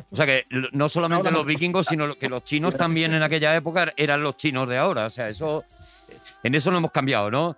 O 0.10 0.16
sea 0.16 0.26
que 0.26 0.46
no 0.72 0.88
solamente 0.88 1.26
No, 1.26 1.32
no, 1.32 1.38
los 1.40 1.48
vikingos, 1.48 1.88
sino 1.88 2.16
que 2.16 2.30
los 2.30 2.44
chinos 2.44 2.78
también 2.78 3.14
en 3.14 3.24
aquella 3.24 3.56
época 3.56 3.92
eran 3.98 4.24
los 4.24 4.38
chinos 4.38 4.70
de 4.70 4.78
ahora. 4.78 5.06
O 5.06 5.10
sea, 5.10 5.28
eso. 5.28 5.66
En 6.44 6.56
eso 6.56 6.72
no 6.72 6.78
hemos 6.78 6.92
cambiado, 6.92 7.30
¿no? 7.32 7.58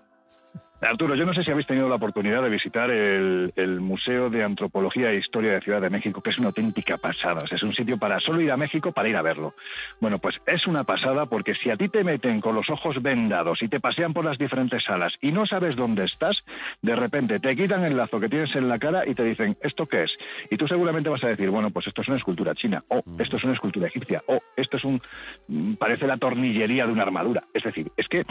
Arturo, 0.80 1.16
yo 1.16 1.26
no 1.26 1.34
sé 1.34 1.44
si 1.44 1.52
habéis 1.52 1.66
tenido 1.66 1.90
la 1.90 1.96
oportunidad 1.96 2.44
de 2.44 2.50
visitar 2.50 2.92
el, 2.92 3.52
el 3.56 3.82
Museo 3.82 4.30
de 4.30 4.44
Antropología 4.44 5.10
e 5.10 5.18
Historia 5.18 5.54
de 5.54 5.62
Ciudad 5.62 5.82
de 5.82 5.90
México, 5.90 6.22
que 6.22 6.30
es 6.30 6.38
una 6.38 6.50
auténtica 6.50 6.98
pasada. 6.98 7.40
O 7.44 7.48
sea, 7.48 7.56
es 7.56 7.64
un 7.64 7.74
sitio 7.74 7.98
para 7.98 8.20
solo 8.20 8.42
ir 8.42 8.52
a 8.52 8.58
México 8.58 8.92
para 8.92 9.10
ir 9.10 9.16
a 9.16 9.24
verlo. 9.24 9.56
Bueno, 10.00 10.20
pues 10.20 10.36
es 10.46 10.68
una 10.68 10.84
pasada 10.84 11.26
porque 11.26 11.56
si 11.56 11.72
a 11.72 11.78
ti 11.78 11.90
te 11.90 12.04
meten 12.04 12.42
con 12.42 12.54
los 12.54 12.70
ojos 12.70 13.02
vendados 13.02 13.64
y 13.64 13.70
te 13.70 13.80
pasean 13.80 14.14
por 14.14 14.24
las 14.24 14.38
diferentes 14.38 14.84
salas 14.84 15.14
y 15.20 15.32
no 15.32 15.48
sabes 15.48 15.76
dónde 15.76 16.06
estás, 16.06 16.44
de 16.84 16.96
repente 16.96 17.40
te 17.40 17.56
quitan 17.56 17.84
el 17.84 17.98
lazo 17.98 18.20
que 18.20 18.30
tienes 18.30 18.56
en 18.56 18.70
la 18.70 18.78
cara 18.78 19.04
y 19.08 19.16
te 19.16 19.24
dicen, 19.24 19.58
¿esto 19.62 19.88
qué 19.88 20.04
es? 20.04 20.12
Y 20.52 20.58
tú 20.58 20.68
seguramente 20.68 21.10
vas 21.10 21.24
a 21.24 21.30
decir, 21.30 21.50
bueno, 21.50 21.72
pues 21.72 21.88
esto 21.88 22.04
es 22.04 22.08
una 22.08 22.18
escultura 22.18 22.54
china, 22.54 22.84
o 22.90 23.02
esto 23.18 23.38
es 23.38 23.44
una 23.44 23.54
escultura 23.54 23.88
egipcia, 23.88 24.22
o 24.28 24.38
esto 24.56 24.78
es 24.78 24.84
un... 24.84 25.02
mm, 25.48 25.74
parece 25.74 26.06
la 26.06 26.18
tornillería 26.18 26.86
de 26.86 26.92
una 26.92 27.02
armadura. 27.02 27.44
Es 27.52 27.64
decir, 27.64 27.92
es 27.98 28.08
que 28.08 28.24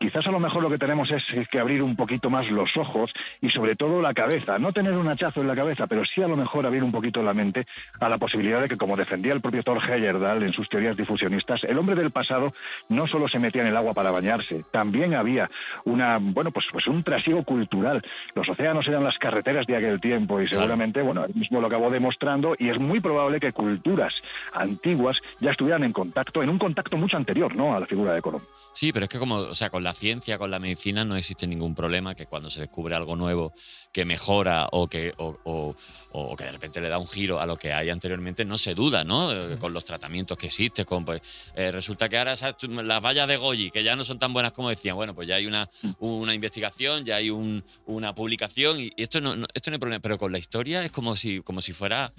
quizás 0.00 0.26
a 0.26 0.32
lo 0.32 0.40
mejor 0.40 0.62
lo 0.62 0.70
que 0.70 0.78
tenemos 0.78 1.08
es 1.10 1.22
que 1.50 1.67
abrir 1.68 1.82
un 1.82 1.96
poquito 1.96 2.30
más 2.30 2.50
los 2.50 2.74
ojos 2.78 3.10
y 3.42 3.50
sobre 3.50 3.76
todo 3.76 4.00
la 4.00 4.14
cabeza. 4.14 4.58
No 4.58 4.72
tener 4.72 4.94
un 4.94 5.06
hachazo 5.06 5.42
en 5.42 5.48
la 5.48 5.54
cabeza, 5.54 5.86
pero 5.86 6.02
sí 6.06 6.22
a 6.22 6.26
lo 6.28 6.34
mejor 6.34 6.64
abrir 6.64 6.82
un 6.82 6.90
poquito 6.90 7.22
la 7.22 7.34
mente 7.34 7.66
a 8.00 8.08
la 8.08 8.16
posibilidad 8.16 8.62
de 8.62 8.70
que, 8.70 8.78
como 8.78 8.96
defendía 8.96 9.34
el 9.34 9.42
propio 9.42 9.62
Thor 9.62 9.78
Heyerdahl 9.84 10.42
en 10.44 10.54
sus 10.54 10.66
teorías 10.70 10.96
difusionistas, 10.96 11.62
el 11.64 11.76
hombre 11.76 11.94
del 11.94 12.10
pasado 12.10 12.54
no 12.88 13.06
solo 13.06 13.28
se 13.28 13.38
metía 13.38 13.60
en 13.60 13.68
el 13.68 13.76
agua 13.76 13.92
para 13.92 14.10
bañarse, 14.10 14.64
también 14.72 15.12
había 15.12 15.50
una, 15.84 16.18
bueno, 16.18 16.52
pues, 16.52 16.64
pues 16.72 16.86
un 16.86 17.02
trasiego 17.02 17.44
cultural. 17.44 18.00
Los 18.34 18.48
océanos 18.48 18.88
eran 18.88 19.04
las 19.04 19.18
carreteras 19.18 19.66
de 19.66 19.76
aquel 19.76 20.00
tiempo 20.00 20.40
y 20.40 20.46
seguramente, 20.48 21.02
bueno, 21.02 21.26
él 21.26 21.34
mismo 21.34 21.60
lo 21.60 21.66
acabó 21.66 21.90
demostrando 21.90 22.56
y 22.58 22.70
es 22.70 22.78
muy 22.78 23.00
probable 23.00 23.40
que 23.40 23.52
culturas 23.52 24.14
antiguas 24.54 25.18
ya 25.40 25.50
estuvieran 25.50 25.84
en 25.84 25.92
contacto, 25.92 26.42
en 26.42 26.48
un 26.48 26.58
contacto 26.58 26.96
mucho 26.96 27.18
anterior, 27.18 27.54
¿no? 27.54 27.76
A 27.76 27.80
la 27.80 27.86
figura 27.86 28.14
de 28.14 28.22
Colón. 28.22 28.40
Sí, 28.72 28.90
pero 28.90 29.04
es 29.04 29.10
que 29.10 29.18
como, 29.18 29.36
o 29.36 29.54
sea, 29.54 29.68
con 29.68 29.84
la 29.84 29.92
ciencia, 29.92 30.38
con 30.38 30.50
la 30.50 30.58
medicina 30.58 31.04
no 31.04 31.14
existe 31.14 31.46
ningún 31.46 31.57
problema 31.74 32.14
que 32.14 32.26
cuando 32.26 32.50
se 32.50 32.60
descubre 32.60 32.94
algo 32.94 33.16
nuevo 33.16 33.52
que 33.92 34.04
mejora 34.04 34.68
o 34.72 34.88
que, 34.88 35.12
o, 35.18 35.38
o- 35.44 35.76
o 36.10 36.36
que 36.36 36.44
de 36.44 36.52
repente 36.52 36.80
le 36.80 36.88
da 36.88 36.98
un 36.98 37.06
giro 37.06 37.38
a 37.40 37.46
lo 37.46 37.56
que 37.56 37.72
hay 37.72 37.90
anteriormente, 37.90 38.44
no 38.44 38.56
se 38.58 38.74
duda, 38.74 39.04
¿no? 39.04 39.32
Eh, 39.32 39.56
Con 39.58 39.72
los 39.72 39.84
tratamientos 39.84 40.36
que 40.38 40.46
existen, 40.46 40.84
con 40.84 41.04
pues, 41.04 41.20
eh, 41.54 41.70
resulta 41.70 42.08
que 42.08 42.16
ahora 42.18 42.32
esas- 42.32 42.54
las 42.62 43.02
vallas 43.04 43.28
de 43.28 43.36
Goyi, 43.36 43.70
que 43.70 43.82
ya 43.82 43.94
no 43.96 44.04
son 44.04 44.18
tan 44.18 44.32
buenas 44.32 44.52
como 44.52 44.70
decían, 44.70 44.96
bueno, 44.96 45.14
pues 45.14 45.28
ya 45.28 45.34
hay 45.36 45.46
una, 45.46 45.68
una 45.98 46.34
investigación, 46.34 47.04
ya 47.04 47.16
hay 47.16 47.30
un- 47.30 47.62
una 47.86 48.14
publicación 48.14 48.80
y, 48.80 48.90
esto 48.96 49.20
no, 49.20 49.36
no- 49.36 49.46
esto 49.54 49.70
no 49.70 49.74
hay 49.74 49.78
problema, 49.80 50.00
pero 50.00 50.18
con 50.18 50.32
la 50.32 50.38
historia 50.38 50.84
es 50.84 50.90
como 50.92 51.14
si, 51.16 51.40
como 51.40 51.60
si 51.60 51.72
fuera 51.72 52.12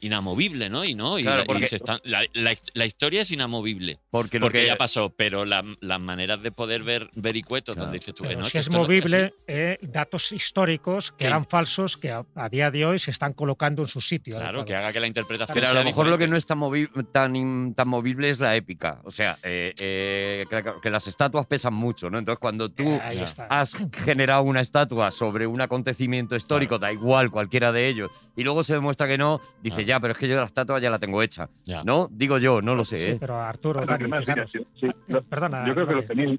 inamovible, 0.00 0.68
¿no? 0.70 0.84
Y 0.84 0.94
no, 0.94 1.18
y, 1.18 1.22
Claro, 1.22 1.44
se 1.66 1.76
están- 1.76 2.00
la, 2.04 2.24
la- 2.34 2.56
la 2.74 2.86
historia 2.86 3.22
es 3.22 3.30
inamovible. 3.30 3.98
Porque 4.10 4.38
lo 4.38 4.46
Porque 4.46 4.60
que- 4.60 4.66
ya 4.66 4.76
pasó, 4.76 5.10
pero 5.10 5.44
la- 5.44 5.64
las 5.80 6.00
maneras 6.00 6.42
de 6.42 6.52
poder 6.52 6.82
ver 6.82 7.10
vericuetos 7.14 7.76
donde 7.76 7.98
dices 7.98 8.14
tú, 8.14 8.24
eh, 8.24 8.36
no, 8.36 8.48
que 8.48 8.58
es 8.58 8.68
no 8.70 8.71
movible, 8.78 9.34
eh, 9.46 9.78
datos 9.82 10.32
históricos 10.32 11.12
que 11.12 11.26
eran 11.26 11.44
falsos 11.44 11.96
que 11.96 12.10
a, 12.10 12.24
a 12.34 12.48
día 12.48 12.70
de 12.70 12.84
hoy 12.86 12.98
se 12.98 13.10
están 13.10 13.32
colocando 13.32 13.82
en 13.82 13.88
su 13.88 14.00
sitio. 14.00 14.34
Claro, 14.36 14.60
adecuado. 14.60 14.66
que 14.66 14.76
haga 14.76 14.92
que 14.92 15.00
la 15.00 15.06
interpretación 15.06 15.54
Pero 15.54 15.66
a 15.66 15.70
sea 15.70 15.80
lo 15.80 15.84
mejor 15.84 16.06
lo 16.08 16.18
que 16.18 16.28
no 16.28 16.36
es 16.36 16.46
tan, 16.46 16.58
movi- 16.58 16.90
tan, 17.12 17.88
movible 17.88 18.30
es 18.30 18.40
la 18.40 18.54
épica. 18.56 19.00
O 19.04 19.10
sea, 19.10 19.38
eh, 19.42 19.72
eh, 19.80 20.44
que, 20.48 20.64
que 20.82 20.90
las 20.90 21.06
estatuas 21.06 21.46
pesan 21.46 21.74
mucho, 21.74 22.10
¿no? 22.10 22.18
Entonces, 22.18 22.38
cuando 22.40 22.68
tú 22.70 22.84
Eh, 22.88 23.24
has 23.48 23.74
generado 24.04 24.42
una 24.42 24.60
estatua 24.60 25.10
sobre 25.10 25.46
un 25.46 25.60
acontecimiento 25.60 26.36
histórico, 26.36 26.78
da 26.78 26.92
igual 26.92 27.30
cualquiera 27.30 27.72
de 27.72 27.88
ellos, 27.88 28.10
y 28.36 28.44
luego 28.44 28.62
se 28.62 28.74
demuestra 28.74 29.06
que 29.06 29.18
no, 29.18 29.40
dice, 29.62 29.76
Claro. 29.76 29.88
ya, 29.88 30.00
pero 30.00 30.12
es 30.12 30.18
que 30.18 30.28
yo 30.28 30.36
la 30.36 30.44
estatua 30.44 30.78
ya 30.78 30.90
la 30.90 30.98
tengo 30.98 31.22
hecha. 31.22 31.48
Ya. 31.64 31.82
¿No? 31.84 32.08
Digo 32.10 32.38
yo, 32.38 32.62
no 32.62 32.74
lo 32.74 32.84
sé. 32.84 32.96
Sí, 32.98 33.08
¿eh? 33.10 33.16
pero 33.20 33.40
Arturo, 33.40 33.80
Bueno, 33.80 33.92
Dani, 33.92 34.04
además, 34.04 34.20
mira, 34.20 34.46
fijaros. 34.46 34.50
sí, 34.52 34.58
sí, 34.80 34.86
lo- 35.08 35.22
Perdona. 35.22 35.66
Yo 35.66 35.74
creo 35.74 35.86
que 35.86 35.94
lo 35.94 36.02
tenéis. 36.04 36.34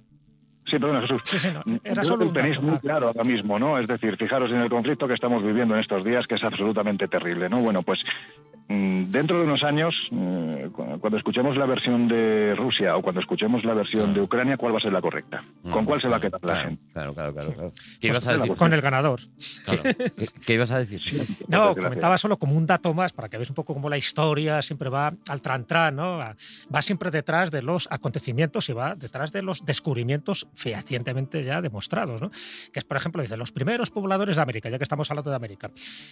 Sí, 0.65 0.79
perdona, 0.79 1.01
Jesús. 1.01 1.21
Sí, 1.25 1.39
sí, 1.39 1.49
no, 1.51 1.61
era 1.83 2.03
solo 2.03 2.23
un 2.25 2.29
lo 2.29 2.33
tenéis 2.33 2.55
dato. 2.57 2.67
muy 2.67 2.79
claro 2.79 3.07
ahora 3.07 3.23
mismo, 3.23 3.59
¿no? 3.59 3.77
Es 3.77 3.87
decir, 3.87 4.17
fijaros 4.17 4.49
en 4.51 4.57
el 4.57 4.69
conflicto 4.69 5.07
que 5.07 5.13
estamos 5.13 5.43
viviendo 5.43 5.73
en 5.75 5.81
estos 5.81 6.03
días, 6.03 6.25
que 6.27 6.35
es 6.35 6.43
absolutamente 6.43 7.07
terrible, 7.07 7.49
¿no? 7.49 7.59
Bueno, 7.61 7.83
pues 7.83 8.03
mm, 8.03 8.52
dentro 8.67 9.37
de 9.39 9.43
unos 9.45 9.63
años, 9.63 9.93
eh, 10.11 10.69
cu- 10.73 10.99
cuando 10.99 11.17
escuchemos 11.17 11.55
la 11.57 11.65
versión 11.65 12.07
de 12.07 12.55
Rusia 12.55 12.95
o 12.97 13.01
cuando 13.01 13.21
escuchemos 13.21 13.63
la 13.63 13.73
versión 13.73 14.13
de 14.13 14.21
Ucrania, 14.21 14.57
¿cuál 14.57 14.73
va 14.73 14.77
a 14.77 14.81
ser 14.81 14.91
la 14.93 15.01
correcta? 15.01 15.43
¿Con 15.63 15.83
Mm, 15.83 15.85
cuál 15.85 16.01
se 16.01 16.07
va 16.07 16.17
a 16.17 16.19
quedar 16.19 16.41
la 16.41 16.47
claro, 16.47 16.69
gente? 16.69 16.83
Claro, 16.93 17.13
claro, 17.13 17.33
claro. 17.33 17.53
claro. 17.53 17.73
¿Qué 17.99 18.07
ibas 18.07 18.25
a 18.27 18.37
decir? 18.37 18.55
Con 18.55 18.73
el 18.73 18.81
ganador. 18.81 19.19
Claro. 19.65 19.81
¿Qué, 20.17 20.25
qué 20.45 20.53
ibas 20.55 20.71
a 20.71 20.79
decir? 20.79 21.01
No, 21.47 21.75
comentaba 21.75 22.17
solo 22.17 22.37
como 22.37 22.55
un 22.55 22.65
dato 22.65 22.93
más 22.93 23.13
para 23.13 23.29
que 23.29 23.37
veáis 23.37 23.49
un 23.49 23.55
poco 23.55 23.73
cómo 23.73 23.89
la 23.89 23.97
historia 23.97 24.61
siempre 24.61 24.89
va 24.89 25.13
al 25.29 25.41
tran-tran, 25.41 25.95
¿no? 25.95 26.21
A- 26.21 26.35
Va 26.73 26.81
siempre 26.81 27.11
detrás 27.11 27.51
de 27.51 27.61
los 27.61 27.87
acontecimientos 27.91 28.69
y 28.69 28.73
va 28.73 28.95
detrás 28.95 29.31
de 29.31 29.41
los 29.43 29.61
descubrimientos 29.61 30.47
fehacientemente 30.55 31.43
ya 31.43 31.61
demostrados, 31.61 32.21
¿no? 32.21 32.29
Que 32.71 32.79
es, 32.79 32.83
por 32.85 32.97
ejemplo, 32.97 33.21
dice, 33.21 33.37
los 33.37 33.51
primeros 33.51 33.89
pobladores 33.91 34.35
de 34.37 34.41
América, 34.41 34.69
ya 34.69 34.77
que 34.77 34.83
estamos 34.83 35.09
hablando 35.11 35.29
de 35.29 35.35
América. 35.35 35.69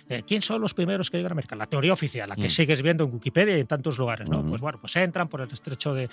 Eh, 0.09 0.23
¿Quién 0.27 0.41
son 0.41 0.61
los 0.61 0.73
primeros 0.73 1.09
que 1.09 1.17
llegan 1.17 1.31
a 1.31 1.33
América? 1.33 1.55
La 1.55 1.65
teoría 1.65 1.93
oficial, 1.93 2.29
la 2.29 2.35
que 2.41 2.47
Mm. 2.47 2.49
sigues 2.49 2.81
viendo 2.81 3.03
en 3.05 3.13
Wikipedia 3.13 3.55
y 3.57 3.61
en 3.61 3.67
tantos 3.67 3.97
lugares, 3.97 4.27
¿no? 4.29 4.39
Ujú. 4.39 4.49
Pues 4.49 4.61
bueno, 4.61 4.79
pues 4.81 4.95
entran 4.95 5.27
por 5.29 5.41
el 5.41 5.51
estrecho 5.51 5.93
de, 5.93 6.09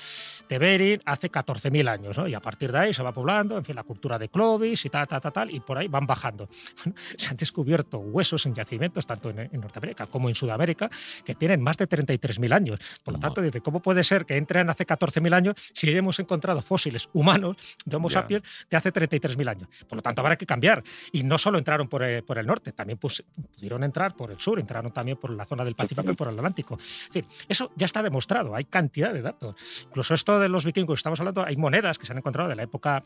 de 0.49 0.59
Bering 0.59 1.01
hace 1.05 1.31
14.000 1.31 1.89
años, 1.89 2.17
¿no? 2.17 2.29
Y 2.29 2.35
a 2.35 2.41
partir 2.41 2.71
de 2.71 2.79
ahí 2.79 2.95
se 2.95 3.03
va 3.03 3.13
poblando, 3.13 3.57
en 3.57 3.65
fin, 3.65 3.75
la 3.75 3.83
cultura 3.83 4.19
de 4.19 4.29
Clovis 4.29 4.85
y 4.85 4.91
tal, 4.91 5.07
tal, 5.07 5.21
tal, 5.21 5.33
tal, 5.33 5.51
y 5.51 5.61
por 5.61 5.79
ahí 5.79 5.89
van 5.89 6.07
bajando. 6.07 6.49
se 7.17 7.31
han 7.31 7.37
descubierto 7.37 7.99
huesos 7.99 8.45
en 8.47 8.55
yacimientos, 8.55 9.07
tanto 9.07 9.31
en, 9.31 9.39
en 9.41 9.61
Norteamérica 9.61 10.07
como 10.07 10.29
en 10.29 10.35
Sudamérica, 10.35 10.91
que 11.25 11.35
tienen 11.35 11.61
más 11.63 11.77
de 11.77 11.89
33.000 11.89 12.53
años. 12.53 12.79
Por 13.03 13.15
lo 13.15 13.21
tanto, 13.21 13.41
dice, 13.43 13.61
¿cómo 13.61 13.81
puede 13.81 14.05
ser 14.05 14.27
que 14.27 14.37
entren 14.37 14.69
hace 14.71 14.87
14.000 14.87 15.35
años 15.35 15.55
si 15.73 15.91
hemos 15.91 16.19
encontrado 16.19 16.61
fósiles 16.63 17.09
humanos 17.13 17.57
de 17.85 17.97
Homo 17.97 18.09
Ya. 18.09 18.21
sapiens 18.21 18.43
de 18.71 18.77
hace 18.77 18.93
33.000 18.93 19.49
años? 19.49 19.69
Por 19.89 19.97
lo 19.97 20.03
tanto, 20.03 20.21
habrá 20.21 20.37
que 20.37 20.47
cambiar. 20.47 20.83
Y 21.13 21.23
no 21.23 21.39
solo 21.39 21.59
entraron 21.59 21.89
por 21.89 22.03
el, 22.03 22.23
por 22.23 22.39
el 22.39 22.47
norte, 22.47 22.73
también 22.73 22.99
pus- 22.99 23.25
pudieron 23.55 23.83
entrar 23.85 24.15
por 24.15 24.31
el 24.31 24.39
sur, 24.41 24.59
entraron 24.61 24.93
también 24.93 25.17
por 25.17 25.31
la 25.31 25.45
zona 25.45 25.65
del 25.65 25.75
Pacífico 25.75 26.15
por 26.19 26.29
el 26.29 26.37
Atlántico. 26.37 26.75
Es 26.79 27.09
decir, 27.13 27.25
eso 27.49 27.71
ya 27.77 27.87
está 27.87 28.03
demostrado, 28.03 28.55
hay 28.55 28.65
cantidad 28.65 29.15
de 29.15 29.23
datos. 29.23 29.55
Incluso 29.87 30.13
esto 30.13 30.39
de 30.39 30.51
los 30.51 30.67
vikingos 30.67 30.97
que 30.97 30.99
estamos 30.99 31.21
hablando, 31.21 31.45
hay 31.47 31.57
monedas 31.57 31.97
que 31.99 32.05
se 32.05 32.13
han 32.13 32.19
encontrado 32.19 32.51
de 32.51 32.57
la 32.57 32.65
época 32.65 33.05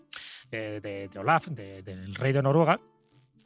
eh, 0.51 0.81
de, 0.83 1.19
Olaf, 1.19 1.47
de- 1.49 1.83
del 1.83 2.15
rey 2.17 2.33
de 2.33 2.43
Noruega, 2.43 2.81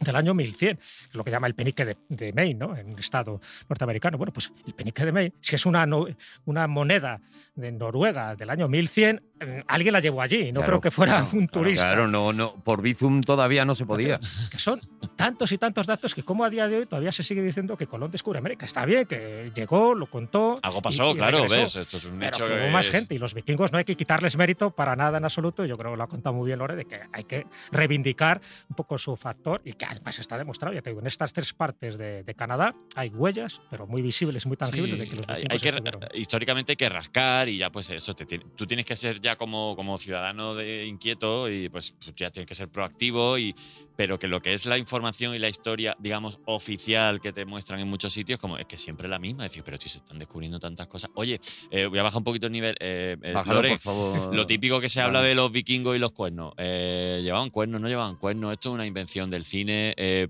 del 0.01 0.17
año 0.17 0.35
1100, 0.35 0.77
que 0.77 0.83
es 1.11 1.15
lo 1.15 1.25
que 1.25 1.31
llama 1.31 1.47
el 1.47 1.55
penique 1.55 1.85
de, 1.85 1.97
de 2.09 2.33
Maine, 2.33 2.59
¿no? 2.67 2.77
en 2.77 2.91
el 2.91 2.99
estado 2.99 3.41
norteamericano. 3.69 4.19
Bueno, 4.19 4.33
pues 4.33 4.53
el 4.67 4.75
penique 4.75 5.05
de 5.05 5.13
Maine, 5.13 5.33
si 5.41 5.55
es 5.57 5.67
una, 5.67 5.87
no- 5.87 6.07
una 6.45 6.67
moneda 6.67 7.21
de 7.55 7.73
Noruega 7.73 8.35
del 8.37 8.51
año 8.51 8.69
1100, 8.69 9.23
eh, 9.41 9.65
alguien 9.67 9.93
la 9.93 10.01
llevó 10.01 10.21
allí, 10.23 10.47
no 10.53 10.61
Claro, 10.61 10.67
creo 10.67 10.81
que 10.83 10.91
fuera 10.91 11.21
claro, 11.23 11.29
un 11.39 11.49
turista. 11.49 11.85
Claro, 11.85 12.09
no, 12.09 12.33
no, 12.33 12.55
por 12.63 12.83
Bizum 12.83 13.21
todavía 13.23 13.65
no 13.65 13.75
se 13.75 13.87
podía. 13.87 14.19
Que 14.51 14.59
son 14.59 14.81
tantos 15.17 15.53
y 15.53 15.59
tantos 15.59 15.87
datos 15.87 16.15
que 16.15 16.23
como 16.23 16.45
a 16.45 16.51
día 16.51 16.69
de 16.69 16.79
hoy 16.79 16.87
todavía 16.87 17.13
se 17.13 17.23
sigue 17.23 17.41
diciendo 17.43 17.77
que 17.77 17.87
Colón 17.87 18.11
descubre 18.11 18.39
América. 18.39 18.67
Está 18.67 18.85
bien, 18.85 19.07
que 19.07 19.51
llegó, 19.55 19.95
lo 19.95 20.07
contó. 20.07 20.57
Algo 20.63 20.79
y- 20.79 20.83
pasó, 20.83 21.11
y 21.13 21.17
claro, 21.17 21.39
regresó. 21.43 21.57
ves. 21.57 21.77
Esto 21.77 21.97
es 21.97 22.05
un 22.05 22.19
Pero 22.19 22.29
hecho 22.29 22.47
que 22.47 22.53
hubo 22.53 22.61
que 22.67 22.71
más 22.71 22.87
es- 22.87 22.93
gente 22.93 23.15
y 23.15 23.19
los 23.19 23.33
vikingos 23.35 23.73
no 23.73 23.79
hay 23.79 23.85
que 23.85 23.97
quitarles 23.97 24.37
mérito 24.37 24.71
para 24.71 24.95
nada 24.97 25.17
en 25.19 25.25
absoluto. 25.25 25.65
Yo 25.65 25.79
creo 25.79 25.93
que 25.93 25.97
lo 25.97 26.03
ha 26.05 26.09
contado 26.09 26.35
muy 26.35 26.47
bien 26.47 26.59
Lore 26.59 26.77
de 26.77 26.85
que 26.85 27.01
hay 27.13 27.25
que 27.25 27.47
reivindicar 27.73 28.41
un 28.69 28.77
poco 28.77 28.99
su 28.99 29.17
factor 29.17 29.63
y 29.65 29.73
que 29.73 29.86
que 29.89 29.95
además 29.95 30.19
está 30.19 30.37
demostrado, 30.39 30.75
ya 30.75 30.83
te 30.83 30.91
digo, 30.91 31.01
en 31.01 31.07
estas 31.07 31.33
tres 31.33 31.53
partes 31.53 31.97
de, 31.99 32.23
de 32.23 32.35
Canadá 32.35 32.75
hay 32.95 33.09
huellas, 33.09 33.61
pero 33.71 33.87
muy 33.87 34.03
visibles, 34.03 34.47
muy 34.47 34.57
tangibles 34.57 34.93
Sí, 34.99 35.01
de 35.05 35.09
que 35.09 35.17
los 35.17 35.29
hay- 35.29 35.45
que, 35.45 36.19
históricamente 36.19 36.73
hay 36.73 36.77
que 36.77 36.89
rascar 36.89 37.49
y 37.49 37.59
ya 37.59 37.71
pues 37.71 37.91
eso, 37.91 38.15
te 38.15 38.27
tiene- 38.27 38.45
tú 38.57 38.67
tienes 38.67 38.85
que 38.87 38.97
ser 38.97 39.21
ya 39.21 39.37
como, 39.37 39.75
como 39.77 39.99
ciudadano 39.99 40.55
de 40.55 40.87
inquieto 40.87 41.51
y 41.51 41.69
pues, 41.69 41.93
pues 41.99 42.15
ya 42.17 42.31
tienes 42.31 42.47
que 42.49 42.55
ser 42.55 42.69
proactivo, 42.69 43.39
y, 43.39 43.55
pero 43.97 44.19
que 44.19 44.29
lo 44.29 44.41
que 44.43 44.53
es 44.53 44.67
la 44.67 44.77
información 44.79 45.35
y 45.35 45.39
la 45.39 45.49
historia, 45.49 45.97
digamos, 45.99 46.39
oficial 46.47 47.21
que 47.21 47.33
te 47.33 47.45
muestran 47.45 47.81
en 47.81 47.89
muchos 47.89 48.13
sitios, 48.13 48.39
como 48.39 48.59
es 48.59 48.67
que 48.67 48.77
siempre 48.77 49.09
la 49.09 49.19
misma, 49.19 49.47
es 49.47 49.53
decir, 49.53 49.63
pero 49.65 49.79
si 49.79 49.89
se 49.89 49.99
están 49.99 50.19
descubriendo 50.19 50.59
tantas 50.59 50.87
cosas. 50.87 51.11
Oye, 51.15 51.41
eh, 51.71 51.87
voy 51.87 51.99
a 51.99 52.03
bajar 52.03 52.19
un 52.19 52.25
poquito 52.25 52.47
el 52.47 52.53
nivel. 52.53 52.75
eh, 52.81 53.17
eh, 53.23 53.33
Bájalo, 53.33 53.57
Loren, 53.57 53.73
por 53.73 53.81
favor. 53.81 54.35
lo 54.35 54.47
típico 54.47 54.81
que 54.81 54.89
se 54.89 55.01
habla 55.01 55.23
de 55.23 55.35
los 55.35 55.51
vikingos 55.53 55.97
y 55.97 55.99
los 55.99 56.13
cuernos. 56.13 56.53
Eh, 56.59 57.21
¿Llevaban 57.23 57.51
cuernos? 57.51 57.81
¿No 57.81 57.89
llevaban 57.89 58.17
cuernos? 58.17 58.53
Esto 58.53 58.69
es 58.71 58.75
una 58.75 58.87
invención 58.87 59.31
del 59.31 59.45
cine. 59.45 59.76
Eh, 59.97 60.29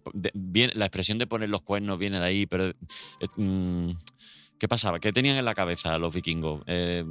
la 0.75 0.87
expresión 0.87 1.19
de 1.19 1.27
poner 1.27 1.49
los 1.49 1.63
cuernos 1.63 1.99
viene 1.99 2.19
de 2.21 2.27
ahí, 2.27 2.47
pero. 2.47 2.69
eh, 2.69 2.75
mm, 3.37 3.91
¿Qué 4.59 4.69
pasaba? 4.69 5.01
¿Qué 5.01 5.13
tenían 5.13 5.37
en 5.37 5.45
la 5.45 5.55
cabeza 5.55 5.99
los 5.99 6.15
vikingos? 6.15 6.63
Eh, 6.67 7.05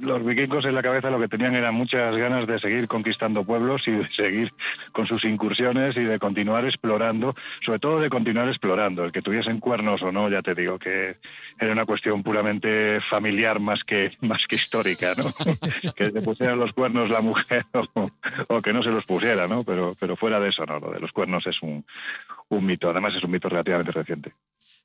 Los 0.00 0.24
vikingos 0.24 0.66
en 0.66 0.74
la 0.74 0.82
cabeza 0.82 1.08
lo 1.08 1.18
que 1.18 1.28
tenían 1.28 1.54
eran 1.54 1.74
muchas 1.74 2.14
ganas 2.16 2.46
de 2.46 2.60
seguir 2.60 2.88
conquistando 2.88 3.42
pueblos 3.42 3.82
y 3.86 3.92
de 3.92 4.08
seguir 4.10 4.52
con 4.92 5.06
sus 5.06 5.24
incursiones 5.24 5.96
y 5.96 6.04
de 6.04 6.18
continuar 6.18 6.66
explorando, 6.66 7.34
sobre 7.64 7.78
todo 7.78 8.00
de 8.00 8.10
continuar 8.10 8.48
explorando. 8.48 9.04
El 9.04 9.12
que 9.12 9.22
tuviesen 9.22 9.60
cuernos 9.60 10.02
o 10.02 10.12
no, 10.12 10.28
ya 10.28 10.42
te 10.42 10.54
digo 10.54 10.78
que 10.78 11.16
era 11.58 11.72
una 11.72 11.86
cuestión 11.86 12.22
puramente 12.22 13.00
familiar 13.10 13.60
más 13.60 13.80
que 13.86 14.12
más 14.20 14.42
que 14.46 14.56
histórica, 14.56 15.14
¿no? 15.16 15.24
que 15.96 16.10
se 16.10 16.20
pusieran 16.20 16.58
los 16.58 16.72
cuernos 16.72 17.08
la 17.08 17.22
mujer 17.22 17.64
o, 17.72 18.10
o 18.48 18.60
que 18.60 18.72
no 18.74 18.82
se 18.82 18.90
los 18.90 19.06
pusiera, 19.06 19.48
¿no? 19.48 19.64
Pero 19.64 19.94
pero 19.98 20.16
fuera 20.16 20.38
de 20.38 20.50
eso, 20.50 20.66
no. 20.66 20.80
Lo 20.80 20.90
de 20.90 21.00
los 21.00 21.12
cuernos 21.12 21.46
es 21.46 21.62
un, 21.62 21.84
un 22.50 22.66
mito. 22.66 22.90
Además 22.90 23.14
es 23.16 23.24
un 23.24 23.30
mito 23.30 23.48
relativamente 23.48 23.92
reciente. 23.92 24.32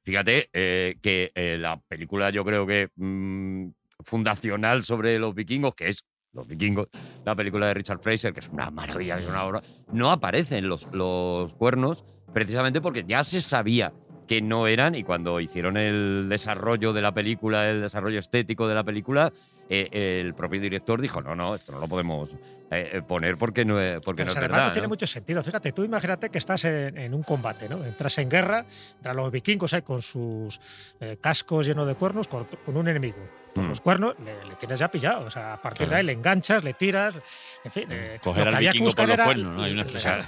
Fíjate 0.04 0.50
eh, 0.54 0.96
que 1.02 1.32
eh, 1.36 1.58
la 1.60 1.78
película 1.86 2.30
yo 2.30 2.46
creo 2.46 2.66
que 2.66 2.90
mm, 2.96 3.68
fundacional 4.08 4.84
sobre 4.84 5.20
los 5.20 5.36
vikingos, 5.36 5.76
que 5.76 5.90
es 5.90 6.04
Los 6.34 6.48
vikingos, 6.48 6.88
la 7.26 7.36
película 7.36 7.68
de 7.68 7.74
Richard 7.74 8.00
Fraser, 8.00 8.34
que 8.34 8.40
es 8.40 8.50
una 8.50 8.70
maravilla, 8.70 9.18
es 9.20 9.28
una 9.28 9.44
obra, 9.44 9.62
no 9.92 10.12
aparecen 10.12 10.68
los, 10.68 10.88
los 10.92 11.54
cuernos 11.56 12.04
precisamente 12.34 12.80
porque 12.80 13.04
ya 13.08 13.24
se 13.24 13.42
sabía 13.42 13.92
que 14.28 14.42
no 14.42 14.68
eran 14.68 14.94
y 14.94 15.04
cuando 15.04 15.40
hicieron 15.40 15.78
el 15.78 16.28
desarrollo 16.30 16.94
de 16.94 17.02
la 17.02 17.14
película, 17.14 17.70
el 17.70 17.82
desarrollo 17.82 18.20
estético 18.20 18.68
de 18.68 18.76
la 18.76 18.84
película, 18.84 19.32
eh, 19.70 20.22
el 20.22 20.34
propio 20.34 20.62
director 20.62 21.02
dijo, 21.02 21.22
no, 21.22 21.36
no, 21.36 21.56
esto 21.56 21.72
no 21.72 21.80
lo 21.80 21.88
podemos 21.88 22.30
eh, 22.70 22.90
eh, 22.94 23.02
poner 23.02 23.38
porque 23.38 23.64
no 23.66 23.80
es, 23.80 24.00
porque 24.02 24.26
no 24.26 24.32
es 24.32 24.40
verdad. 24.40 24.68
no 24.68 24.74
tiene 24.74 24.88
mucho 24.90 25.08
sentido. 25.08 25.42
Fíjate, 25.44 25.72
tú 25.72 25.84
imagínate 25.84 26.30
que 26.30 26.38
estás 26.38 26.66
en, 26.66 26.98
en 26.98 27.14
un 27.14 27.24
combate, 27.24 27.68
¿no? 27.70 27.84
Entras 27.84 28.18
en 28.18 28.30
guerra, 28.30 28.66
entran 28.98 29.16
los 29.16 29.32
vikingos 29.32 29.74
ahí 29.74 29.82
con 29.82 30.02
sus 30.02 30.60
eh, 31.00 31.18
cascos 31.22 31.66
llenos 31.66 31.88
de 31.88 31.96
cuernos 31.96 32.28
con, 32.28 32.46
con 32.66 32.76
un 32.78 32.88
enemigo. 32.90 33.18
Pues 33.58 33.66
Mm. 33.66 33.70
los 33.70 33.82
cuernos 33.82 34.16
le, 34.24 34.46
le 34.46 34.56
tienes 34.56 34.80
ya 34.80 34.88
pillado. 34.90 35.26
O 35.26 35.32
sea, 35.32 35.54
a 35.54 35.62
partir 35.62 35.90
de 35.90 35.96
ahí 35.96 36.04
le 36.04 36.14
enganchas, 36.14 36.64
le 36.64 36.74
tiras, 36.76 37.16
en 37.64 37.72
fin. 37.72 37.88
eh, 37.92 38.20
Coger 38.22 38.40
lo 38.40 38.44
que 38.46 38.50
al 38.50 38.56
había 38.56 38.72
vikingo 38.72 38.92
por 38.92 39.08
los 39.08 39.18
cuernos, 39.20 39.54
¿no? 39.56 39.64
Hay 39.64 39.72
una 39.72 39.82
expresión. 39.82 40.22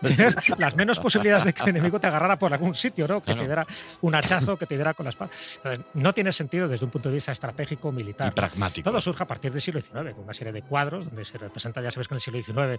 Tienes 0.00 0.36
las 0.58 0.76
menos 0.76 1.00
posibilidades 1.00 1.44
de 1.44 1.52
que 1.52 1.62
el 1.64 1.68
enemigo 1.70 1.98
te 2.00 2.06
agarrara 2.06 2.38
por 2.38 2.52
algún 2.52 2.74
sitio, 2.74 3.06
¿no? 3.08 3.20
Que 3.20 3.26
Claro. 3.32 3.40
te 3.40 3.46
diera 3.46 3.66
un 4.02 4.14
hachazo, 4.14 4.56
que 4.56 4.66
te 4.66 4.74
diera 4.76 4.94
con 4.94 5.04
la 5.04 5.10
espada. 5.10 5.30
Entonces, 5.56 5.84
no 5.94 6.12
tiene 6.14 6.30
sentido 6.32 6.68
desde 6.68 6.84
un 6.84 6.90
punto 6.90 7.08
de 7.08 7.14
vista 7.16 7.32
estratégico 7.32 7.90
militar. 7.92 8.28
Y 8.28 8.30
pragmático. 8.32 8.88
Todo 8.90 9.00
surge 9.00 9.22
a 9.22 9.26
partir 9.26 9.50
del 9.52 9.60
siglo 9.60 9.80
XIX, 9.80 10.14
con 10.14 10.24
una 10.24 10.32
serie 10.34 10.52
de 10.52 10.62
cuadros 10.62 11.06
donde 11.06 11.24
se 11.24 11.38
representa, 11.38 11.80
ya 11.80 11.90
sabes 11.90 12.08
que 12.08 12.14
en 12.14 12.16
el 12.16 12.22
siglo 12.22 12.42
XIX 12.42 12.78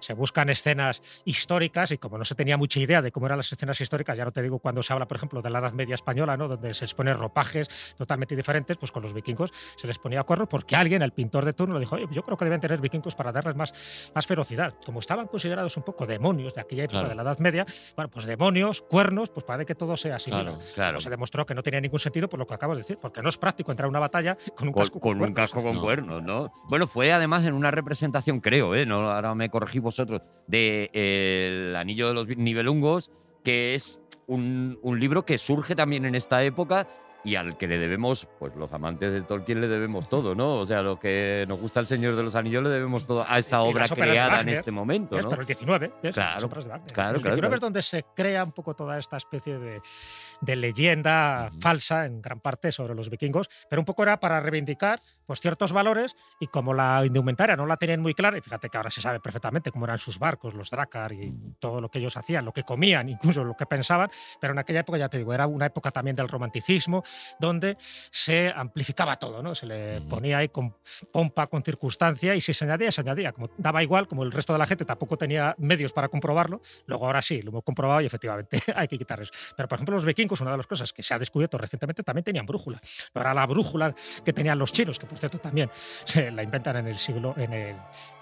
se 0.00 0.12
buscan 0.14 0.48
escenas 0.48 1.02
históricas 1.24 1.90
y 1.92 1.98
como 1.98 2.18
no 2.18 2.24
se 2.24 2.34
tenía 2.34 2.56
mucha 2.56 2.80
idea 2.80 3.02
de 3.02 3.12
cómo 3.12 3.26
eran 3.26 3.38
las 3.38 3.52
escenas 3.52 3.80
históricas, 3.80 4.16
ya 4.16 4.24
no 4.24 4.32
te 4.32 4.42
digo 4.42 4.58
cuando 4.58 4.82
se 4.82 4.92
habla, 4.92 5.06
por 5.06 5.16
ejemplo, 5.16 5.42
de 5.42 5.50
la 5.50 5.58
Edad 5.58 5.72
Media 5.72 5.94
española, 5.94 6.36
¿no? 6.36 6.48
donde 6.48 6.72
se 6.74 6.84
exponen 6.84 7.16
ropajes 7.16 7.68
totalmente 7.96 8.34
diferentes, 8.36 8.55
pues 8.64 8.90
con 8.92 9.02
los 9.02 9.12
vikingos 9.12 9.52
se 9.76 9.86
les 9.86 9.98
ponía 9.98 10.22
cuernos 10.24 10.48
porque 10.48 10.76
alguien, 10.76 11.02
el 11.02 11.12
pintor 11.12 11.44
de 11.44 11.52
turno, 11.52 11.74
le 11.74 11.80
dijo, 11.80 11.96
oye, 11.96 12.06
yo 12.10 12.22
creo 12.22 12.36
que 12.36 12.44
deben 12.44 12.60
tener 12.60 12.80
vikingos 12.80 13.14
para 13.14 13.32
darles 13.32 13.56
más, 13.56 14.10
más 14.14 14.26
ferocidad. 14.26 14.74
Como 14.84 15.00
estaban 15.00 15.26
considerados 15.26 15.76
un 15.76 15.82
poco 15.82 16.06
demonios 16.06 16.54
de 16.54 16.60
aquella 16.60 16.84
época 16.84 16.96
Claro. 17.00 17.08
de 17.10 17.14
la 17.16 17.22
Edad 17.22 17.38
Media, 17.40 17.66
bueno, 17.94 18.10
pues 18.10 18.26
demonios, 18.26 18.82
cuernos, 18.82 19.28
pues 19.28 19.44
parece 19.44 19.66
que 19.66 19.74
todo 19.74 19.96
sea 19.96 20.16
así. 20.16 20.30
Claro, 20.30 20.58
claro. 20.74 21.00
se 21.00 21.10
demostró 21.10 21.44
que 21.44 21.54
no 21.54 21.62
tenía 21.62 21.80
ningún 21.80 21.98
sentido 21.98 22.28
por 22.28 22.38
lo 22.38 22.46
que 22.46 22.54
acabo 22.54 22.74
de 22.74 22.80
decir, 22.82 22.98
porque 23.00 23.20
no 23.22 23.28
es 23.28 23.36
práctico 23.36 23.70
entrar 23.70 23.86
a 23.86 23.90
una 23.90 23.98
batalla 23.98 24.36
con 24.56 24.68
un 24.68 24.74
con, 24.74 24.82
casco 24.82 25.00
con 25.00 25.12
un 25.12 25.18
cuernos. 25.18 25.36
casco 25.36 25.62
con 25.62 25.74
No. 25.74 25.80
cuernos, 25.80 26.22
¿no? 26.22 26.52
Bueno, 26.68 26.86
fue 26.86 27.12
además 27.12 27.44
en 27.46 27.54
una 27.54 27.70
representación, 27.70 28.40
creo, 28.40 28.74
¿eh? 28.74 28.86
No, 28.86 29.10
ahora 29.10 29.34
me 29.34 29.48
corregís 29.50 29.82
vosotros, 29.82 30.22
de 30.46 30.90
eh, 30.92 31.68
El 31.70 31.76
Anillo 31.76 32.08
de 32.08 32.14
los 32.14 32.26
Nibelungos, 32.28 33.10
que 33.44 33.74
es 33.74 34.00
un, 34.26 34.78
un 34.82 34.98
libro 34.98 35.24
que 35.24 35.38
surge 35.38 35.74
también 35.74 36.04
en 36.04 36.14
esta 36.14 36.42
época 36.42 36.88
y 37.26 37.34
al 37.34 37.56
que 37.56 37.66
le 37.66 37.76
debemos, 37.76 38.28
pues 38.38 38.54
los 38.54 38.72
amantes 38.72 39.12
de 39.12 39.20
Tolkien 39.20 39.60
le 39.60 39.66
debemos 39.66 40.08
todo, 40.08 40.36
¿no? 40.36 40.58
O 40.58 40.66
sea, 40.66 40.80
los 40.80 41.00
que 41.00 41.44
nos 41.48 41.58
gusta 41.58 41.80
El 41.80 41.86
Señor 41.86 42.14
de 42.14 42.22
los 42.22 42.36
Anillos 42.36 42.62
le 42.62 42.68
debemos 42.68 43.04
todo 43.04 43.26
a 43.26 43.38
esta 43.38 43.56
Y 43.56 43.68
obra 43.68 43.88
creada 43.88 44.42
en 44.42 44.50
este 44.50 44.70
momento. 44.70 45.20
¿no? 45.20 45.28
Pero 45.28 45.40
el 45.40 45.46
19, 45.46 45.92
¿ves? 46.04 46.14
Claro, 46.14 46.48
claro, 46.48 46.70
el 46.86 46.92
claro, 46.92 47.18
19 47.18 47.40
claro. 47.40 47.54
es 47.56 47.60
donde 47.60 47.82
se 47.82 48.04
crea 48.14 48.44
un 48.44 48.52
poco 48.52 48.74
toda 48.74 48.96
esta 48.96 49.16
especie 49.16 49.58
de, 49.58 49.82
de 50.40 50.56
leyenda 50.56 51.50
falsa, 51.60 52.06
en 52.06 52.22
gran 52.22 52.40
parte, 52.40 52.72
sobre 52.72 52.94
los 52.94 53.10
vikingos, 53.10 53.48
pero 53.68 53.80
un 53.80 53.86
poco 53.86 54.02
era 54.02 54.20
para 54.20 54.40
reivindicar 54.40 55.00
pues, 55.26 55.40
ciertos 55.40 55.72
valores 55.72 56.16
y 56.40 56.46
como 56.46 56.74
la 56.74 57.04
indumentaria 57.04 57.56
no 57.56 57.66
la 57.66 57.76
tenían 57.76 58.00
muy 58.00 58.14
clara, 58.14 58.38
y 58.38 58.40
fíjate 58.40 58.68
que 58.68 58.76
ahora 58.76 58.90
se 58.90 59.00
sabe 59.00 59.20
perfectamente 59.20 59.70
cómo 59.70 59.84
eran 59.84 59.98
sus 59.98 60.18
barcos, 60.18 60.54
los 60.54 60.70
dracar 60.70 61.12
y 61.12 61.34
todo 61.58 61.80
lo 61.80 61.90
que 61.90 61.98
ellos 61.98 62.16
hacían, 62.16 62.44
lo 62.44 62.52
que 62.52 62.62
comían, 62.62 63.08
incluso 63.08 63.44
lo 63.44 63.54
que 63.54 63.66
pensaban, 63.66 64.10
pero 64.40 64.52
en 64.52 64.58
aquella 64.58 64.80
época, 64.80 64.98
ya 64.98 65.08
te 65.08 65.18
digo, 65.18 65.32
era 65.32 65.46
una 65.46 65.66
época 65.66 65.90
también 65.90 66.16
del 66.16 66.28
romanticismo, 66.28 67.02
donde 67.38 67.76
se 67.80 68.52
amplificaba 68.54 69.16
todo, 69.16 69.42
¿no? 69.42 69.54
Se 69.54 69.66
le 69.66 70.00
ponía 70.02 70.38
ahí 70.38 70.48
con 70.48 70.74
pompa, 71.12 71.46
con 71.46 71.62
circunstancia, 71.62 72.34
y 72.34 72.40
si 72.40 72.54
se 72.54 72.64
añadía, 72.64 72.90
se 72.92 73.00
añadía. 73.00 73.32
Como 73.32 73.50
daba 73.56 73.82
igual, 73.82 74.06
como 74.06 74.22
el 74.22 74.32
resto 74.32 74.52
de 74.52 74.58
la 74.58 74.66
gente 74.66 74.84
tampoco 74.84 75.16
tenía 75.16 75.54
medios 75.58 75.92
para 75.92 76.08
comprobarlo, 76.08 76.60
luego 76.86 77.06
ahora 77.06 77.22
sí, 77.22 77.42
lo 77.42 77.50
hemos 77.50 77.64
comprobado 77.64 78.00
y 78.00 78.06
efectivamente 78.06 78.60
hay 78.74 78.88
que 78.88 78.98
quitar 78.98 79.20
eso. 79.20 79.32
Pero, 79.56 79.68
por 79.68 79.76
ejemplo, 79.76 79.94
los 79.94 80.04
vikingos, 80.04 80.25
una 80.40 80.50
de 80.50 80.56
las 80.56 80.66
cosas 80.66 80.92
que 80.92 81.02
se 81.02 81.14
ha 81.14 81.18
descubierto 81.18 81.56
recientemente, 81.58 82.02
también 82.02 82.24
tenían 82.24 82.46
brújula. 82.46 82.80
No 83.14 83.20
era 83.20 83.32
la 83.34 83.46
brújula 83.46 83.94
que 84.24 84.32
tenían 84.32 84.58
los 84.58 84.72
chinos, 84.72 84.98
que 84.98 85.06
por 85.06 85.18
cierto 85.18 85.38
también 85.38 85.70
se 86.04 86.30
la 86.30 86.42
inventan 86.42 86.76
en 86.76 86.88
el 86.88 86.98
siglo, 86.98 87.34
en 87.36 87.52
el, 87.52 87.76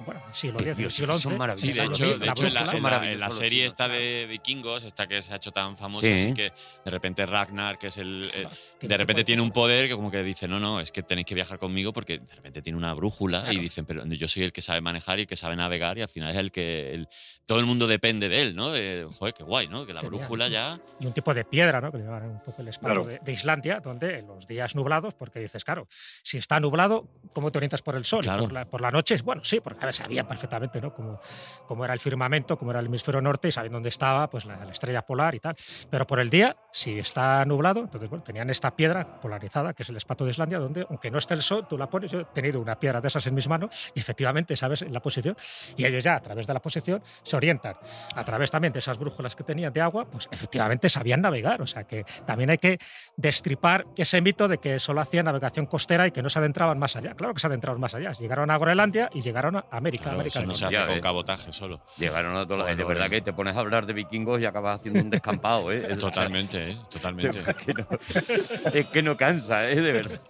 bueno, 0.04 0.20
en 0.22 0.28
el 0.28 0.34
siglo 0.34 0.58
X, 0.60 0.78
en 0.78 0.84
el 0.84 0.90
siglo 0.90 1.18
son 1.18 1.32
XI. 1.32 1.38
maravillosos. 1.38 1.74
Sí, 1.74 1.78
de 1.80 1.86
hecho, 1.86 2.18
de 2.18 2.26
hecho 2.28 2.46
en, 2.46 2.54
la, 2.54 2.60
brújula- 2.60 2.70
en 2.70 2.74
la- 2.74 2.80
maravillosos 2.80 3.14
en 3.14 3.20
la 3.20 3.26
los 3.26 3.38
serie 3.38 3.58
chinos, 3.58 3.66
esta 3.72 3.88
de 3.88 4.26
vikingos, 4.28 4.84
esta 4.84 5.06
que 5.06 5.22
se 5.22 5.32
ha 5.32 5.36
hecho 5.36 5.50
tan 5.50 5.76
famosa, 5.76 6.06
Sí. 6.06 6.12
así 6.12 6.34
que 6.34 6.52
de 6.84 6.90
repente 6.90 7.24
Ragnar, 7.26 7.78
que 7.78 7.86
es 7.88 7.96
el... 7.98 8.30
que 8.78 8.86
de 8.88 8.96
repente 8.96 9.24
tiene 9.24 9.42
un 9.42 9.50
poder 9.50 9.88
que 9.88 9.94
como 9.94 10.10
que 10.10 10.22
dice, 10.22 10.46
no, 10.48 10.58
no, 10.60 10.80
es 10.80 10.92
que 10.92 11.02
tenéis 11.02 11.26
que 11.26 11.34
viajar 11.34 11.58
conmigo 11.58 11.92
porque 11.92 12.18
de 12.18 12.34
repente 12.34 12.62
tiene 12.62 12.76
una 12.78 12.92
brújula 12.94 13.52
y 13.52 13.58
dicen, 13.58 13.86
pero 13.86 14.04
yo 14.06 14.28
soy 14.28 14.42
el 14.42 14.52
que 14.52 14.62
sabe 14.62 14.80
manejar 14.80 15.18
y 15.18 15.22
el 15.22 15.26
que 15.28 15.36
sabe 15.36 15.56
navegar 15.56 15.96
y 15.98 16.02
al 16.02 16.08
final 16.08 16.30
es 16.30 16.36
el 16.36 16.50
que... 16.52 16.92
el- 16.94 17.08
todo 17.46 17.58
el 17.60 17.66
mundo 17.66 17.86
depende 17.86 18.28
de 18.30 18.40
él, 18.40 18.56
¿no? 18.56 18.70
De, 18.70 19.06
joder, 19.18 19.34
qué 19.34 19.42
guay, 19.44 19.68
¿no? 19.68 19.84
Que 19.84 19.92
la 19.92 20.00
Genial. 20.00 20.18
brújula 20.18 20.48
ya... 20.48 20.80
y 20.98 21.06
un 21.06 21.12
tipo 21.12 21.34
de 21.34 21.44
piedra, 21.44 21.78
¿no? 21.80 21.90
Le 21.98 22.04
llaman 22.04 22.24
un 22.30 22.40
poco 22.40 22.62
el 22.62 22.68
espanto 22.68 23.02
Claro. 23.02 23.18
de, 23.18 23.18
de 23.24 23.32
Islandia, 23.32 23.80
donde 23.80 24.18
en 24.18 24.26
los 24.26 24.46
días 24.46 24.74
nublados, 24.74 25.14
porque 25.14 25.40
dices, 25.40 25.64
claro, 25.64 25.86
si 25.90 26.38
está 26.38 26.60
nublado, 26.60 27.08
¿cómo 27.32 27.50
te 27.50 27.58
orientas 27.58 27.82
por 27.82 27.96
el 27.96 28.04
sol? 28.04 28.22
Claro. 28.22 28.42
Por, 28.44 28.52
la, 28.52 28.64
por 28.66 28.80
la 28.80 28.90
noche, 28.90 29.16
bueno, 29.24 29.42
sí, 29.44 29.60
porque 29.60 29.84
a 29.84 29.86
ver, 29.86 29.94
sabían 29.94 30.26
perfectamente 30.26 30.80
¿no? 30.80 30.94
cómo, 30.94 31.18
cómo 31.66 31.84
era 31.84 31.94
el 31.94 32.00
firmamento, 32.00 32.56
cómo 32.58 32.70
era 32.70 32.80
el 32.80 32.86
hemisferio 32.86 33.20
norte 33.20 33.48
y 33.48 33.52
sabían 33.52 33.72
dónde 33.74 33.88
estaba 33.88 34.28
pues, 34.28 34.44
la, 34.44 34.64
la 34.64 34.72
estrella 34.72 35.02
polar 35.02 35.34
y 35.34 35.40
tal. 35.40 35.56
Pero 35.90 36.06
por 36.06 36.20
el 36.20 36.30
día, 36.30 36.56
si 36.72 36.98
está 36.98 37.44
nublado, 37.44 37.80
entonces 37.80 38.08
bueno, 38.10 38.24
tenían 38.24 38.50
esta 38.50 38.74
piedra 38.74 39.20
polarizada, 39.20 39.72
que 39.74 39.82
es 39.82 39.88
el 39.88 39.96
espanto 39.96 40.24
de 40.24 40.30
Islandia, 40.30 40.58
donde 40.58 40.86
aunque 40.88 41.10
no 41.10 41.18
esté 41.18 41.34
el 41.34 41.42
sol, 41.42 41.66
tú 41.68 41.78
la 41.78 41.88
pones. 41.88 42.10
Yo 42.10 42.20
he 42.20 42.24
tenido 42.26 42.60
una 42.60 42.78
piedra 42.78 43.00
de 43.00 43.08
esas 43.08 43.26
en 43.26 43.34
mis 43.34 43.48
manos 43.48 43.92
y 43.94 44.00
efectivamente 44.00 44.56
sabes 44.56 44.82
la 44.90 45.00
posición 45.00 45.36
y 45.76 45.84
ellos 45.84 46.02
ya 46.04 46.16
a 46.16 46.20
través 46.20 46.46
de 46.46 46.54
la 46.54 46.60
posición 46.60 47.02
se 47.22 47.36
orientan. 47.36 47.76
A 48.14 48.24
través 48.24 48.50
también 48.50 48.72
de 48.72 48.78
esas 48.78 48.98
brújulas 48.98 49.34
que 49.36 49.44
tenían 49.44 49.72
de 49.72 49.80
agua, 49.80 50.04
pues 50.06 50.28
efectivamente 50.30 50.88
sabían 50.88 51.20
navegar. 51.20 51.62
O 51.62 51.66
sea 51.66 51.83
que 51.84 52.04
también 52.26 52.50
hay 52.50 52.58
que 52.58 52.78
destripar 53.16 53.86
ese 53.96 54.20
mito 54.20 54.48
de 54.48 54.58
que 54.58 54.78
solo 54.78 55.00
hacían 55.00 55.24
navegación 55.26 55.66
costera 55.66 56.06
y 56.06 56.10
que 56.10 56.22
no 56.22 56.30
se 56.30 56.38
adentraban 56.38 56.78
más 56.78 56.96
allá. 56.96 57.14
Claro 57.14 57.34
que 57.34 57.40
se 57.40 57.46
adentraron 57.46 57.80
más 57.80 57.94
allá. 57.94 58.12
Llegaron 58.12 58.50
a 58.50 58.58
Groenlandia 58.58 59.10
y 59.14 59.20
llegaron 59.20 59.56
a 59.56 59.64
América. 59.70 60.04
Claro, 60.04 60.16
América 60.16 60.38
eso 60.38 60.38
del 60.40 60.48
no 60.48 60.54
se 60.54 60.64
hace 60.66 60.74
Ya 60.74 60.86
con 60.86 60.94
ves. 60.96 61.02
cabotaje 61.02 61.52
solo. 61.52 61.80
Llegaron 61.98 62.36
a 62.36 62.46
todos 62.46 62.62
Bueno, 62.62 62.76
De 62.76 62.84
verdad 62.84 63.10
que 63.10 63.20
te 63.20 63.32
pones 63.32 63.56
a 63.56 63.60
hablar 63.60 63.86
de 63.86 63.92
vikingos 63.92 64.40
y 64.40 64.46
acabas 64.46 64.80
haciendo 64.80 65.00
un 65.00 65.10
descampado, 65.10 65.70
¿eh? 65.72 65.80
Totalmente, 65.98 66.70
¿eh? 66.70 66.76
Totalmente. 66.90 67.38
Es 67.54 67.56
que 67.56 67.72
no, 67.74 67.86
es 68.72 68.86
que 68.86 69.02
no 69.02 69.16
cansa, 69.16 69.70
¿eh? 69.70 69.80
De 69.80 69.92
verdad. 69.92 70.20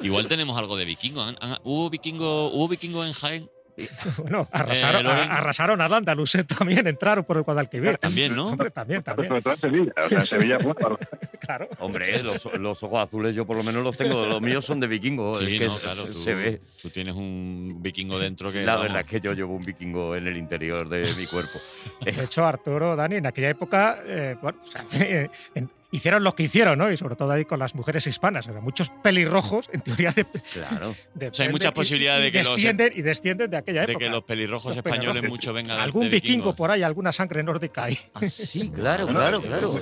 Igual 0.00 0.26
tenemos 0.28 0.58
algo 0.58 0.76
de 0.76 0.84
vikingo. 0.84 1.22
¿Han- 1.22 1.36
han- 1.40 1.58
¿Hubo 1.64 1.90
vikingo, 1.90 2.48
¿Hubo 2.52 2.68
vikingo 2.68 3.04
en 3.04 3.12
Jaén? 3.12 3.50
Bueno, 4.18 4.48
arrasaron, 4.52 5.00
Eh, 5.00 5.04
Loren. 5.04 5.30
a- 5.30 5.36
arrasaron 5.38 5.80
al 5.80 5.92
Andalus, 5.92 6.34
¿eh? 6.34 6.44
también 6.44 6.86
entraron 6.86 7.24
por 7.24 7.36
el 7.36 7.42
Guadalquivir. 7.42 7.98
También, 7.98 8.34
¿no? 8.36 8.48
Hombre, 8.48 8.70
también, 8.70 9.02
también. 9.02 9.28
Sobre 9.28 9.42
todo 9.42 9.54
en 9.54 9.60
Sevilla. 9.60 9.92
O 10.04 10.08
sea, 10.08 10.24
Sevilla, 10.26 10.58
bueno, 10.58 10.98
Claro. 11.40 11.68
Hombre, 11.78 12.22
los, 12.22 12.44
los 12.58 12.82
ojos 12.82 13.00
azules 13.08 13.34
yo 13.34 13.46
por 13.46 13.56
lo 13.56 13.62
menos 13.62 13.82
los 13.82 13.96
tengo. 13.96 14.26
Los 14.26 14.40
míos 14.42 14.64
son 14.64 14.78
de 14.78 14.86
vikingo. 14.86 15.34
Sí, 15.34 15.44
es 15.54 15.58
que 15.58 15.66
no, 15.66 15.72
se- 15.74 15.80
claro, 15.80 16.04
tú, 16.04 16.12
se 16.12 16.34
ve. 16.34 16.60
tú 16.82 16.90
tienes 16.90 17.14
un 17.14 17.78
vikingo 17.80 18.18
dentro 18.18 18.52
que. 18.52 18.62
La 18.62 18.72
vamos, 18.74 18.88
verdad 18.88 19.00
es 19.00 19.06
que 19.06 19.20
yo 19.20 19.32
llevo 19.32 19.54
un 19.54 19.62
vikingo 19.64 20.14
en 20.14 20.26
el 20.28 20.36
interior 20.36 20.88
de 20.88 21.08
mi 21.16 21.26
cuerpo. 21.26 21.58
De 22.04 22.10
hecho, 22.24 22.44
Arturo, 22.44 22.94
Dani, 22.94 23.16
en 23.16 23.26
aquella 23.26 23.48
época, 23.48 24.00
eh, 24.06 24.36
bueno, 24.40 24.58
o 24.62 24.66
sea, 24.66 24.84
en- 25.54 25.70
hicieron 25.92 26.22
lo 26.24 26.34
que 26.34 26.44
hicieron, 26.44 26.78
¿no? 26.78 26.90
Y 26.90 26.96
sobre 26.96 27.16
todo 27.16 27.30
ahí 27.32 27.44
con 27.44 27.58
las 27.58 27.74
mujeres 27.74 28.06
hispanas. 28.06 28.46
O 28.48 28.52
sea, 28.52 28.60
muchos 28.60 28.90
pelirrojos, 29.02 29.68
en 29.72 29.80
teoría, 29.80 30.10
de, 30.12 30.24
Claro. 30.24 30.94
de- 31.14 31.28
O 31.28 31.34
sea, 31.34 31.44
hay 31.44 31.48
de- 31.48 31.52
muchas 31.52 31.72
y- 31.72 31.74
posibilidades 31.74 32.24
de 32.24 32.32
que 32.32 32.42
los- 32.44 32.54
descienden, 32.54 32.92
y 32.94 33.02
descienden 33.02 33.50
de 33.50 33.56
aquella 33.56 33.80
de 33.86 33.92
época. 33.92 34.04
que 34.06 34.10
los 34.10 34.22
pelirrojos 34.24 34.66
Los 34.66 34.76
españoles 34.76 35.08
pelirrojos. 35.08 35.30
mucho 35.30 35.52
vengan 35.52 35.76
de 35.78 35.82
Algún 35.82 36.02
vikingo 36.10 36.20
vikingos. 36.22 36.56
por 36.56 36.70
ahí, 36.70 36.82
alguna 36.82 37.12
sangre 37.12 37.42
nórdica 37.42 37.84
ahí. 37.84 37.98
Ah, 38.14 38.20
sí, 38.24 38.70
claro, 38.70 39.06
claro, 39.08 39.38
eh, 39.38 39.46
claro. 39.46 39.72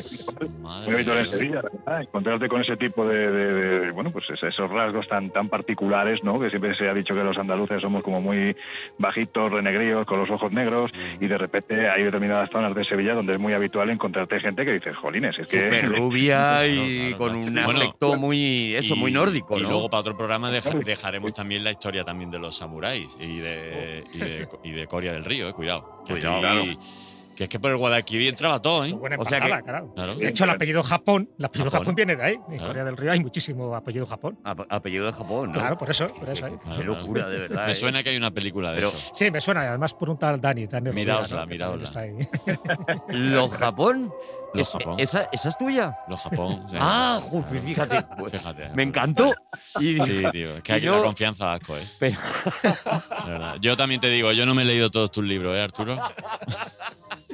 Muy 0.60 0.94
habitual 0.94 1.18
en 1.18 1.30
Sevilla, 1.30 1.54
la 1.56 1.62
verdad, 1.62 2.02
encontrarte 2.02 2.48
con 2.48 2.62
ese 2.62 2.76
tipo 2.76 3.06
de, 3.06 3.30
de- 3.30 3.52
de- 3.52 3.90
bueno, 3.92 4.10
pues 4.10 4.24
es- 4.30 4.42
esos 4.42 4.70
rasgos 4.70 5.06
tan 5.08 5.30
tan 5.30 5.48
particulares, 5.48 6.20
¿no? 6.22 6.38
Que 6.40 6.48
siempre 6.50 6.74
se 6.76 6.88
ha 6.88 6.94
dicho 6.94 7.14
que 7.14 7.20
los 7.22 7.36
andaluces 7.36 7.80
somos 7.82 8.02
como 8.02 8.20
muy 8.20 8.56
bajitos, 8.98 9.50
renegríos, 9.52 10.06
con 10.06 10.20
los 10.20 10.30
ojos 10.30 10.52
negros, 10.52 10.90
y 11.20 11.26
de 11.26 11.38
repente 11.38 11.88
hay 11.88 12.02
determinadas 12.04 12.50
zonas 12.50 12.74
de 12.74 12.84
Sevilla 12.84 13.14
donde 13.14 13.34
es 13.34 13.38
muy 13.40 13.52
habitual 13.52 13.90
encontrarte 13.90 14.40
gente 14.40 14.64
que 14.64 14.72
dice, 14.72 14.92
jolines, 14.94 15.38
es 15.38 15.50
que... 15.50 15.58
rubia 15.98 16.66
y 16.66 16.74
Claro, 16.74 17.16
claro, 17.16 17.18
con 17.18 17.28
claro. 17.32 17.38
un 17.46 17.54
Bueno, 17.64 17.80
aspecto 17.80 18.16
muy, 18.16 18.74
eso, 18.74 18.96
muy 18.96 19.10
nórdico, 19.12 19.58
y 19.58 19.62
¿no? 19.62 19.68
luego 19.70 19.90
para 19.90 20.00
otro 20.00 20.16
programa 20.16 20.50
deja- 20.52 20.70
dejaremos 20.78 21.32
también 21.34 21.64
la 21.64 21.70
historia 21.70 22.04
también 22.04 22.30
de 22.30 22.38
los 22.38 22.56
samuráis 22.56 23.08
y 23.20 23.38
de, 23.38 24.04
y 24.14 24.18
de, 24.18 24.48
y 24.64 24.70
de 24.72 24.86
Coria 24.86 25.12
del 25.12 25.24
Río, 25.24 25.48
eh, 25.48 25.52
cuidado. 25.52 26.02
Que, 26.06 26.14
Cuidado, 26.14 26.46
aquí- 26.62 26.78
que 27.38 27.44
es 27.44 27.48
que 27.50 27.60
por 27.60 27.70
el 27.70 27.76
Guadalquivir 27.76 28.28
entraba 28.30 28.60
todo, 28.60 28.84
¿eh? 28.84 28.92
Buena 28.92 29.14
O 29.16 29.24
sea 29.24 29.38
que- 29.38 29.44
embajada, 29.46 29.62
claro. 29.64 29.94
Claro. 29.94 30.14
De 30.16 30.28
hecho, 30.28 30.42
el 30.42 30.50
apellido 30.50 30.82
Japón, 30.82 31.30
el 31.38 31.44
apellido 31.44 31.70
Japón. 31.70 31.84
Japón, 31.84 31.94
viene 31.94 32.16
de 32.16 32.22
ahí. 32.24 32.34
En 32.34 32.42
Claro. 32.56 32.66
Corea 32.66 32.84
del 32.84 32.96
Río 32.96 33.12
hay 33.12 33.20
muchísimo 33.20 33.76
apellido 33.76 34.04
Japón. 34.06 34.38
Ap- 34.42 34.66
apellido 34.68 35.06
de 35.06 35.12
Japón, 35.12 35.52
¿no? 35.52 35.52
Claro, 35.52 35.78
por 35.78 35.88
eso, 35.88 36.08
por 36.08 36.28
eso. 36.28 36.48
¿eh? 36.48 36.58
Qué 36.58 36.64
Claro, 36.64 36.82
locura, 36.82 37.22
claro. 37.22 37.30
de 37.30 37.38
verdad. 37.38 37.64
Me 37.66 37.70
¿eh? 37.72 37.74
suena 37.76 38.02
que 38.02 38.10
hay 38.10 38.16
una 38.16 38.32
película 38.32 38.70
de 38.72 38.76
Pero- 38.78 38.88
eso. 38.88 39.10
Sí, 39.14 39.30
me 39.30 39.40
suena, 39.40 39.62
y 39.62 39.66
además 39.68 39.94
por 39.94 40.10
un 40.10 40.18
tal 40.18 40.40
Dani. 40.40 40.66
Dani 40.66 40.90
Miraosla, 40.90 41.46
miraosla. 41.46 41.84
está 41.84 42.00
ahí. 42.00 42.18
¿Los 43.08 43.50
Japón? 43.52 44.12
Los 44.54 44.66
Es- 44.66 44.72
Japón. 44.72 44.96
¿Esa, 44.98 45.28
¿Esa 45.30 45.48
es 45.50 45.56
tuya? 45.58 45.96
Los 46.08 46.20
Japón. 46.20 46.64
sí. 46.68 46.76
Ah, 46.80 47.20
joder, 47.22 47.60
fíjate. 47.62 47.98
pues, 48.18 48.32
Fíjate. 48.32 48.70
Me 48.74 48.82
encantó. 48.82 49.32
Y 49.78 50.00
Sí, 50.00 50.24
tío. 50.32 50.56
Es 50.56 50.62
que 50.64 50.72
aquí 50.72 50.86
yo- 50.86 50.96
la 50.98 51.04
confianza 51.04 51.52
asco, 51.52 51.76
¿eh? 51.76 51.82
Pero-. 52.00 52.18
Yo 53.60 53.76
también 53.76 54.00
te 54.00 54.08
digo, 54.08 54.32
yo 54.32 54.44
no 54.44 54.54
me 54.56 54.62
he 54.62 54.64
leído 54.64 54.90
todos 54.90 55.12
tus 55.12 55.22
libros, 55.24 55.54
¿eh, 55.56 55.60
Arturo? 55.62 55.98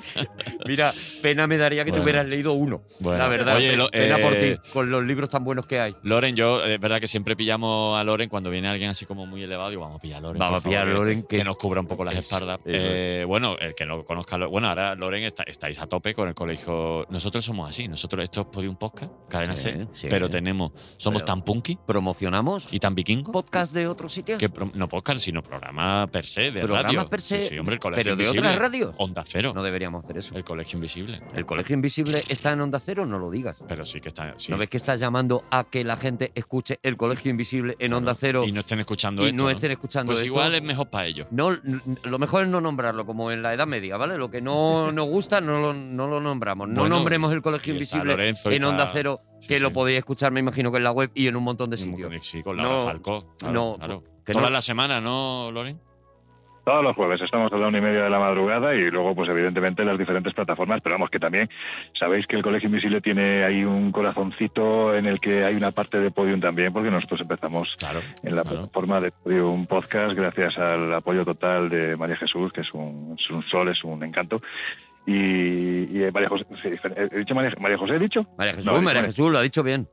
Mira, 0.66 0.92
pena 1.22 1.46
me 1.46 1.56
daría 1.58 1.84
que 1.84 1.90
Bueno. 1.90 2.02
te 2.04 2.10
hubieras 2.10 2.26
leído 2.26 2.52
uno. 2.52 2.82
Bueno. 3.00 3.18
La 3.18 3.28
verdad, 3.28 3.56
Oye, 3.56 3.76
lo- 3.76 3.88
pena 3.88 4.18
por 4.18 4.34
eh, 4.34 4.58
ti, 4.62 4.70
con 4.70 4.90
los 4.90 5.04
libros 5.04 5.28
tan 5.30 5.44
buenos 5.44 5.66
que 5.66 5.80
hay. 5.80 5.94
Loren, 6.02 6.36
yo, 6.36 6.64
es 6.64 6.78
verdad 6.80 7.00
que 7.00 7.08
siempre 7.08 7.36
pillamos 7.36 7.98
a 7.98 8.04
Loren 8.04 8.28
cuando 8.28 8.50
viene 8.50 8.68
alguien 8.68 8.90
así 8.90 9.06
como 9.06 9.26
muy 9.26 9.42
elevado. 9.42 9.70
Digo, 9.70 9.82
vamos 9.82 9.98
a 9.98 10.00
pillar 10.00 10.18
a 10.18 10.22
Loren. 10.22 10.38
Vamos 10.38 10.60
a 10.60 10.64
pillar 10.64 10.88
a 10.88 10.90
Loren, 10.92 11.22
que, 11.22 11.38
que- 11.38 11.44
nos 11.44 11.56
cubra 11.56 11.80
un 11.80 11.86
poco 11.86 12.04
las 12.04 12.14
es- 12.14 12.24
espaldas. 12.24 12.60
Eh, 12.64 13.24
bueno, 13.26 13.56
el 13.60 13.74
que 13.74 13.86
no 13.86 14.04
conozca. 14.04 14.36
Bueno, 14.46 14.68
ahora 14.68 14.94
Loren 14.94 15.22
está- 15.24 15.44
estáis 15.44 15.78
a 15.80 15.86
tope 15.86 16.14
con 16.14 16.28
el 16.28 16.34
colegio. 16.34 17.06
Nosotros 17.10 17.44
somos 17.44 17.68
así. 17.68 17.88
Nosotros, 17.88 18.22
esto 18.22 18.40
es 18.42 18.46
Podium 18.48 18.76
Podcast, 18.76 19.12
cadena 19.28 19.56
Sí, 19.56 19.70
C, 19.70 19.86
sí. 19.92 20.06
pero 20.10 20.28
tenemos. 20.28 20.72
Somos 20.96 21.22
Pero- 21.22 21.26
tan 21.26 21.42
punky 21.42 21.78
¿Promocionamos 21.86 22.72
y 22.72 22.78
tan 22.80 22.94
vikingos. 22.94 23.30
podcast 23.32 23.72
de 23.74 23.86
otros 23.86 24.12
sitios? 24.12 24.38
Que 24.38 24.50
no 24.74 24.88
podcast, 24.88 25.20
sino 25.20 25.42
programa 25.42 26.06
per 26.10 26.26
se, 26.26 26.50
de 26.50 26.60
¿Programas 26.60 26.92
radio. 26.94 27.08
per 27.08 27.20
se? 27.22 27.40
Sí, 27.42 27.58
hombre, 27.58 27.74
el 27.74 27.80
colegio 27.80 28.02
¿Pero 28.02 28.16
de 28.16 28.28
otras 28.38 28.56
radios? 28.56 28.94
Onda 28.98 29.22
Cero. 29.26 29.52
No 29.54 29.62
deberíamos 29.62 29.93
hacer 30.00 30.18
eso. 30.18 30.34
El 30.36 30.44
colegio 30.44 30.76
invisible. 30.76 31.20
¿El 31.34 31.46
colegio 31.46 31.74
invisible 31.74 32.22
está 32.28 32.52
en 32.52 32.60
Onda 32.60 32.80
Cero? 32.80 33.06
No 33.06 33.18
lo 33.18 33.30
digas. 33.30 33.62
Pero 33.68 33.84
sí 33.84 34.00
que 34.00 34.08
está. 34.08 34.34
sí. 34.38 34.50
¿No 34.52 34.58
ves 34.58 34.68
que 34.68 34.76
estás 34.76 34.98
llamando 35.00 35.44
a 35.50 35.64
que 35.64 35.84
la 35.84 35.96
gente 35.96 36.32
escuche 36.34 36.78
el 36.82 36.96
colegio 36.96 37.30
invisible 37.30 37.72
en 37.78 37.88
Claro. 37.88 37.98
Onda 37.98 38.14
Cero 38.14 38.44
Y 38.46 38.52
no 38.52 38.60
estén 38.60 38.80
escuchando 38.80 39.24
y 39.24 39.28
esto. 39.28 39.44
no 39.44 39.50
estén 39.50 39.70
escuchando 39.70 40.10
Pues 40.12 40.20
esto? 40.20 40.26
igual 40.32 40.54
es 40.54 40.62
mejor 40.62 40.88
para 40.88 41.06
ellos. 41.06 41.26
No, 41.30 41.50
lo 42.04 42.18
mejor 42.18 42.42
es 42.42 42.48
no 42.48 42.60
nombrarlo, 42.60 43.06
como 43.06 43.30
en 43.30 43.42
la 43.42 43.54
Edad 43.54 43.66
Media, 43.66 43.96
¿vale? 43.96 44.16
Lo 44.18 44.30
que 44.30 44.40
no 44.40 44.92
nos 44.92 45.06
gusta 45.06 45.40
no 45.40 45.60
lo, 45.60 45.72
no 45.74 46.06
lo 46.08 46.20
nombramos. 46.20 46.68
No 46.68 46.80
Bueno, 46.80 46.96
nombremos 46.96 47.32
el 47.32 47.42
colegio 47.42 47.72
invisible 47.72 48.12
Lorenzo 48.12 48.50
en 48.50 48.64
Onda 48.64 48.88
Cero, 48.92 49.20
sí, 49.40 49.48
que 49.48 49.60
lo 49.60 49.72
podéis 49.72 49.98
escuchar, 49.98 50.32
me 50.32 50.40
imagino 50.40 50.70
que 50.70 50.78
en 50.78 50.84
la 50.84 50.92
web 50.92 51.10
y 51.14 51.26
en 51.26 51.36
un 51.36 51.44
montón 51.44 51.70
de 51.70 51.76
sitios. 51.76 52.12
Sí, 52.26 52.42
con 52.42 52.56
Laura 52.56 52.74
No, 52.76 52.80
Falcó. 52.84 53.34
Claro, 53.38 53.52
no, 53.54 53.76
claro. 53.78 54.04
que 54.24 54.32
Todas 54.32 54.48
no- 54.48 54.52
las 54.54 54.64
semanas, 54.64 55.02
¿no, 55.02 55.50
Loren? 55.52 55.80
Todos 56.64 56.82
los 56.82 56.96
jueves 56.96 57.20
estamos 57.20 57.52
a 57.52 57.56
la 57.58 57.68
una 57.68 57.78
y 57.78 57.80
media 57.82 58.04
de 58.04 58.10
la 58.10 58.18
madrugada 58.18 58.74
y 58.74 58.90
luego, 58.90 59.14
pues 59.14 59.28
evidentemente, 59.28 59.84
las 59.84 59.98
diferentes 59.98 60.32
plataformas. 60.32 60.80
Pero 60.82 60.94
vamos, 60.94 61.10
que 61.10 61.18
también 61.18 61.48
sabéis 61.98 62.26
que 62.26 62.36
el 62.36 62.42
Colegio 62.42 62.68
Invisible 62.68 63.00
tiene 63.02 63.44
ahí 63.44 63.64
un 63.64 63.92
corazoncito 63.92 64.94
en 64.96 65.04
el 65.06 65.20
que 65.20 65.44
hay 65.44 65.54
una 65.56 65.72
parte 65.72 65.98
de 66.00 66.10
Podium 66.10 66.40
también, 66.40 66.72
porque 66.72 66.90
nosotros 66.90 67.20
empezamos 67.20 67.74
Claro. 67.78 68.00
en 68.22 68.34
la 68.34 68.42
claro. 68.42 68.56
plataforma 68.58 69.00
de 69.00 69.12
Podium 69.12 69.66
Podcast 69.66 70.14
gracias 70.16 70.56
al 70.58 70.92
apoyo 70.94 71.24
total 71.24 71.68
de 71.68 71.96
María 71.96 72.16
Jesús, 72.16 72.50
que 72.52 72.62
es 72.62 72.72
un, 72.72 73.16
es 73.18 73.30
un 73.30 73.42
sol, 73.44 73.68
es 73.68 73.84
un 73.84 74.02
encanto. 74.02 74.40
Y, 75.06 75.12
y 75.12 76.10
María 76.14 76.30
José, 76.30 76.46
sí, 76.62 76.68
¿he 77.12 77.18
dicho 77.18 77.34
María, 77.34 77.52
María 77.60 77.76
José? 77.76 77.96
¿He 77.96 77.98
dicho? 77.98 78.26
María 78.38 78.54
Jesús, 78.54 78.72
No, 78.72 78.80
María- 78.80 79.02
Jesús, 79.02 79.30
lo 79.30 79.38
ha 79.38 79.42
dicho 79.42 79.62
bien. 79.62 79.86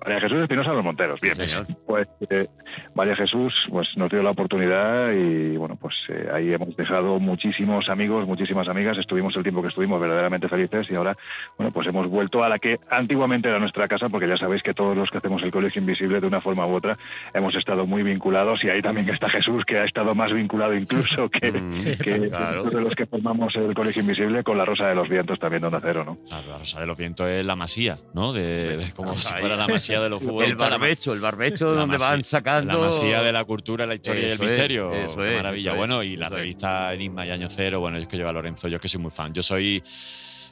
María 0.00 0.20
Jesús 0.20 0.38
Espinosa 0.42 0.70
de 0.70 0.76
los 0.76 0.84
Monteros. 0.84 1.20
Bien, 1.20 1.34
Sí, 1.34 1.58
pues 1.86 2.06
eh, 2.30 2.46
María 2.94 3.16
Jesús 3.16 3.52
pues 3.70 3.88
nos 3.96 4.10
dio 4.10 4.22
la 4.22 4.30
oportunidad 4.30 5.12
y 5.12 5.56
bueno, 5.56 5.76
pues 5.80 5.94
eh, 6.08 6.28
ahí 6.32 6.52
hemos 6.52 6.76
dejado 6.76 7.18
muchísimos 7.18 7.88
amigos, 7.88 8.26
muchísimas 8.26 8.68
amigas, 8.68 8.96
estuvimos 8.98 9.34
el 9.36 9.42
tiempo 9.42 9.62
que 9.62 9.68
estuvimos 9.68 10.00
verdaderamente 10.00 10.48
felices 10.48 10.86
y 10.90 10.94
ahora, 10.94 11.16
bueno, 11.56 11.72
pues 11.72 11.86
hemos 11.88 12.08
vuelto 12.08 12.44
a 12.44 12.48
la 12.48 12.58
que 12.58 12.76
antiguamente 12.90 13.48
era 13.48 13.58
nuestra 13.58 13.88
casa, 13.88 14.08
porque 14.08 14.28
ya 14.28 14.36
sabéis 14.36 14.62
que 14.62 14.74
todos 14.74 14.96
los 14.96 15.10
que 15.10 15.18
hacemos 15.18 15.42
el 15.42 15.50
Colegio 15.50 15.80
Invisible 15.80 16.20
de 16.20 16.26
una 16.26 16.40
forma 16.40 16.66
u 16.66 16.74
otra 16.74 16.96
hemos 17.34 17.54
estado 17.54 17.86
muy 17.86 18.02
vinculados 18.02 18.62
y 18.64 18.68
ahí 18.70 18.82
también 18.82 19.08
está 19.08 19.28
Jesús, 19.30 19.64
que 19.66 19.78
ha 19.78 19.84
estado 19.84 20.14
más 20.14 20.32
vinculado 20.32 20.74
incluso 20.74 21.28
que, 21.30 21.48
Mm, 21.52 21.76
Sí, 21.76 21.96
que 21.96 22.28
claro. 22.28 22.64
de 22.64 22.80
los 22.80 22.94
que 22.94 23.06
formamos 23.06 23.54
el 23.56 23.74
Colegio 23.74 24.02
Invisible 24.02 24.44
con 24.44 24.58
la 24.58 24.64
Rosa 24.64 24.86
de 24.88 24.94
los 24.94 25.08
Vientos 25.08 25.38
también 25.38 25.64
Onda 25.64 25.80
Cero, 25.82 26.04
¿no? 26.04 26.18
Claro, 26.28 26.48
la 26.48 26.58
Rosa 26.58 26.80
de 26.80 26.86
los 26.86 26.96
Vientos 26.96 27.26
es 27.28 27.44
la 27.44 27.56
masía, 27.56 27.96
¿no? 28.14 28.32
De, 28.32 28.76
de- 28.76 28.92
como 28.94 29.14
si 29.14 29.34
Ahí. 29.34 29.40
fuera 29.40 29.56
la 29.56 29.66
masía 29.66 29.87
de 30.02 30.08
los 30.08 30.20
El 30.22 30.28
futbolistas. 30.28 30.58
ma- 30.70 30.76
barbecho, 30.78 31.12
el 31.12 31.20
barbecho 31.20 31.74
donde 31.74 31.96
masía- 31.98 32.08
van 32.10 32.22
sacando... 32.22 32.72
La 32.72 32.78
masía 32.86 33.22
de 33.22 33.32
la 33.32 33.44
cultura, 33.44 33.86
la 33.86 33.94
historia 33.94 34.22
y 34.22 34.24
el 34.26 34.32
es, 34.32 34.40
misterio. 34.40 34.92
eso 34.94 35.24
es, 35.24 35.36
maravilla. 35.36 35.62
eso 35.62 35.70
es, 35.72 35.76
bueno, 35.78 36.02
y 36.02 36.16
la 36.16 36.28
revista 36.28 36.92
Enigma 36.94 37.26
y 37.26 37.30
Año 37.30 37.48
Cero, 37.50 37.80
bueno, 37.80 37.96
yo 37.96 38.02
es 38.02 38.08
que 38.08 38.16
lleva 38.16 38.30
a 38.30 38.32
Lorenzo, 38.34 38.68
yo 38.68 38.76
es 38.76 38.82
que 38.82 38.88
soy 38.88 39.00
muy 39.00 39.10
fan. 39.10 39.32
Yo 39.32 39.42
soy. 39.42 39.82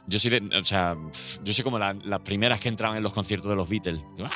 Yo 0.09 0.19
soy 0.21 0.31
de, 0.31 0.57
o 0.59 0.63
sea, 0.65 0.97
yo 1.43 1.53
soy 1.53 1.65
como 1.65 1.79
la- 1.79 1.97
las 2.05 2.21
primeras 2.21 2.61
que 2.61 2.69
entraban 2.69 2.97
en 2.97 3.03
los 3.03 3.13
conciertos 3.13 3.51
de 3.51 3.57
los 3.57 3.69
Beatles. 3.69 4.01
Yo, 4.17 4.27
¡ah! 4.27 4.31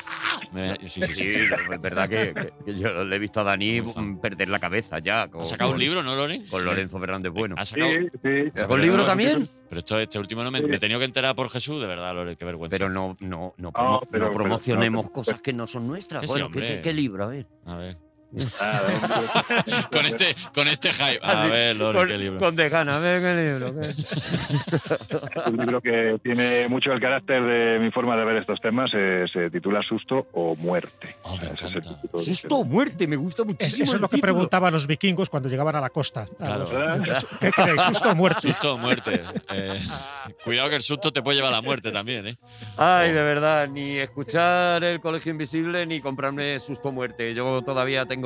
Me- 0.51 0.75
sí, 0.89 1.01
sí, 1.01 1.01
sí. 1.01 1.15
Sí, 1.15 1.29
es 1.73 1.81
verdad 1.81 2.09
que, 2.09 2.33
yo 2.75 3.05
le 3.05 3.15
he 3.15 3.19
visto 3.19 3.39
a 3.39 3.43
Dani 3.43 3.81
perder 4.21 4.49
la 4.49 4.59
cabeza 4.59 4.99
ya. 4.99 5.29
Con, 5.29 5.41
¿Ha 5.41 5.45
sacado 5.45 5.71
un 5.71 5.79
libro, 5.79 6.03
no, 6.03 6.13
Loren? 6.15 6.45
Con 6.47 6.65
Lorenzo 6.65 6.99
Fernández 6.99 7.31
Bueno. 7.31 7.55
¿Ha 7.57 7.65
sacado, 7.65 7.89
sí. 8.21 8.51
¿Sacó 8.53 8.75
el 8.75 8.81
libro 8.81 9.05
también? 9.05 9.47
Pero 9.69 9.79
esto, 9.79 9.97
este 9.99 10.19
último 10.19 10.43
no 10.43 10.51
me, 10.51 10.61
me 10.61 10.75
he 10.75 10.79
tenido 10.79 10.99
que 10.99 11.05
enterar 11.05 11.33
por 11.35 11.49
Jesús, 11.49 11.79
de 11.79 11.87
verdad, 11.87 12.13
Loren, 12.13 12.35
qué 12.35 12.43
vergüenza. 12.43 12.75
Pero 12.77 12.89
no, 12.89 13.15
no, 13.21 13.53
no, 13.57 13.71
No, 13.73 14.01
pero- 14.11 14.31
promocionemos 14.33 15.05
pero- 15.05 15.13
cosas 15.13 15.41
que 15.41 15.53
no 15.53 15.67
son 15.67 15.87
nuestras. 15.87 16.25
Bueno, 16.27 16.47
¿qué, 16.51 16.59
hombre. 16.59 16.75
qué- 16.75 16.81
qué 16.81 16.93
libro? 16.93 17.23
A 17.23 17.27
ver. 17.27 17.47
A 17.65 17.77
ver. 17.77 17.97
Ah, 18.59 18.81
Con 19.91 20.05
este, 20.05 20.35
con 20.53 20.67
este 20.67 20.93
hype. 20.93 21.19
A 21.21 21.41
Así, 21.41 21.49
ver, 21.51 21.75
Loren, 21.75 21.99
con, 22.01 22.07
qué 22.09 22.17
libro. 22.17 22.39
con 22.39 22.55
Tejana, 22.55 22.95
a 22.95 22.99
ver 22.99 23.21
qué 23.21 23.33
libro. 23.43 23.81
qué- 23.81 25.49
un 25.51 25.57
libro 25.57 25.81
que 25.81 26.19
tiene 26.23 26.67
mucho 26.69 26.91
el 26.93 27.01
carácter 27.01 27.43
de 27.43 27.79
mi 27.79 27.91
forma 27.91 28.15
de 28.15 28.25
ver 28.25 28.37
estos 28.37 28.59
temas. 28.61 28.91
eh, 28.93 29.25
se 29.31 29.49
titula 29.49 29.81
Susto 29.83 30.27
o 30.33 30.55
Muerte. 30.55 31.15
Oh, 31.23 31.35
me 31.37 31.43
Ese 31.45 31.65
es 31.65 31.75
el 31.75 31.83
Susto 32.23 32.55
o 32.57 32.63
muerte, 32.63 33.07
me 33.07 33.15
gusta 33.15 33.41
Es- 33.43 33.47
muchísimo. 33.47 33.83
eso 33.85 33.95
es 33.95 34.01
lo 34.01 34.09
que 34.09 34.17
preguntaban 34.19 34.73
los 34.73 34.87
vikingos 34.87 35.29
cuando 35.29 35.49
llegaban 35.49 35.75
a 35.75 35.81
la 35.81 35.89
costa. 35.89 36.21
A 36.39 36.43
Claro. 36.45 36.67
los- 37.05 37.25
¿Qué 37.39 37.51
queréis, 37.51 37.81
susto 37.81 38.09
o 38.11 38.15
muerte? 38.15 38.47
Susto 38.49 38.73
o 38.75 38.77
muerte. 38.77 39.21
Eh, 39.51 39.79
cuidado 40.43 40.69
que 40.69 40.75
el 40.77 40.81
susto 40.81 41.11
te 41.11 41.21
puede 41.21 41.37
llevar 41.37 41.51
a 41.53 41.57
la 41.57 41.61
muerte 41.61 41.91
también, 41.91 42.27
¿eh? 42.27 42.37
Ay, 42.77 43.11
de 43.11 43.23
verdad, 43.23 43.67
ni 43.67 43.97
escuchar 43.97 44.83
el 44.83 44.99
Colegio 45.01 45.31
Invisible 45.31 45.85
ni 45.85 45.99
comprarme 46.01 46.59
susto 46.59 46.89
o 46.89 46.91
muerte. 46.91 47.33
Yo 47.33 47.61
todavía 47.61 48.05
tengo, 48.05 48.20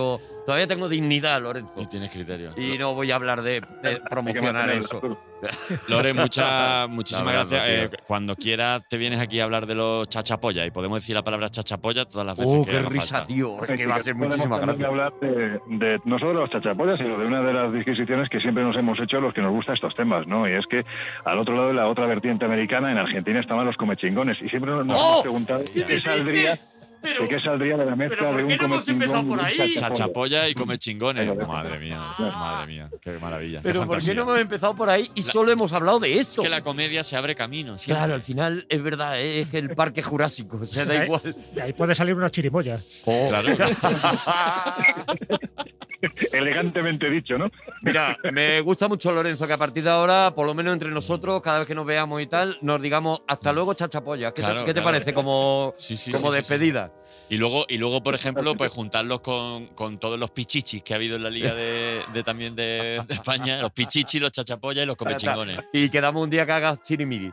todavía 0.45 0.67
tengo 0.67 0.89
dignidad, 0.89 1.41
Lorenzo. 1.41 1.73
Y 1.81 1.85
tienes 1.87 2.11
criterio. 2.11 2.51
Y 2.57 2.77
no 2.77 2.93
voy 2.93 3.11
a 3.11 3.15
hablar 3.15 3.41
de, 3.41 3.61
de 3.83 4.01
promocionar 4.09 4.69
eso. 4.71 4.99
tú. 4.99 5.17
Loren, 5.89 6.15
mucha, 6.15 6.87
muchísimas 6.87 7.33
verdad, 7.49 7.65
gracias. 7.67 7.93
Eh, 7.93 7.97
cuando 8.07 8.35
quieras 8.35 8.87
te 8.89 8.97
vienes 8.97 9.19
aquí 9.19 9.39
a 9.39 9.43
hablar 9.43 9.67
de 9.67 9.75
los 9.75 10.07
chachapoyas 10.09 10.65
y 10.65 10.71
podemos 10.71 10.99
decir 11.01 11.13
la 11.13 11.23
palabra 11.23 11.49
chachapoya 11.49 12.05
todas 12.05 12.25
las 12.25 12.37
veces 12.37 12.53
Oh, 12.55 12.65
que 12.65 12.71
qué 12.71 12.77
haga 12.77 12.89
risa, 12.89 13.15
falta. 13.17 13.27
tío. 13.27 13.63
Es 13.63 13.71
que 13.77 13.85
va 13.85 13.95
a 13.95 13.99
ser 13.99 14.15
muchísimas 14.15 14.61
gracias. 14.61 14.87
hablar 14.87 15.13
de, 15.21 15.59
de 15.67 15.99
no 16.05 16.17
solo 16.17 16.31
de 16.31 16.39
los 16.39 16.49
chachapollas, 16.49 16.97
sino 16.99 17.17
de 17.17 17.25
una 17.27 17.41
de 17.41 17.53
las 17.53 17.71
disquisiciones 17.73 18.27
que 18.29 18.39
siempre 18.39 18.63
nos 18.63 18.75
hemos 18.77 18.99
hecho 18.99 19.19
los 19.19 19.33
que 19.33 19.41
nos 19.41 19.51
gustan 19.51 19.75
estos 19.75 19.93
temas, 19.95 20.25
¿no? 20.25 20.47
Y 20.49 20.53
es 20.53 20.65
que 20.69 20.83
al 21.25 21.37
otro 21.37 21.53
lado 21.55 21.67
de 21.67 21.73
la 21.75 21.87
otra 21.89 22.07
vertiente 22.07 22.45
americana, 22.45 22.91
en 22.91 22.97
Argentina 22.97 23.39
estaban 23.39 23.65
los 23.65 23.75
comechingones. 23.75 24.37
Y 24.41 24.49
siempre 24.49 24.71
nos 24.71 24.97
¡Oh! 24.97 25.09
hemos 25.09 25.21
preguntado 25.21 25.63
qué 25.71 25.99
saldría 25.99 26.57
¿De 27.05 27.27
qué 27.27 27.39
saldría 27.39 27.77
de 27.77 27.85
la 27.85 27.95
mezcla 27.95 28.17
pero 28.17 28.29
¿por 28.31 28.37
de 28.37 28.43
un 28.43 28.49
qué 28.49 28.57
no 28.57 28.65
hemos 28.65 28.87
empezado 28.87 29.23
comechingón 29.23 29.37
por 29.37 29.45
ahí? 29.45 29.57
chachapoya? 29.75 29.87
Chachapolla 29.87 30.49
y 30.49 30.53
come 30.53 30.77
chingones. 30.77 31.37
Madre 31.47 31.79
mía, 31.79 31.99
madre 32.19 32.67
mía, 32.67 32.89
qué 33.01 33.11
maravilla. 33.19 33.61
qué 33.61 33.69
Pero 33.69 33.85
¿por 33.85 34.03
qué 34.03 34.15
no 34.15 34.21
hemos 34.23 34.39
empezado 34.39 34.75
por 34.75 34.89
ahí 34.89 35.09
y 35.15 35.21
solo 35.21 35.51
hemos 35.51 35.71
hablado 35.73 35.99
de 35.99 36.13
Es 36.13 36.29
esto? 36.29 36.41
que 36.41 36.49
la 36.49 36.61
comedia 36.61 37.03
se 37.03 37.15
abre 37.15 37.35
camino. 37.35 37.77
siempre. 37.77 37.99
Claro, 37.99 38.15
al 38.15 38.21
final 38.21 38.65
es 38.69 38.83
verdad, 38.83 39.19
¿eh? 39.19 39.41
es 39.41 39.53
el 39.53 39.69
parque 39.75 40.01
jurásico, 40.03 40.57
o 40.61 40.65
sea, 40.65 40.85
da 40.85 40.93
Ahí- 40.99 41.05
igual. 41.05 41.21
De 41.53 41.61
ahí 41.61 41.73
puede 41.73 41.95
salir 41.95 42.15
una 42.15 42.29
chirimoya. 42.29 42.79
Claro. 43.03 43.49
Elegantemente 46.31 47.09
dicho, 47.09 47.37
¿no? 47.37 47.49
Mira, 47.81 48.17
me 48.31 48.61
gusta 48.61 48.87
mucho 48.87 49.11
Lorenzo 49.11 49.45
que 49.47 49.53
a 49.53 49.57
partir 49.57 49.83
de 49.83 49.89
ahora, 49.89 50.33
por 50.35 50.45
lo 50.45 50.53
menos 50.53 50.73
entre 50.73 50.89
nosotros, 50.89 51.41
cada 51.41 51.59
vez 51.59 51.67
que 51.67 51.75
nos 51.75 51.85
veamos 51.85 52.21
y 52.21 52.27
tal, 52.27 52.57
nos 52.61 52.81
digamos 52.81 53.21
hasta 53.27 53.51
luego, 53.53 53.73
chachapolla. 53.73 54.31
¿Qué, 54.33 54.41
te- 54.41 54.45
Claro, 54.47 54.59
qué 54.61 54.73
te 54.73 54.81
claro. 54.81 54.85
parece 54.85 55.13
como, 55.13 55.73
Sí, 55.77 55.97
sí, 55.97 56.11
como 56.11 56.31
sí, 56.31 56.37
sí, 56.37 56.43
sí. 56.43 56.53
despedida? 56.53 56.91
Y 57.27 57.37
luego, 57.37 57.65
y 57.67 57.79
luego, 57.79 58.03
por 58.03 58.13
ejemplo, 58.13 58.53
pues 58.55 58.71
juntarlos 58.71 59.21
con, 59.21 59.67
con 59.69 59.97
todos 59.97 60.19
los 60.19 60.29
pichichis 60.29 60.83
que 60.83 60.93
ha 60.93 60.97
habido 60.97 61.15
en 61.15 61.23
la 61.23 61.31
liga 61.31 61.55
de, 61.55 62.01
de 62.13 62.23
también 62.23 62.55
de, 62.55 63.01
de 63.07 63.13
España, 63.15 63.59
los 63.61 63.71
pichichis, 63.71 64.21
los 64.21 64.31
chachapollas 64.31 64.83
y 64.83 64.85
los 64.85 64.95
comechingones. 64.95 65.59
Y 65.73 65.89
quedamos 65.89 66.21
un 66.23 66.29
día 66.29 66.45
que 66.45 66.51
hagas 66.51 66.83
chirimiri. 66.83 67.31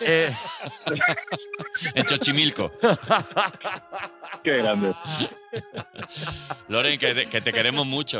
Eh, 0.00 0.32
En 1.94 2.04
Chochimilco. 2.04 2.70
Qué 4.42 4.56
grande. 4.58 4.94
Loren, 6.68 6.98
que 6.98 7.14
te, 7.14 7.26
que 7.26 7.40
te 7.40 7.52
queremos 7.52 7.86
mucho. 7.86 8.13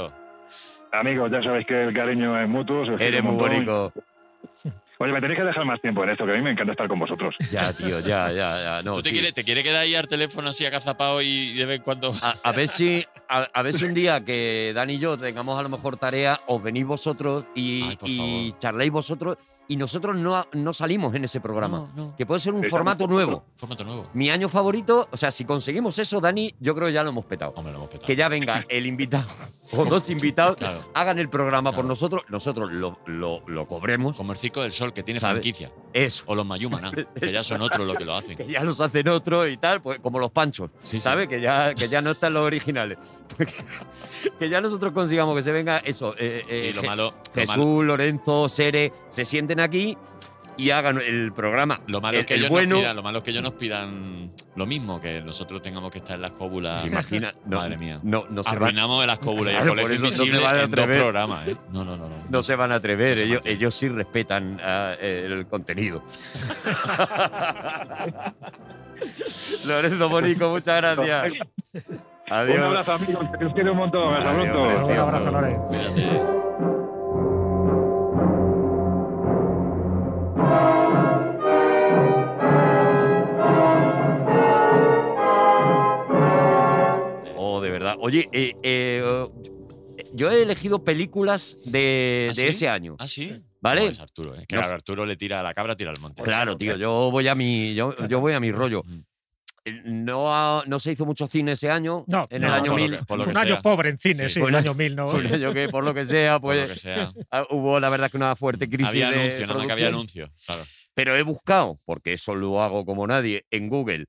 Amigos, 0.93 1.31
ya 1.31 1.43
sabéis 1.43 1.67
que 1.67 1.85
el 1.85 1.95
cariño 1.95 2.41
es 2.41 2.49
mutuo. 2.49 2.85
eres 2.99 3.23
muy 3.23 3.35
bonito. 3.35 3.93
Oye, 4.99 5.13
me 5.13 5.21
tenéis 5.21 5.41
que 5.41 5.45
dejar 5.45 5.65
más 5.65 5.81
tiempo 5.81 6.05
en 6.05 6.11
esto, 6.11 6.25
que 6.25 6.33
a 6.33 6.37
mí 6.37 6.43
me 6.43 6.53
encanta 6.53 6.73
estar 6.73 6.87
con 6.87 7.01
vosotros. 7.01 7.35
Ya, 7.51 7.73
tío, 7.73 7.99
ya, 7.99 8.31
ya, 8.31 8.63
ya. 8.63 8.83
No, 8.85 8.95
¿Tú 8.95 9.03
te 9.03 9.11
quieres, 9.11 9.35
te 9.35 9.43
quieres 9.43 9.65
quedar 9.65 9.83
ahí 9.83 9.95
al 9.97 10.07
teléfono 10.07 10.51
así 10.51 10.65
acazapado 10.65 11.21
y 11.21 11.55
de 11.55 11.67
vez 11.67 11.79
en 11.79 11.83
cuando. 11.83 12.15
A, 12.23 12.37
a 12.45 12.53
ver 12.53 12.69
si 12.69 13.05
a, 13.29 13.49
a 13.53 13.63
ver 13.63 13.75
si 13.75 13.85
un 13.85 13.93
día 13.93 14.25
que 14.25 14.73
Dani 14.73 14.95
y 14.95 14.99
yo 14.99 15.19
tengamos 15.19 15.59
a 15.59 15.63
lo 15.65 15.69
mejor 15.69 15.97
tarea, 15.97 16.39
os 16.47 16.63
venís 16.63 16.87
vosotros 16.87 17.45
y, 17.57 17.83
Ay, 17.83 17.99
y 18.05 18.55
charléis 18.59 18.93
vosotros 18.93 19.37
y 19.69 19.77
nosotros 19.77 20.17
no, 20.17 20.45
no 20.53 20.73
salimos 20.75 21.15
en 21.15 21.25
ese 21.25 21.41
programa. 21.41 21.89
No, 21.95 22.05
no. 22.09 22.17
Que 22.17 22.27
puede 22.27 22.41
ser 22.41 22.53
un 22.55 22.65
Estamos 22.65 22.71
formato 22.79 23.07
nuevo. 23.07 23.45
Formato 23.57 23.85
nuevo. 23.85 24.07
Mi 24.15 24.31
año 24.31 24.49
favorito, 24.49 25.09
o 25.11 25.17
sea, 25.17 25.31
si 25.31 25.45
conseguimos 25.45 25.99
eso, 25.99 26.21
Dani, 26.21 26.55
yo 26.61 26.75
creo 26.75 26.89
que 26.89 26.95
ya 26.95 27.03
lo 27.03 27.11
hemos 27.11 27.25
petado. 27.25 27.53
Hombre, 27.57 27.73
lo 27.73 27.79
hemos 27.79 27.89
petado. 27.91 28.07
Que 28.07 28.17
ya 28.17 28.29
venga 28.29 28.65
el 28.69 28.87
invitado 28.87 29.25
o 29.73 29.85
dos 29.85 30.09
invitados, 30.11 30.57
Claro. 30.57 30.81
hagan 30.95 31.19
el 31.19 31.29
programa 31.29 31.73
por 31.73 31.85
nosotros, 31.85 32.23
nosotros 32.29 32.71
lo, 32.73 32.99
lo, 33.07 33.43
lo 33.47 33.67
cobremos. 33.67 34.17
Como 34.17 34.33
el 34.33 34.39
Circo 34.39 34.63
del 34.63 34.73
Sol, 34.73 34.93
que 34.93 35.03
tiene 35.03 35.21
¿Sabe? 35.21 35.35
franquicia. 35.35 35.73
Eso. 35.93 36.25
O 36.27 36.35
los 36.35 36.45
Mayumaná, 36.45 36.91
que 37.21 37.33
ya 37.33 37.43
son 37.43 37.63
otros 37.63 37.87
los 37.87 37.97
que 37.97 38.05
lo 38.05 38.15
hacen. 38.15 38.37
Que 38.37 38.47
ya 38.47 38.63
los 38.65 38.81
hacen 38.81 39.09
otros 39.09 39.49
y 39.49 39.57
tal, 39.57 39.81
pues 39.81 39.99
como 40.01 40.19
los 40.19 40.31
panchos, 40.31 40.71
Sí, 40.83 40.99
sí. 40.99 41.01
¿sabes? 41.01 41.29
Que 41.29 41.41
ya, 41.41 41.75
que 41.75 41.89
ya 41.89 42.01
no 42.03 42.11
están 42.11 42.35
los 42.35 42.43
originales. 42.45 42.99
que 44.39 44.49
ya 44.49 44.61
nosotros 44.61 44.93
consigamos 44.93 45.35
que 45.37 45.43
se 45.43 45.53
venga 45.53 45.79
eso. 45.79 46.15
eh, 46.19 46.45
eh, 46.49 46.67
Sí, 46.69 46.73
lo 46.75 46.83
Je- 46.83 46.87
malo, 46.87 47.15
lo 47.27 47.33
Jesús, 47.35 47.57
malo, 47.57 47.83
Lorenzo, 47.83 48.49
Sere, 48.49 48.93
se 49.11 49.25
sienten 49.25 49.61
aquí 49.61 49.97
y 50.57 50.71
hagan 50.71 51.01
el 51.01 51.33
programa. 51.33 51.81
lo 51.89 52.01
malo 52.01 52.19
el, 52.19 52.21
es 52.21 52.27
que 52.27 52.35
el 52.35 52.41
ellos 52.43 52.51
bueno, 52.51 52.77
nos 52.77 52.83
pidan, 52.83 52.95
lo 52.97 53.03
malo 53.03 53.19
es 53.19 53.25
que 53.25 53.31
ellos 53.33 53.43
nos 53.43 53.53
pidan 53.55 54.31
lo 54.55 54.67
mismo, 54.67 55.01
que 55.01 55.21
nosotros 55.21 55.61
tengamos 55.61 55.91
que 55.91 55.99
estar 55.99 56.15
en 56.15 56.23
las 56.23 56.31
cóbulas. 56.31 56.83
¿te 56.83 56.89
imaginas? 56.89 57.35
No, 57.47 57.57
Madre 57.57 57.77
mía. 57.77 57.99
No, 58.05 58.25
no, 58.31 58.43
Arruinamos 58.47 59.05
las 59.05 59.19
cóbulas 59.19 59.55
y 59.55 59.57
el 59.57 59.63
Claro, 59.63 59.75
por 59.75 59.83
colegio 59.83 60.07
eso 60.09 60.25
no 60.25 60.31
se 60.31 60.39
van 60.39 60.57
a 60.59 60.63
atrever. 60.65 60.97
programas, 60.97 61.49
¿eh? 61.49 61.57
No, 61.73 61.85
no, 61.85 61.97
no. 61.97 62.09
no. 62.09 62.17
no 62.29 62.43
se 62.43 62.55
van 62.55 62.71
a 62.71 62.77
atrever, 62.77 63.19
ellos, 63.19 63.41
ellos 63.45 63.75
sí 63.75 63.89
respetan 63.89 64.61
ah, 64.63 64.93
el 65.01 65.45
contenido. 65.49 66.05
Lorenzo 69.67 70.09
Bonico, 70.09 70.51
muchas 70.51 70.77
gracias. 70.77 71.35
Adiós. 72.31 72.59
Un 72.59 72.65
abrazo, 72.65 72.93
amigos, 72.93 73.27
que 73.39 73.45
os 73.45 73.53
quiero 73.53 73.73
un 73.73 73.79
montón. 73.79 74.15
Hasta 74.15 74.31
Adiós, 74.31 74.49
pronto. 74.51 74.87
Un 74.93 74.99
abrazo, 74.99 75.31
Lore. 75.31 75.57
Cuídate. 75.69 76.21
Oh, 87.37 87.61
de 87.61 87.71
verdad. 87.71 87.97
Oye, 88.01 88.29
eh, 88.33 88.55
eh, 88.63 89.05
yo 90.13 90.31
he 90.31 90.43
elegido 90.43 90.85
películas 90.85 91.57
de, 91.65 92.29
¿Ah, 92.31 92.35
de 92.35 92.43
sí? 92.43 92.47
ese 92.49 92.69
año. 92.69 92.97
¿Ah, 92.99 93.09
sí? 93.09 93.43
¿Vale? 93.61 93.85
No, 93.85 93.91
es 93.91 94.01
Arturo, 94.01 94.35
¿eh? 94.35 94.45
Claro. 94.47 94.75
Arturo 94.75 95.07
le 95.07 95.17
tira 95.17 95.41
a 95.41 95.43
la 95.43 95.55
cabra, 95.55 95.75
tira 95.75 95.91
al 95.91 96.01
monte. 96.01 96.23
Claro, 96.23 96.57
tío, 96.57 96.77
yo 96.77 97.11
voy 97.11 97.29
a 97.29 97.35
mi, 97.35 97.75
yo, 97.75 97.95
yo 98.09 98.21
voy 98.21 98.35
a 98.35 98.41
mi 98.41 98.53
rollo. 98.53 98.83
No, 99.85 100.35
ha- 100.35 100.63
no 100.67 100.79
se 100.79 100.93
hizo 100.93 101.07
mucho 101.07 101.27
cine 101.27 101.53
ese 101.53 101.71
año. 101.71 102.05
No, 102.07 102.23
en 102.29 102.43
no, 102.43 102.49
el 102.49 102.55
año 102.55 102.65
por 102.65 102.71
lo 102.71 102.77
1000. 102.89 102.91
que- 102.99 103.05
por 103.07 103.19
lo 103.19 103.25
Fue 103.25 103.33
un 103.33 103.39
año 103.39 103.63
pobre 103.63 103.89
en 103.89 103.99
cine, 103.99 104.29
Sí. 104.29 104.35
sí, 104.35 104.41
el 104.41 104.47
un 104.47 104.55
año 104.55 104.75
1000, 104.75 104.95
¿no? 104.97 105.09
Fue 105.09 105.21
un 105.21 105.27
año 105.35 105.55
que, 105.55 105.69
por 105.71 105.85
lo 105.85 105.95
que 105.95 106.05
sea, 106.05 106.39
Por 106.41 106.55
lo 106.55 106.61
pues 106.63 106.73
que 106.75 106.79
sea. 106.81 107.11
ah, 107.31 107.47
hubo 107.51 107.81
la 107.81 107.89
verdad 107.89 108.11
que 108.11 108.17
una 108.19 108.37
fuerte 108.37 108.69
crisis 108.69 108.89
Había 108.91 109.11
de 109.11 109.21
anuncio, 109.21 109.47
nada 109.47 109.59
más 109.59 109.67
que 109.67 109.73
había 109.73 109.89
anuncio. 109.89 110.31
Claro. 110.47 110.63
Pero 110.95 111.17
he 111.17 111.23
buscado, 111.23 111.81
porque 111.87 112.13
eso 112.13 112.35
lo 112.35 112.63
hago 112.63 112.85
como 112.85 113.07
nadie, 113.07 113.47
en 113.51 113.69
Google, 113.69 114.07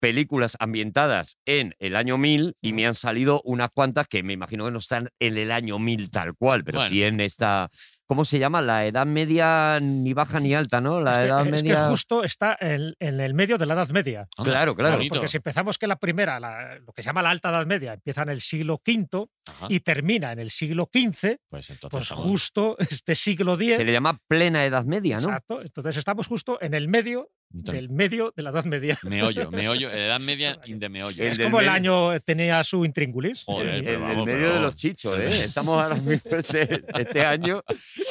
películas 0.00 0.56
ambientadas 0.60 1.38
en 1.44 1.74
el 1.80 1.96
año 1.96 2.18
1000 2.18 2.54
y 2.60 2.72
me 2.72 2.86
han 2.86 2.94
salido 2.94 3.40
unas 3.44 3.70
cuantas 3.74 4.06
que 4.06 4.22
me 4.22 4.34
imagino 4.34 4.64
que 4.66 4.70
no 4.70 4.78
están 4.78 5.08
en 5.18 5.36
el 5.38 5.50
año 5.50 5.78
1000 5.80 6.10
tal 6.10 6.34
cual, 6.36 6.62
pero 6.64 6.78
Bueno. 6.78 6.90
sí 6.90 7.02
en 7.02 7.20
esta... 7.20 7.68
¿Cómo 8.08 8.24
se 8.24 8.38
llama? 8.38 8.62
La 8.62 8.86
edad 8.86 9.04
media 9.06 9.78
ni 9.82 10.14
baja 10.14 10.40
ni 10.40 10.54
alta, 10.54 10.80
¿no? 10.80 11.00
La 11.00 11.12
Es 11.12 11.18
que, 11.18 11.24
edad 11.26 11.40
es 11.40 11.62
que 11.62 11.68
media... 11.68 11.88
justo 11.88 12.24
está 12.24 12.56
en, 12.58 12.94
en 12.98 13.20
el 13.20 13.34
medio 13.34 13.58
de 13.58 13.66
la 13.66 13.74
Edad 13.74 13.90
Media. 13.90 14.26
Anda, 14.38 14.50
Claro, 14.50 14.74
claro. 14.74 14.96
bonito. 14.96 15.14
Porque 15.16 15.28
si 15.28 15.36
empezamos 15.36 15.76
que 15.76 15.86
la 15.86 15.96
primera, 15.96 16.40
la- 16.40 16.78
lo 16.78 16.92
que 16.94 17.02
se 17.02 17.06
llama 17.10 17.20
la 17.20 17.28
Alta 17.30 17.50
Edad 17.50 17.66
Media, 17.66 17.92
empieza 17.92 18.22
en 18.22 18.30
el 18.30 18.40
siglo 18.40 18.80
V 18.86 19.26
Ajá. 19.46 19.66
y 19.68 19.80
termina 19.80 20.32
en 20.32 20.38
el 20.38 20.50
siglo 20.50 20.88
XV, 20.90 21.36
Pues 21.50 21.68
entonces. 21.68 21.90
pues 21.90 22.08
justo 22.10 22.76
este 22.78 23.14
siglo 23.14 23.54
X. 23.60 23.76
Se 23.76 23.84
le 23.84 23.92
llama 23.92 24.18
plena 24.26 24.64
edad 24.64 24.84
media, 24.86 25.18
¿no? 25.20 25.28
Exacto. 25.28 25.60
Entonces 25.62 25.98
estamos 25.98 26.26
justo 26.26 26.58
en 26.62 26.72
el 26.72 26.88
medio 26.88 27.30
del 27.50 27.88
medio 27.88 28.32
de 28.36 28.42
la 28.42 28.50
Edad 28.50 28.64
Media. 28.64 28.98
Meollo, 29.04 29.50
meollo, 29.50 29.90
edad 29.90 30.20
media 30.20 30.58
in 30.66 30.78
de 30.78 30.88
meollo. 30.88 31.22
El 31.24 31.32
Es 31.32 31.38
como 31.38 31.60
el 31.60 31.68
año 31.68 32.18
tenía 32.20 32.62
su 32.64 32.84
intríngulis. 32.84 33.44
Joder, 33.44 33.68
Eh, 33.68 33.76
El 33.78 33.84
pero 33.84 33.98
del 34.00 34.08
vamos, 34.08 34.26
medio 34.26 34.38
pero 34.40 34.54
de 34.54 34.60
los 34.60 34.76
chichos, 34.76 35.18
¿eh? 35.18 35.44
Estamos 35.44 35.82
ahora 35.82 35.94
mismo 35.96 36.30
este, 36.36 36.84
este 36.98 37.20
año 37.24 37.62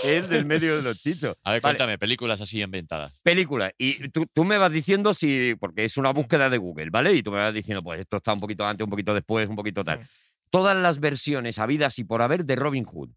el 0.03 0.27
del 0.27 0.45
medio 0.45 0.77
de 0.77 0.81
los 0.81 0.99
chichos. 1.01 1.35
A 1.43 1.51
ver, 1.51 1.61
Vale, 1.61 1.61
cuéntame, 1.61 1.97
películas 1.97 2.41
así 2.41 2.61
inventadas. 2.61 3.19
película. 3.23 3.72
Y 3.77 4.09
tú, 4.09 4.26
tú 4.34 4.43
me 4.43 4.57
vas 4.57 4.72
diciendo 4.72 5.14
si, 5.14 5.55
porque 5.59 5.85
es 5.85 5.97
una 5.97 6.11
búsqueda 6.11 6.49
de 6.49 6.57
Google, 6.57 6.89
¿vale? 6.89 7.14
Y 7.14 7.22
tú 7.23 7.31
me 7.31 7.38
vas 7.38 7.53
diciendo, 7.53 7.84
pues 7.84 7.99
esto 8.01 8.18
está 8.18 8.34
un 8.34 8.39
poquito 8.39 8.65
antes, 8.65 8.84
un 8.84 8.89
poquito 8.89 9.14
después, 9.14 9.47
un 9.47 9.55
poquito 9.55 9.84
tal. 9.84 9.99
Mm. 9.99 10.03
Todas 10.49 10.77
las 10.77 10.99
versiones 10.99 11.59
habidas 11.59 11.99
y 11.99 12.03
por 12.05 12.22
haber 12.22 12.45
de 12.45 12.55
Robin 12.55 12.85
Hood. 12.85 13.09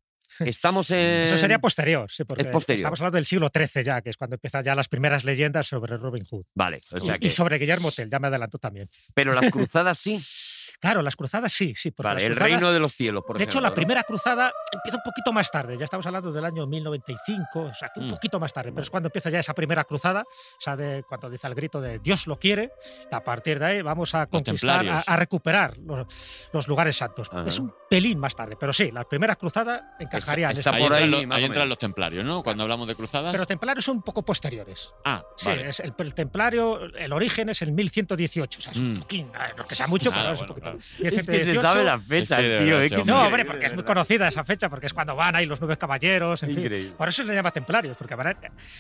Estamos 0.49 0.91
en. 0.91 1.23
Eso 1.23 1.37
sería 1.37 1.59
posterior, 1.59 2.11
sí, 2.11 2.25
porque 2.25 2.45
posterior. 2.45 2.81
estamos 2.81 3.01
hablando 3.01 3.17
del 3.17 3.27
siglo 3.27 3.51
XIII 3.55 3.85
ya, 3.85 4.01
que 4.03 4.11
es 4.11 4.17
cuando 4.17 4.37
empiezan 4.37 4.65
ya 4.65 4.75
las 4.75 4.89
primeras 4.89 5.25
leyendas 5.25 5.67
sobre 5.67 5.97
Robin 5.97 6.25
Hood. 6.25 6.45
Vale, 6.55 6.81
o 6.93 7.01
sea 7.01 7.17
y, 7.17 7.19
que. 7.19 7.27
y 7.27 7.31
sobre 7.31 7.59
Guillermo 7.59 7.93
Tell, 7.93 8.11
ya 8.11 8.19
me 8.19 8.29
adelantó 8.29 8.59
también. 8.59 8.89
Pero 9.15 9.33
las 9.33 9.49
cruzadas 9.51 9.99
sí. 9.99 10.21
Claro, 10.81 11.03
las 11.03 11.15
cruzadas 11.15 11.53
sí, 11.53 11.75
sí. 11.77 11.91
Porque 11.91 12.09
Vale, 12.09 12.21
las 12.23 12.25
el 12.25 12.33
cruzadas- 12.37 12.51
reino 12.51 12.73
de 12.73 12.81
los 12.81 12.95
cielos, 12.95 13.23
por 13.27 13.37
De 13.39 13.45
hecho, 13.45 13.61
la 13.61 13.69
¿no? 13.69 13.75
primera 13.75 14.03
cruzada 14.03 14.53
empieza 14.73 14.97
un 14.97 15.03
poquito 15.03 15.33
más 15.33 15.51
tarde, 15.51 15.77
ya 15.77 15.85
estamos 15.85 16.07
hablando 16.07 16.33
del 16.33 16.45
año 16.45 16.67
1095, 16.67 17.61
o 17.61 17.75
sea, 17.75 17.91
que 17.91 18.01
un 18.01 18.07
Mm. 18.07 18.11
poquito 18.11 18.41
más 18.41 18.53
tarde, 18.53 18.71
pero 18.73 18.83
es 18.83 18.91
cuando 18.91 19.09
empieza 19.09 19.29
ya 19.31 19.39
esa 19.41 19.53
primera 19.55 19.85
cruzada, 19.85 20.23
o 20.23 20.61
sea, 20.61 20.77
de, 20.77 21.05
cuando 21.09 21.29
dice 21.29 21.47
el 21.47 21.55
grito 21.55 21.81
de 21.81 21.99
Dios 21.99 22.27
lo 22.27 22.37
quiere, 22.37 22.73
a 23.11 23.21
partir 23.23 23.59
de 23.59 23.65
ahí 23.67 23.83
vamos 23.83 24.15
a 24.15 24.27
conquistar, 24.27 25.05
a, 25.07 25.17
recuperar 25.17 25.77
los, 25.79 26.49
los 26.53 26.67
lugares 26.69 26.97
santos. 26.97 27.29
Ajá. 27.31 27.45
Es 27.47 27.59
un 27.59 27.75
pelín 27.89 28.19
más 28.19 28.35
tarde, 28.35 28.57
pero 28.59 28.73
sí, 28.73 28.91
la 28.91 29.05
primera 29.05 29.37
cruzada 29.37 29.97
encajaría 29.99 30.47
en 30.47 30.53
está 30.53 30.71
esta 30.71 30.77
Ahí, 30.77 30.83
entran, 30.85 31.33
ahí, 31.33 31.45
entran 31.45 31.69
los 31.69 31.79
templarios, 31.79 32.25
¿no? 32.25 32.43
Cuando 32.43 32.63
hablamos 32.63 32.89
de 32.89 32.95
cruzadas. 32.95 33.33
Pero 33.33 33.47
templarios 33.47 33.85
son 33.85 33.97
un 33.99 34.03
poco 34.03 34.23
posteriores. 34.25 34.95
ah, 35.05 35.23
Sí, 35.37 35.49
vale. 35.51 35.69
es 35.69 35.81
el, 35.81 35.93
el 35.99 36.15
templario, 36.15 36.81
el 36.97 37.13
origen 37.13 37.49
es 37.51 37.61
el 37.63 37.73
1118, 37.73 38.59
o 38.59 38.63
sea, 38.63 38.73
es 38.73 38.79
un 38.79 38.93
Mm. 38.93 38.97
poquín, 39.01 39.31
no 39.33 39.63
es 39.63 39.69
que 39.69 39.75
sea 39.75 39.87
mucho, 39.89 40.11
Ah, 40.11 40.15
pero 40.17 40.33
es 40.33 40.41
un 40.41 40.47
poquito. 40.47 40.70
Es 41.01 41.15
que 41.15 41.23
se 41.23 41.33
1118, 41.33 41.61
sabe 41.61 41.85
las 41.85 42.03
fechas, 42.05 42.39
Es 42.39 42.45
que 42.53 42.59
tío. 42.59 42.65
verdad, 42.67 42.85
es 42.85 42.93
que 42.93 43.05
No, 43.11 43.25
hombre. 43.27 43.45
porque 43.45 43.67
es 43.67 43.75
muy 43.75 43.85
conocida 43.85 44.29
esa 44.29 44.45
fecha, 44.45 44.69
porque 44.69 44.87
es 44.87 44.93
cuando 44.93 45.15
van 45.17 45.37
ahí 45.37 45.47
los 45.47 45.61
nueve 45.61 45.77
caballeros, 45.77 46.43
en 46.43 46.53
fin. 46.55 46.95
Por 46.97 47.09
eso 47.09 47.23
se 47.23 47.29
les 47.29 47.37
llama 47.37 47.51
templarios, 47.51 47.97
porque 47.97 48.15
van 48.15 48.27
a- 48.29 48.37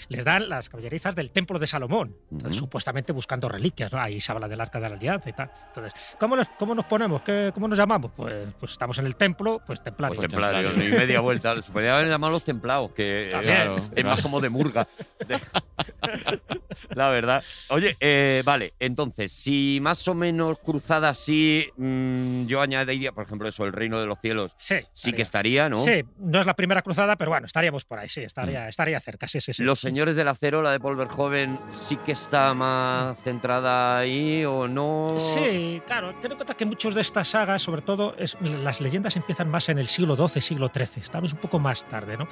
les 0.08 0.24
dan 0.24 0.48
las 0.48 0.68
caballerizas 0.68 1.14
del 1.14 1.30
templo 1.30 1.58
de 1.58 1.66
Salomón, 1.66 2.16
Ujú. 2.30 2.52
supuestamente 2.52 3.12
buscando 3.12 3.48
reliquias, 3.48 3.92
¿no? 3.92 4.00
Ahí 4.00 4.20
se 4.20 4.32
habla 4.32 4.48
del 4.48 4.60
arca 4.60 4.78
de 4.80 4.88
la 4.88 4.96
alianza 4.96 5.28
y 5.28 5.32
tal. 5.32 5.50
Entonces, 5.68 5.92
¿cómo 6.18 6.36
nos, 6.36 6.48
cómo 6.58 6.74
nos 6.74 6.84
ponemos? 6.84 7.22
¿Qué, 7.22 7.50
¿Cómo 7.54 7.68
nos 7.68 7.78
llamamos? 7.78 8.12
Pues, 8.16 8.34
pues 8.58 8.72
estamos 8.72 8.98
en 8.98 9.06
el 9.06 9.16
templo, 9.16 9.60
pues 9.66 9.82
templarios. 9.82 10.16
Pues 10.16 10.28
templarios, 10.28 10.76
ni 10.76 10.88
media 10.88 11.20
vuelta. 11.20 11.60
Se 11.62 11.70
podría 11.72 11.94
haber 11.96 12.08
llamado 12.08 12.32
los 12.32 12.44
templados, 12.44 12.92
que 12.92 13.26
eh, 13.28 13.30
También. 13.30 13.54
Claro, 13.56 13.76
es 13.76 13.88
claro. 13.90 14.08
más 14.08 14.20
como 14.22 14.40
de 14.40 14.48
murga. 14.50 14.88
De- 15.26 15.38
La 16.94 17.08
verdad. 17.10 17.42
Oye, 17.68 17.96
eh, 18.00 18.42
vale, 18.44 18.74
entonces, 18.80 19.32
si 19.32 19.78
más 19.80 20.06
o 20.08 20.14
menos 20.14 20.58
cruzada 20.58 21.10
así, 21.10 21.66
mm, 21.81 22.47
yo 22.47 22.61
añadiría, 22.61 23.12
por 23.12 23.24
ejemplo, 23.24 23.48
eso, 23.48 23.65
el 23.65 23.73
reino 23.73 23.98
de 23.98 24.07
los 24.07 24.19
cielos, 24.20 24.52
Sí. 24.57 24.77
sí 24.93 25.12
que 25.12 25.23
estaría, 25.23 25.69
¿no? 25.69 25.77
Sí, 25.82 26.05
no 26.19 26.40
es 26.40 26.47
la 26.47 26.55
primera 26.55 26.82
cruzada, 26.82 27.16
pero 27.16 27.31
bueno, 27.31 27.47
estaríamos 27.47 27.85
por 27.85 27.98
ahí, 27.98 28.09
sí, 28.09 28.20
estaría, 28.20 28.69
estaría 28.69 29.01
cerca, 29.01 29.27
sí, 29.27 29.40
sí, 29.40 29.52
sí. 29.55 29.62
Los 29.65 29.81
señores 29.81 30.15
del 30.16 30.28
acero, 30.28 30.61
la 30.62 30.73
de 30.73 30.78
Paul 30.78 30.97
Verhoeven, 30.97 31.59
sí 31.70 31.97
que 31.97 32.12
está 32.12 32.52
más 32.55 33.19
centrada 33.23 33.98
ahí 33.98 34.44
o 34.44 34.69
no. 34.69 35.15
Sí, 35.19 35.81
claro, 35.86 36.15
ten 36.20 36.32
en 36.32 36.36
cuenta 36.36 36.55
que 36.55 36.65
muchos 36.66 36.94
de 36.94 37.01
estas 37.01 37.28
sagas, 37.28 37.62
sobre 37.62 37.82
todo, 37.82 38.15
es- 38.19 38.36
las 38.40 38.81
leyendas 38.81 39.16
empiezan 39.16 39.48
más 39.48 39.69
en 39.69 39.78
el 39.78 39.89
siglo 39.89 40.16
XII, 40.16 40.40
siglo 40.43 40.69
XIII. 40.69 41.02
Estamos 41.02 41.32
un 41.32 41.39
poco 41.39 41.59
más 41.59 41.89
tarde, 41.89 42.16
¿no? 42.16 42.28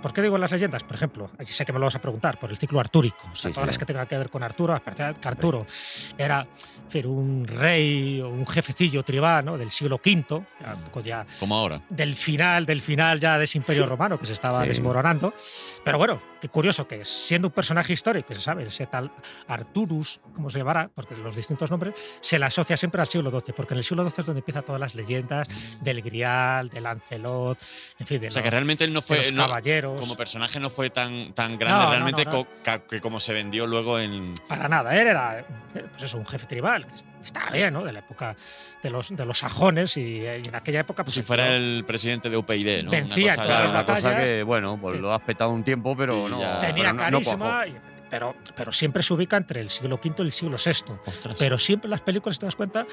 ¿Por 0.00 0.12
qué 0.12 0.22
digo 0.22 0.38
las 0.38 0.52
leyendas? 0.52 0.84
Por 0.84 0.96
ejemplo, 0.96 1.30
sé 1.44 1.64
que 1.64 1.72
me 1.72 1.78
lo 1.78 1.86
vas 1.86 1.96
a 1.96 2.00
preguntar, 2.00 2.38
por 2.38 2.50
el 2.50 2.58
ciclo 2.58 2.78
artúrico. 2.80 3.16
O 3.32 3.36
sea, 3.36 3.50
Sí, 3.50 3.54
todas 3.54 3.64
sí. 3.64 3.66
las 3.66 3.78
que 3.78 3.84
tengan 3.86 4.06
que 4.06 4.16
ver 4.18 4.30
con 4.30 4.42
Arturo, 4.42 4.74
a 4.74 4.80
partir 4.80 5.06
de 5.06 5.14
que 5.14 5.28
Arturo 5.28 5.66
era 6.18 6.42
en 6.42 6.90
fin, 6.90 7.06
un 7.06 7.46
rey 7.48 8.20
o 8.20 8.28
un 8.28 8.44
jefecillo 8.76 9.02
tribal 9.02 9.44
¿no? 9.44 9.56
del 9.56 9.70
siglo 9.70 9.96
V, 10.04 10.44
ya 10.60 10.74
un 10.74 10.82
poco 10.84 11.00
ya 11.00 11.26
Como 11.40 11.56
ahora. 11.56 11.80
del 11.88 12.14
final, 12.14 12.66
del 12.66 12.80
final 12.82 13.18
ya 13.18 13.38
de 13.38 13.44
ese 13.44 13.56
imperio 13.58 13.86
romano 13.86 14.18
que 14.18 14.26
se 14.26 14.34
estaba 14.34 14.62
Sí. 14.62 14.68
desmoronando. 14.68 15.32
Pero 15.84 15.98
bueno, 15.98 16.20
qué 16.40 16.48
curioso 16.48 16.86
que 16.86 17.00
es, 17.00 17.08
siendo 17.08 17.48
un 17.48 17.54
personaje 17.54 17.92
histórico, 17.92 18.28
que 18.28 18.34
se 18.34 18.40
sabe, 18.42 18.64
ese 18.64 18.86
tal 18.86 19.10
Arturus, 19.48 20.20
como 20.34 20.50
se 20.50 20.58
llamará, 20.58 20.90
porque 20.94 21.16
los 21.16 21.34
distintos 21.34 21.70
nombres, 21.70 21.94
se 22.20 22.38
le 22.38 22.44
asocia 22.44 22.76
siempre 22.76 23.00
al 23.00 23.06
siglo 23.08 23.30
XII, 23.30 23.54
porque 23.56 23.74
en 23.74 23.78
el 23.78 23.84
siglo 23.84 24.04
XII 24.04 24.14
es 24.20 24.26
donde 24.26 24.40
empiezan 24.40 24.64
todas 24.64 24.80
las 24.80 24.94
leyendas 24.94 25.48
del 25.80 26.02
Grial, 26.02 26.68
del 26.68 26.82
Lancelot, 26.84 27.58
en 27.98 28.06
fin, 28.06 28.20
de 28.20 28.28
O 28.28 28.30
sea, 28.30 28.42
que 28.42 28.48
los- 28.48 28.52
realmente 28.52 28.84
él 28.84 28.92
no 28.92 29.00
fue. 29.02 29.18
los 29.18 29.32
no- 29.32 29.46
caballeros. 29.46 30.00
como 30.00 30.16
personaje 30.16 30.60
no 30.60 30.68
fue 30.70 30.90
tan, 30.90 31.32
tan 31.32 31.58
grande 31.58 31.84
No, 31.84 31.90
realmente 31.90 32.24
no, 32.24 32.30
co- 32.30 32.46
que 32.88 33.00
como 33.00 33.20
se 33.20 33.32
vendió 33.32 33.66
luego 33.66 33.98
en. 33.98 34.34
Para 34.48 34.68
nada, 34.68 34.94
él 35.00 35.06
era 35.06 35.44
pues 35.92 36.02
eso, 36.02 36.18
un 36.18 36.26
jefe 36.26 36.46
tribal, 36.46 36.86
que 36.86 36.94
estaba 37.26 37.50
bien, 37.50 37.72
¿no? 37.72 37.84
De 37.84 37.92
la 37.92 37.98
época 38.00 38.34
de 38.82 38.90
los, 38.90 39.14
de 39.14 39.24
los 39.26 39.38
sajones 39.38 39.96
y, 39.96 40.24
eh, 40.24 40.42
y 40.44 40.48
en 40.48 40.54
aquella 40.54 40.80
época... 40.80 41.04
Pues 41.04 41.14
si 41.14 41.22
fuera 41.22 41.54
el 41.54 41.84
presidente 41.86 42.30
de 42.30 42.36
UPyD, 42.36 42.84
¿no? 42.84 42.90
Vencía 42.90 43.32
cosa 43.34 43.42
en 43.42 43.46
todas 43.46 43.46
Claro, 43.46 43.62
las 43.64 43.70
una 43.72 43.84
cosa 43.86 44.08
batallas, 44.08 44.30
que, 44.30 44.42
bueno, 44.42 44.78
pues 44.80 45.00
lo 45.00 45.12
has 45.12 45.20
petado 45.20 45.50
un 45.50 45.62
tiempo, 45.64 45.96
pero 45.96 46.28
no. 46.28 46.38
tenía 46.38 46.60
pero 46.60 46.92
no- 46.92 46.92
no 46.92 46.98
carisma, 46.98 47.66
y- 47.66 47.76
pero, 48.10 48.34
pero 48.54 48.72
siempre 48.72 49.02
se 49.02 49.12
ubica 49.14 49.36
entre 49.36 49.60
el 49.60 49.70
siglo 49.70 49.96
V 49.96 50.14
y 50.18 50.22
el 50.22 50.32
siglo 50.32 50.56
VI. 50.64 50.92
Ostras. 51.06 51.36
Pero 51.38 51.58
siempre 51.58 51.88
las 51.90 52.00
películas, 52.00 52.38
te 52.38 52.46
das 52.46 52.56
cuenta, 52.56 52.86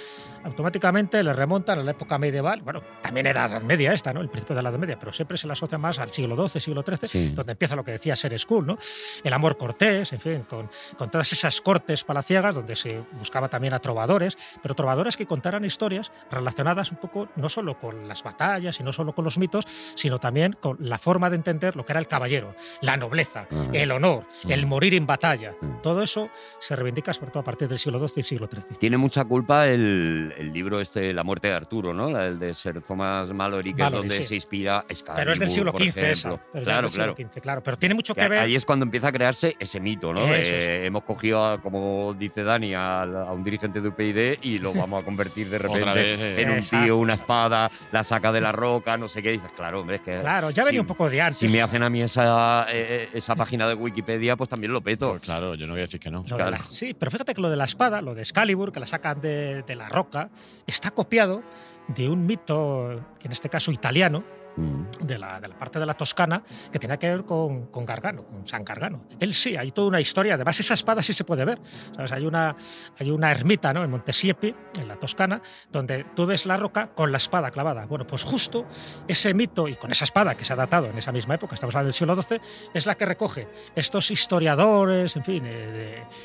automáticamente 0.44 1.22
le 1.23 1.34
remontan 1.34 1.80
a 1.80 1.84
la 1.84 1.91
época 1.91 2.18
medieval. 2.18 2.61
Bueno, 2.61 2.81
también 3.02 3.27
era 3.27 3.45
Edad 3.45 3.61
Media 3.61 3.94
esta, 3.94 4.14
¿no? 4.14 4.22
El 4.22 4.30
principio 4.30 4.56
de 4.56 4.61
la 4.61 4.69
Edad 4.69 4.80
Media, 4.80 4.98
pero 4.99 5.14
siempre 5.14 5.38
se 5.38 5.48
la 5.48 5.53
asocia 5.53 5.77
más 5.77 5.99
al 5.99 6.11
siglo 6.11 6.35
XII, 6.48 6.60
siglo 6.60 6.84
XIII, 6.84 7.07
Sí. 7.07 7.30
donde 7.30 7.52
empieza 7.53 7.76
lo 7.76 7.84
que 7.84 7.91
decía 7.91 8.15
ser 8.15 8.38
school, 8.40 8.65
¿no? 8.65 8.77
El 9.23 9.34
amor 9.34 9.57
cortés, 9.57 10.11
en 10.14 10.19
fin, 10.19 10.44
con, 10.49 10.69
con 10.98 11.10
todas 11.10 11.31
esas 11.31 11.61
cortes 11.61 12.03
palaciegas 12.03 12.56
donde 12.56 12.76
se 12.76 12.99
buscaba 13.14 13.48
también 13.49 13.73
a 13.73 13.80
trovadores, 13.80 14.38
pero 14.61 14.76
trovadores 14.76 15.18
que 15.18 15.26
contaran 15.26 15.64
historias 15.65 16.11
relacionadas 16.31 16.91
un 16.91 16.98
poco 16.98 17.30
no 17.35 17.49
solo 17.49 17.80
con 17.80 18.07
las 18.07 18.23
batallas 18.23 18.80
y 18.80 18.84
no 18.84 18.91
solo 18.91 19.14
con 19.14 19.26
los 19.26 19.38
mitos, 19.38 19.65
sino 19.95 20.19
también 20.19 20.53
con 20.53 20.77
la 20.80 20.98
forma 20.98 21.30
de 21.30 21.35
entender 21.35 21.76
lo 21.76 21.85
que 21.85 21.94
era 21.94 21.99
el 21.99 22.07
caballero, 22.07 22.56
la 22.81 22.98
nobleza, 22.98 23.48
Ah. 23.52 23.68
el 23.73 23.91
honor, 23.91 24.26
el 24.48 24.65
Mm. 24.65 24.69
morir 24.69 24.94
en 25.03 25.07
batalla. 25.07 25.53
Mm. 25.61 25.81
Todo 25.81 26.01
eso 26.01 26.30
se 26.59 26.75
reivindica 26.75 27.13
sobre 27.13 27.31
todo 27.31 27.39
a 27.41 27.43
partir 27.43 27.67
del 27.67 27.77
siglo 27.80 27.99
XII 28.05 28.21
y 28.21 28.23
siglo 28.23 28.47
XIII. 28.51 28.77
Tiene 28.80 28.97
mucha 28.97 29.23
culpa 29.25 29.67
el, 29.67 30.34
el 30.38 30.51
libro 30.53 30.80
este, 30.80 31.13
La 31.13 31.23
muerte 31.23 31.47
de 31.49 31.53
Arturo, 31.53 31.93
¿no? 31.93 32.09
La- 32.09 32.27
El 32.27 32.39
de 32.39 32.53
Sir 32.53 32.81
Thomas 32.81 33.31
Malory, 33.34 33.73
que 33.73 33.81
es 33.81 33.85
Mallory, 33.85 34.07
donde 34.07 34.17
sí. 34.17 34.23
se 34.23 34.35
inspira 34.35 34.85
Excalibur, 34.89 35.15
Pero 35.21 35.34
es 35.34 35.39
del 35.39 35.51
siglo 35.51 35.71
XV 35.77 35.97
esa. 35.97 36.30
pero 36.30 36.41
es 36.53 36.63
Claro, 36.63 36.81
del 36.84 36.91
siglo 36.91 37.15
claro. 37.15 37.30
XV, 37.34 37.41
claro. 37.41 37.63
Pero 37.63 37.77
tiene 37.77 37.95
mucho 37.95 38.15
Que 38.15 38.21
que 38.21 38.27
ver. 38.30 38.39
Ahí 38.39 38.55
es 38.55 38.65
cuando 38.65 38.85
empieza 38.85 39.09
a 39.09 39.11
crearse 39.11 39.55
ese 39.59 39.80
mito, 39.80 40.13
¿no? 40.13 40.21
Eso 40.21 40.55
es. 40.55 40.85
hemos 40.88 41.03
cogido, 41.03 41.45
a, 41.45 41.57
como 41.61 42.15
dice 42.17 42.43
Dani, 42.43 42.73
a, 42.73 43.01
a 43.03 43.34
un 43.34 43.43
dirigente 43.43 43.81
de 43.81 43.89
UPyD 43.89 44.38
y 44.41 44.57
lo 44.59 44.73
vamos 44.73 45.01
a 45.01 45.05
convertir 45.05 45.49
de 45.49 45.57
repente 45.57 45.85
vez, 45.93 46.19
eh. 46.19 46.41
en 46.41 46.49
un 46.49 46.55
Exacto. 46.57 46.85
tío, 46.85 46.97
una 46.97 47.15
espada, 47.15 47.69
la 47.91 48.03
saca 48.03 48.31
de 48.31 48.41
la 48.41 48.51
roca, 48.51 48.97
no 48.97 49.07
sé 49.07 49.21
qué. 49.21 49.31
Dices, 49.31 49.51
claro, 49.55 49.81
hombre, 49.81 49.97
es 49.97 50.01
que. 50.01 50.17
Claro, 50.19 50.49
ya 50.51 50.63
venía 50.63 50.77
si- 50.77 50.80
un 50.81 50.88
poco 50.88 51.09
de 51.09 51.21
antes. 51.21 51.38
Si 51.39 51.47
me 51.49 51.61
hacen 51.61 51.84
a 51.84 51.89
mí 51.89 52.01
esa, 52.01 52.65
eh, 52.69 53.09
esa 53.13 53.35
página 53.35 53.67
de 53.67 53.73
Wikipedia, 53.75 54.35
pues 54.35 54.49
también 54.49 54.71
lo 54.71 54.81
Pues 54.98 55.22
claro, 55.22 55.56
yo 55.56 55.65
no 55.68 55.74
voy 55.74 55.82
a 55.82 55.86
decir 55.86 55.99
que 55.99 56.10
no. 56.11 56.24
Claro. 56.24 56.52
la- 56.52 56.57
sí, 56.60 56.94
pero 56.94 57.11
fíjate 57.11 57.34
que 57.34 57.41
lo 57.41 57.49
de 57.49 57.56
la 57.57 57.65
espada, 57.65 58.02
lo 58.02 58.14
de 58.15 58.22
Excalibur, 58.22 58.72
que 58.72 58.80
la 58.80 58.88
sacan 58.88 59.20
de, 59.22 59.64
de 59.64 59.76
la 59.76 59.90
roca, 59.90 60.30
está 60.68 60.91
copiado 60.91 61.44
de 61.88 62.07
un 62.10 62.26
mito, 62.26 62.91
en 62.91 63.32
este 63.32 63.49
caso 63.49 63.72
italiano, 63.72 64.24
De 64.55 65.17
la, 65.17 65.39
de 65.41 65.47
la 65.47 65.57
parte 65.57 65.80
de 65.80 65.85
la 65.85 65.93
Toscana, 65.95 66.43
que 66.71 66.77
tenía 66.80 66.97
que 66.97 67.09
ver 67.09 67.23
con, 67.25 67.67
con 67.67 67.85
Gargano, 67.85 68.23
con 68.25 68.47
San 68.47 68.63
Gargano. 68.63 69.03
Él 69.19 69.34
sí, 69.34 69.55
hay 69.57 69.71
toda 69.71 69.88
una 69.88 69.99
historia. 69.99 70.35
Además, 70.35 70.59
esa 70.59 70.75
espada 70.75 71.01
sí 71.01 71.11
se 71.13 71.23
puede 71.23 71.43
ver. 71.45 71.59
¿sabes? 71.95 72.11
Hay, 72.11 72.25
una, 72.25 72.55
hay 72.99 73.09
una 73.09 73.31
ermita 73.31 73.73
¿no? 73.73 73.84
en 73.84 73.89
Montesiepi, 73.89 74.53
en 74.80 74.88
la 74.88 74.95
Toscana, 74.97 75.41
donde 75.71 76.05
tú 76.15 76.25
ves 76.25 76.45
la 76.45 76.57
roca 76.57 76.88
con 76.93 77.11
la 77.11 77.17
espada 77.17 77.49
clavada. 77.51 77.85
Bueno, 77.85 78.05
pues 78.05 78.23
justo 78.23 78.65
ese 79.07 79.34
mito, 79.34 79.67
y 79.67 79.75
con 79.75 79.91
esa 79.91 80.05
espada 80.05 80.35
que 80.35 80.45
se 80.45 80.53
ha 80.53 80.55
datado 80.55 80.85
en 80.88 80.97
esa 80.97 81.11
misma 81.11 81.35
época, 81.35 81.55
estamos 81.55 81.73
hablando 81.75 81.88
del 81.88 81.93
siglo 81.95 82.15
XII, 82.15 82.39
es 82.73 82.85
la 82.85 82.95
que 82.95 83.05
recoge 83.05 83.47
estos 83.75 84.11
historiadores, 84.11 85.15
en 85.15 85.23
fin, 85.23 85.45
eh, 85.45 85.49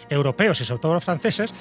de- 0.08 0.14
europeos 0.14 0.60
y 0.60 0.64
sobre 0.64 0.80
todo 0.80 0.94
los 0.94 1.04
franceses, 1.04 1.52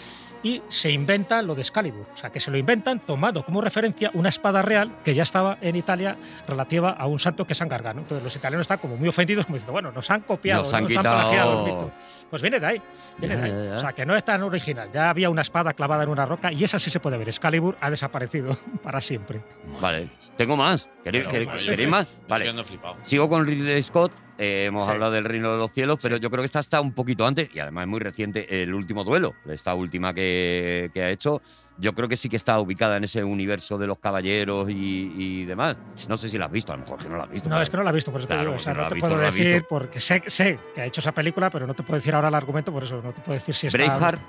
y 0.44 0.62
se 0.70 0.92
inventan 0.92 1.48
lo 1.48 1.56
de 1.56 1.62
Excalibur. 1.62 2.06
O 2.14 2.18
sea, 2.18 2.30
que 2.30 2.40
se 2.40 2.52
lo 2.52 2.58
inventan 2.58 3.00
tomando 3.00 3.44
como 3.44 3.62
referencia 3.62 4.12
una 4.14 4.30
espada 4.30 4.62
real 4.62 4.98
que 5.04 5.14
ya 5.14 5.24
estaba 5.24 5.58
en 5.62 5.76
Italia 5.76 6.18
relativa 6.48 6.92
a 6.92 7.06
un 7.08 7.20
santo 7.20 7.46
que 7.46 7.54
es 7.54 7.58
San 7.58 7.68
Gargano. 7.70 8.02
Entonces 8.02 8.24
los 8.24 8.36
italianos 8.36 8.64
están 8.64 8.78
como 8.80 8.96
muy 8.98 9.08
ofendidos, 9.10 9.46
como 9.46 9.56
diciendo, 9.56 9.74
bueno, 9.74 9.92
nos 9.92 10.10
han 10.12 10.22
copiado, 10.22 10.64
Nos 10.64 10.72
¿no? 10.72 10.78
han 10.78 10.84
nos 10.84 10.92
quitado- 10.92 11.10
han 11.16 11.22
plagiado 11.22 11.60
el 11.66 11.74
mito. 11.74 11.92
Pues 12.30 12.42
viene 12.42 12.60
de 12.60 12.66
ahí, 12.68 12.82
viene 13.18 13.36
Ya, 13.36 13.42
de 13.42 13.46
ahí. 13.48 13.52
ya, 13.64 13.70
ya. 13.72 13.76
O 13.76 13.80
sea, 13.80 13.94
que 13.94 14.06
no 14.06 14.16
es 14.16 14.24
tan 14.24 14.44
original. 14.44 14.90
Ya 14.92 15.10
había 15.10 15.30
una 15.30 15.42
espada 15.42 15.74
clavada 15.74 16.04
en 16.04 16.10
una 16.10 16.26
roca 16.26 16.52
y 16.52 16.64
esa 16.64 16.78
sí 16.78 16.90
se 16.90 17.00
puede 17.00 17.18
ver. 17.18 17.30
Excalibur 17.30 17.78
ha 17.80 17.90
desaparecido 17.90 18.58
para 18.84 19.00
siempre. 19.02 19.42
Vale, 19.82 20.10
tengo 20.36 20.58
más. 20.58 20.90
¿Queréis, 21.12 21.26
Pero, 21.28 21.32
queréis- 21.32 21.50
joder, 21.50 21.66
queréis 21.70 21.90
más? 21.90 22.08
Vale. 22.28 22.54
Sigo 23.02 23.30
con 23.30 23.46
Ridley 23.46 23.82
Scott. 23.84 24.12
eh, 24.40 24.66
hemos 24.68 24.86
Sí. 24.86 24.92
hablado 24.92 25.12
del 25.14 25.26
Reino 25.26 25.52
de 25.52 25.58
los 25.58 25.72
Cielos, 25.72 25.98
pero 26.02 26.18
yo 26.18 26.30
creo 26.30 26.42
que 26.44 26.46
esta 26.46 26.60
está 26.60 26.80
un 26.80 26.94
poquito 26.94 27.26
antes 27.26 27.50
y 27.54 27.60
además 27.60 27.84
es 27.84 27.88
muy 27.88 28.00
reciente. 28.00 28.62
El 28.62 28.74
último 28.74 29.04
duelo, 29.04 29.34
esta 29.50 29.74
última 29.74 30.14
que, 30.14 30.92
que 30.94 31.02
ha 31.02 31.10
hecho, 31.10 31.42
yo 31.80 31.94
creo 31.94 32.08
que 32.08 32.16
sí 32.18 32.30
que 32.30 32.36
está 32.36 32.60
ubicada 32.60 32.98
en 32.98 33.04
ese 33.06 33.24
universo 33.24 33.78
de 33.80 33.88
los 33.88 33.98
caballeros 33.98 34.70
y, 34.70 35.12
y 35.18 35.44
demás. 35.46 35.78
No 36.08 36.18
sé 36.18 36.30
si 36.30 36.38
la 36.38 36.46
has 36.46 36.52
visto, 36.52 36.72
a 36.72 36.76
lo 36.76 36.84
mejor 36.84 37.00
que 37.00 37.10
no 37.10 37.18
la 37.18 37.24
has 37.24 37.32
visto. 37.32 37.50
No, 37.50 37.54
claro. 37.54 37.64
es 37.64 37.70
que 37.72 37.78
no 37.78 37.84
la 37.84 37.90
he 37.90 37.94
visto, 37.94 38.12
por 38.12 38.22
eso 38.22 38.28
Claro, 38.28 38.42
te 38.42 38.46
digo. 38.46 38.52
O 38.52 38.56
pues 38.58 38.64
sea, 38.64 38.74
si 38.74 38.78
no 38.78 38.82
no 38.82 38.86
has 38.86 38.90
te 38.90 38.94
visto, 38.96 39.08
puedo 39.10 39.22
no 39.22 39.28
has 39.28 39.34
decir, 39.36 39.66
porque 39.68 40.00
sé, 40.00 40.24
sé 40.28 40.60
que 40.76 40.82
ha 40.82 40.86
hecho 40.86 41.02
esa 41.02 41.12
película, 41.14 41.50
pero 41.50 41.66
no 41.66 41.74
te 41.74 41.82
puedo 41.84 41.96
decir 41.98 42.14
ahora 42.14 42.28
el 42.28 42.36
argumento, 42.36 42.72
por 42.72 42.84
eso 42.84 43.02
no 43.02 43.12
te 43.14 43.22
puedo 43.22 43.40
decir 43.40 43.56
si 43.56 43.68
está. 43.68 43.78
Braveheart 43.78 44.22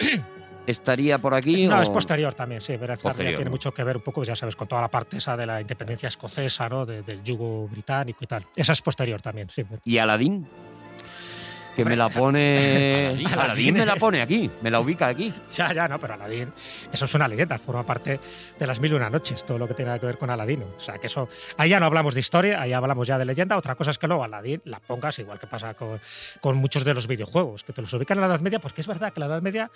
estaría 0.66 1.18
por 1.18 1.34
aquí. 1.34 1.66
no, 1.66 1.78
o- 1.78 1.82
es 1.82 1.90
posterior 1.90 2.34
también, 2.34 2.60
sí. 2.60 2.76
Posterior, 2.78 3.34
tiene 3.34 3.44
¿no? 3.44 3.50
mucho 3.50 3.72
que 3.72 3.84
ver 3.84 3.96
un 3.96 4.02
poco, 4.02 4.24
ya 4.24 4.36
sabes, 4.36 4.56
con 4.56 4.68
toda 4.68 4.80
la 4.82 4.88
parte 4.88 5.16
esa 5.18 5.36
de 5.36 5.46
la 5.46 5.60
independencia 5.60 6.06
escocesa, 6.08 6.68
¿no? 6.68 6.84
De- 6.86 7.02
del 7.02 7.22
yugo 7.22 7.68
británico 7.68 8.24
y 8.24 8.26
tal. 8.26 8.46
Esa 8.56 8.72
es 8.72 8.82
posterior 8.82 9.20
también, 9.22 9.48
sí. 9.50 9.64
¿Y 9.84 9.98
Aladdin? 9.98 10.46
Que 11.74 11.86
me 11.86 11.96
la 11.96 12.08
pone. 12.10 13.06
Aladdin. 13.08 13.26
Aladdin 13.28 13.74
me 13.74 13.86
la 13.86 13.96
pone 13.96 14.20
aquí, 14.20 14.50
me 14.60 14.70
la 14.70 14.78
ubica 14.80 15.06
aquí. 15.06 15.32
Ya, 15.56 15.72
ya, 15.72 15.88
no, 15.88 15.98
pero 15.98 16.14
Aladdin, 16.14 16.52
eso 16.92 17.04
es 17.06 17.14
una 17.14 17.26
leyenda, 17.26 17.56
forma 17.58 17.84
parte 17.84 18.20
de 18.58 18.66
las 18.66 18.78
mil 18.78 18.92
y 18.92 18.94
una 18.94 19.08
noches, 19.08 19.44
todo 19.44 19.56
lo 19.58 19.66
que 19.66 19.72
tiene 19.74 19.98
que 19.98 20.04
ver 20.04 20.18
con 20.18 20.28
Aladino. 20.28 20.66
O 20.76 20.80
sea, 20.80 20.98
que 20.98 21.06
eso, 21.06 21.28
ahí 21.56 21.70
ya 21.70 21.80
no 21.80 21.86
hablamos 21.86 22.12
de 22.12 22.20
historia, 22.20 22.60
ahí 22.60 22.74
hablamos 22.74 23.08
ya 23.08 23.16
de 23.18 23.24
leyenda. 23.24 23.56
Otra 23.56 23.74
cosa 23.74 23.90
es 23.90 23.98
que 23.98 24.06
luego 24.06 24.22
Aladdin 24.22 24.60
la 24.66 24.80
pongas, 24.80 25.18
igual 25.18 25.38
que 25.38 25.46
pasa 25.46 25.72
con, 25.74 25.98
con 26.42 26.56
muchos 26.56 26.84
de 26.84 26.92
los 26.92 27.06
videojuegos, 27.06 27.64
que 27.64 27.72
te 27.72 27.80
los 27.80 27.92
ubican 27.94 28.18
en 28.18 28.22
la 28.22 28.26
Edad 28.28 28.40
Media, 28.40 28.58
porque 28.58 28.82
es 28.82 28.86
verdad 28.86 29.10
que 29.12 29.20
la 29.20 29.26
Edad 29.26 29.40
Media, 29.40 29.70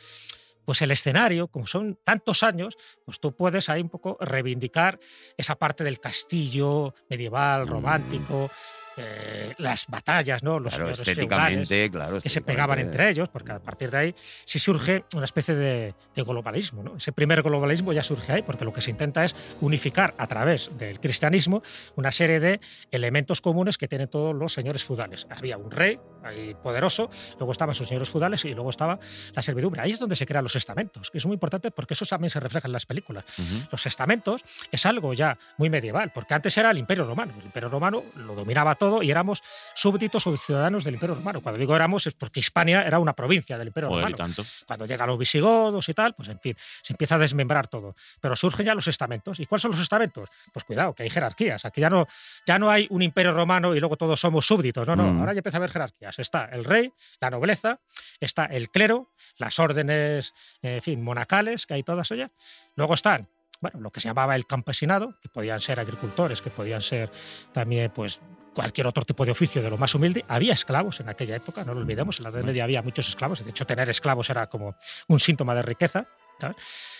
pues 0.66 0.82
el 0.82 0.90
escenario, 0.90 1.46
como 1.48 1.66
son 1.66 1.98
tantos 2.04 2.42
años, 2.42 2.76
pues 3.04 3.18
tú 3.20 3.34
puedes 3.34 3.70
ahí 3.70 3.80
un 3.80 3.88
poco 3.88 4.18
reivindicar 4.20 4.98
esa 5.38 5.54
parte 5.54 5.84
del 5.84 6.00
castillo 6.00 6.92
medieval, 7.08 7.66
romántico. 7.68 8.50
Eh, 8.96 9.54
las 9.58 9.86
batallas, 9.88 10.42
¿no? 10.42 10.58
Los 10.58 10.74
Claro, 10.74 10.90
estéticamente, 10.90 11.90
claro. 11.90 12.18
que 12.20 12.28
se 12.28 12.40
pegaban 12.40 12.78
estéticamente. 12.78 13.02
entre 13.02 13.10
ellos, 13.10 13.28
porque 13.28 13.52
a 13.52 13.58
partir 13.58 13.90
de 13.90 13.98
ahí 13.98 14.14
sí 14.44 14.58
surge 14.58 15.04
una 15.14 15.24
especie 15.24 15.54
de, 15.54 15.94
de 16.14 16.22
globalismo. 16.22 16.82
¿no? 16.82 16.96
Ese 16.96 17.12
primer 17.12 17.42
globalismo 17.42 17.92
ya 17.92 18.02
surge 18.02 18.32
ahí, 18.32 18.42
porque 18.42 18.64
lo 18.64 18.72
que 18.72 18.80
se 18.80 18.90
intenta 18.90 19.24
es 19.24 19.34
unificar 19.60 20.14
a 20.18 20.26
través 20.26 20.70
del 20.78 21.00
cristianismo 21.00 21.62
una 21.96 22.10
serie 22.10 22.40
de 22.40 22.60
elementos 22.90 23.40
comunes 23.40 23.76
que 23.78 23.88
tienen 23.88 24.08
todos 24.08 24.34
los 24.34 24.52
señores 24.52 24.84
feudales. 24.84 25.26
Había 25.30 25.56
un 25.58 25.70
rey 25.70 25.98
ahí 26.24 26.54
poderoso, 26.62 27.10
luego 27.38 27.52
estaban 27.52 27.74
sus 27.74 27.88
señores 27.88 28.08
feudales 28.08 28.44
y 28.44 28.54
luego 28.54 28.70
estaba 28.70 28.98
la 29.34 29.42
servidumbre. 29.42 29.80
Ahí 29.82 29.92
es 29.92 29.98
donde 29.98 30.16
se 30.16 30.26
crean 30.26 30.42
los 30.44 30.56
estamentos, 30.56 31.10
que 31.10 31.18
es 31.18 31.26
muy 31.26 31.34
importante 31.34 31.70
porque 31.70 31.94
eso 31.94 32.04
también 32.06 32.30
se 32.30 32.40
refleja 32.40 32.66
en 32.66 32.72
las 32.72 32.86
películas. 32.86 33.24
Ujú. 33.38 33.68
Los 33.70 33.86
estamentos 33.86 34.42
es 34.72 34.86
algo 34.86 35.12
ya 35.12 35.38
muy 35.58 35.70
medieval, 35.70 36.10
porque 36.14 36.34
antes 36.34 36.56
era 36.56 36.70
el 36.70 36.78
Imperio 36.78 37.04
Romano. 37.04 37.34
El 37.38 37.44
Imperio 37.44 37.68
Romano 37.68 38.02
lo 38.16 38.34
dominaba 38.34 38.74
todo 38.74 38.85
todo 38.90 39.02
y 39.02 39.10
éramos 39.10 39.42
súbditos 39.74 40.26
o 40.26 40.36
ciudadanos 40.36 40.84
del 40.84 40.94
Imperio 40.94 41.14
Romano. 41.16 41.40
Cuando 41.40 41.58
digo 41.58 41.74
éramos 41.74 42.06
es 42.06 42.14
porque 42.14 42.40
Hispania 42.40 42.82
era 42.82 42.98
una 42.98 43.12
provincia 43.14 43.58
del 43.58 43.68
Imperio 43.68 43.88
Joder, 43.88 44.04
Romano. 44.04 44.16
tanto. 44.16 44.42
Cuando 44.66 44.86
llegan 44.86 45.06
los 45.08 45.18
visigodos 45.18 45.88
y 45.88 45.94
tal, 45.94 46.14
pues 46.14 46.28
en 46.28 46.40
fin, 46.40 46.54
se 46.82 46.92
empieza 46.92 47.16
a 47.16 47.18
desmembrar 47.18 47.68
todo. 47.68 47.94
Pero 48.20 48.36
surgen 48.36 48.66
ya 48.66 48.74
los 48.74 48.86
estamentos. 48.88 49.40
¿Y 49.40 49.46
cuáles 49.46 49.62
son 49.62 49.70
los 49.72 49.80
estamentos? 49.80 50.28
Pues 50.52 50.64
cuidado, 50.64 50.94
que 50.94 51.02
hay 51.04 51.10
jerarquías. 51.10 51.64
Aquí 51.64 51.80
ya 51.80 51.90
no, 51.90 52.06
ya 52.46 52.58
no 52.58 52.70
hay 52.70 52.86
un 52.90 53.02
imperio 53.02 53.32
romano 53.32 53.74
y 53.74 53.80
luego 53.80 53.96
todos 53.96 54.20
somos 54.20 54.46
súbditos. 54.46 54.86
No, 54.86 54.94
no, 54.96 55.04
Mm. 55.12 55.20
ahora 55.20 55.32
ya 55.32 55.38
empieza 55.38 55.56
a 55.56 55.60
haber 55.60 55.70
jerarquías. 55.70 56.18
Está 56.18 56.46
el 56.46 56.64
rey, 56.64 56.92
la 57.20 57.30
nobleza, 57.30 57.80
está 58.20 58.44
el 58.46 58.70
clero, 58.70 59.10
las 59.38 59.58
órdenes, 59.58 60.32
en 60.62 60.80
fin, 60.82 61.02
monacales, 61.02 61.66
que 61.66 61.74
hay 61.74 61.82
todas 61.82 62.10
ellas. 62.10 62.30
Luego 62.74 62.94
están, 62.94 63.28
bueno, 63.60 63.80
lo 63.80 63.90
que 63.90 64.00
se 64.00 64.08
llamaba 64.08 64.36
el 64.36 64.46
campesinado, 64.46 65.14
que 65.22 65.28
podían 65.28 65.60
ser 65.60 65.80
agricultores, 65.80 66.42
que 66.42 66.50
podían 66.50 66.82
ser 66.82 67.10
también, 67.52 67.90
pues, 67.90 68.20
cualquier 68.56 68.86
otro 68.86 69.04
tipo 69.04 69.22
de 69.26 69.32
oficio 69.32 69.60
de 69.60 69.68
lo 69.68 69.76
más 69.76 69.94
humilde. 69.94 70.24
Había 70.28 70.54
esclavos 70.54 70.98
en 71.00 71.10
aquella 71.10 71.36
época, 71.36 71.62
no 71.62 71.74
lo 71.74 71.80
olvidemos, 71.80 72.18
en 72.18 72.24
la 72.24 72.30
Edad 72.30 72.42
Media 72.42 72.64
había 72.64 72.80
muchos 72.80 73.06
esclavos, 73.06 73.44
de 73.44 73.50
hecho 73.50 73.66
tener 73.66 73.90
esclavos 73.90 74.30
era 74.30 74.46
como 74.46 74.76
un 75.08 75.20
síntoma 75.20 75.54
de 75.54 75.60
riqueza. 75.60 76.06
¿Sabes? 76.40 76.56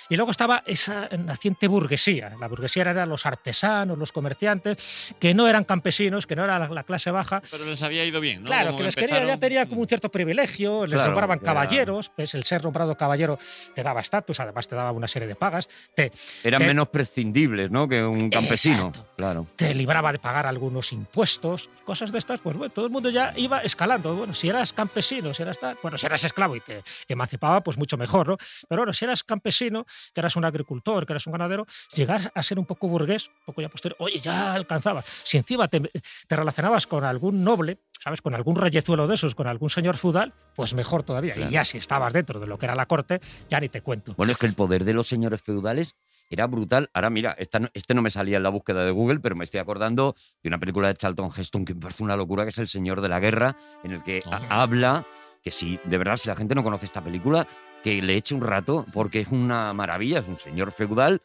Y 0.08 0.14
luego 0.16 0.30
estaba 0.30 0.62
esa 0.66 1.08
naciente 1.18 1.66
burguesía. 1.66 2.32
La 2.38 2.46
burguesía 2.46 2.82
eran 2.82 3.08
los 3.08 3.26
artesanos, 3.26 3.98
los 3.98 4.12
comerciantes, 4.12 5.14
que 5.18 5.34
no 5.34 5.48
eran 5.48 5.64
campesinos, 5.64 6.26
que 6.28 6.36
no 6.36 6.44
era 6.44 6.58
la, 6.60 6.68
la 6.68 6.84
clase 6.84 7.10
baja. 7.10 7.42
Pero 7.50 7.66
les 7.66 7.82
había 7.82 8.04
ido 8.04 8.20
bien, 8.20 8.42
¿no? 8.42 8.46
Claro, 8.46 8.66
Como 8.68 8.78
que 8.78 8.84
les 8.84 8.94
quería, 8.96 9.24
ya 9.24 9.36
tenía 9.36 9.66
como 9.66 9.80
un 9.80 9.88
cierto 9.88 10.08
privilegio, 10.08 10.86
les 10.86 10.94
Claro, 10.94 11.08
nombraban 11.08 11.40
caballeros, 11.40 12.10
pues 12.14 12.34
el 12.34 12.44
ser 12.44 12.62
nombrado 12.62 12.96
caballero 12.96 13.36
te 13.74 13.82
daba 13.82 14.00
estatus, 14.00 14.38
además 14.38 14.68
te 14.68 14.76
daba 14.76 14.92
una 14.92 15.08
serie 15.08 15.26
de 15.26 15.34
pagas, 15.34 15.68
te, 15.96 16.12
Eran 16.44 16.60
te- 16.60 16.66
menos 16.68 16.88
prescindibles, 16.88 17.70
¿no? 17.72 17.88
Que 17.88 18.04
un 18.04 18.30
campesino. 18.30 18.88
Exacto. 18.88 19.06
Claro. 19.16 19.46
te 19.56 19.74
libraba 19.74 20.12
de 20.12 20.18
pagar 20.18 20.46
algunos 20.46 20.92
impuestos, 20.92 21.70
cosas 21.84 22.12
de 22.12 22.18
estas, 22.18 22.38
pues 22.40 22.54
bueno, 22.56 22.72
todo 22.72 22.84
el 22.84 22.92
mundo 22.92 23.08
ya 23.10 23.32
iba 23.36 23.60
escalando. 23.60 24.14
Bueno, 24.14 24.34
si 24.34 24.48
eras 24.48 24.72
campesino, 24.72 25.32
si 25.34 25.42
eras 25.42 25.58
tal, 25.58 25.76
bueno, 25.82 25.96
si 25.98 26.04
eras 26.06 26.22
esclavo 26.22 26.54
y 26.54 26.60
te 26.60 26.82
emancipaba, 27.08 27.62
pues 27.62 27.76
mucho 27.78 27.96
mejor, 27.96 28.28
¿no? 28.28 28.36
Pero 28.68 28.82
bueno, 28.82 28.92
si 28.92 29.04
eras 29.06 29.22
campesino, 29.26 29.84
que 30.14 30.20
eras 30.20 30.36
un 30.36 30.44
agricultor, 30.44 31.04
que 31.04 31.12
eras 31.12 31.26
un 31.26 31.32
ganadero, 31.32 31.66
llegar 31.94 32.32
a 32.34 32.42
ser 32.42 32.58
un 32.58 32.64
poco 32.66 32.88
burgués, 32.88 33.28
un 33.28 33.44
poco 33.46 33.60
ya 33.62 33.68
posterior, 33.68 33.96
oye, 34.00 34.18
ya 34.18 34.54
alcanzabas. 34.54 35.04
Si 35.24 35.36
encima 35.36 35.68
te, 35.68 35.80
te 35.80 36.36
relacionabas 36.36 36.86
con 36.86 37.04
algún 37.04 37.44
noble, 37.44 37.78
¿sabes? 38.02 38.22
Con 38.22 38.34
algún 38.34 38.56
reyezuelo 38.56 39.06
de 39.06 39.14
esos, 39.16 39.34
con 39.34 39.48
algún 39.48 39.68
señor 39.70 39.96
feudal, 39.96 40.32
pues 40.54 40.72
mejor 40.74 41.02
todavía. 41.02 41.34
Claro. 41.34 41.50
Y 41.50 41.52
ya 41.54 41.64
si 41.64 41.78
estabas 41.78 42.12
dentro 42.12 42.40
de 42.40 42.46
lo 42.46 42.56
que 42.58 42.66
era 42.66 42.74
la 42.74 42.86
corte, 42.86 43.20
ya 43.48 43.60
ni 43.60 43.68
te 43.68 43.82
cuento. 43.82 44.14
Bueno, 44.16 44.32
es 44.32 44.38
que 44.38 44.46
el 44.46 44.54
poder 44.54 44.84
de 44.84 44.94
los 44.94 45.06
señores 45.08 45.42
feudales 45.42 45.96
era 46.30 46.46
brutal. 46.46 46.90
Ahora, 46.92 47.10
mira, 47.10 47.36
esta 47.38 47.58
no- 47.60 47.68
este 47.74 47.94
no 47.94 48.02
me 48.02 48.10
salía 48.10 48.36
en 48.36 48.42
la 48.42 48.48
búsqueda 48.48 48.84
de 48.84 48.90
Google, 48.90 49.20
pero 49.20 49.36
me 49.36 49.44
estoy 49.44 49.60
acordando 49.60 50.14
de 50.42 50.48
una 50.48 50.58
película 50.58 50.88
de 50.88 50.94
Charlton 50.94 51.30
Heston 51.36 51.64
que 51.64 51.74
me 51.74 51.80
parece 51.80 52.02
una 52.02 52.16
locura, 52.16 52.44
que 52.44 52.50
es 52.50 52.58
El 52.58 52.66
Señor 52.68 53.00
de 53.00 53.08
la 53.08 53.20
Guerra, 53.20 53.56
en 53.84 53.92
el 53.92 54.02
que 54.02 54.22
habla 54.48 55.04
que 55.42 55.52
si, 55.52 55.78
de 55.84 55.98
verdad, 55.98 56.16
si 56.16 56.28
la 56.28 56.34
gente 56.34 56.56
no 56.56 56.64
conoce 56.64 56.86
esta 56.86 57.00
película, 57.00 57.46
que 57.86 58.02
le 58.02 58.16
eche 58.16 58.34
un 58.34 58.40
rato, 58.40 58.84
porque 58.92 59.20
es 59.20 59.28
una 59.30 59.72
maravilla, 59.72 60.18
es 60.18 60.26
un 60.26 60.40
señor 60.40 60.72
feudal 60.72 61.22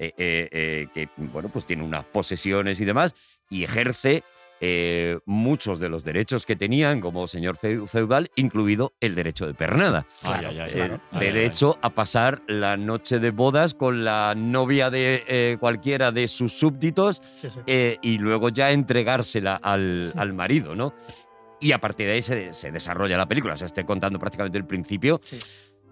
eh, 0.00 0.12
eh, 0.18 0.48
eh, 0.50 0.86
que, 0.92 1.08
bueno, 1.16 1.48
pues 1.48 1.64
tiene 1.64 1.84
unas 1.84 2.04
posesiones 2.04 2.80
y 2.80 2.84
demás, 2.84 3.14
y 3.48 3.62
ejerce 3.62 4.24
eh, 4.60 5.20
muchos 5.26 5.78
de 5.78 5.88
los 5.88 6.02
derechos 6.02 6.44
que 6.44 6.56
tenían 6.56 7.00
como 7.00 7.28
señor 7.28 7.56
feu- 7.56 7.86
feudal, 7.86 8.32
incluido 8.34 8.94
el 8.98 9.14
derecho 9.14 9.46
de 9.46 9.54
pernada. 9.54 10.04
Ay, 10.24 10.44
ay, 10.44 10.58
ay, 10.58 10.70
El 10.70 10.74
claro. 10.74 10.94
Ay, 10.94 11.00
ay, 11.20 11.26
ay. 11.28 11.32
derecho 11.34 11.78
a 11.82 11.90
pasar 11.90 12.42
la 12.48 12.76
noche 12.76 13.20
de 13.20 13.30
bodas 13.30 13.74
con 13.74 14.02
la 14.02 14.34
novia 14.36 14.90
de 14.90 15.22
eh, 15.28 15.56
cualquiera 15.60 16.10
de 16.10 16.26
sus 16.26 16.52
súbditos 16.52 17.22
Sí, 17.36 17.48
sí. 17.48 17.60
eh, 17.68 17.98
y 18.02 18.18
luego 18.18 18.48
ya 18.48 18.72
entregársela 18.72 19.54
al, 19.54 20.12
al 20.16 20.32
marido, 20.32 20.74
¿no? 20.74 20.94
Y 21.60 21.70
a 21.70 21.78
partir 21.78 22.08
de 22.08 22.14
ahí 22.14 22.22
se, 22.22 22.52
se 22.54 22.72
desarrolla 22.72 23.16
la 23.16 23.26
película. 23.26 23.54
O 23.54 23.56
sea, 23.56 23.66
estoy 23.68 23.84
contando 23.84 24.18
prácticamente 24.18 24.58
el 24.58 24.64
principio. 24.66 25.20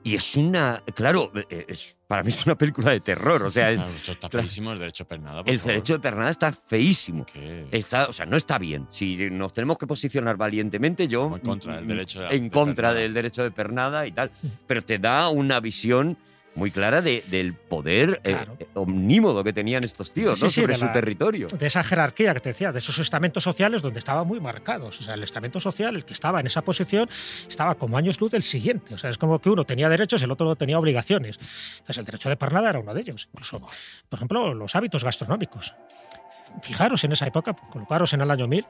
Y 0.03 0.15
es 0.15 0.35
una, 0.37 0.83
claro, 0.95 1.31
eh, 1.51 1.67
es, 1.69 1.97
para 2.07 2.23
mí 2.23 2.31
es 2.31 2.47
una 2.47 2.57
película 2.57 2.91
de 2.91 3.01
terror. 3.01 3.43
O 3.43 3.51
sea, 3.51 3.71
es- 3.71 4.09
está 4.09 4.31
feísimo 4.31 4.73
el 4.73 4.79
derecho 4.79 5.05
a 5.05 5.07
pernada. 5.09 5.43
por 5.45 5.53
el 5.53 5.59
favor. 5.59 5.73
derecho 5.75 5.93
de 5.93 5.99
pernada 5.99 6.31
está 6.31 6.53
feísimo. 6.53 7.27
¿Qué? 7.27 7.67
Está, 7.71 8.07
o 8.09 8.13
sea, 8.13 8.25
no 8.25 8.37
está 8.39 8.57
bien. 8.59 8.87
Si 8.89 9.29
nos 9.31 9.53
tenemos 9.53 9.77
que 9.77 9.87
posicionar 9.87 10.37
valientemente, 10.39 11.07
yo 11.07 11.25
Como 11.25 11.37
en 11.37 11.43
contra 11.43 11.77
del 11.77 11.87
derecho 11.87 12.21
de- 12.23 12.35
en 12.35 12.45
de 12.45 12.51
contra 12.51 12.75
pernada. 12.75 12.95
del 13.01 13.13
derecho 13.15 13.43
de 13.43 13.51
pernada 13.51 14.07
y 14.07 14.13
tal, 14.13 14.31
pero 14.67 14.83
te 14.83 14.99
da 14.99 15.29
una 15.29 15.61
visión 15.61 16.17
muy 16.55 16.71
clara 16.71 17.01
de- 17.01 17.23
del 17.29 17.55
poder 17.55 18.21
eh, 18.25 18.33
Claro. 18.33 18.57
eh, 18.59 18.67
omnímodo 18.75 19.45
que 19.45 19.53
tenían 19.53 19.85
estos 19.85 20.13
tíos 20.13 20.39
Sí, 20.39 20.45
¿no? 20.47 20.51
sí, 20.51 20.61
sobre 20.63 20.75
su 20.75 20.87
la- 20.87 20.93
territorio. 20.93 21.47
de 21.47 21.67
esa 21.67 21.83
jerarquía 21.83 22.35
que 22.35 22.41
te 22.41 22.49
decía, 22.51 22.73
de 22.73 22.79
esos 22.81 22.99
estamentos 22.99 23.45
sociales 23.45 23.83
donde 23.83 23.99
estaban 24.01 24.27
muy 24.27 24.41
marcados. 24.41 25.01
O 25.01 25.03
sea, 25.05 25.15
el 25.15 25.23
estamento 25.23 25.61
social, 25.61 25.95
el 25.95 26.05
que 26.05 26.13
estaba 26.13 26.41
en 26.41 26.47
esa 26.47 26.63
posición, 26.63 27.09
estaba 27.49 27.77
como 27.77 27.97
años 27.97 28.21
luz 28.21 28.33
del 28.33 28.43
siguiente. 28.43 28.95
O 28.95 28.99
sea, 28.99 29.11
es 29.11 29.19
como 29.19 29.39
que 29.41 29.49
uno 29.49 29.65
tenía 29.65 29.89
derechos, 29.89 30.23
el 30.23 30.31
otro 30.33 30.57
tenía 30.57 30.79
obligaciones. 30.79 31.37
Entonces, 31.39 31.99
el 31.99 32.05
derecho 32.05 32.29
de 32.29 32.37
pernada 32.37 32.71
era 32.71 32.79
uno 32.81 32.93
de 32.95 33.01
ellos. 33.01 33.29
Incluso, 33.33 33.61
por 33.61 34.19
ejemplo, 34.19 34.53
los 34.53 34.75
hábitos 34.75 35.05
gastronómicos. 35.05 35.75
Fijaros 36.63 37.05
en 37.05 37.13
esa 37.13 37.27
época, 37.29 37.55
colocaros 37.55 38.13
en 38.13 38.23
el 38.23 38.31
año 38.31 38.49
1000, 38.49 38.67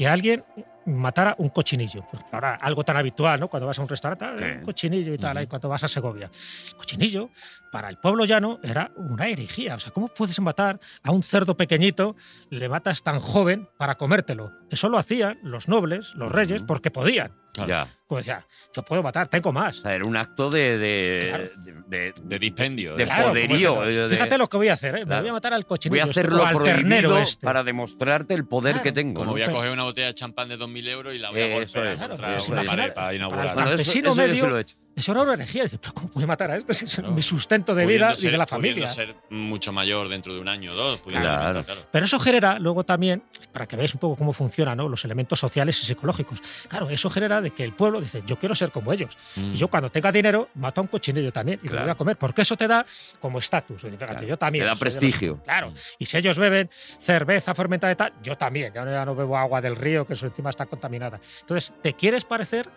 que 0.00 0.08
alguien 0.08 0.42
matara 0.86 1.34
un 1.36 1.50
cochinillo. 1.50 2.06
Ahora, 2.32 2.54
algo 2.54 2.82
tan 2.84 2.96
habitual, 2.96 3.38
¿no? 3.38 3.48
Cuando 3.48 3.66
vas 3.66 3.78
a 3.78 3.82
un 3.82 3.88
restaurante, 3.88 4.24
ah, 4.24 4.34
un 4.56 4.64
cochinillo 4.64 5.12
y 5.12 5.18
tal, 5.18 5.32
Ujú. 5.32 5.38
ahí 5.40 5.46
cuando 5.46 5.68
vas 5.68 5.84
a 5.84 5.88
Segovia. 5.88 6.30
El 6.70 6.74
cochinillo, 6.78 7.28
para 7.70 7.90
el 7.90 7.98
pueblo 7.98 8.24
llano, 8.24 8.58
era 8.62 8.90
una 8.96 9.28
herejía. 9.28 9.74
O 9.74 9.78
sea, 9.78 9.92
¿cómo 9.92 10.08
puedes 10.08 10.40
matar 10.40 10.80
a 11.02 11.10
un 11.10 11.22
cerdo 11.22 11.54
pequeñito, 11.54 12.16
le 12.48 12.70
matas 12.70 13.02
tan 13.02 13.20
joven 13.20 13.68
para 13.76 13.96
comértelo? 13.96 14.52
Eso 14.70 14.88
lo 14.88 14.96
hacían 14.96 15.38
los 15.42 15.68
nobles, 15.68 16.14
los 16.14 16.32
reyes, 16.32 16.62
porque 16.62 16.90
podían. 16.90 17.32
Claro. 17.52 17.68
Ya. 17.68 17.88
Como 18.06 18.18
decía, 18.18 18.44
yo 18.74 18.82
puedo 18.84 19.02
matar, 19.02 19.28
tengo 19.28 19.52
más. 19.52 19.78
O 19.78 19.82
sea, 19.82 19.94
era 19.94 20.04
un 20.04 20.16
acto 20.16 20.50
de, 20.50 20.78
de, 20.78 21.26
Claro. 21.28 21.44
de- 21.88 21.96
de- 21.98 22.12
De 22.22 22.38
dispendio. 22.38 22.96
De 22.96 23.04
Claro, 23.04 23.28
poderío, 23.28 24.08
Fíjate 24.08 24.36
lo 24.38 24.48
que 24.48 24.56
voy 24.56 24.68
a 24.68 24.72
hacer, 24.72 24.94
¿eh? 24.96 24.98
Me 25.00 25.06
Claro. 25.06 25.22
voy 25.22 25.30
a 25.30 25.32
matar 25.34 25.52
al 25.54 25.62
voy 25.62 25.68
cochinillo. 25.68 26.02
a 26.02 26.06
este, 26.06 26.20
hacer 26.20 26.32
lo 26.32 26.42
o 26.42 26.46
al 26.46 26.58
ternero 26.62 27.08
prohibido 27.10 27.18
este. 27.18 27.44
para 27.44 27.62
demostrarte 27.62 28.34
el 28.34 28.46
poder 28.46 28.72
Claro. 28.74 28.82
que 28.84 28.92
tengo. 28.92 29.14
Como 29.14 29.26
¿no? 29.26 29.32
voy 29.32 29.42
a 29.42 29.50
coger 29.50 29.70
una 29.70 29.82
botella 29.84 30.08
de 30.08 30.14
champán 30.14 30.48
de 30.48 30.56
2.000 30.58 30.88
euros 30.88 31.14
y 31.14 31.18
la 31.18 31.30
voy 31.30 31.40
a 31.40 31.54
golpear 31.54 31.86
es, 31.86 31.96
contra 31.98 32.38
una 32.48 32.62
pared 32.64 32.92
para 32.94 33.14
inaugurar. 33.14 33.54
Bueno, 33.54 33.72
eso, 33.72 33.82
eso 33.82 34.00
yo 34.00 34.14
medio- 34.14 34.36
sí 34.36 34.46
lo 34.46 34.58
he 34.58 34.60
hecho. 34.62 34.76
Eso 34.96 35.12
era 35.12 35.22
una 35.22 35.34
herejía. 35.34 35.62
Dice, 35.62 35.78
pero 35.78 35.94
¿cómo 35.94 36.08
puede 36.10 36.26
matar 36.26 36.50
a 36.50 36.56
esto? 36.56 36.72
Ese 36.72 36.84
es 36.84 36.94
Claro. 36.96 37.12
mi 37.12 37.22
sustento 37.22 37.74
de 37.74 37.84
Pudiendo 37.84 38.08
vida 38.08 38.18
y 38.28 38.30
de 38.30 38.36
la 38.36 38.46
familia. 38.46 38.88
ser 38.88 39.14
mucho 39.30 39.72
mayor 39.72 40.08
dentro 40.08 40.34
de 40.34 40.40
un 40.40 40.48
año 40.48 40.72
o 40.72 40.74
dos. 40.74 41.00
Claro. 41.02 41.64
claro. 41.64 41.80
Pero 41.90 42.04
eso 42.04 42.18
genera 42.18 42.58
luego 42.58 42.84
también, 42.84 43.22
para 43.52 43.66
que 43.66 43.76
veáis 43.76 43.94
un 43.94 44.00
poco 44.00 44.16
cómo 44.16 44.32
funcionan 44.32 44.76
¿no? 44.76 44.88
los 44.88 45.04
elementos 45.04 45.38
sociales 45.38 45.80
y 45.82 45.86
psicológicos. 45.86 46.40
Claro, 46.68 46.90
eso 46.90 47.08
genera 47.08 47.40
de 47.40 47.50
que 47.52 47.64
el 47.64 47.72
pueblo 47.72 48.00
dice, 48.00 48.22
yo 48.26 48.36
quiero 48.38 48.54
ser 48.54 48.70
como 48.72 48.92
ellos. 48.92 49.16
Mm. 49.36 49.54
Y 49.54 49.56
yo 49.56 49.68
cuando 49.68 49.88
tenga 49.88 50.12
dinero, 50.12 50.48
mato 50.54 50.80
a 50.80 50.82
un 50.82 50.88
cochinillo 50.88 51.32
también 51.32 51.60
y 51.62 51.68
Claro. 51.68 51.76
lo 51.78 51.82
voy 51.86 51.92
a 51.92 51.94
comer. 51.96 52.16
Porque 52.18 52.42
eso 52.42 52.56
te 52.56 52.66
da 52.66 52.84
como 53.20 53.38
estatus. 53.38 53.82
Yo 54.26 54.36
también. 54.36 54.62
Te 54.62 54.66
da 54.66 54.70
los- 54.72 54.78
prestigio. 54.80 55.40
Claro. 55.44 55.72
Y 55.98 56.06
si 56.06 56.16
ellos 56.16 56.36
beben 56.36 56.68
cerveza 56.98 57.54
fermentada 57.54 57.92
y 57.92 57.96
tal, 57.96 58.12
yo 58.22 58.36
también. 58.36 58.72
Ya 58.74 58.84
no, 58.84 58.90
ya 58.90 59.04
no 59.04 59.14
bebo 59.14 59.38
agua 59.38 59.60
del 59.60 59.76
río, 59.76 60.06
que 60.06 60.14
eso 60.14 60.26
encima 60.26 60.50
está 60.50 60.66
contaminada. 60.66 61.20
Entonces, 61.40 61.72
te 61.80 61.94
quieres 61.94 62.24
parecer 62.24 62.68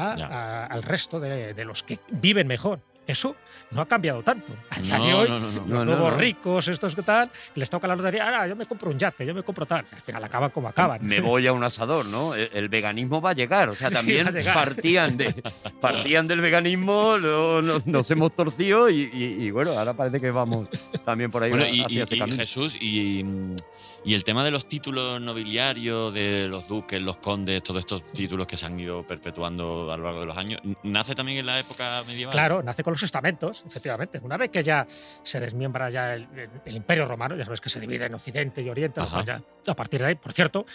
a- 0.00 0.12
a- 0.14 0.66
al 0.66 0.82
resto 0.82 1.20
de, 1.20 1.54
de 1.54 1.64
los 1.64 1.82
que 1.82 1.98
viven 2.10 2.46
mejor. 2.46 2.80
Eso 3.04 3.34
no 3.72 3.80
ha 3.82 3.88
cambiado 3.88 4.22
tanto. 4.22 4.52
A 4.70 4.78
día 4.78 4.94
de 4.94 5.10
No, 5.10 5.18
hoy, 5.18 5.28
no, 5.28 5.40
no, 5.40 5.50
no. 5.50 5.66
los 5.74 5.84
nuevos 5.84 6.12
no. 6.12 6.16
ricos, 6.18 6.68
estos 6.68 6.94
que 6.94 7.02
tal, 7.02 7.28
les 7.56 7.68
toca 7.68 7.88
la 7.88 7.96
lotería, 7.96 8.24
ahora 8.24 8.46
yo 8.46 8.54
me 8.54 8.64
compro 8.64 8.90
un 8.92 8.98
yate, 8.98 9.26
yo 9.26 9.34
me 9.34 9.42
compro 9.42 9.66
tal. 9.66 9.84
Al 9.90 10.00
final 10.02 10.22
acaban 10.22 10.50
como 10.50 10.68
acaban. 10.68 11.04
Me 11.04 11.20
voy 11.20 11.48
a 11.48 11.52
un 11.52 11.64
asador, 11.64 12.06
¿no? 12.06 12.32
El, 12.36 12.48
el 12.52 12.68
veganismo 12.68 13.20
va 13.20 13.30
a 13.30 13.32
llegar. 13.32 13.68
O 13.70 13.74
sea, 13.74 13.88
Sí, 13.88 13.94
sí, 13.96 14.00
también 14.00 14.30
llegar. 14.30 14.54
partían, 14.54 15.16
de, 15.16 15.34
partían 15.80 16.28
del 16.28 16.40
veganismo, 16.42 17.18
luego 17.18 17.60
nos, 17.60 17.84
nos 17.88 18.08
hemos 18.12 18.36
torcido 18.36 18.88
y, 18.88 19.00
y- 19.12 19.46
y 19.46 19.50
bueno, 19.50 19.72
ahora 19.76 19.94
parece 19.94 20.20
que 20.20 20.30
vamos 20.30 20.68
también 21.04 21.28
por 21.32 21.42
ahí 21.42 21.50
Bueno, 21.50 21.66
y, 21.66 21.80
hacia 21.82 21.98
y- 21.98 22.02
ese 22.02 22.18
camino. 22.18 22.36
Jesús, 22.36 22.76
y, 22.80 23.24
mm, 23.24 23.56
y 24.04 24.14
el 24.14 24.24
tema 24.24 24.44
de 24.44 24.50
los 24.50 24.66
títulos 24.66 25.20
nobiliarios, 25.20 26.12
de 26.12 26.48
los 26.48 26.68
duques, 26.68 27.00
los 27.00 27.18
condes, 27.18 27.62
todos 27.62 27.80
estos 27.80 28.04
títulos 28.12 28.46
que 28.46 28.56
se 28.56 28.66
han 28.66 28.78
ido 28.78 29.06
perpetuando 29.06 29.92
a 29.92 29.96
lo 29.96 30.04
largo 30.04 30.20
de 30.20 30.26
los 30.26 30.36
años, 30.36 30.60
¿nace 30.82 31.14
también 31.14 31.38
en 31.38 31.46
la 31.46 31.58
época 31.60 32.02
medieval? 32.06 32.32
Claro, 32.32 32.62
nace 32.62 32.82
con 32.82 32.92
los 32.92 33.02
estamentos, 33.02 33.62
efectivamente. 33.66 34.20
Una 34.22 34.36
vez 34.36 34.50
que 34.50 34.62
ya 34.62 34.86
se 35.22 35.38
desmiembra 35.40 35.90
ya 35.90 36.14
el, 36.14 36.22
el- 36.36 36.50
el 36.64 36.76
Imperio 36.76 37.04
Romano, 37.04 37.36
ya 37.36 37.44
sabes 37.44 37.60
que 37.60 37.68
se 37.70 37.80
divide 37.80 38.06
en 38.06 38.14
Occidente 38.14 38.62
y 38.62 38.68
Oriente, 38.68 39.00
pues 39.10 39.24
ya, 39.26 39.40
a 39.66 39.74
partir 39.74 40.00
de 40.00 40.06
ahí, 40.08 40.14
por 40.16 40.32
cierto, 40.32 40.66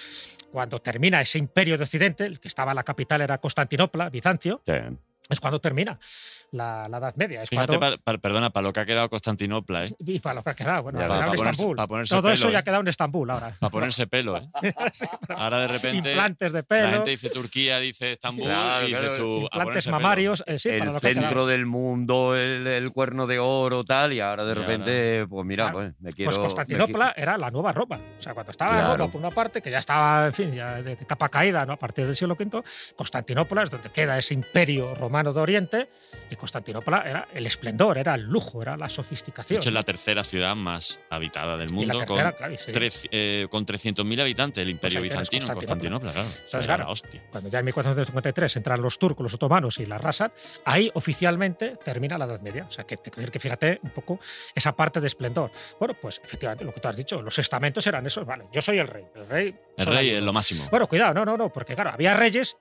cuando 0.51 0.79
termina 0.79 1.19
ese 1.21 1.37
Imperio 1.37 1.77
de 1.77 1.83
Occidente, 1.83 2.25
el 2.25 2.39
que 2.39 2.47
estaba 2.47 2.73
la 2.73 2.83
capital 2.83 3.21
era 3.21 3.37
Constantinopla, 3.39 4.09
Bizancio, 4.09 4.61
Sí. 4.65 4.73
Es 5.29 5.39
cuando 5.39 5.59
termina 5.59 5.99
la, 6.51 6.87
la 6.89 6.97
Edad 6.99 7.15
Media. 7.15 7.43
Es 7.43 7.49
Fíjate, 7.49 7.77
cuando- 7.77 7.97
pa- 7.97 8.13
pa- 8.13 8.17
perdona, 8.17 8.49
para 8.49 8.65
lo 8.67 8.73
que 8.73 8.79
ha 8.79 8.85
quedado 8.85 9.09
Constantinopla, 9.09 9.85
¿eh? 9.85 9.95
y 9.99 10.19
para 10.19 10.35
lo 10.35 10.43
que 10.43 10.49
ha 10.51 10.55
quedado, 10.55 10.83
bueno, 10.83 10.99
Ya, 10.99 11.07
para 11.07 11.19
en 11.19 11.25
ponerse- 11.33 11.49
Estambul. 11.51 11.75
para 11.75 11.87
ponerse 11.87 12.15
Todo 12.15 12.31
eso 12.31 12.41
pelo, 12.43 12.51
ya 12.53 12.57
¿eh? 12.57 12.59
ha 12.59 12.63
quedado 12.63 12.81
en 12.81 12.87
Estambul 12.87 13.29
ahora. 13.29 13.55
Para 13.59 13.69
ponerse 13.69 14.07
pelo, 14.07 14.37
¿eh? 14.37 14.49
Ahora 15.29 15.59
de 15.59 15.67
repente 15.67 16.09
Implantes 16.09 16.53
de 16.53 16.59
la 16.59 16.63
pelo, 16.63 16.89
gente 16.89 17.09
dice 17.11 17.29
Turquía, 17.29 17.79
dice 17.79 18.11
Estambul 18.11 18.45
Claro, 18.45 18.87
y 18.87 18.91
claro, 18.91 19.13
tú. 19.17 19.47
a 19.51 19.57
implantes 19.57 19.87
mamarios, 19.87 20.43
eh, 20.47 20.57
sí, 20.59 20.69
para 20.69 20.85
el 20.85 20.93
lo 20.93 20.99
que 21.01 21.13
centro 21.13 21.45
del 21.47 21.65
mundo, 21.65 22.35
el, 22.35 22.65
el 22.67 22.91
cuerno 22.93 23.27
de 23.27 23.39
oro, 23.39 23.83
tal, 23.83 24.13
y 24.13 24.19
ahora 24.19 24.45
de 24.45 24.53
Y 24.53 24.55
ahora- 24.55 24.67
repente, 24.67 25.27
pues 25.27 25.45
mira, 25.45 25.63
Claro. 25.65 25.77
pues 25.79 25.93
me 26.01 26.13
quiero. 26.13 26.29
Pues 26.29 26.37
me 26.37 26.43
Constantinopla 26.43 27.13
era 27.17 27.37
la 27.37 27.51
nueva 27.51 27.71
Roma. 27.73 27.99
O 28.17 28.21
sea, 28.21 28.33
cuando 28.33 28.51
estaba 28.51 28.71
Claro. 28.71 28.97
Roma 28.97 29.11
por 29.11 29.21
una 29.21 29.31
parte, 29.31 29.61
que 29.61 29.69
ya 29.71 29.79
estaba, 29.79 30.27
en 30.27 30.33
fin, 30.33 30.53
ya 30.53 30.81
de, 30.81 30.95
de 30.95 31.05
capa 31.05 31.29
caída, 31.29 31.65
¿no? 31.65 31.73
A 31.73 31.77
partir 31.77 32.05
del 32.05 32.15
siglo 32.15 32.35
V, 32.39 32.63
Constantinopla 32.95 33.63
es 33.63 33.69
donde 33.69 33.89
queda 33.91 34.17
ese 34.17 34.33
imperio 34.33 34.95
romano 34.95 35.16
de 35.33 35.39
Oriente, 35.41 35.89
y 36.29 36.35
Constantinopla 36.35 37.03
era 37.05 37.27
el 37.33 37.45
esplendor, 37.45 37.97
era 37.97 38.15
el 38.15 38.21
lujo, 38.23 38.61
era 38.61 38.75
la 38.77 38.85
De 38.87 38.91
sofisticación. 38.91 39.57
hecho, 39.59 39.69
es 39.69 39.73
la 39.73 39.83
tercera 39.83 40.23
ciudad 40.23 40.55
más 40.55 40.99
habitada 41.09 41.57
del 41.57 41.71
mundo, 41.71 41.97
tercera, 41.99 42.31
con, 42.31 42.37
claro, 42.37 42.89
sí. 42.89 43.07
eh, 43.11 43.47
con 43.49 43.65
300.000 43.65 44.21
habitantes, 44.21 44.61
el 44.61 44.69
Imperio 44.69 45.01
tienes 45.01 45.17
Bizantino, 45.17 45.53
Constantinopla. 45.53 46.11
Constantinopla, 46.11 46.11
claro. 46.11 46.27
Entonces, 46.27 46.53
Era 46.53 46.65
claro, 46.65 46.83
la 46.83 46.89
hostia. 46.91 47.23
Cuando 47.31 47.49
ya 47.49 47.59
en 47.59 47.65
1453 47.65 48.55
entran 48.57 48.81
los 48.81 48.99
turcos, 48.99 49.23
los 49.23 49.33
otomanos 49.33 49.79
y 49.79 49.85
la 49.85 49.95
arrasan, 49.95 50.31
ahí 50.65 50.91
oficialmente 50.93 51.77
termina 51.83 52.17
la 52.17 52.25
Edad 52.25 52.41
Media. 52.41 52.65
O 52.67 52.71
sea, 52.71 52.85
que, 52.85 52.97
que 52.97 53.39
fíjate 53.39 53.79
un 53.83 53.89
poco 53.91 54.19
esa 54.53 54.75
parte 54.75 54.99
de 54.99 55.07
esplendor. 55.07 55.51
Bueno, 55.79 55.95
pues 56.01 56.21
efectivamente, 56.23 56.65
lo 56.65 56.73
que 56.73 56.79
tú 56.81 56.87
has 56.87 56.95
dicho, 56.97 57.21
los 57.21 57.37
estamentos 57.39 57.85
eran 57.87 58.05
esos. 58.05 58.25
Vale, 58.25 58.45
yo 58.51 58.61
soy 58.61 58.79
el 58.79 58.87
rey. 58.87 59.05
El 59.15 59.27
rey, 59.27 59.55
El 59.77 59.85
rey 59.85 60.09
es 60.11 60.21
lo 60.21 60.33
máximo. 60.33 60.65
Bueno, 60.69 60.87
cuidado, 60.87 61.13
no, 61.13 61.25
no, 61.25 61.37
no, 61.37 61.49
porque 61.51 61.73
claro, 61.75 61.91
había 61.91 62.13
reyes, 62.13 62.57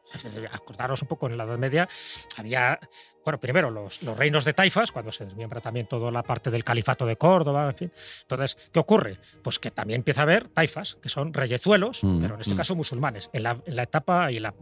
acordaros 0.52 1.02
un 1.02 1.08
poco 1.08 1.26
en 1.28 1.36
la 1.36 1.44
Edad 1.44 1.58
Media, 1.58 1.88
había, 2.36 2.78
bueno, 3.24 3.38
primero 3.38 3.70
los, 3.70 4.02
los 4.02 4.16
reinos 4.16 4.44
de 4.44 4.52
taifas, 4.52 4.92
cuando 4.92 5.12
se 5.12 5.24
desmiembra 5.24 5.60
también 5.60 5.86
toda 5.86 6.10
la 6.10 6.22
parte 6.22 6.50
del 6.50 6.64
califato 6.64 7.06
de 7.06 7.16
Córdoba, 7.16 7.68
en 7.68 7.76
fin. 7.76 7.92
Entonces, 8.22 8.56
¿qué 8.72 8.78
ocurre? 8.78 9.18
Pues 9.42 9.58
que 9.58 9.70
también 9.70 10.00
empieza 10.00 10.20
a 10.20 10.24
haber 10.24 10.48
taifas, 10.48 10.96
que 11.02 11.08
son 11.08 11.32
reyezuelos, 11.32 12.02
Mm, 12.02 12.20
pero 12.20 12.34
en 12.34 12.40
este 12.40 12.54
mm. 12.54 12.56
caso 12.56 12.74
musulmanes. 12.74 13.30
En 13.32 13.42
la, 13.42 13.60
en 13.64 13.76
la 13.76 13.82
etapa 13.82 14.30
y 14.30 14.38
la, 14.38 14.54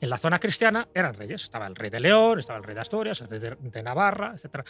en 0.00 0.10
la 0.10 0.18
zona 0.18 0.38
cristiana 0.38 0.88
eran 0.94 1.14
reyes. 1.14 1.44
Estaba 1.44 1.66
el 1.66 1.74
rey 1.74 1.90
de 1.90 2.00
León, 2.00 2.38
estaba 2.38 2.58
el 2.58 2.64
rey 2.64 2.74
de 2.74 2.80
Asturias, 2.80 3.20
el 3.20 3.28
rey 3.28 3.38
de, 3.38 3.56
de 3.60 3.82
Navarra, 3.82 4.34
etc. 4.34 4.66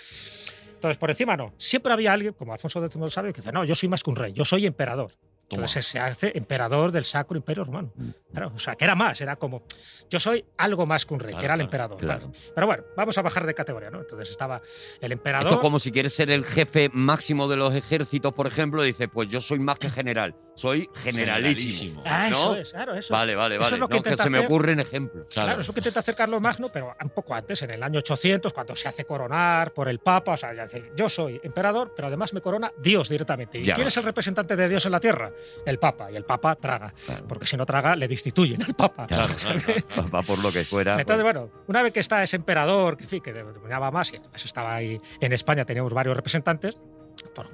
Entonces, 0.75 0.97
por 0.97 1.11
encima 1.11 1.37
no. 1.37 1.55
Siempre 1.57 1.93
había 1.93 2.13
alguien, 2.13 2.35
como 2.35 2.53
Alfonso 2.53 2.85
X 2.85 3.01
el 3.01 3.11
Sabio, 3.11 3.33
que 3.33 3.41
dice, 3.41 3.53
no, 3.53 3.65
yo 3.65 3.75
soy 3.75 3.89
más 3.89 4.03
que 4.03 4.11
un 4.11 4.17
rey, 4.17 4.33
yo 4.33 4.45
soy 4.45 4.67
emperador. 4.67 5.13
Entonces 5.51 5.87
se 5.87 5.99
hace 5.99 6.37
emperador 6.37 6.93
del 6.93 7.05
Sacro 7.05 7.37
Imperio 7.37 7.65
Romano. 7.65 7.91
Mm. 7.95 8.09
Claro, 8.33 8.53
o 8.55 8.59
sea, 8.59 8.75
que 8.75 8.85
era 8.85 8.95
más, 8.95 9.21
era 9.21 9.37
como, 9.37 9.63
yo 10.11 10.21
soy 10.21 10.45
algo 10.59 10.85
más 10.85 11.07
que 11.07 11.15
un 11.15 11.21
rey, 11.21 11.31
Claro, 11.31 11.41
que 11.41 11.45
era 11.47 11.55
el 11.55 11.61
emperador. 11.63 11.97
claro. 11.99 12.27
Vale. 12.27 12.39
Pero 12.55 12.67
bueno, 12.67 12.85
vamos 12.97 13.17
a 13.17 13.23
bajar 13.23 13.47
de 13.47 13.55
categoría, 13.55 13.91
¿no? 13.91 14.01
Entonces 14.01 14.31
estaba 14.31 14.61
el 15.01 15.13
emperador. 15.13 15.47
Esto 15.47 15.57
es 15.57 15.61
como 15.63 15.79
si 15.79 15.91
quieres 15.91 16.15
ser 16.15 16.31
el 16.31 16.45
jefe 16.45 16.91
máximo 16.93 17.49
de 17.49 17.57
los 17.57 17.75
ejércitos, 17.75 18.35
por 18.35 18.47
ejemplo, 18.47 18.83
dice, 18.83 19.09
pues 19.09 19.29
yo 19.29 19.41
soy 19.41 19.59
más 19.59 19.79
que 19.79 19.89
general, 19.91 20.35
soy 20.59 20.91
generalísimo. 21.03 22.03
Generalísimo. 22.03 22.03
Ah, 22.05 22.29
eso 22.29 22.55
¿no? 22.55 22.57
es, 22.57 22.71
claro, 22.71 22.95
eso. 22.95 23.15
Vale, 23.15 23.35
vale, 23.35 23.55
Eso 23.57 23.63
vale. 23.65 23.75
es 23.77 23.81
lo 23.81 23.89
que 23.89 23.97
No, 23.97 24.03
que 24.03 24.17
se 24.17 24.31
me 24.31 24.39
hacer- 24.39 24.47
ocurren 24.47 24.81
ejemplos. 24.81 25.27
Claro, 25.33 25.47
Claro. 25.49 25.61
eso 25.63 25.73
que 25.73 25.81
intenta 25.81 26.01
hacer 26.01 26.15
Carlos 26.15 26.41
Magno, 26.41 26.69
pero 26.71 26.95
un 27.03 27.11
poco 27.11 27.35
antes, 27.35 27.63
en 27.63 27.71
el 27.71 27.83
año 27.83 27.99
800, 27.99 28.53
cuando 28.53 28.75
se 28.77 28.89
hace 28.89 29.05
coronar 29.05 29.73
por 29.73 29.89
el 29.89 29.99
Papa. 30.01 30.33
O 30.33 30.37
sea, 30.37 30.53
ya 30.55 30.65
dice, 30.65 30.93
yo 30.97 31.09
soy 31.09 31.41
emperador, 31.43 31.93
pero 31.95 32.09
además 32.09 32.33
me 32.33 32.41
corona 32.41 32.73
Dios 32.79 33.09
directamente. 33.09 33.59
¿Y 33.59 33.65
Ya 33.65 33.75
quién 33.75 33.87
ves. 33.87 33.95
es 33.95 33.99
el 33.99 34.05
representante 34.05 34.57
de 34.57 34.69
Dios 34.69 34.85
en 34.87 34.93
la 34.93 35.01
tierra? 35.01 35.31
El 35.65 35.79
Papa. 35.79 36.11
Y 36.11 36.17
el 36.17 36.25
Papa 36.25 36.55
traga. 36.57 36.93
Claro. 37.07 37.27
Porque 37.29 37.47
si 37.47 37.57
no 37.57 37.65
traga, 37.65 37.95
le 37.97 38.09
destituyen 38.09 38.63
al 38.63 38.75
Papa. 38.75 39.07
Claro, 39.07 39.35
claro, 39.35 39.61
claro, 39.61 39.83
claro. 39.87 40.11
Va 40.15 40.23
por 40.23 40.43
lo 40.43 40.51
que 40.53 40.65
fuera. 40.65 40.93
Entonces, 40.93 41.23
pues, 41.23 41.35
bueno, 41.35 41.51
una 41.69 41.83
vez 41.83 41.93
que 41.93 42.01
está 42.01 42.23
ese 42.23 42.37
emperador, 42.37 42.97
que, 42.97 43.05
en 43.05 43.11
fin, 43.11 43.21
que 43.23 43.33
dominaba 43.33 43.91
más, 43.91 44.13
y 44.13 44.17
además 44.17 44.45
estaba 44.45 44.75
ahí 44.75 45.01
en 45.21 45.33
España, 45.33 45.65
teníamos 45.65 45.93
varios 45.93 46.17
representantes, 46.17 46.79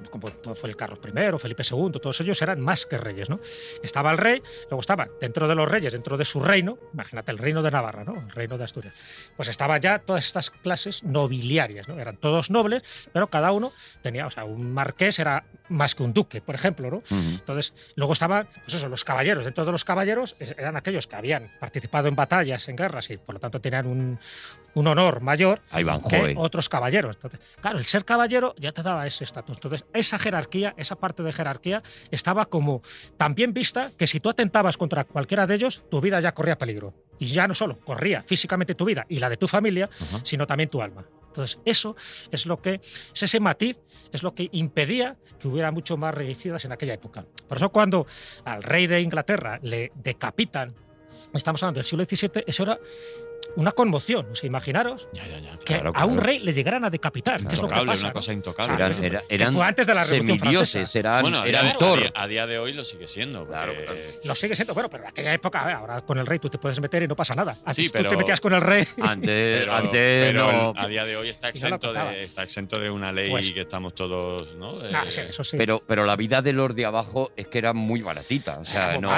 como 0.09 0.31
todo 0.31 0.55
fue 0.55 0.69
el 0.69 0.75
Carlos 0.75 0.99
I, 1.03 1.39
Felipe 1.39 1.63
II, 1.69 1.91
todos 2.01 2.19
ellos 2.21 2.41
eran 2.41 2.59
más 2.61 2.85
que 2.85 2.97
reyes, 2.97 3.29
¿no? 3.29 3.39
Estaba 3.83 4.11
el 4.11 4.17
rey, 4.17 4.41
luego 4.69 4.81
estaba 4.81 5.07
dentro 5.19 5.47
de 5.47 5.55
los 5.55 5.67
reyes, 5.67 5.93
dentro 5.93 6.17
de 6.17 6.25
su 6.25 6.39
reino, 6.39 6.77
imagínate 6.93 7.31
el 7.31 7.37
reino 7.37 7.61
de 7.61 7.71
Navarra, 7.71 8.03
¿no? 8.03 8.15
El 8.15 8.31
reino 8.31 8.57
de 8.57 8.63
Asturias. 8.63 8.95
Pues 9.35 9.49
estaban 9.49 9.81
ya 9.81 9.99
todas 9.99 10.25
estas 10.25 10.49
clases 10.49 11.03
nobiliarias, 11.03 11.87
¿no? 11.87 11.99
Eran 11.99 12.17
todos 12.17 12.49
nobles, 12.49 13.09
pero 13.11 13.27
cada 13.27 13.51
uno 13.51 13.71
tenía, 14.01 14.27
o 14.27 14.31
sea, 14.31 14.45
un 14.45 14.73
marqués 14.73 15.19
era 15.19 15.43
más 15.69 15.95
que 15.95 16.03
un 16.03 16.13
duque, 16.13 16.41
por 16.41 16.55
ejemplo, 16.55 16.89
¿no? 16.89 16.97
ujú. 16.97 17.29
Entonces, 17.35 17.73
luego 17.95 18.13
estaban, 18.13 18.47
pues 18.63 18.75
eso, 18.75 18.87
los 18.87 19.03
caballeros. 19.03 19.43
Dentro 19.43 19.65
de 19.65 19.71
los 19.71 19.83
caballeros 19.83 20.35
eh, 20.39 20.55
eran 20.57 20.75
aquellos 20.75 21.07
que 21.07 21.15
habían 21.15 21.51
participado 21.59 22.07
en 22.07 22.15
batallas, 22.15 22.67
en 22.69 22.75
guerras 22.75 23.09
y 23.09 23.17
por 23.17 23.35
lo 23.35 23.41
tanto 23.41 23.59
tenían 23.59 23.87
un, 23.87 24.19
un 24.75 24.87
honor 24.87 25.21
mayor 25.21 25.61
Ahí 25.71 25.83
van, 25.83 26.01
que 26.01 26.35
otros 26.37 26.69
caballeros. 26.69 27.15
Entonces, 27.15 27.39
claro, 27.59 27.79
el 27.79 27.85
ser 27.85 28.05
caballero 28.05 28.53
ya 28.57 28.71
te 28.71 28.81
daba 28.83 29.07
ese 29.07 29.23
estatus. 29.23 29.54
Entonces, 29.55 29.85
esa 29.93 30.17
jerarquía, 30.17 30.73
esa 30.77 30.95
parte 30.95 31.23
de 31.23 31.33
jerarquía, 31.33 31.83
estaba 32.11 32.45
como 32.45 32.81
tan 33.17 33.35
bien 33.35 33.53
vista 33.53 33.91
que 33.97 34.07
si 34.07 34.19
tú 34.19 34.29
atentabas 34.29 34.77
contra 34.77 35.03
cualquiera 35.03 35.47
de 35.47 35.55
ellos, 35.55 35.83
tu 35.89 36.01
vida 36.01 36.19
ya 36.19 36.33
corría 36.33 36.57
peligro. 36.57 36.93
Y 37.19 37.27
ya 37.27 37.47
no 37.47 37.53
solo 37.53 37.79
corría 37.79 38.23
físicamente 38.23 38.75
tu 38.75 38.85
vida 38.85 39.05
y 39.09 39.19
la 39.19 39.29
de 39.29 39.37
tu 39.37 39.47
familia, 39.47 39.89
sino 40.23 40.45
también 40.45 40.69
tu 40.69 40.81
alma. 40.81 41.05
Entonces, 41.27 41.59
eso 41.65 41.97
es 42.31 42.45
lo 42.45 42.61
que, 42.61 42.75
es 42.75 43.23
ese 43.23 43.41
matiz, 43.41 43.77
es 44.13 44.23
lo 44.23 44.33
que 44.33 44.47
impedía 44.53 45.17
que 45.37 45.49
hubiera 45.49 45.69
mucho 45.71 45.97
más 45.97 46.15
regicidas 46.15 46.63
en 46.63 46.71
aquella 46.71 46.93
época. 46.93 47.25
Por 47.47 47.57
eso, 47.57 47.69
cuando 47.69 48.07
al 48.45 48.63
rey 48.63 48.87
de 48.87 49.01
Inglaterra 49.01 49.59
le 49.61 49.91
decapitan, 49.95 50.73
estamos 51.33 51.61
hablando 51.61 51.79
del 51.79 51.85
siglo 51.85 52.05
XVII, 52.05 52.45
eso 52.47 52.63
era 52.63 52.79
una 53.55 53.71
conmoción. 53.71 54.27
O 54.31 54.35
sea, 54.35 54.47
imaginaros 54.47 55.07
Ya, 55.13 55.25
ya, 55.27 55.39
ya. 55.39 55.57
que 55.59 55.65
Claro, 55.75 55.91
a 55.95 56.05
un 56.05 56.13
claro. 56.15 56.27
rey 56.27 56.39
le 56.39 56.53
llegaran 56.53 56.85
a 56.85 56.89
decapitar, 56.89 57.45
que 57.45 57.53
es 57.53 57.61
lo 57.61 57.67
que 57.67 57.73
Intocable, 57.75 57.87
pasa. 57.91 58.01
una 58.01 58.09
¿no? 58.09 58.13
cosa 58.13 58.33
intocable. 58.33 58.75
Claro, 58.75 58.93
Eran, 58.93 59.03
era- 59.05 59.23
eran 59.29 59.53
fue 59.53 59.65
antes 59.65 59.87
de 59.87 59.93
la 59.93 60.03
Revolución 60.03 60.39
semidioses, 60.39 60.71
Francesa. 60.91 60.99
eran, 60.99 61.21
bueno, 61.21 61.37
a 61.39 61.43
día, 61.45 61.49
eran 61.59 61.67
de, 61.67 61.73
Thor. 61.77 61.97
a 61.97 62.01
día- 62.01 62.11
a 62.15 62.27
día 62.27 62.47
de 62.47 62.59
hoy 62.59 62.73
lo 62.73 62.83
sigue 62.83 63.07
siendo. 63.07 63.39
porque- 63.45 63.53
Claro, 63.55 63.73
claro. 63.85 63.99
Lo 64.25 64.35
sigue 64.35 64.55
siendo, 64.55 64.73
bueno, 64.73 64.89
pero 64.89 65.03
en 65.03 65.09
aquella 65.09 65.33
época, 65.33 65.61
a 65.61 65.65
ver, 65.65 65.75
ahora 65.75 66.01
con 66.01 66.17
el 66.17 66.25
rey 66.25 66.39
tú 66.39 66.49
te 66.49 66.57
puedes 66.57 66.79
meter 66.79 67.03
y 67.03 67.07
no 67.07 67.15
pasa 67.15 67.33
nada. 67.35 67.55
Antes 67.65 67.75
Sí, 67.87 67.91
tú 67.91 68.03
te 68.03 68.17
metías 68.17 68.41
con 68.41 68.53
el 68.53 68.61
rey. 68.61 68.85
Antes, 69.01 69.59
Pero, 69.65 69.73
antes 69.73 69.91
pero 70.33 70.51
no. 70.51 70.71
el- 70.71 70.77
a 70.77 70.87
día 70.87 71.05
de 71.05 71.17
hoy 71.17 71.29
está 71.29 71.47
no 71.47 71.49
exento, 71.51 71.93
de, 71.93 72.23
está 72.23 72.43
exento 72.43 72.79
de 72.79 72.89
una 72.89 73.11
ley 73.11 73.29
Pues- 73.29 73.51
que 73.51 73.61
estamos 73.61 73.93
todos, 73.95 74.55
¿no? 74.55 74.77
Ah, 74.93 75.03
Eh, 75.07 75.11
sí, 75.11 75.21
eso 75.21 75.43
sí. 75.43 75.57
Pero, 75.57 75.81
pero 75.85 76.05
la 76.05 76.15
vida 76.15 76.41
de 76.41 76.53
los 76.53 76.75
de 76.75 76.85
abajo 76.85 77.31
es 77.35 77.47
que 77.47 77.57
era 77.57 77.73
muy 77.73 78.01
baratita. 78.01 78.59
O 78.59 78.65
sea, 78.65 78.97
no, 78.99 79.09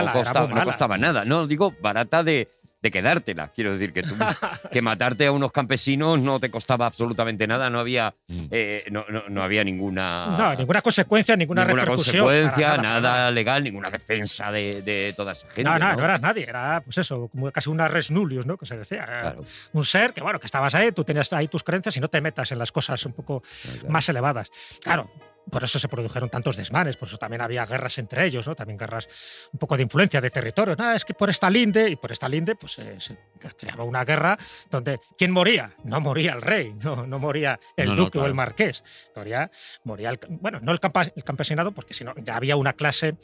costaba 0.64 0.98
nada. 0.98 1.26
No, 1.26 1.48
digo, 1.48 1.74
barata 1.82 2.24
de, 2.24 2.50
de 2.82 2.92
quedártela. 2.92 3.48
Quiero 3.50 3.74
decir 3.74 3.92
que 3.92 4.04
tú, 4.04 4.14
que 4.72 4.82
matarte 4.82 5.26
a 5.26 5.32
unos 5.32 5.52
campesinos 5.52 6.20
no 6.20 6.40
te 6.40 6.52
costaba 6.52 6.86
absolutamente 6.86 7.48
nada. 7.48 7.70
No 7.70 7.80
había, 7.80 8.14
Mm. 8.28 8.46
eh, 8.52 8.86
no, 8.92 9.06
no- 9.10 9.24
no 9.30 9.44
había 9.44 9.64
ninguna. 9.64 10.36
no, 10.38 10.54
ninguna 10.56 10.82
consecuencia, 10.82 11.36
ninguna, 11.36 11.64
ninguna 11.66 11.84
repercusión. 11.86 12.26
consecuencia, 12.26 12.70
para 12.72 12.82
nada, 12.84 13.02
para 13.12 13.32
legal, 13.32 13.64
ninguna 13.64 13.90
defensa 13.90 14.52
de, 14.52 14.82
de 14.84 15.14
toda 15.18 15.32
esa 15.32 15.48
gente. 15.48 15.64
No, 15.64 15.80
no, 15.80 15.90
¿no? 15.92 15.96
no 15.98 16.04
eras 16.04 16.22
nadie, 16.22 16.44
era 16.48 16.82
pues 16.84 16.98
eso, 17.00 17.28
como 17.30 17.52
casi 17.52 17.70
una 17.70 17.88
res 17.88 18.12
nullius, 18.12 18.46
¿no? 18.46 18.58
Que 18.58 18.66
se 18.66 18.78
decía. 18.78 19.06
Claro. 19.06 19.44
Un 19.74 19.84
ser 19.86 20.14
que, 20.14 20.22
bueno, 20.22 20.40
que 20.40 20.46
estabas 20.46 20.76
ahí, 20.76 20.92
tú 20.92 21.04
tenías 21.04 21.32
ahí 21.34 21.48
tus 21.48 21.64
creencias 21.64 21.98
y 21.98 22.00
no 22.00 22.08
te 22.10 22.22
metas 22.22 22.52
en 22.52 22.60
las 22.60 22.72
cosas 22.72 23.04
un 23.06 23.14
poco 23.14 23.42
Claro. 23.74 23.90
más 23.90 24.08
elevadas. 24.10 24.52
Claro. 24.84 25.10
Por 25.50 25.64
eso 25.64 25.80
se 25.80 25.88
produjeron 25.88 26.30
tantos 26.30 26.58
desmanes, 26.58 26.98
por 26.98 27.08
eso 27.08 27.18
también 27.18 27.42
había 27.42 27.66
guerras 27.66 27.98
entre 27.98 28.26
ellos, 28.26 28.46
¿no? 28.48 28.56
También 28.56 28.78
guerras 28.78 29.08
un 29.52 29.60
poco 29.60 29.78
de 29.78 29.84
influencia 29.84 30.20
de 30.20 30.30
territorios. 30.30 30.78
Nada, 30.78 30.96
es 30.96 31.06
que 31.06 31.14
por 31.14 31.30
esta 31.30 31.50
linde, 31.50 31.90
y 31.90 31.96
por 31.96 32.12
esta 32.12 32.28
linde, 32.28 32.56
pues 32.56 32.80
eh, 32.80 32.98
se 33.00 33.18
creaba 33.58 33.84
una 33.84 34.04
guerra 34.04 34.38
donde 34.70 35.00
¿quién 35.18 35.32
moría? 35.32 35.74
No 35.84 36.02
moría 36.02 36.34
el 36.34 36.42
rey, 36.42 36.74
no, 36.84 37.06
no 37.08 37.20
moría 37.20 37.60
el 37.76 37.88
No, 37.90 37.96
no, 37.96 38.04
duque 38.04 38.20
o 38.20 38.26
el 38.26 38.34
marqués. 38.34 38.84
Moría, 39.16 39.50
moría 39.84 40.10
el, 40.10 40.20
bueno, 40.30 40.60
no 40.62 40.72
el, 40.72 40.80
el 41.16 41.24
campesinado, 41.24 41.72
porque 41.72 41.94
si 41.94 42.04
no, 42.04 42.14
ya 42.18 42.36
había 42.36 42.56
una 42.56 42.74
clase, 42.74 43.16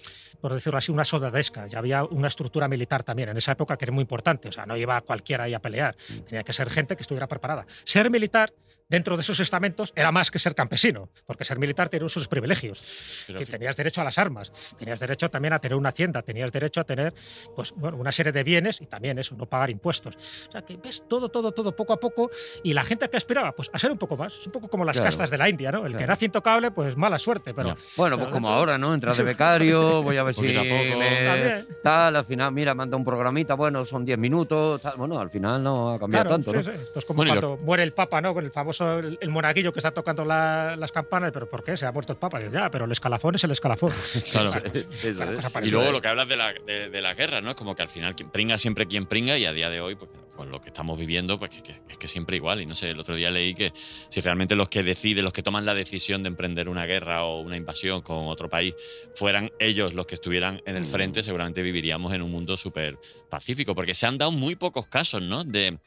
por 0.41 0.53
decirlo 0.53 0.77
así, 0.77 0.91
una 0.91 1.05
soldadesca, 1.05 1.67
ya 1.67 1.79
había 1.79 2.03
una 2.03 2.27
estructura 2.27 2.67
militar 2.67 3.03
también 3.03 3.29
en 3.29 3.37
esa 3.37 3.51
época 3.51 3.77
que 3.77 3.85
era 3.85 3.91
muy 3.91 4.01
importante. 4.01 4.47
O 4.49 4.51
sea, 4.51 4.65
no 4.65 4.77
iba 4.77 4.99
cualquiera 5.01 5.45
ahí 5.45 5.53
a 5.53 5.59
pelear, 5.59 5.95
tenía 6.27 6.43
que 6.43 6.53
ser 6.53 6.69
gente 6.69 6.95
que 6.95 7.01
estuviera 7.03 7.27
preparada. 7.27 7.65
Ser 7.83 8.09
militar 8.09 8.53
dentro 8.93 9.17
de 9.17 9.21
esos 9.21 9.39
estamentos 9.39 9.91
era 9.95 10.11
más 10.11 10.29
que 10.29 10.37
ser 10.37 10.53
campesino, 10.53 11.09
porque 11.25 11.43
ser 11.43 11.57
militar 11.57 11.89
tiene 11.89 12.07
sus 12.09 12.27
privilegios. 12.27 12.79
Pero 13.25 13.39
Que 13.39 13.45
tenías 13.47 13.75
derecho 13.75 14.01
a 14.01 14.03
las 14.03 14.19
armas, 14.19 14.51
tenías 14.77 14.99
derecho 14.99 15.29
también 15.29 15.53
a 15.53 15.59
tener 15.59 15.75
una 15.75 15.89
hacienda, 15.89 16.21
tenías 16.21 16.51
derecho 16.51 16.81
a 16.81 16.83
tener 16.83 17.11
pues, 17.55 17.71
bueno, 17.75 17.97
una 17.97 18.11
serie 18.11 18.31
de 18.31 18.43
bienes 18.43 18.79
y 18.81 18.85
también 18.85 19.17
eso, 19.17 19.35
no 19.35 19.47
pagar 19.47 19.71
impuestos. 19.71 20.15
O 20.15 20.51
sea, 20.51 20.61
que 20.61 20.77
ves 20.77 21.03
todo, 21.09 21.29
todo, 21.29 21.51
todo 21.51 21.75
poco 21.75 21.93
a 21.93 21.99
poco 21.99 22.29
y 22.63 22.73
la 22.73 22.83
gente 22.83 23.09
que 23.09 23.17
aspiraba 23.17 23.51
pues, 23.53 23.71
a 23.73 23.79
ser 23.79 23.91
un 23.91 23.97
poco 23.97 24.15
más, 24.15 24.31
es 24.33 24.45
un 24.45 24.51
poco 24.51 24.67
como 24.67 24.85
las 24.85 24.93
Claro. 24.95 25.07
castas 25.09 25.31
de 25.31 25.37
la 25.39 25.49
India, 25.49 25.71
¿no? 25.71 25.79
El 25.87 25.93
que 25.93 25.97
Claro. 25.97 26.11
nace 26.13 26.25
intocable, 26.25 26.69
pues 26.69 26.95
mala 26.95 27.17
suerte, 27.17 27.51
pero... 27.55 27.69
Ya. 27.69 27.75
Bueno, 27.97 28.15
pero 28.17 28.27
pues 28.29 28.33
como 28.33 28.49
ahora, 28.49 28.77
¿no? 28.77 28.93
Entras 28.93 29.17
de 29.17 29.23
becario, 29.33 30.03
voy 30.03 30.17
a 30.17 30.23
ver 30.23 30.35
si 30.35 30.55
a 30.55 30.59
poco. 30.61 30.99
me- 30.99 31.25
También. 31.25 31.67
tal, 31.81 32.15
al 32.15 32.25
final, 32.25 32.51
mira, 32.51 32.75
manda 32.75 32.95
un 32.95 33.03
programita, 33.03 33.55
bueno, 33.55 33.83
son 33.85 34.05
10 34.05 34.19
minutos, 34.19 34.81
tal. 34.83 34.97
bueno, 34.97 35.19
al 35.19 35.31
final 35.31 35.63
no 35.63 35.89
ha 35.93 35.99
cambiado 35.99 36.25
Claro, 36.29 36.43
tanto, 36.43 36.51
sí, 36.51 36.57
¿no? 36.57 36.63
sí. 36.77 36.83
Esto 36.83 36.99
es 36.99 37.05
como 37.05 37.17
Bueno, 37.17 37.33
cuando 37.41 37.57
muere 37.65 37.81
el 37.83 37.93
Papa, 37.93 38.21
¿no? 38.21 38.33
Con 38.35 38.45
el 38.45 38.51
famoso 38.51 38.82
eso 38.83 38.99
el, 38.99 39.17
el 39.21 39.29
monaguillo 39.29 39.71
que 39.73 39.79
está 39.79 39.91
tocando 39.91 40.23
la- 40.25 40.75
las 40.77 40.91
campanas, 40.91 41.31
pero 41.33 41.49
¿por 41.49 41.63
qué? 41.63 41.75
Se 41.77 41.85
ha 41.85 41.91
muerto 41.91 42.13
el 42.13 42.19
Papa. 42.19 42.39
Y 42.41 42.45
yo, 42.45 42.51
ya, 42.51 42.69
pero 42.69 42.85
el 42.85 42.91
escalafón 42.91 43.35
es 43.35 43.43
el 43.43 43.51
escalafón. 43.51 43.91
Claro. 44.31 44.49
Eso 44.73 45.19
Cada 45.19 45.33
es. 45.33 45.45
cosa 45.45 45.61
Y 45.65 45.69
luego 45.71 45.91
lo 45.91 46.01
que 46.01 46.07
hablas 46.07 46.27
de 46.27 46.37
la, 46.37 46.53
de, 46.53 46.89
de 46.89 47.01
la 47.01 47.13
guerra, 47.13 47.41
¿no? 47.41 47.51
Es 47.51 47.55
como 47.55 47.75
que 47.75 47.81
al 47.81 47.87
final 47.89 48.15
quien 48.15 48.29
pringa 48.29 48.57
siempre 48.57 48.85
quien 48.87 49.05
pringa 49.05 49.37
y 49.37 49.45
a 49.45 49.53
día 49.53 49.69
de 49.69 49.81
hoy, 49.81 49.95
pues, 49.95 50.09
con 50.35 50.49
lo 50.49 50.59
que 50.61 50.69
estamos 50.69 50.97
viviendo, 50.97 51.37
pues 51.37 51.51
que, 51.51 51.61
que- 51.61 51.81
es 51.89 51.97
que 51.97 52.07
siempre 52.07 52.35
igual. 52.37 52.59
Y 52.61 52.65
no 52.65 52.73
sé, 52.75 52.89
el 52.89 52.99
otro 52.99 53.15
día 53.15 53.29
leí 53.29 53.53
que 53.53 53.71
si 53.73 54.19
realmente 54.21 54.55
los 54.55 54.67
que 54.69 54.81
deciden, 54.83 55.23
los 55.23 55.33
que 55.33 55.43
toman 55.43 55.65
la 55.65 55.73
decisión 55.75 56.23
de 56.23 56.29
emprender 56.29 56.69
una 56.69 56.85
guerra 56.85 57.23
o 57.23 57.41
una 57.41 57.55
invasión 57.57 58.01
con 58.01 58.27
otro 58.27 58.49
país, 58.49 58.73
fueran 59.15 59.51
ellos 59.59 59.93
los 59.93 60.05
que 60.07 60.15
estuvieran 60.15 60.61
en 60.65 60.75
el 60.75 60.85
frente, 60.87 61.21
seguramente 61.23 61.61
viviríamos 61.61 62.13
en 62.13 62.21
un 62.23 62.31
mundo 62.31 62.57
súper 62.57 62.97
pacífico. 63.29 63.75
Porque 63.75 63.93
se 63.93 64.07
han 64.07 64.17
dado 64.17 64.31
muy 64.31 64.55
pocos 64.55 64.87
casos, 64.87 65.21
¿no? 65.21 65.43
De, 65.43 65.77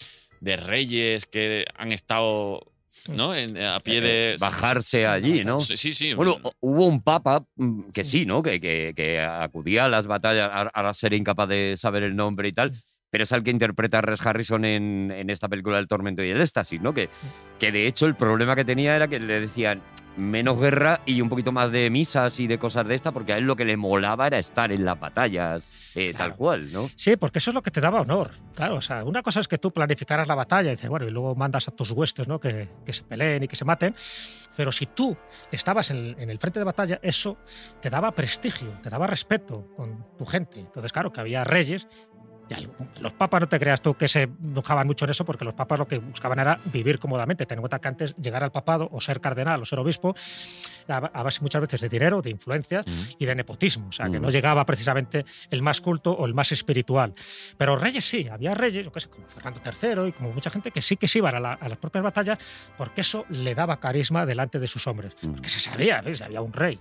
de 0.41 0.57
reyes 0.57 1.27
que 1.27 1.65
han 1.77 1.91
estado... 1.93 2.73
¿no? 3.09 3.35
En- 3.35 3.57
a 3.59 3.81
pie 3.81 4.01
de. 4.01 4.33
Eh, 4.35 4.37
bajarse 4.39 5.07
allí, 5.07 5.45
¿no? 5.45 5.61
Sí, 5.61 5.77
sí. 5.93 6.15
Bueno, 6.15 6.39
o- 6.43 6.53
hubo 6.61 6.87
un 6.87 7.03
papa 7.03 7.45
mm, 7.57 7.91
que 7.91 8.05
sí, 8.05 8.27
¿no? 8.27 8.43
Que, 8.43 8.59
que- 8.61 8.93
que 8.95 9.21
acudía 9.21 9.85
a 9.87 9.89
las 9.89 10.07
batallas, 10.07 10.51
ahora 10.75 10.95
seré 10.95 11.17
incapaz 11.17 11.49
de 11.49 11.77
saber 11.77 12.03
el 12.03 12.17
nombre 12.17 12.49
y 12.49 12.53
tal, 12.53 12.73
pero 13.11 13.25
es 13.25 13.33
el 13.33 13.43
que 13.43 13.51
interpreta 13.51 13.99
a 13.99 14.01
Res 14.03 14.25
Harrison 14.25 14.65
en, 14.65 15.11
en 15.11 15.31
esta 15.31 15.49
película 15.49 15.79
El 15.79 15.89
tormento 15.89 16.23
y 16.23 16.31
el 16.31 16.41
éxtasis, 16.41 16.81
¿no? 16.81 16.93
Que, 16.95 17.09
que 17.59 17.73
de 17.73 17.87
hecho 17.87 18.07
el 18.07 18.15
problema 18.15 18.57
que 18.57 18.65
tenía 18.65 18.97
era 18.97 19.09
que 19.09 19.21
le 19.21 19.41
decían 19.41 19.83
menos 20.17 20.59
guerra 20.59 21.01
y 21.05 21.21
un 21.21 21.29
poquito 21.29 21.53
más 21.53 21.71
de 21.71 21.91
misas 21.91 22.41
y 22.41 22.47
de 22.47 22.59
cosas 22.59 22.87
de 22.89 22.95
esta, 22.95 23.13
porque 23.13 23.35
a 23.35 23.37
él 23.37 23.45
lo 23.45 23.55
que 23.55 23.65
le 23.65 23.77
molaba 23.77 24.27
era 24.27 24.39
estar 24.39 24.73
en 24.73 24.85
las 24.85 24.99
batallas, 24.99 25.69
eh, 25.95 26.15
tal 26.17 26.35
cual, 26.37 26.73
¿no? 26.73 26.89
Sí, 26.97 27.17
porque 27.17 27.39
eso 27.39 27.51
es 27.51 27.55
lo 27.55 27.63
que 27.63 27.71
te 27.71 27.81
daba 27.81 28.01
honor. 28.01 28.31
Claro, 28.55 28.77
o 28.77 28.83
sea, 28.83 29.05
una 29.05 29.23
cosa 29.23 29.41
es 29.41 29.49
que 29.49 29.59
tú 29.59 29.71
planificaras 29.73 30.27
la 30.27 30.35
batalla 30.35 30.69
y 30.69 30.75
dices, 30.75 30.89
bueno, 30.89 31.07
y 31.07 31.11
luego 31.11 31.35
mandas 31.35 31.69
a 31.69 31.71
tus 31.71 31.91
huestes, 31.91 32.27
¿no? 32.29 32.41
Que, 32.41 32.69
que 32.85 32.93
se 32.93 33.03
peleen 33.03 33.43
y 33.43 33.49
que 33.49 33.57
se 33.57 33.67
maten. 33.67 33.95
Pero 34.57 34.73
si 34.73 34.87
tú 34.87 35.15
estabas 35.53 35.91
en, 35.91 36.17
en 36.19 36.31
el 36.31 36.39
frente 36.39 36.59
de 36.59 36.65
batalla, 36.65 36.99
eso 37.03 37.37
te 37.83 37.91
daba 37.91 38.13
prestigio, 38.13 38.71
te 38.83 38.89
daba 38.89 39.07
respeto 39.07 39.69
con 39.77 40.17
tu 40.17 40.25
gente. 40.25 40.61
Entonces, 40.61 40.93
claro, 40.93 41.13
que 41.13 41.21
había 41.21 41.45
reyes. 41.45 41.89
Los 43.01 43.13
papas 43.13 43.41
no 43.41 43.49
te 43.49 43.59
creas 43.59 43.81
tú 43.81 43.95
que 43.95 44.09
se 44.09 44.29
enojaban 44.43 44.87
mucho 44.87 45.05
en 45.05 45.11
eso, 45.11 45.25
porque 45.25 45.45
los 45.45 45.55
papas 45.55 45.79
lo 45.79 45.89
que 45.89 45.99
buscaban 45.99 46.39
era 46.39 46.61
vivir 46.67 46.99
cómodamente. 46.99 47.47
Ten 47.47 47.59
en 47.59 47.63
cuenta 47.63 47.79
que 47.81 47.89
antes 47.89 48.17
llegar 48.17 48.45
al 48.45 48.53
papado 48.53 48.89
o 48.93 49.01
ser 49.01 49.21
cardenal 49.21 49.63
o 49.63 49.65
ser 49.65 49.79
obispo, 49.79 50.15
a 50.89 51.23
base 51.23 51.41
muchas 51.41 51.61
veces 51.61 51.81
de 51.81 51.89
dinero, 51.89 52.23
de 52.23 52.31
influencias 52.31 52.87
Ujú. 52.87 53.17
y 53.19 53.27
de 53.27 53.35
nepotismo. 53.35 53.89
O 53.89 53.93
sea, 53.93 54.09
que 54.11 54.19
Mm. 54.19 54.23
no 54.23 54.31
llegaba 54.31 54.65
precisamente 54.65 55.25
el 55.51 55.63
más 55.63 55.81
culto 55.81 56.13
o 56.13 56.27
el 56.27 56.35
más 56.35 56.53
espiritual. 56.53 57.15
Pero 57.57 57.77
reyes 57.77 58.05
sí, 58.09 58.29
había 58.29 58.55
reyes, 58.55 58.85
yo 58.85 58.93
qué 58.93 59.01
sé, 59.01 59.09
como 59.09 59.27
Fernando 59.29 59.61
III 59.65 60.09
y 60.09 60.13
como 60.13 60.33
mucha 60.33 60.51
gente 60.51 60.71
que 60.71 60.81
sí 60.81 60.97
que 60.97 61.09
se 61.09 61.19
iban 61.19 61.35
a, 61.35 61.41
la- 61.41 61.53
a 61.55 61.69
las 61.69 61.79
propias 61.79 62.05
batallas 62.05 62.39
porque 62.77 63.01
eso 63.01 63.25
le 63.31 63.55
daba 63.55 63.79
carisma 63.81 64.27
delante 64.27 64.59
de 64.59 64.67
sus 64.67 64.87
hombres. 64.87 65.15
Mm. 65.23 65.33
Porque 65.33 65.49
se 65.49 65.61
sabía, 65.61 66.01
¿ves? 66.03 66.23
había 66.23 66.41
un 66.41 66.53
rey. 66.53 66.79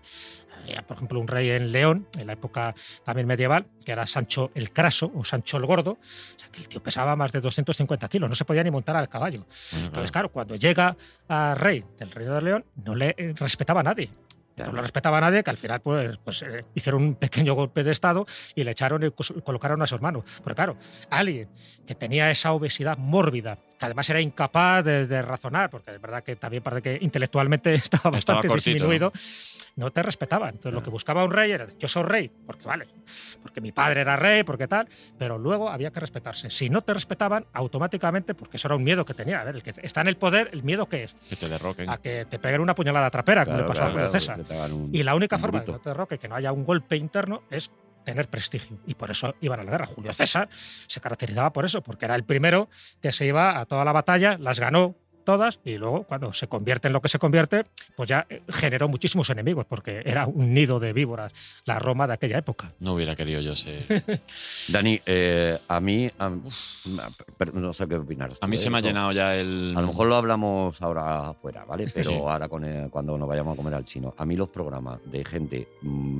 Había, 0.63 0.81
por 0.81 0.97
ejemplo, 0.97 1.19
un 1.19 1.27
rey 1.27 1.51
en 1.51 1.71
León, 1.71 2.07
en 2.17 2.25
la 2.25 2.33
época 2.33 2.73
también 3.03 3.27
medieval, 3.27 3.67
que 3.85 3.91
era 3.91 4.07
Sancho 4.07 4.49
el 4.55 4.71
Craso 4.71 5.11
o 5.13 5.23
Sancho 5.23 5.57
el 5.57 5.65
Gordo. 5.67 5.91
O 5.91 5.97
sea, 6.39 6.49
que 6.51 6.59
el 6.59 6.67
tío 6.67 6.81
pesaba 6.81 7.15
más 7.15 7.31
de 7.31 7.39
250 7.41 8.07
kilos, 8.07 8.27
no 8.27 8.35
se 8.35 8.45
podía 8.45 8.63
ni 8.63 8.71
montar 8.71 8.95
al 8.95 9.07
caballo. 9.07 9.45
Entonces, 9.83 10.11
claro. 10.11 10.31
cuando 10.31 10.55
llega 10.55 10.97
a 11.29 11.53
rey 11.53 11.83
del 11.99 12.09
Reino 12.09 12.33
de 12.33 12.41
León, 12.41 12.65
no 12.83 12.95
le 12.95 13.13
eh, 13.15 13.33
respetaba 13.37 13.81
a 13.81 13.83
nadie. 13.95 14.24
Claro. 14.55 14.71
No 14.71 14.77
lo 14.77 14.81
respetaba 14.83 15.17
a 15.17 15.21
nadie, 15.21 15.43
que 15.43 15.49
al 15.49 15.57
final 15.57 15.81
pues, 15.81 16.17
pues 16.17 16.41
eh, 16.43 16.63
hicieron 16.73 17.03
un 17.03 17.15
pequeño 17.15 17.53
golpe 17.55 17.83
de 17.83 17.91
Estado 17.91 18.25
y 18.55 18.63
le 18.63 18.71
echaron 18.71 19.03
y 19.03 19.11
colocaron 19.41 19.81
a 19.81 19.85
su 19.87 19.95
hermano. 19.95 20.23
Pero 20.43 20.55
claro, 20.55 20.77
alguien 21.09 21.49
que 21.85 21.93
tenía 21.95 22.31
esa 22.31 22.53
obesidad 22.53 22.97
mórbida, 22.97 23.57
que 23.77 23.85
además 23.85 24.09
era 24.09 24.21
incapaz 24.21 24.83
de, 24.85 25.07
de 25.07 25.21
razonar, 25.21 25.69
porque 25.69 25.91
es 25.91 26.01
verdad 26.01 26.23
que 26.23 26.37
también 26.37 26.63
parece 26.63 26.81
que 26.81 26.97
intelectualmente 27.03 27.73
estaba 27.75 28.11
bastante 28.11 28.47
cortito, 28.47 28.71
disminuido, 28.75 29.11
¿no? 29.75 29.91
te 29.91 30.01
respetaba. 30.01 30.47
Entonces 30.47 30.73
lo 30.73 30.81
que 30.81 30.89
buscaba 30.89 31.25
un 31.25 31.31
rey 31.31 31.51
era, 31.51 31.67
yo 31.77 31.87
soy 31.89 32.03
rey, 32.03 32.31
porque 32.45 32.65
vale, 32.65 32.87
porque 33.41 33.59
mi 33.59 33.73
padre 33.73 34.01
era 34.01 34.15
rey, 34.15 34.43
porque 34.43 34.67
tal, 34.69 34.87
pero 35.17 35.37
luego 35.37 35.69
había 35.69 35.91
que 35.91 35.99
respetarse. 35.99 36.49
Si 36.49 36.69
no 36.69 36.81
te 36.81 36.93
respetaban, 36.93 37.45
automáticamente, 37.51 38.33
porque 38.33 38.55
eso 38.55 38.69
era 38.69 38.75
un 38.77 38.83
miedo 38.83 39.03
que 39.03 39.13
tenía, 39.13 39.41
a 39.41 39.43
ver, 39.43 39.55
el 39.55 39.63
que 39.63 39.73
está 39.83 39.99
en 39.99 40.07
el 40.07 40.15
poder, 40.15 40.49
el 40.53 40.63
miedo 40.63 40.87
que 40.87 41.03
es, 41.03 41.15
Que 41.29 41.35
te 41.35 41.49
derroquen. 41.49 41.89
a 41.89 41.97
que 41.97 42.25
te 42.25 42.39
peguen 42.39 42.61
una 42.61 42.73
puñalada 42.73 43.09
trapera, 43.11 43.43
como 43.43 43.57
le 43.57 43.65
Claro, 43.65 43.67
pasó 43.73 43.83
a 43.83 43.91
claro, 43.91 44.09
Julio 44.09 44.09
claro, 44.09 44.19
César. 44.19 44.44
Un- 44.73 44.89
Y 44.93 45.03
la 45.03 45.15
única 45.15 45.37
forma 45.37 45.59
de 45.59 45.65
bruto. 45.65 45.71
que 45.73 45.77
no 45.79 45.83
te 45.83 45.89
derroque, 45.89 46.17
que 46.19 46.27
no 46.27 46.35
haya 46.35 46.51
un 46.51 46.65
golpe 46.65 46.95
interno, 46.97 47.43
es 47.49 47.71
tener 48.03 48.27
prestigio. 48.29 48.77
Y 48.85 48.93
por 48.95 49.09
eso 49.11 49.33
iban 49.41 49.59
a 49.59 49.63
la 49.63 49.71
guerra. 49.71 49.85
Julio 49.87 50.13
César 50.13 50.47
se 50.51 51.01
caracterizaba 51.01 51.51
por 51.51 51.65
eso, 51.65 51.81
porque 51.81 52.05
era 52.05 52.15
el 52.15 52.23
primero 52.23 52.69
que 53.01 53.11
se 53.11 53.25
iba 53.25 53.59
a 53.59 53.65
toda 53.65 53.83
la 53.83 53.91
batalla, 53.91 54.37
las 54.39 54.59
ganó 54.59 54.95
todas 55.25 55.59
y 55.65 55.77
luego 55.77 56.03
cuando 56.03 56.31
se 56.31 56.47
convierte 56.47 56.87
en 56.87 56.93
lo 56.93 57.01
que 57.01 57.09
se 57.09 57.19
convierte, 57.19 57.65
pues 57.97 58.07
ya 58.07 58.25
eh, 58.29 58.41
generó 58.47 58.87
muchísimos 58.87 59.29
enemigos, 59.29 59.65
porque 59.65 60.01
era 60.05 60.25
un 60.27 60.53
nido 60.53 60.79
de 60.79 60.93
víboras 60.93 61.33
la 61.65 61.79
Roma 61.79 62.07
de 62.07 62.13
aquella 62.13 62.37
época. 62.37 62.71
No 62.79 62.93
hubiera 62.93 63.15
querido 63.15 63.41
yo 63.41 63.55
ser. 63.55 63.83
Dani, 64.69 65.01
eh, 65.05 65.57
a 65.67 65.79
mí, 65.81 66.09
a, 66.17 66.31
pero 67.37 67.51
no 67.53 67.73
sé 67.73 67.87
qué 67.87 67.95
opinar. 67.95 68.31
A 68.39 68.47
mí 68.47 68.55
se 68.55 68.69
me 68.69 68.77
ha 68.77 68.81
llenado 68.81 69.11
ya 69.11 69.35
el. 69.35 69.73
A 69.75 69.81
lo 69.81 69.87
mejor 69.87 70.07
lo 70.07 70.15
hablamos 70.15 70.81
ahora 70.81 71.29
afuera, 71.29 71.65
¿vale? 71.65 71.87
Pero 71.93 72.11
Sí. 72.11 72.15
ahora 72.15 72.47
con 72.47 72.63
el- 72.63 72.89
cuando 72.89 73.17
nos 73.17 73.27
vayamos 73.27 73.53
a 73.53 73.57
comer 73.57 73.73
al 73.73 73.83
chino. 73.83 74.13
A 74.17 74.25
mí 74.25 74.35
los 74.37 74.49
programas 74.49 74.99
de 75.05 75.25
gente 75.25 75.67
mm, 75.81 76.19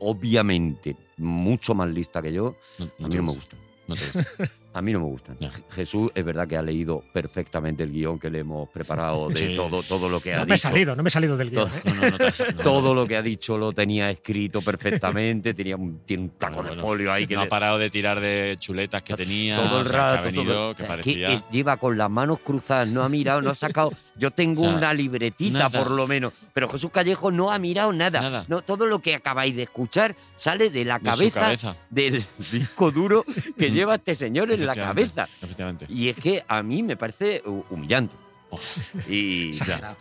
obviamente 0.00 0.96
mucho 1.18 1.74
más 1.74 1.88
lista 1.88 2.22
que 2.22 2.32
yo, 2.32 2.56
No, 2.78 2.86
a 3.06 3.08
mí 3.08 3.16
no 3.16 3.22
me 3.22 3.32
gusta. 3.32 3.56
gustan. 3.56 3.60
No 3.86 3.94
te 3.96 4.04
gusta. 4.06 4.54
A 4.72 4.82
mí 4.82 4.92
no 4.92 5.00
me 5.00 5.06
gustan. 5.06 5.36
Jesús 5.70 6.10
es 6.14 6.24
verdad 6.24 6.46
que 6.46 6.56
ha 6.56 6.62
leído 6.62 7.02
perfectamente 7.12 7.82
el 7.82 7.90
guion 7.92 8.18
que 8.18 8.30
le 8.30 8.38
hemos 8.40 8.68
preparado 8.68 9.28
de 9.28 9.36
Sí. 9.50 9.54
todo, 9.56 9.82
todo 9.82 10.08
lo 10.08 10.20
que 10.20 10.32
ha 10.34 10.38
No 10.38 10.46
me 10.46 10.52
he 10.52 10.54
dicho. 10.56 10.68
salido, 10.68 10.94
no 10.96 11.02
me 11.02 11.08
he 11.08 11.10
salido 11.10 11.36
del 11.36 11.50
guion. 11.50 11.68
Todo- 11.68 11.76
¿eh? 11.78 11.82
No, 11.86 11.94
no, 12.02 12.10
no 12.10 12.18
te 12.18 12.26
has- 12.26 12.40
no. 12.56 12.62
Todo 12.62 12.94
lo 12.94 13.06
que 13.06 13.16
ha 13.16 13.22
dicho 13.22 13.58
lo 13.58 13.72
tenía 13.72 14.10
escrito 14.10 14.60
perfectamente, 14.62 15.54
tenía 15.54 15.76
un, 15.76 16.00
tiene 16.04 16.22
un 16.24 16.30
taco 16.30 16.56
Bueno, 16.56 16.74
de 16.74 16.80
folio 16.80 17.12
ahí 17.12 17.26
que 17.26 17.34
no 17.34 17.42
ha 17.42 17.46
parado 17.46 17.78
de 17.78 17.90
tirar 17.90 18.20
de 18.20 18.56
chuletas 18.60 19.02
que 19.02 19.14
tenía. 19.16 19.56
todo 19.56 19.80
el 19.80 19.86
o 19.86 19.90
sea, 19.90 19.92
que 19.92 19.96
rato. 19.98 20.18
ha 20.18 20.22
venido, 20.22 20.52
todo- 20.54 20.74
que 20.76 20.84
parecía. 20.84 21.42
lleva 21.50 21.76
con 21.76 21.98
las 21.98 22.10
manos 22.10 22.38
cruzadas, 22.38 22.86
no 22.88 23.02
ha 23.02 23.08
mirado, 23.08 23.42
no 23.42 23.50
ha 23.50 23.54
sacado. 23.54 23.92
Yo 24.16 24.30
tengo 24.30 24.62
O 24.66 24.68
sea, 24.68 24.76
una 24.76 24.94
libretita 24.94 25.58
nada. 25.68 25.82
por 25.82 25.90
lo 25.90 26.06
menos, 26.06 26.32
pero 26.52 26.68
Jesús 26.68 26.90
Callejo 26.92 27.30
no 27.32 27.50
ha 27.50 27.58
mirado 27.58 27.92
nada. 27.92 28.20
Nada. 28.20 28.44
No, 28.48 28.62
todo 28.62 28.86
lo 28.86 29.00
que 29.00 29.14
acabáis 29.14 29.56
de 29.56 29.62
escuchar 29.64 30.14
sale 30.36 30.70
de 30.70 30.84
la 30.84 30.98
de 30.98 31.04
cabeza, 31.10 31.40
cabeza. 31.40 31.76
del 31.90 32.22
disco 32.52 32.90
duro 32.90 33.24
que 33.58 33.70
lleva 33.70 33.96
este 33.96 34.14
señor 34.14 34.50
en 34.52 34.59
la 34.66 34.74
cabeza. 34.74 35.28
Efectivamente. 35.42 35.86
Y 35.88 36.08
es 36.08 36.16
que 36.16 36.44
a 36.46 36.62
mí 36.62 36.82
me 36.82 36.96
parece 36.96 37.42
hu- 37.44 37.64
humillante. 37.70 38.14
Oh. 38.50 38.58
Y, 39.08 39.50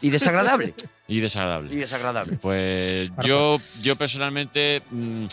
desagradable. 0.10 0.74
Y 1.08 1.20
desagradable. 1.20 1.74
y 1.74 1.78
desagradable. 1.78 2.38
Pues 2.38 3.10
yo, 3.24 3.60
yo 3.82 3.96
personalmente, 3.96 4.82
mm, 4.90 5.26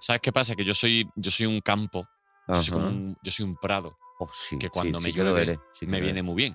¿sabes 0.00 0.20
qué 0.20 0.32
pasa? 0.32 0.54
Que 0.54 0.64
yo 0.64 0.74
soy, 0.74 1.08
yo 1.16 1.30
soy 1.30 1.46
un 1.46 1.60
campo, 1.60 2.06
yo 2.48 2.62
soy, 2.62 2.72
como 2.74 2.86
un, 2.88 3.16
yo 3.22 3.32
soy 3.32 3.44
un 3.46 3.56
prado, 3.56 3.96
Oh, 4.20 4.30
sí, 4.48 4.56
que 4.58 4.68
cuando 4.68 4.98
sí 4.98 5.04
me 5.04 5.12
llueve 5.12 5.44
sí 5.72 5.80
que 5.80 5.86
me 5.86 6.00
viene 6.00 6.22
muy 6.22 6.36
bien. 6.36 6.54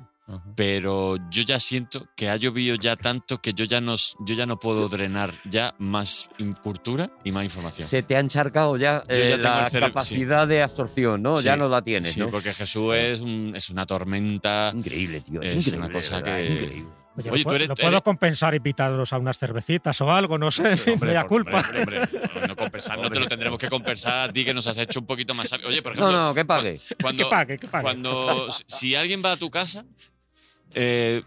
Pero 0.55 1.17
yo 1.29 1.43
ya 1.43 1.59
siento 1.59 2.05
que 2.15 2.29
ha 2.29 2.35
llovido 2.35 2.75
ya 2.75 2.95
tanto 2.95 3.37
que 3.39 3.53
yo 3.53 3.65
ya 3.65 3.79
no, 3.79 3.95
yo 3.95 4.35
ya 4.35 4.45
no 4.45 4.59
puedo 4.59 4.89
drenar 4.89 5.33
ya 5.45 5.73
más 5.77 6.29
cultura 6.61 7.09
y 7.23 7.31
más 7.31 7.43
información. 7.45 7.87
Se 7.87 8.03
te 8.03 8.15
ha 8.15 8.19
encharcado 8.19 8.75
ya, 8.77 9.03
eh, 9.07 9.37
ya 9.41 9.61
la 9.61 9.69
capacidad 9.79 10.47
de 10.47 10.61
absorción, 10.63 11.21
¿no? 11.21 11.39
Ya 11.39 11.55
no 11.55 11.69
la 11.69 11.81
tienes, 11.81 12.13
Sí, 12.13 12.19
¿no? 12.19 12.29
porque 12.29 12.53
Jesús 12.53 12.93
es, 12.95 13.21
un- 13.21 13.53
es 13.55 13.69
una 13.69 13.85
tormenta. 13.85 14.71
Increíble, 14.75 15.21
tío. 15.21 15.41
Es, 15.41 15.51
Es 15.51 15.67
increíble, 15.67 15.85
una 15.87 15.93
cosa 15.93 16.15
verdad, 16.17 16.35
que- 16.37 16.45
increíble. 16.53 16.91
Oye, 17.19 17.31
Oye, 17.31 17.43
lo, 17.45 17.49
tú 17.49 17.55
eres- 17.55 17.69
lo 17.69 17.75
puedo 17.75 17.87
eres- 17.89 18.01
compensar 18.03 18.53
invitados 18.53 19.11
a 19.11 19.17
unas 19.17 19.39
cervecitas 19.39 19.99
o 20.01 20.11
algo, 20.11 20.37
no 20.37 20.51
sé, 20.51 20.73
Hombre, 20.91 20.97
me 21.07 21.13
da 21.13 21.21
por- 21.21 21.29
culpa. 21.45 21.61
hombre, 21.61 21.79
hombre, 21.79 21.99
hombre, 22.01 22.47
no 22.47 22.55
compensar, 22.55 22.99
no 22.99 23.09
te 23.09 23.19
lo 23.19 23.25
tendremos 23.25 23.57
que 23.57 23.67
compensar 23.69 24.29
a 24.29 24.31
ti 24.33 24.45
que 24.45 24.53
nos 24.53 24.67
has 24.67 24.77
hecho 24.77 24.99
un 24.99 25.07
poquito 25.07 25.33
más 25.33 25.49
sabio. 25.49 25.67
Oye, 25.67 25.81
por 25.81 25.93
ejemplo, 25.93 26.11
No, 26.11 26.27
no, 26.27 26.33
que 26.35 26.45
pague. 26.45 26.79
cuando, 27.01 27.23
que 27.23 27.29
pague, 27.29 27.57
que 27.57 27.67
pague. 27.67 27.81
cuando 27.81 28.47
si 28.67 28.93
alguien 28.93 29.23
va 29.25 29.31
a 29.31 29.37
tu 29.37 29.49
casa, 29.49 29.83
eh, 30.79 31.23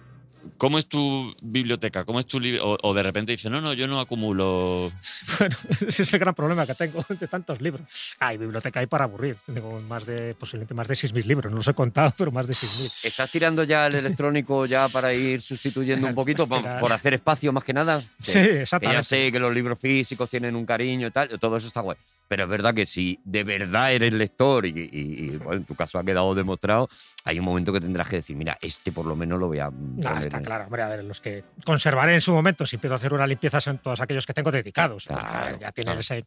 ¿cómo 0.56 0.78
es 0.78 0.86
tu 0.86 1.34
biblioteca? 1.42 2.04
¿Cómo 2.04 2.20
es 2.20 2.26
tu 2.26 2.38
o, 2.38 2.78
o 2.82 2.94
de 2.94 3.02
repente 3.02 3.32
dice, 3.32 3.50
no, 3.50 3.60
no, 3.60 3.72
yo 3.72 3.86
no 3.86 4.00
acumulo. 4.00 4.90
Bueno, 5.38 5.56
ese 5.88 6.02
es 6.02 6.12
el 6.12 6.20
gran 6.20 6.34
problema 6.34 6.66
que 6.66 6.74
tengo 6.74 7.04
de 7.08 7.26
tantos 7.28 7.60
libros. 7.60 7.82
Hay 8.18 8.36
biblioteca 8.36 8.80
ahí 8.80 8.86
para 8.86 9.04
aburrir. 9.04 9.36
Tengo 9.46 9.80
más 9.80 10.06
de, 10.06 10.34
posiblemente 10.34 10.74
más 10.74 10.88
de 10.88 10.94
6.000 10.94 11.24
libros. 11.24 11.50
No 11.50 11.56
los 11.56 11.68
he 11.68 11.74
contado, 11.74 12.14
pero 12.18 12.30
más 12.30 12.46
de 12.46 12.54
6.000. 12.54 12.92
¿Estás 13.02 13.30
tirando 13.30 13.64
ya 13.64 13.86
el 13.86 13.94
electrónico 13.96 14.66
ya 14.66 14.88
para 14.88 15.12
ir 15.12 15.40
sustituyendo 15.40 16.06
un 16.06 16.14
poquito, 16.14 16.46
por, 16.46 16.62
por 16.78 16.92
hacer 16.92 17.14
espacio 17.14 17.52
más 17.52 17.64
que 17.64 17.72
nada? 17.72 18.00
Sí, 18.18 18.32
Que 18.34 18.54
ya 18.54 18.60
exactamente. 18.62 19.02
sé 19.04 19.32
que 19.32 19.38
los 19.40 19.52
libros 19.54 19.78
físicos 19.78 20.28
tienen 20.30 20.54
un 20.56 20.64
cariño 20.66 21.08
y 21.08 21.10
tal, 21.10 21.28
todo 21.38 21.56
eso 21.56 21.66
está 21.66 21.80
guay. 21.80 21.96
Pero 22.30 22.44
es 22.44 22.48
verdad 22.48 22.72
que 22.72 22.86
si 22.86 23.18
de 23.24 23.42
verdad 23.42 23.92
eres 23.92 24.12
lector 24.12 24.64
y, 24.64 24.68
y- 24.70 24.88
y, 24.92 25.36
bueno, 25.38 25.54
en 25.54 25.64
tu 25.64 25.74
caso 25.74 25.98
ha 25.98 26.04
quedado 26.04 26.32
demostrado, 26.32 26.88
hay 27.24 27.40
un 27.40 27.44
momento 27.44 27.72
que 27.72 27.80
tendrás 27.80 28.08
que 28.08 28.16
decir, 28.16 28.36
mira, 28.36 28.56
este 28.62 28.92
por 28.92 29.04
lo 29.04 29.16
menos 29.16 29.40
lo 29.40 29.48
voy 29.48 29.58
a 29.58 29.64
No, 29.68 30.00
poner 30.00 30.22
está 30.22 30.36
en- 30.38 30.44
claro, 30.44 30.64
hombre, 30.66 30.82
a 30.82 30.88
ver, 30.90 31.02
los 31.02 31.20
que 31.20 31.42
conservaré 31.64 32.14
en 32.14 32.20
su 32.20 32.32
momento, 32.32 32.64
si 32.66 32.76
empiezo 32.76 32.94
a 32.94 32.98
hacer 32.98 33.12
una 33.12 33.26
limpieza, 33.26 33.60
son 33.60 33.78
todos 33.78 34.00
aquellos 34.00 34.26
que 34.26 34.32
tengo 34.32 34.52
dedicados. 34.52 35.06
porque, 35.06 35.22
Claro, 35.24 35.38
a 35.38 35.44
ver, 35.50 35.58
ya 35.58 35.72
tienen 35.72 35.94
claro. 35.98 36.00
ese, 36.00 36.24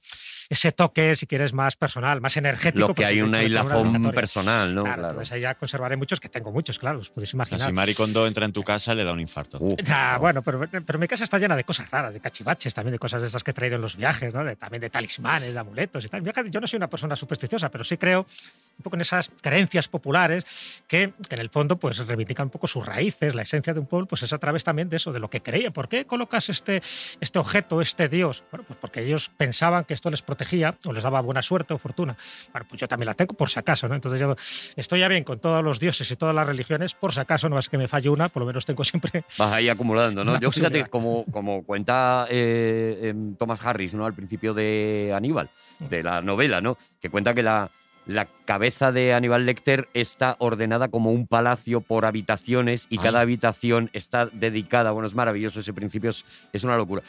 ese 0.49 0.71
toque, 0.73 1.15
si 1.15 1.25
quieres, 1.25 1.53
más 1.53 1.77
personal, 1.77 2.19
más 2.19 2.35
energético. 2.35 2.79
Los 2.81 2.89
que 2.89 2.93
porque 2.95 3.05
hay 3.05 3.21
una 3.21 3.41
hilazón 3.41 4.11
personal, 4.11 4.75
¿no? 4.75 4.83
Claro, 4.83 4.97
Claro. 5.03 5.09
entonces 5.13 5.31
ahí 5.31 5.39
ya 5.41 5.55
conservaré 5.55 5.95
muchos 5.95 6.19
que 6.19 6.27
tengo 6.27 6.51
muchos, 6.51 6.79
claro, 6.79 6.99
os 6.99 7.09
podéis 7.11 7.29
O 7.29 7.31
sea, 7.31 7.37
imaginar. 7.37 7.67
si 7.67 7.71
Mari 7.71 7.93
Kondo 7.95 8.27
entra 8.27 8.43
en 8.43 8.51
tu 8.51 8.61
casa, 8.61 8.93
le 8.93 9.05
da 9.05 9.13
un 9.13 9.21
infarto. 9.21 9.57
Uh, 9.61 9.77
Ah, 9.87 10.17
bueno, 10.19 10.41
pero, 10.41 10.67
pero 10.85 10.99
mi 10.99 11.07
casa 11.07 11.23
está 11.23 11.37
llena 11.39 11.55
de 11.55 11.63
cosas 11.63 11.89
raras, 11.89 12.13
de 12.13 12.19
cachivaches, 12.19 12.73
también 12.73 12.91
de 12.91 12.99
cosas 12.99 13.21
de 13.21 13.27
esas 13.29 13.41
que 13.41 13.51
he 13.51 13.53
traído 13.53 13.77
en 13.77 13.81
los 13.81 13.95
viajes, 13.95 14.33
¿no? 14.33 14.43
De- 14.43 14.57
también 14.57 14.81
de 14.81 14.89
talismanes, 14.89 15.53
de 15.53 15.59
amuletos 15.59 15.92
yo 16.49 16.59
no 16.59 16.67
soy 16.67 16.77
una 16.77 16.89
persona 16.89 17.15
supersticiosa, 17.15 17.69
pero 17.69 17.83
sí 17.83 17.97
creo 17.97 18.25
un 18.77 18.83
poco 18.83 18.95
en 18.95 19.01
esas 19.01 19.31
creencias 19.41 19.87
populares 19.87 20.45
que, 20.87 21.13
que 21.27 21.35
en 21.35 21.41
el 21.41 21.49
fondo 21.49 21.77
pues 21.77 21.99
reivindican 22.05 22.47
un 22.47 22.51
poco 22.51 22.67
sus 22.67 22.85
raíces, 22.85 23.35
la 23.35 23.43
esencia 23.43 23.73
de 23.73 23.79
un 23.79 23.85
pueblo, 23.85 24.07
pues 24.07 24.23
es 24.23 24.33
a 24.33 24.37
través 24.37 24.63
también 24.63 24.89
de 24.89 24.97
eso, 24.97 25.11
de 25.11 25.19
lo 25.19 25.29
que 25.29 25.41
creía. 25.41 25.71
¿Por 25.71 25.87
qué 25.87 26.05
colocas 26.05 26.49
este, 26.49 26.81
este 27.19 27.39
objeto, 27.39 27.81
este 27.81 28.09
dios? 28.09 28.43
Bueno, 28.51 28.65
pues 28.67 28.79
porque 28.79 29.01
ellos 29.01 29.29
pensaban 29.35 29.85
que 29.85 29.93
esto 29.93 30.09
les 30.09 30.21
protegía 30.21 30.77
o 30.85 30.93
les 30.93 31.03
daba 31.03 31.21
buena 31.21 31.41
suerte 31.41 31.73
o 31.73 31.77
fortuna. 31.77 32.17
Bueno, 32.51 32.67
pues 32.67 32.81
yo 32.81 32.87
también 32.87 33.07
la 33.07 33.13
tengo 33.13 33.35
por 33.35 33.49
si 33.49 33.59
acaso, 33.59 33.87
¿no? 33.87 33.95
Entonces 33.95 34.19
yo 34.19 34.35
estoy 34.75 34.99
ya 34.99 35.07
bien 35.07 35.23
con 35.23 35.39
todos 35.39 35.63
los 35.63 35.79
dioses 35.79 36.09
y 36.09 36.15
todas 36.15 36.35
las 36.35 36.47
religiones, 36.47 36.93
por 36.93 37.13
si 37.13 37.19
acaso 37.19 37.49
no 37.49 37.59
es 37.59 37.69
que 37.69 37.77
me 37.77 37.87
falle 37.87 38.09
una, 38.09 38.29
por 38.29 38.41
lo 38.41 38.47
menos 38.47 38.65
tengo 38.65 38.83
siempre 38.83 39.23
Vas 39.37 39.53
ahí 39.53 39.69
acumulando, 39.69 40.23
¿no? 40.23 40.39
Yo 40.39 40.51
fíjate, 40.51 40.85
como, 40.85 41.25
como 41.25 41.63
cuenta 41.63 42.27
eh, 42.29 43.09
em, 43.09 43.35
Thomas 43.35 43.59
Harris, 43.63 43.93
¿no? 43.93 44.05
Al 44.05 44.13
principio 44.13 44.53
de 44.53 45.13
Aníbal, 45.15 45.49
de 45.79 46.03
la 46.03 46.21
novela, 46.21 46.61
¿no? 46.61 46.77
Que 46.99 47.09
cuenta 47.09 47.33
que 47.33 47.43
la, 47.43 47.69
la 48.05 48.27
cabeza 48.45 48.91
de 48.91 49.13
Aníbal 49.13 49.45
Lecter 49.45 49.87
está 49.93 50.35
ordenada 50.39 50.89
como 50.89 51.11
un 51.11 51.25
palacio 51.27 51.81
por 51.81 52.05
habitaciones 52.05 52.87
y 52.89 52.97
Ah. 52.99 53.03
cada 53.03 53.21
habitación 53.21 53.89
está 53.93 54.25
dedicada. 54.27 54.91
Bueno, 54.91 55.07
es 55.07 55.15
maravilloso 55.15 55.61
ese 55.61 55.73
principio, 55.73 56.09
es, 56.09 56.25
es 56.51 56.63
una 56.63 56.75
locura. 56.77 57.01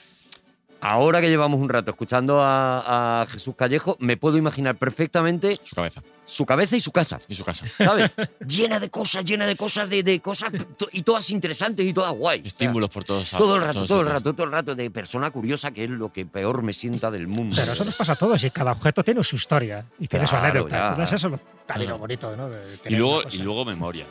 Ahora 0.81 1.21
que 1.23 1.29
llevamos 1.31 1.61
un 1.61 1.69
rato 1.69 1.91
escuchando 1.91 2.41
a, 2.43 3.23
a 3.23 3.27
Jesús 3.27 3.55
Callejo, 3.57 3.97
me 4.01 4.17
puedo 4.19 4.37
imaginar 4.37 4.77
perfectamente 4.77 5.59
Su 5.65 5.75
cabeza 5.75 6.03
su 6.27 6.47
cabeza 6.47 6.75
y 6.75 6.81
su 6.81 6.91
casa. 6.91 7.19
y 7.29 7.35
su 7.35 7.45
casa. 7.45 7.67
¿Sabes? 7.77 8.11
llena 8.49 8.81
de 8.81 8.89
cosas, 8.89 9.23
llena 9.27 9.45
de 9.45 9.57
cosas, 9.57 9.91
de, 9.91 10.03
de 10.03 10.21
cosas 10.21 10.51
to- 10.79 10.89
y 10.91 11.03
todas 11.03 11.29
interesantes 11.29 11.85
y 11.85 11.93
todas 11.93 12.13
guay. 12.13 12.41
Estímulos 12.47 12.89
por 12.89 13.05
todos 13.05 13.31
Todo 13.31 13.57
el 13.57 13.63
rato, 13.63 13.85
todo 13.87 14.01
el 14.01 14.07
rato, 14.07 14.33
todo 14.33 14.47
el 14.47 14.53
rato 14.53 14.75
de 14.75 14.91
persona 14.91 15.31
curiosa, 15.31 15.71
que 15.73 15.85
es 15.85 15.91
lo 15.91 16.11
que 16.15 16.25
peor 16.25 16.63
me 16.63 16.73
sienta 16.73 17.11
del 17.11 17.27
mundo. 17.29 17.55
Pero 17.59 17.73
eso 17.73 17.85
nos 17.85 17.95
pasa 17.95 18.13
a 18.13 18.17
todos 18.17 18.43
y 18.43 18.49
cada 18.51 18.73
objeto 18.73 19.05
tiene 19.05 19.23
su 19.23 19.37
historia 19.37 19.85
y 19.99 20.09
tiene 20.09 20.27
su 20.27 20.31
Claro, 20.31 20.47
anécdota. 20.47 20.77
ya. 20.79 20.89
Entonces 20.89 21.13
eso 21.13 21.27
es 21.27 21.33
lo, 21.33 21.41
también 21.67 21.91
lo 21.91 21.99
bonito, 21.99 22.35
¿no? 22.35 22.49
Y 22.87 22.95
luego, 22.97 23.23
y 23.67 23.67
memoria. 23.67 24.07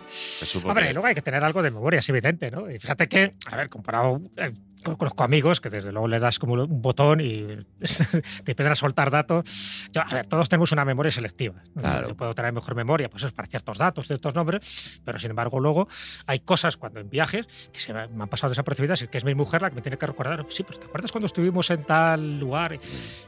Hombre, 0.66 0.92
y 0.92 0.94
luego 0.94 1.08
hay 1.08 1.16
que 1.16 1.24
tener 1.24 1.44
algo 1.44 1.64
de 1.64 1.72
memoria, 1.72 1.98
es 2.00 2.10
evidente, 2.10 2.52
¿no? 2.52 2.70
Y 2.70 2.78
fíjate 2.78 3.08
que, 3.10 3.34
a 3.48 3.56
ver, 3.58 3.70
comparado, 3.70 4.22
eh, 4.38 4.52
conozco 4.84 5.24
amigos 5.24 5.62
que 5.62 5.70
desde 5.70 5.92
luego 5.92 6.08
le 6.08 6.20
das 6.20 6.40
como 6.40 6.54
un 6.54 6.82
botón 6.82 7.22
y 7.22 7.42
te 8.44 8.52
empiezan 8.52 8.72
a 8.72 8.76
soltar 8.76 9.10
datos. 9.10 9.44
Yo, 9.92 10.02
a 10.02 10.14
ver, 10.14 10.26
todos 10.28 10.50
tenemos 10.50 10.72
una 10.72 10.86
memoria 10.86 11.12
selectiva. 11.12 11.56
Claro. 11.80 12.10
Yo 12.10 12.16
puedo 12.16 12.34
tener 12.34 12.52
mejor 12.54 12.76
memoria, 12.76 13.10
pues 13.10 13.24
es 13.24 13.32
para 13.32 13.48
ciertos 13.48 13.78
datos, 13.78 14.08
ciertos 14.08 14.36
nombres, 14.36 15.02
pero 15.04 15.18
sin 15.20 15.30
embargo 15.32 15.60
luego 15.60 15.88
hay 16.28 16.40
cosas 16.40 16.78
cuando 16.78 17.00
en 17.00 17.10
viajes 17.10 17.48
que 17.72 17.80
se 17.80 17.94
me 17.94 18.02
han 18.02 18.28
pasado 18.30 18.50
desapercibidas 18.50 19.02
y 19.02 19.08
que 19.08 19.18
es 19.18 19.24
mi 19.26 19.36
mujer 19.36 19.62
la 19.62 19.70
que 19.70 19.76
me 19.76 19.82
tiene 19.82 19.98
que 19.98 20.06
recordar. 20.06 20.46
Sí, 20.50 20.64
pero 20.64 20.80
¿te 20.80 20.86
acuerdas 20.86 21.12
cuando 21.12 21.28
estuvimos 21.28 21.70
en 21.70 21.84
tal 21.84 22.40
lugar? 22.40 22.78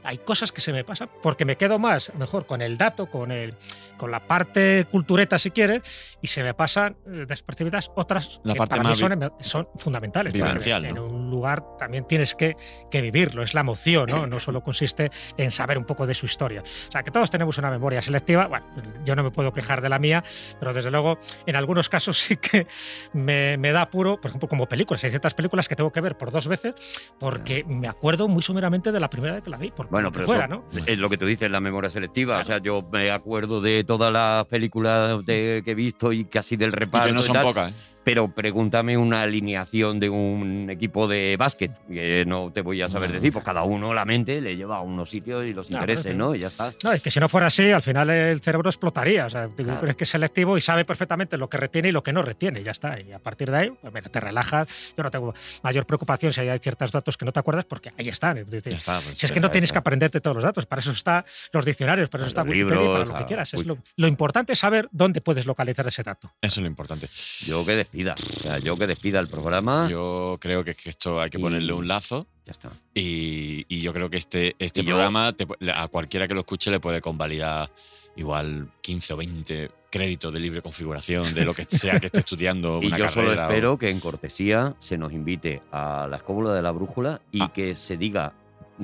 Hay 0.04 0.18
cosas 0.20 0.52
que 0.52 0.62
se 0.62 0.74
me 0.74 0.84
pasan 0.84 1.10
porque 1.22 1.46
me 1.46 1.56
quedo 1.56 1.80
más, 1.80 2.12
mejor, 2.16 2.46
con 2.46 2.62
el 2.62 2.78
dato, 2.78 3.10
con, 3.10 3.32
el, 3.32 3.56
con 3.98 4.12
la 4.12 4.20
parte 4.28 4.86
cultureta, 4.92 5.40
si 5.40 5.52
quieres, 5.52 6.18
y 6.22 6.28
se 6.28 6.44
me 6.44 6.54
pasan 6.54 6.98
eh, 7.08 7.26
despercibidas 7.28 7.92
otras 7.96 8.40
La 8.44 8.54
que 8.54 8.58
parte 8.60 8.78
para 8.78 8.90
mí 8.90 8.96
son, 8.96 9.12
em- 9.12 9.32
son 9.40 9.68
fundamentales. 9.78 10.34
En 10.36 11.00
un 11.00 11.30
lugar 11.30 11.45
también 11.78 12.06
tienes 12.06 12.36
que, 12.36 12.56
que 12.90 13.02
vivirlo, 13.02 13.44
es 13.44 13.54
la 13.54 13.62
emoción, 13.62 14.08
¿no? 14.10 14.28
No 14.28 14.40
solo 14.40 14.62
consiste 14.62 15.12
en 15.38 15.52
saber 15.52 15.78
un 15.78 15.86
poco 15.86 16.06
de 16.06 16.14
su 16.14 16.26
historia. 16.26 16.62
O 16.62 16.92
sea, 16.92 17.04
que 17.04 17.12
todos 17.12 17.30
tenemos 17.30 17.58
una 17.58 17.70
memoria 17.70 18.02
selectiva. 18.02 18.48
Bueno, 18.48 18.66
yo 19.06 19.16
no 19.16 19.24
me 19.24 19.32
puedo 19.32 19.54
quejar 19.54 19.82
de 19.82 19.90
la 19.90 20.00
mía, 20.00 20.24
pero 20.60 20.74
desde 20.74 20.92
luego 20.92 21.18
en 21.46 21.56
algunos 21.56 21.90
casos 21.90 22.18
sí 22.26 22.38
que 22.38 22.68
me, 23.14 23.58
me 23.58 23.72
da 23.72 23.82
apuro, 23.82 24.20
por 24.20 24.30
ejemplo, 24.30 24.50
como 24.50 24.68
películas. 24.68 25.04
Hay 25.04 25.10
ciertas 25.10 25.34
películas 25.34 25.68
que 25.68 25.76
tengo 25.76 25.92
que 25.92 26.02
ver 26.02 26.18
por 26.18 26.32
dos 26.32 26.48
veces 26.48 26.74
porque 27.20 27.64
me 27.66 27.88
acuerdo 27.88 28.28
muy 28.28 28.42
sumeramente 28.42 28.92
de 28.92 29.00
la 29.00 29.10
primera 29.10 29.34
vez 29.36 29.44
que 29.44 29.50
la 29.50 29.58
vi, 29.58 29.72
por 29.72 29.88
Bueno, 29.90 30.12
pero 30.12 30.26
fuera, 30.26 30.46
eso 30.46 30.64
¿no? 30.72 30.80
es 30.86 30.98
lo 30.98 31.10
que 31.10 31.18
tú 31.18 31.26
dices, 31.26 31.50
la 31.52 31.60
memoria 31.60 31.90
selectiva. 31.90 32.40
O 32.40 32.44
sea, 32.44 32.60
yo 32.60 32.82
me 32.92 33.12
acuerdo 33.12 33.62
de 33.62 33.84
todas 33.84 34.12
las 34.12 34.46
películas 34.46 35.26
de- 35.26 35.62
que 35.64 35.72
he 35.72 35.76
visto 35.76 36.12
y 36.12 36.26
casi 36.26 36.56
del 36.58 36.70
y 36.70 36.72
reparto. 36.76 37.08
que 37.08 37.14
no 37.14 37.20
y 37.20 37.24
son 37.24 37.34
tal, 37.34 37.44
pocas. 37.44 37.72
¿eh? 37.72 37.76
Pero 38.06 38.30
pregúntame 38.30 38.96
una 38.98 39.24
alineación 39.24 40.00
de 40.00 40.10
un 40.10 40.70
equipo 40.70 41.08
de 41.08 41.36
básquet, 41.38 41.72
que 41.88 42.24
no 42.26 42.52
te 42.54 42.62
voy 42.62 42.82
a 42.82 42.88
saber 42.88 43.10
No. 43.10 43.16
decir, 43.16 43.34
pues 43.34 43.44
cada 43.44 43.64
uno 43.64 43.94
la 43.94 44.06
mente 44.06 44.40
le 44.42 44.56
lleva 44.56 44.78
a 44.78 44.82
unos 44.82 45.10
sitios 45.10 45.44
y 45.44 45.54
los 45.54 45.72
No, 45.72 45.78
intereses, 45.80 46.16
¿no? 46.16 46.36
Y 46.36 46.40
ya 46.40 46.48
está. 46.48 46.72
No, 46.84 46.92
es 46.94 47.02
que 47.02 47.10
si 47.10 47.20
no 47.20 47.28
fuera 47.28 47.48
así, 47.48 47.72
al 47.72 47.82
final 47.82 48.10
el 48.12 48.40
cerebro 48.42 48.70
explotaría. 48.70 49.26
O 49.26 49.30
sea, 49.30 49.50
Claro. 49.50 49.88
es 49.88 49.96
que 49.96 50.04
es 50.04 50.10
selectivo 50.12 50.56
y 50.56 50.62
sabe 50.62 50.86
perfectamente 50.86 51.36
lo 51.38 51.50
que 51.50 51.58
retiene 51.58 51.90
y 51.90 51.92
lo 51.92 52.04
que 52.04 52.14
no 52.14 52.22
retiene, 52.22 52.62
y 52.62 52.64
ya 52.64 52.72
está. 52.72 53.00
Y 53.02 53.12
a 53.12 53.20
partir 53.20 53.50
de 53.50 53.58
ahí, 53.58 53.72
pues 53.82 53.92
mira, 53.92 54.08
te 54.08 54.20
relajas. 54.20 54.94
Yo 54.96 55.04
no 55.04 55.10
tengo 55.10 55.34
mayor 55.64 55.86
preocupación 55.88 56.32
si 56.32 56.42
hay 56.42 56.60
ciertos 56.60 56.92
datos 56.92 57.18
que 57.18 57.26
no 57.26 57.32
te 57.32 57.40
acuerdas, 57.40 57.66
porque 57.66 57.92
ahí 57.98 58.10
están. 58.10 58.38
Es 58.38 58.50
decir, 58.52 58.74
Ya 58.74 58.78
está. 58.78 59.00
pues, 59.02 59.18
si 59.18 59.26
es 59.26 59.32
que 59.32 59.40
no 59.40 59.50
tienes 59.50 59.72
que 59.72 59.80
aprenderte 59.80 60.22
todos 60.22 60.36
los 60.36 60.44
datos, 60.44 60.68
para 60.68 60.80
eso 60.80 60.92
están 60.92 61.26
los 61.52 61.66
diccionarios, 61.66 62.08
para 62.10 62.24
eso 62.24 62.28
está 62.30 62.44
Wikipedia, 62.44 62.92
para 62.92 63.06
lo 63.06 63.16
que 63.16 63.26
quieras. 63.26 63.52
Es 63.56 63.66
lo, 63.66 63.80
lo 63.98 64.08
importante 64.08 64.54
es 64.54 64.60
saber 64.60 64.88
dónde 64.92 65.22
puedes 65.22 65.48
localizar 65.48 65.88
ese 65.88 66.04
dato. 66.04 66.32
Eso 66.40 66.60
es 66.60 66.62
lo 66.62 66.68
importante. 66.68 67.08
Yo 67.48 67.66
que 67.66 67.88
despida. 68.04 68.16
O 68.38 68.40
sea, 68.42 68.58
yo 68.60 68.76
que 68.78 68.88
despida 68.88 69.20
el 69.20 69.28
programa. 69.28 69.88
Yo 69.90 70.38
creo 70.40 70.64
que, 70.64 70.76
que 70.76 70.90
esto 70.90 71.22
hay 71.22 71.30
que 71.30 71.38
Y- 71.38 71.42
ponerle 71.42 71.74
un 71.74 71.88
lazo. 71.88 72.28
Ya 72.46 72.52
está. 72.52 72.70
Y, 72.94 73.66
y 73.70 73.82
yo 73.82 73.92
creo 73.94 74.10
que 74.10 74.18
este, 74.18 74.56
este 74.60 74.82
Y 74.82 74.86
yo- 74.86 74.92
programa 74.96 75.32
te 75.32 75.48
a 75.74 75.88
cualquiera 75.88 76.28
que 76.28 76.34
lo 76.36 76.42
escuche 76.42 76.70
le 76.70 76.80
puede 76.80 77.02
convalidar 77.02 77.72
igual 78.18 78.70
15 78.82 79.14
o 79.14 79.18
20 79.18 79.72
créditos 79.92 80.32
de 80.34 80.40
libre 80.40 80.62
configuración 80.62 81.34
de 81.34 81.44
lo 81.46 81.54
que 81.54 81.64
sea 81.64 82.00
que 82.00 82.06
esté 82.08 82.20
estudiando. 82.26 82.82
Y 82.84 82.88
una 82.88 82.98
yo 82.98 83.10
solo 83.10 83.30
o- 83.30 83.34
espero 83.34 83.78
que 83.78 83.90
en 83.90 84.00
cortesía 84.00 84.76
se 84.80 84.98
nos 84.98 85.12
invite 85.14 85.62
a 85.72 86.08
la 86.10 86.18
escóbula 86.18 86.54
de 86.54 86.62
la 86.62 86.72
brújula 86.72 87.22
y 87.32 87.42
Ah. 87.42 87.52
que 87.54 87.74
se 87.76 87.98
diga 87.98 88.34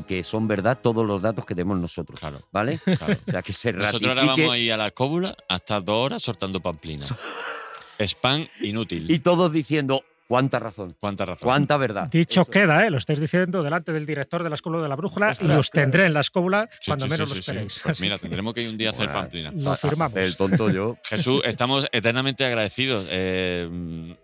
que 0.07 0.23
son 0.23 0.47
verdad 0.47 0.79
todos 0.81 1.05
los 1.05 1.21
datos 1.21 1.45
que 1.45 1.53
tenemos 1.53 1.77
nosotros. 1.77 2.17
Claro, 2.19 2.39
¿Vale? 2.51 2.79
claro. 2.79 3.17
O 3.27 3.31
sea, 3.31 3.41
que 3.41 3.51
se 3.53 3.73
Nosotros 3.73 4.09
ahora 4.09 4.23
vamos 4.23 4.51
a 4.53 4.57
ir 4.57 4.71
a 4.71 4.77
la 4.77 4.87
escóbula 4.87 5.35
hasta 5.49 5.81
dos 5.81 6.05
horas 6.05 6.21
soltando 6.23 6.59
pamplina. 6.61 7.05
Spam 8.07 8.47
inútil. 8.61 9.09
y 9.11 9.19
todos 9.19 9.51
diciendo 9.51 10.03
cuánta 10.27 10.59
razón, 10.59 10.95
¿Cuánta 10.99 11.25
razón? 11.25 11.45
cuánta 11.47 11.75
verdad. 11.77 12.07
Dicho 12.09 12.41
Eso. 12.41 12.49
queda, 12.49 12.85
¿eh? 12.85 12.89
lo 12.89 12.97
estáis 12.97 13.19
diciendo 13.19 13.61
delante 13.63 13.91
del 13.91 14.05
director 14.05 14.43
de 14.43 14.49
la 14.49 14.55
Escuela 14.55 14.81
de 14.81 14.87
la 14.87 14.95
Brújula 14.95 15.35
y 15.41 15.49
os 15.51 15.69
tendré 15.71 16.05
en 16.05 16.13
la 16.13 16.21
escuela 16.21 16.69
Sí, 16.71 16.79
cuando 16.87 17.05
sí, 17.05 17.11
menos 17.11 17.29
sí, 17.29 17.35
lo 17.35 17.35
sí, 17.35 17.43
sí. 17.43 17.51
esperéis. 17.51 17.79
Pues 17.83 17.99
mira, 18.01 18.17
tendremos 18.17 18.53
que 18.53 18.63
ir 18.63 18.69
un 18.69 18.77
día 18.77 18.87
a 18.89 18.91
hacer 18.91 19.07
Bueno, 19.07 19.21
pamplina. 19.21 19.51
lo 19.53 19.75
firmamos. 19.75 20.17
El 20.17 20.35
tonto 20.37 20.69
yo. 20.69 20.97
Jesús, 21.03 21.41
estamos 21.43 21.85
eternamente 21.91 22.45
agradecidos. 22.45 23.05
Eh, 23.09 24.15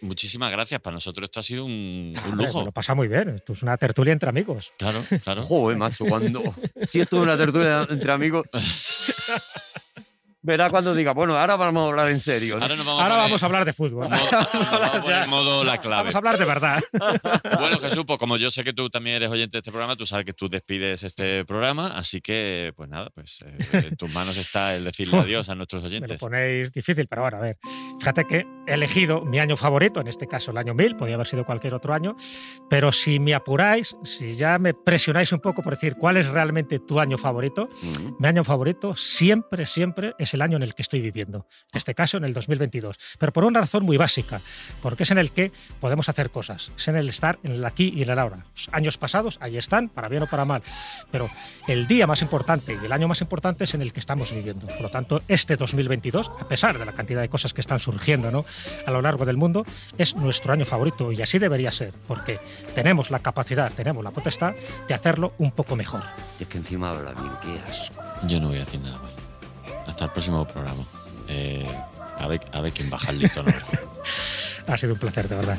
muchísimas 0.00 0.50
gracias. 0.50 0.80
Para 0.80 0.94
nosotros 0.94 1.24
esto 1.24 1.40
ha 1.40 1.42
sido 1.42 1.66
un, 1.66 1.72
un 1.72 2.16
Hombre, 2.16 2.36
me 2.36 2.42
lujo. 2.46 2.64
lo 2.64 2.72
pasa 2.72 2.94
muy 2.94 3.06
bien. 3.08 3.28
Esto 3.28 3.52
es 3.52 3.62
una 3.62 3.76
tertulia 3.76 4.14
entre 4.14 4.30
amigos. 4.30 4.72
Claro, 4.78 5.04
claro. 5.22 5.42
Joder, 5.42 5.76
macho, 5.76 6.06
cuando. 6.06 6.42
Si 6.86 7.00
esto 7.02 7.18
es 7.18 7.22
una 7.22 7.36
tertulia 7.36 7.86
entre 7.90 8.10
amigos. 8.12 8.46
Verá 10.44 10.70
cuando 10.70 10.92
diga, 10.94 11.12
bueno, 11.12 11.38
ahora 11.38 11.54
vamos 11.56 11.84
a 11.84 11.88
hablar 11.90 12.08
en 12.10 12.18
serio. 12.18 12.56
¿no? 12.58 12.62
Ahora 12.64 12.74
vamos 12.76 12.88
Ahora 12.88 13.04
a 13.04 13.08
poner, 13.08 13.22
vamos 13.28 13.42
a 13.42 13.46
hablar 13.46 13.64
de 13.64 13.72
fútbol. 13.72 14.08
modo- 14.08 14.18
vamos 14.80 15.08
a 15.08 15.26
modo 15.26 15.64
la 15.64 15.78
clave. 15.78 15.96
Vamos 16.02 16.14
a 16.16 16.18
hablar 16.18 16.38
de 16.38 16.44
verdad. 16.44 16.80
Bueno, 17.62 17.78
Jesús, 17.78 18.04
pues 18.06 18.18
como 18.18 18.36
yo 18.36 18.50
sé 18.50 18.64
que 18.64 18.72
tú 18.72 18.90
también 18.90 19.16
eres 19.16 19.30
oyente 19.30 19.52
de 19.52 19.58
este 19.58 19.70
programa, 19.70 19.94
tú 19.94 20.04
sabes 20.04 20.24
que 20.26 20.32
tú 20.32 20.48
despides 20.48 21.02
este 21.04 21.44
programa, 21.44 21.92
así 21.94 22.20
que, 22.20 22.72
pues 22.76 22.88
nada, 22.88 23.10
pues 23.14 23.42
eh, 23.46 23.86
en 23.90 23.96
tus 23.96 24.12
manos 24.12 24.36
está 24.36 24.74
el 24.74 24.84
decirle 24.84 25.18
adiós 25.18 25.48
a 25.48 25.54
nuestros 25.54 25.82
Me 25.82 25.88
lo 25.88 25.94
oyentes. 25.94 26.18
ponéis 26.18 26.72
difícil, 26.72 27.06
pero 27.06 27.22
bueno, 27.22 27.36
a 27.36 27.40
ver. 27.40 27.58
Fíjate 28.00 28.24
que 28.24 28.44
he 28.66 28.74
elegido 28.74 29.24
mi 29.24 29.38
año 29.38 29.56
favorito, 29.56 30.00
en 30.00 30.08
este 30.08 30.26
caso 30.26 30.50
el 30.50 30.56
año 30.58 30.74
1000, 30.74 30.96
podía 30.96 31.14
haber 31.14 31.26
sido 31.26 31.44
cualquier 31.44 31.74
otro 31.74 31.94
año, 31.94 32.16
pero 32.68 32.90
si 32.90 33.20
me 33.20 33.34
apuráis, 33.34 33.96
si 34.02 34.34
ya 34.34 34.58
me 34.58 34.74
presionáis 34.74 35.30
un 35.32 35.40
poco 35.40 35.62
por 35.62 35.74
decir 35.74 35.94
cuál 35.96 36.16
es 36.16 36.26
realmente 36.26 36.80
tu 36.80 36.98
año 36.98 37.16
favorito, 37.18 37.68
Mm. 37.82 38.14
mi 38.18 38.26
año 38.28 38.42
favorito 38.44 38.96
siempre, 38.96 39.66
siempre 39.66 40.14
es 40.18 40.31
es 40.32 40.34
el 40.34 40.42
año 40.42 40.56
en 40.56 40.62
el 40.62 40.74
que 40.74 40.82
estoy 40.82 41.00
viviendo. 41.00 41.46
En 41.72 41.78
este 41.78 41.94
caso, 41.94 42.16
en 42.16 42.24
el 42.24 42.32
2022. 42.32 42.96
Pero 43.18 43.32
por 43.32 43.44
una 43.44 43.60
razón 43.60 43.84
muy 43.84 43.98
básica, 43.98 44.40
porque 44.80 45.02
es 45.02 45.10
en 45.10 45.18
el 45.18 45.32
que 45.32 45.52
podemos 45.78 46.08
hacer 46.08 46.30
cosas. 46.30 46.72
Es 46.76 46.88
en 46.88 46.96
el 46.96 47.08
estar 47.08 47.38
en 47.42 47.52
el 47.52 47.64
aquí 47.64 47.92
y 47.94 48.02
en 48.02 48.10
el 48.10 48.18
ahora. 48.18 48.46
Los 48.50 48.68
años 48.72 48.96
pasados, 48.96 49.38
ahí 49.42 49.58
están, 49.58 49.88
para 49.88 50.08
bien 50.08 50.22
o 50.22 50.26
para 50.26 50.44
mal. 50.44 50.62
Pero 51.10 51.30
el 51.68 51.86
día 51.86 52.06
más 52.06 52.22
importante 52.22 52.78
y 52.80 52.84
el 52.84 52.92
año 52.92 53.08
más 53.08 53.20
importante 53.20 53.64
es 53.64 53.74
en 53.74 53.82
el 53.82 53.92
que 53.92 54.00
estamos 54.00 54.32
viviendo. 54.32 54.66
Por 54.66 54.80
lo 54.80 54.88
tanto, 54.88 55.22
este 55.28 55.56
2022, 55.56 56.30
a 56.40 56.48
pesar 56.48 56.78
de 56.78 56.86
la 56.86 56.92
cantidad 56.92 57.20
de 57.20 57.28
cosas 57.28 57.52
que 57.52 57.60
están 57.60 57.78
surgiendo 57.78 58.30
¿no? 58.30 58.44
a 58.86 58.90
lo 58.90 59.02
largo 59.02 59.24
del 59.24 59.36
mundo, 59.36 59.64
es 59.98 60.16
nuestro 60.16 60.52
año 60.52 60.64
favorito 60.64 61.12
y 61.12 61.20
así 61.20 61.38
debería 61.38 61.72
ser, 61.72 61.92
porque 62.08 62.40
tenemos 62.74 63.10
la 63.10 63.18
capacidad, 63.18 63.70
tenemos 63.72 64.02
la 64.02 64.10
potestad 64.10 64.54
de 64.88 64.94
hacerlo 64.94 65.34
un 65.38 65.50
poco 65.52 65.76
mejor. 65.76 66.02
Es 66.40 66.48
que 66.48 66.58
encima 66.58 66.90
habla 66.90 67.12
bien, 67.12 67.32
qué 67.42 67.70
asco. 67.70 68.02
Yo 68.26 68.40
no 68.40 68.48
voy 68.48 68.56
a 68.56 68.60
decir 68.60 68.80
nada 68.80 68.98
más. 68.98 69.11
Hasta 69.92 70.06
el 70.06 70.10
próximo 70.10 70.48
programa. 70.48 70.82
Eh, 71.28 71.70
a, 72.18 72.26
ver, 72.26 72.72
quién 72.72 72.88
baja 72.88 73.10
el 73.10 73.18
listón 73.18 73.46
ahora. 73.46 73.66
Ha 74.66 74.76
sido 74.78 74.94
un 74.94 74.98
placer, 74.98 75.28
de 75.28 75.34
verdad. 75.34 75.58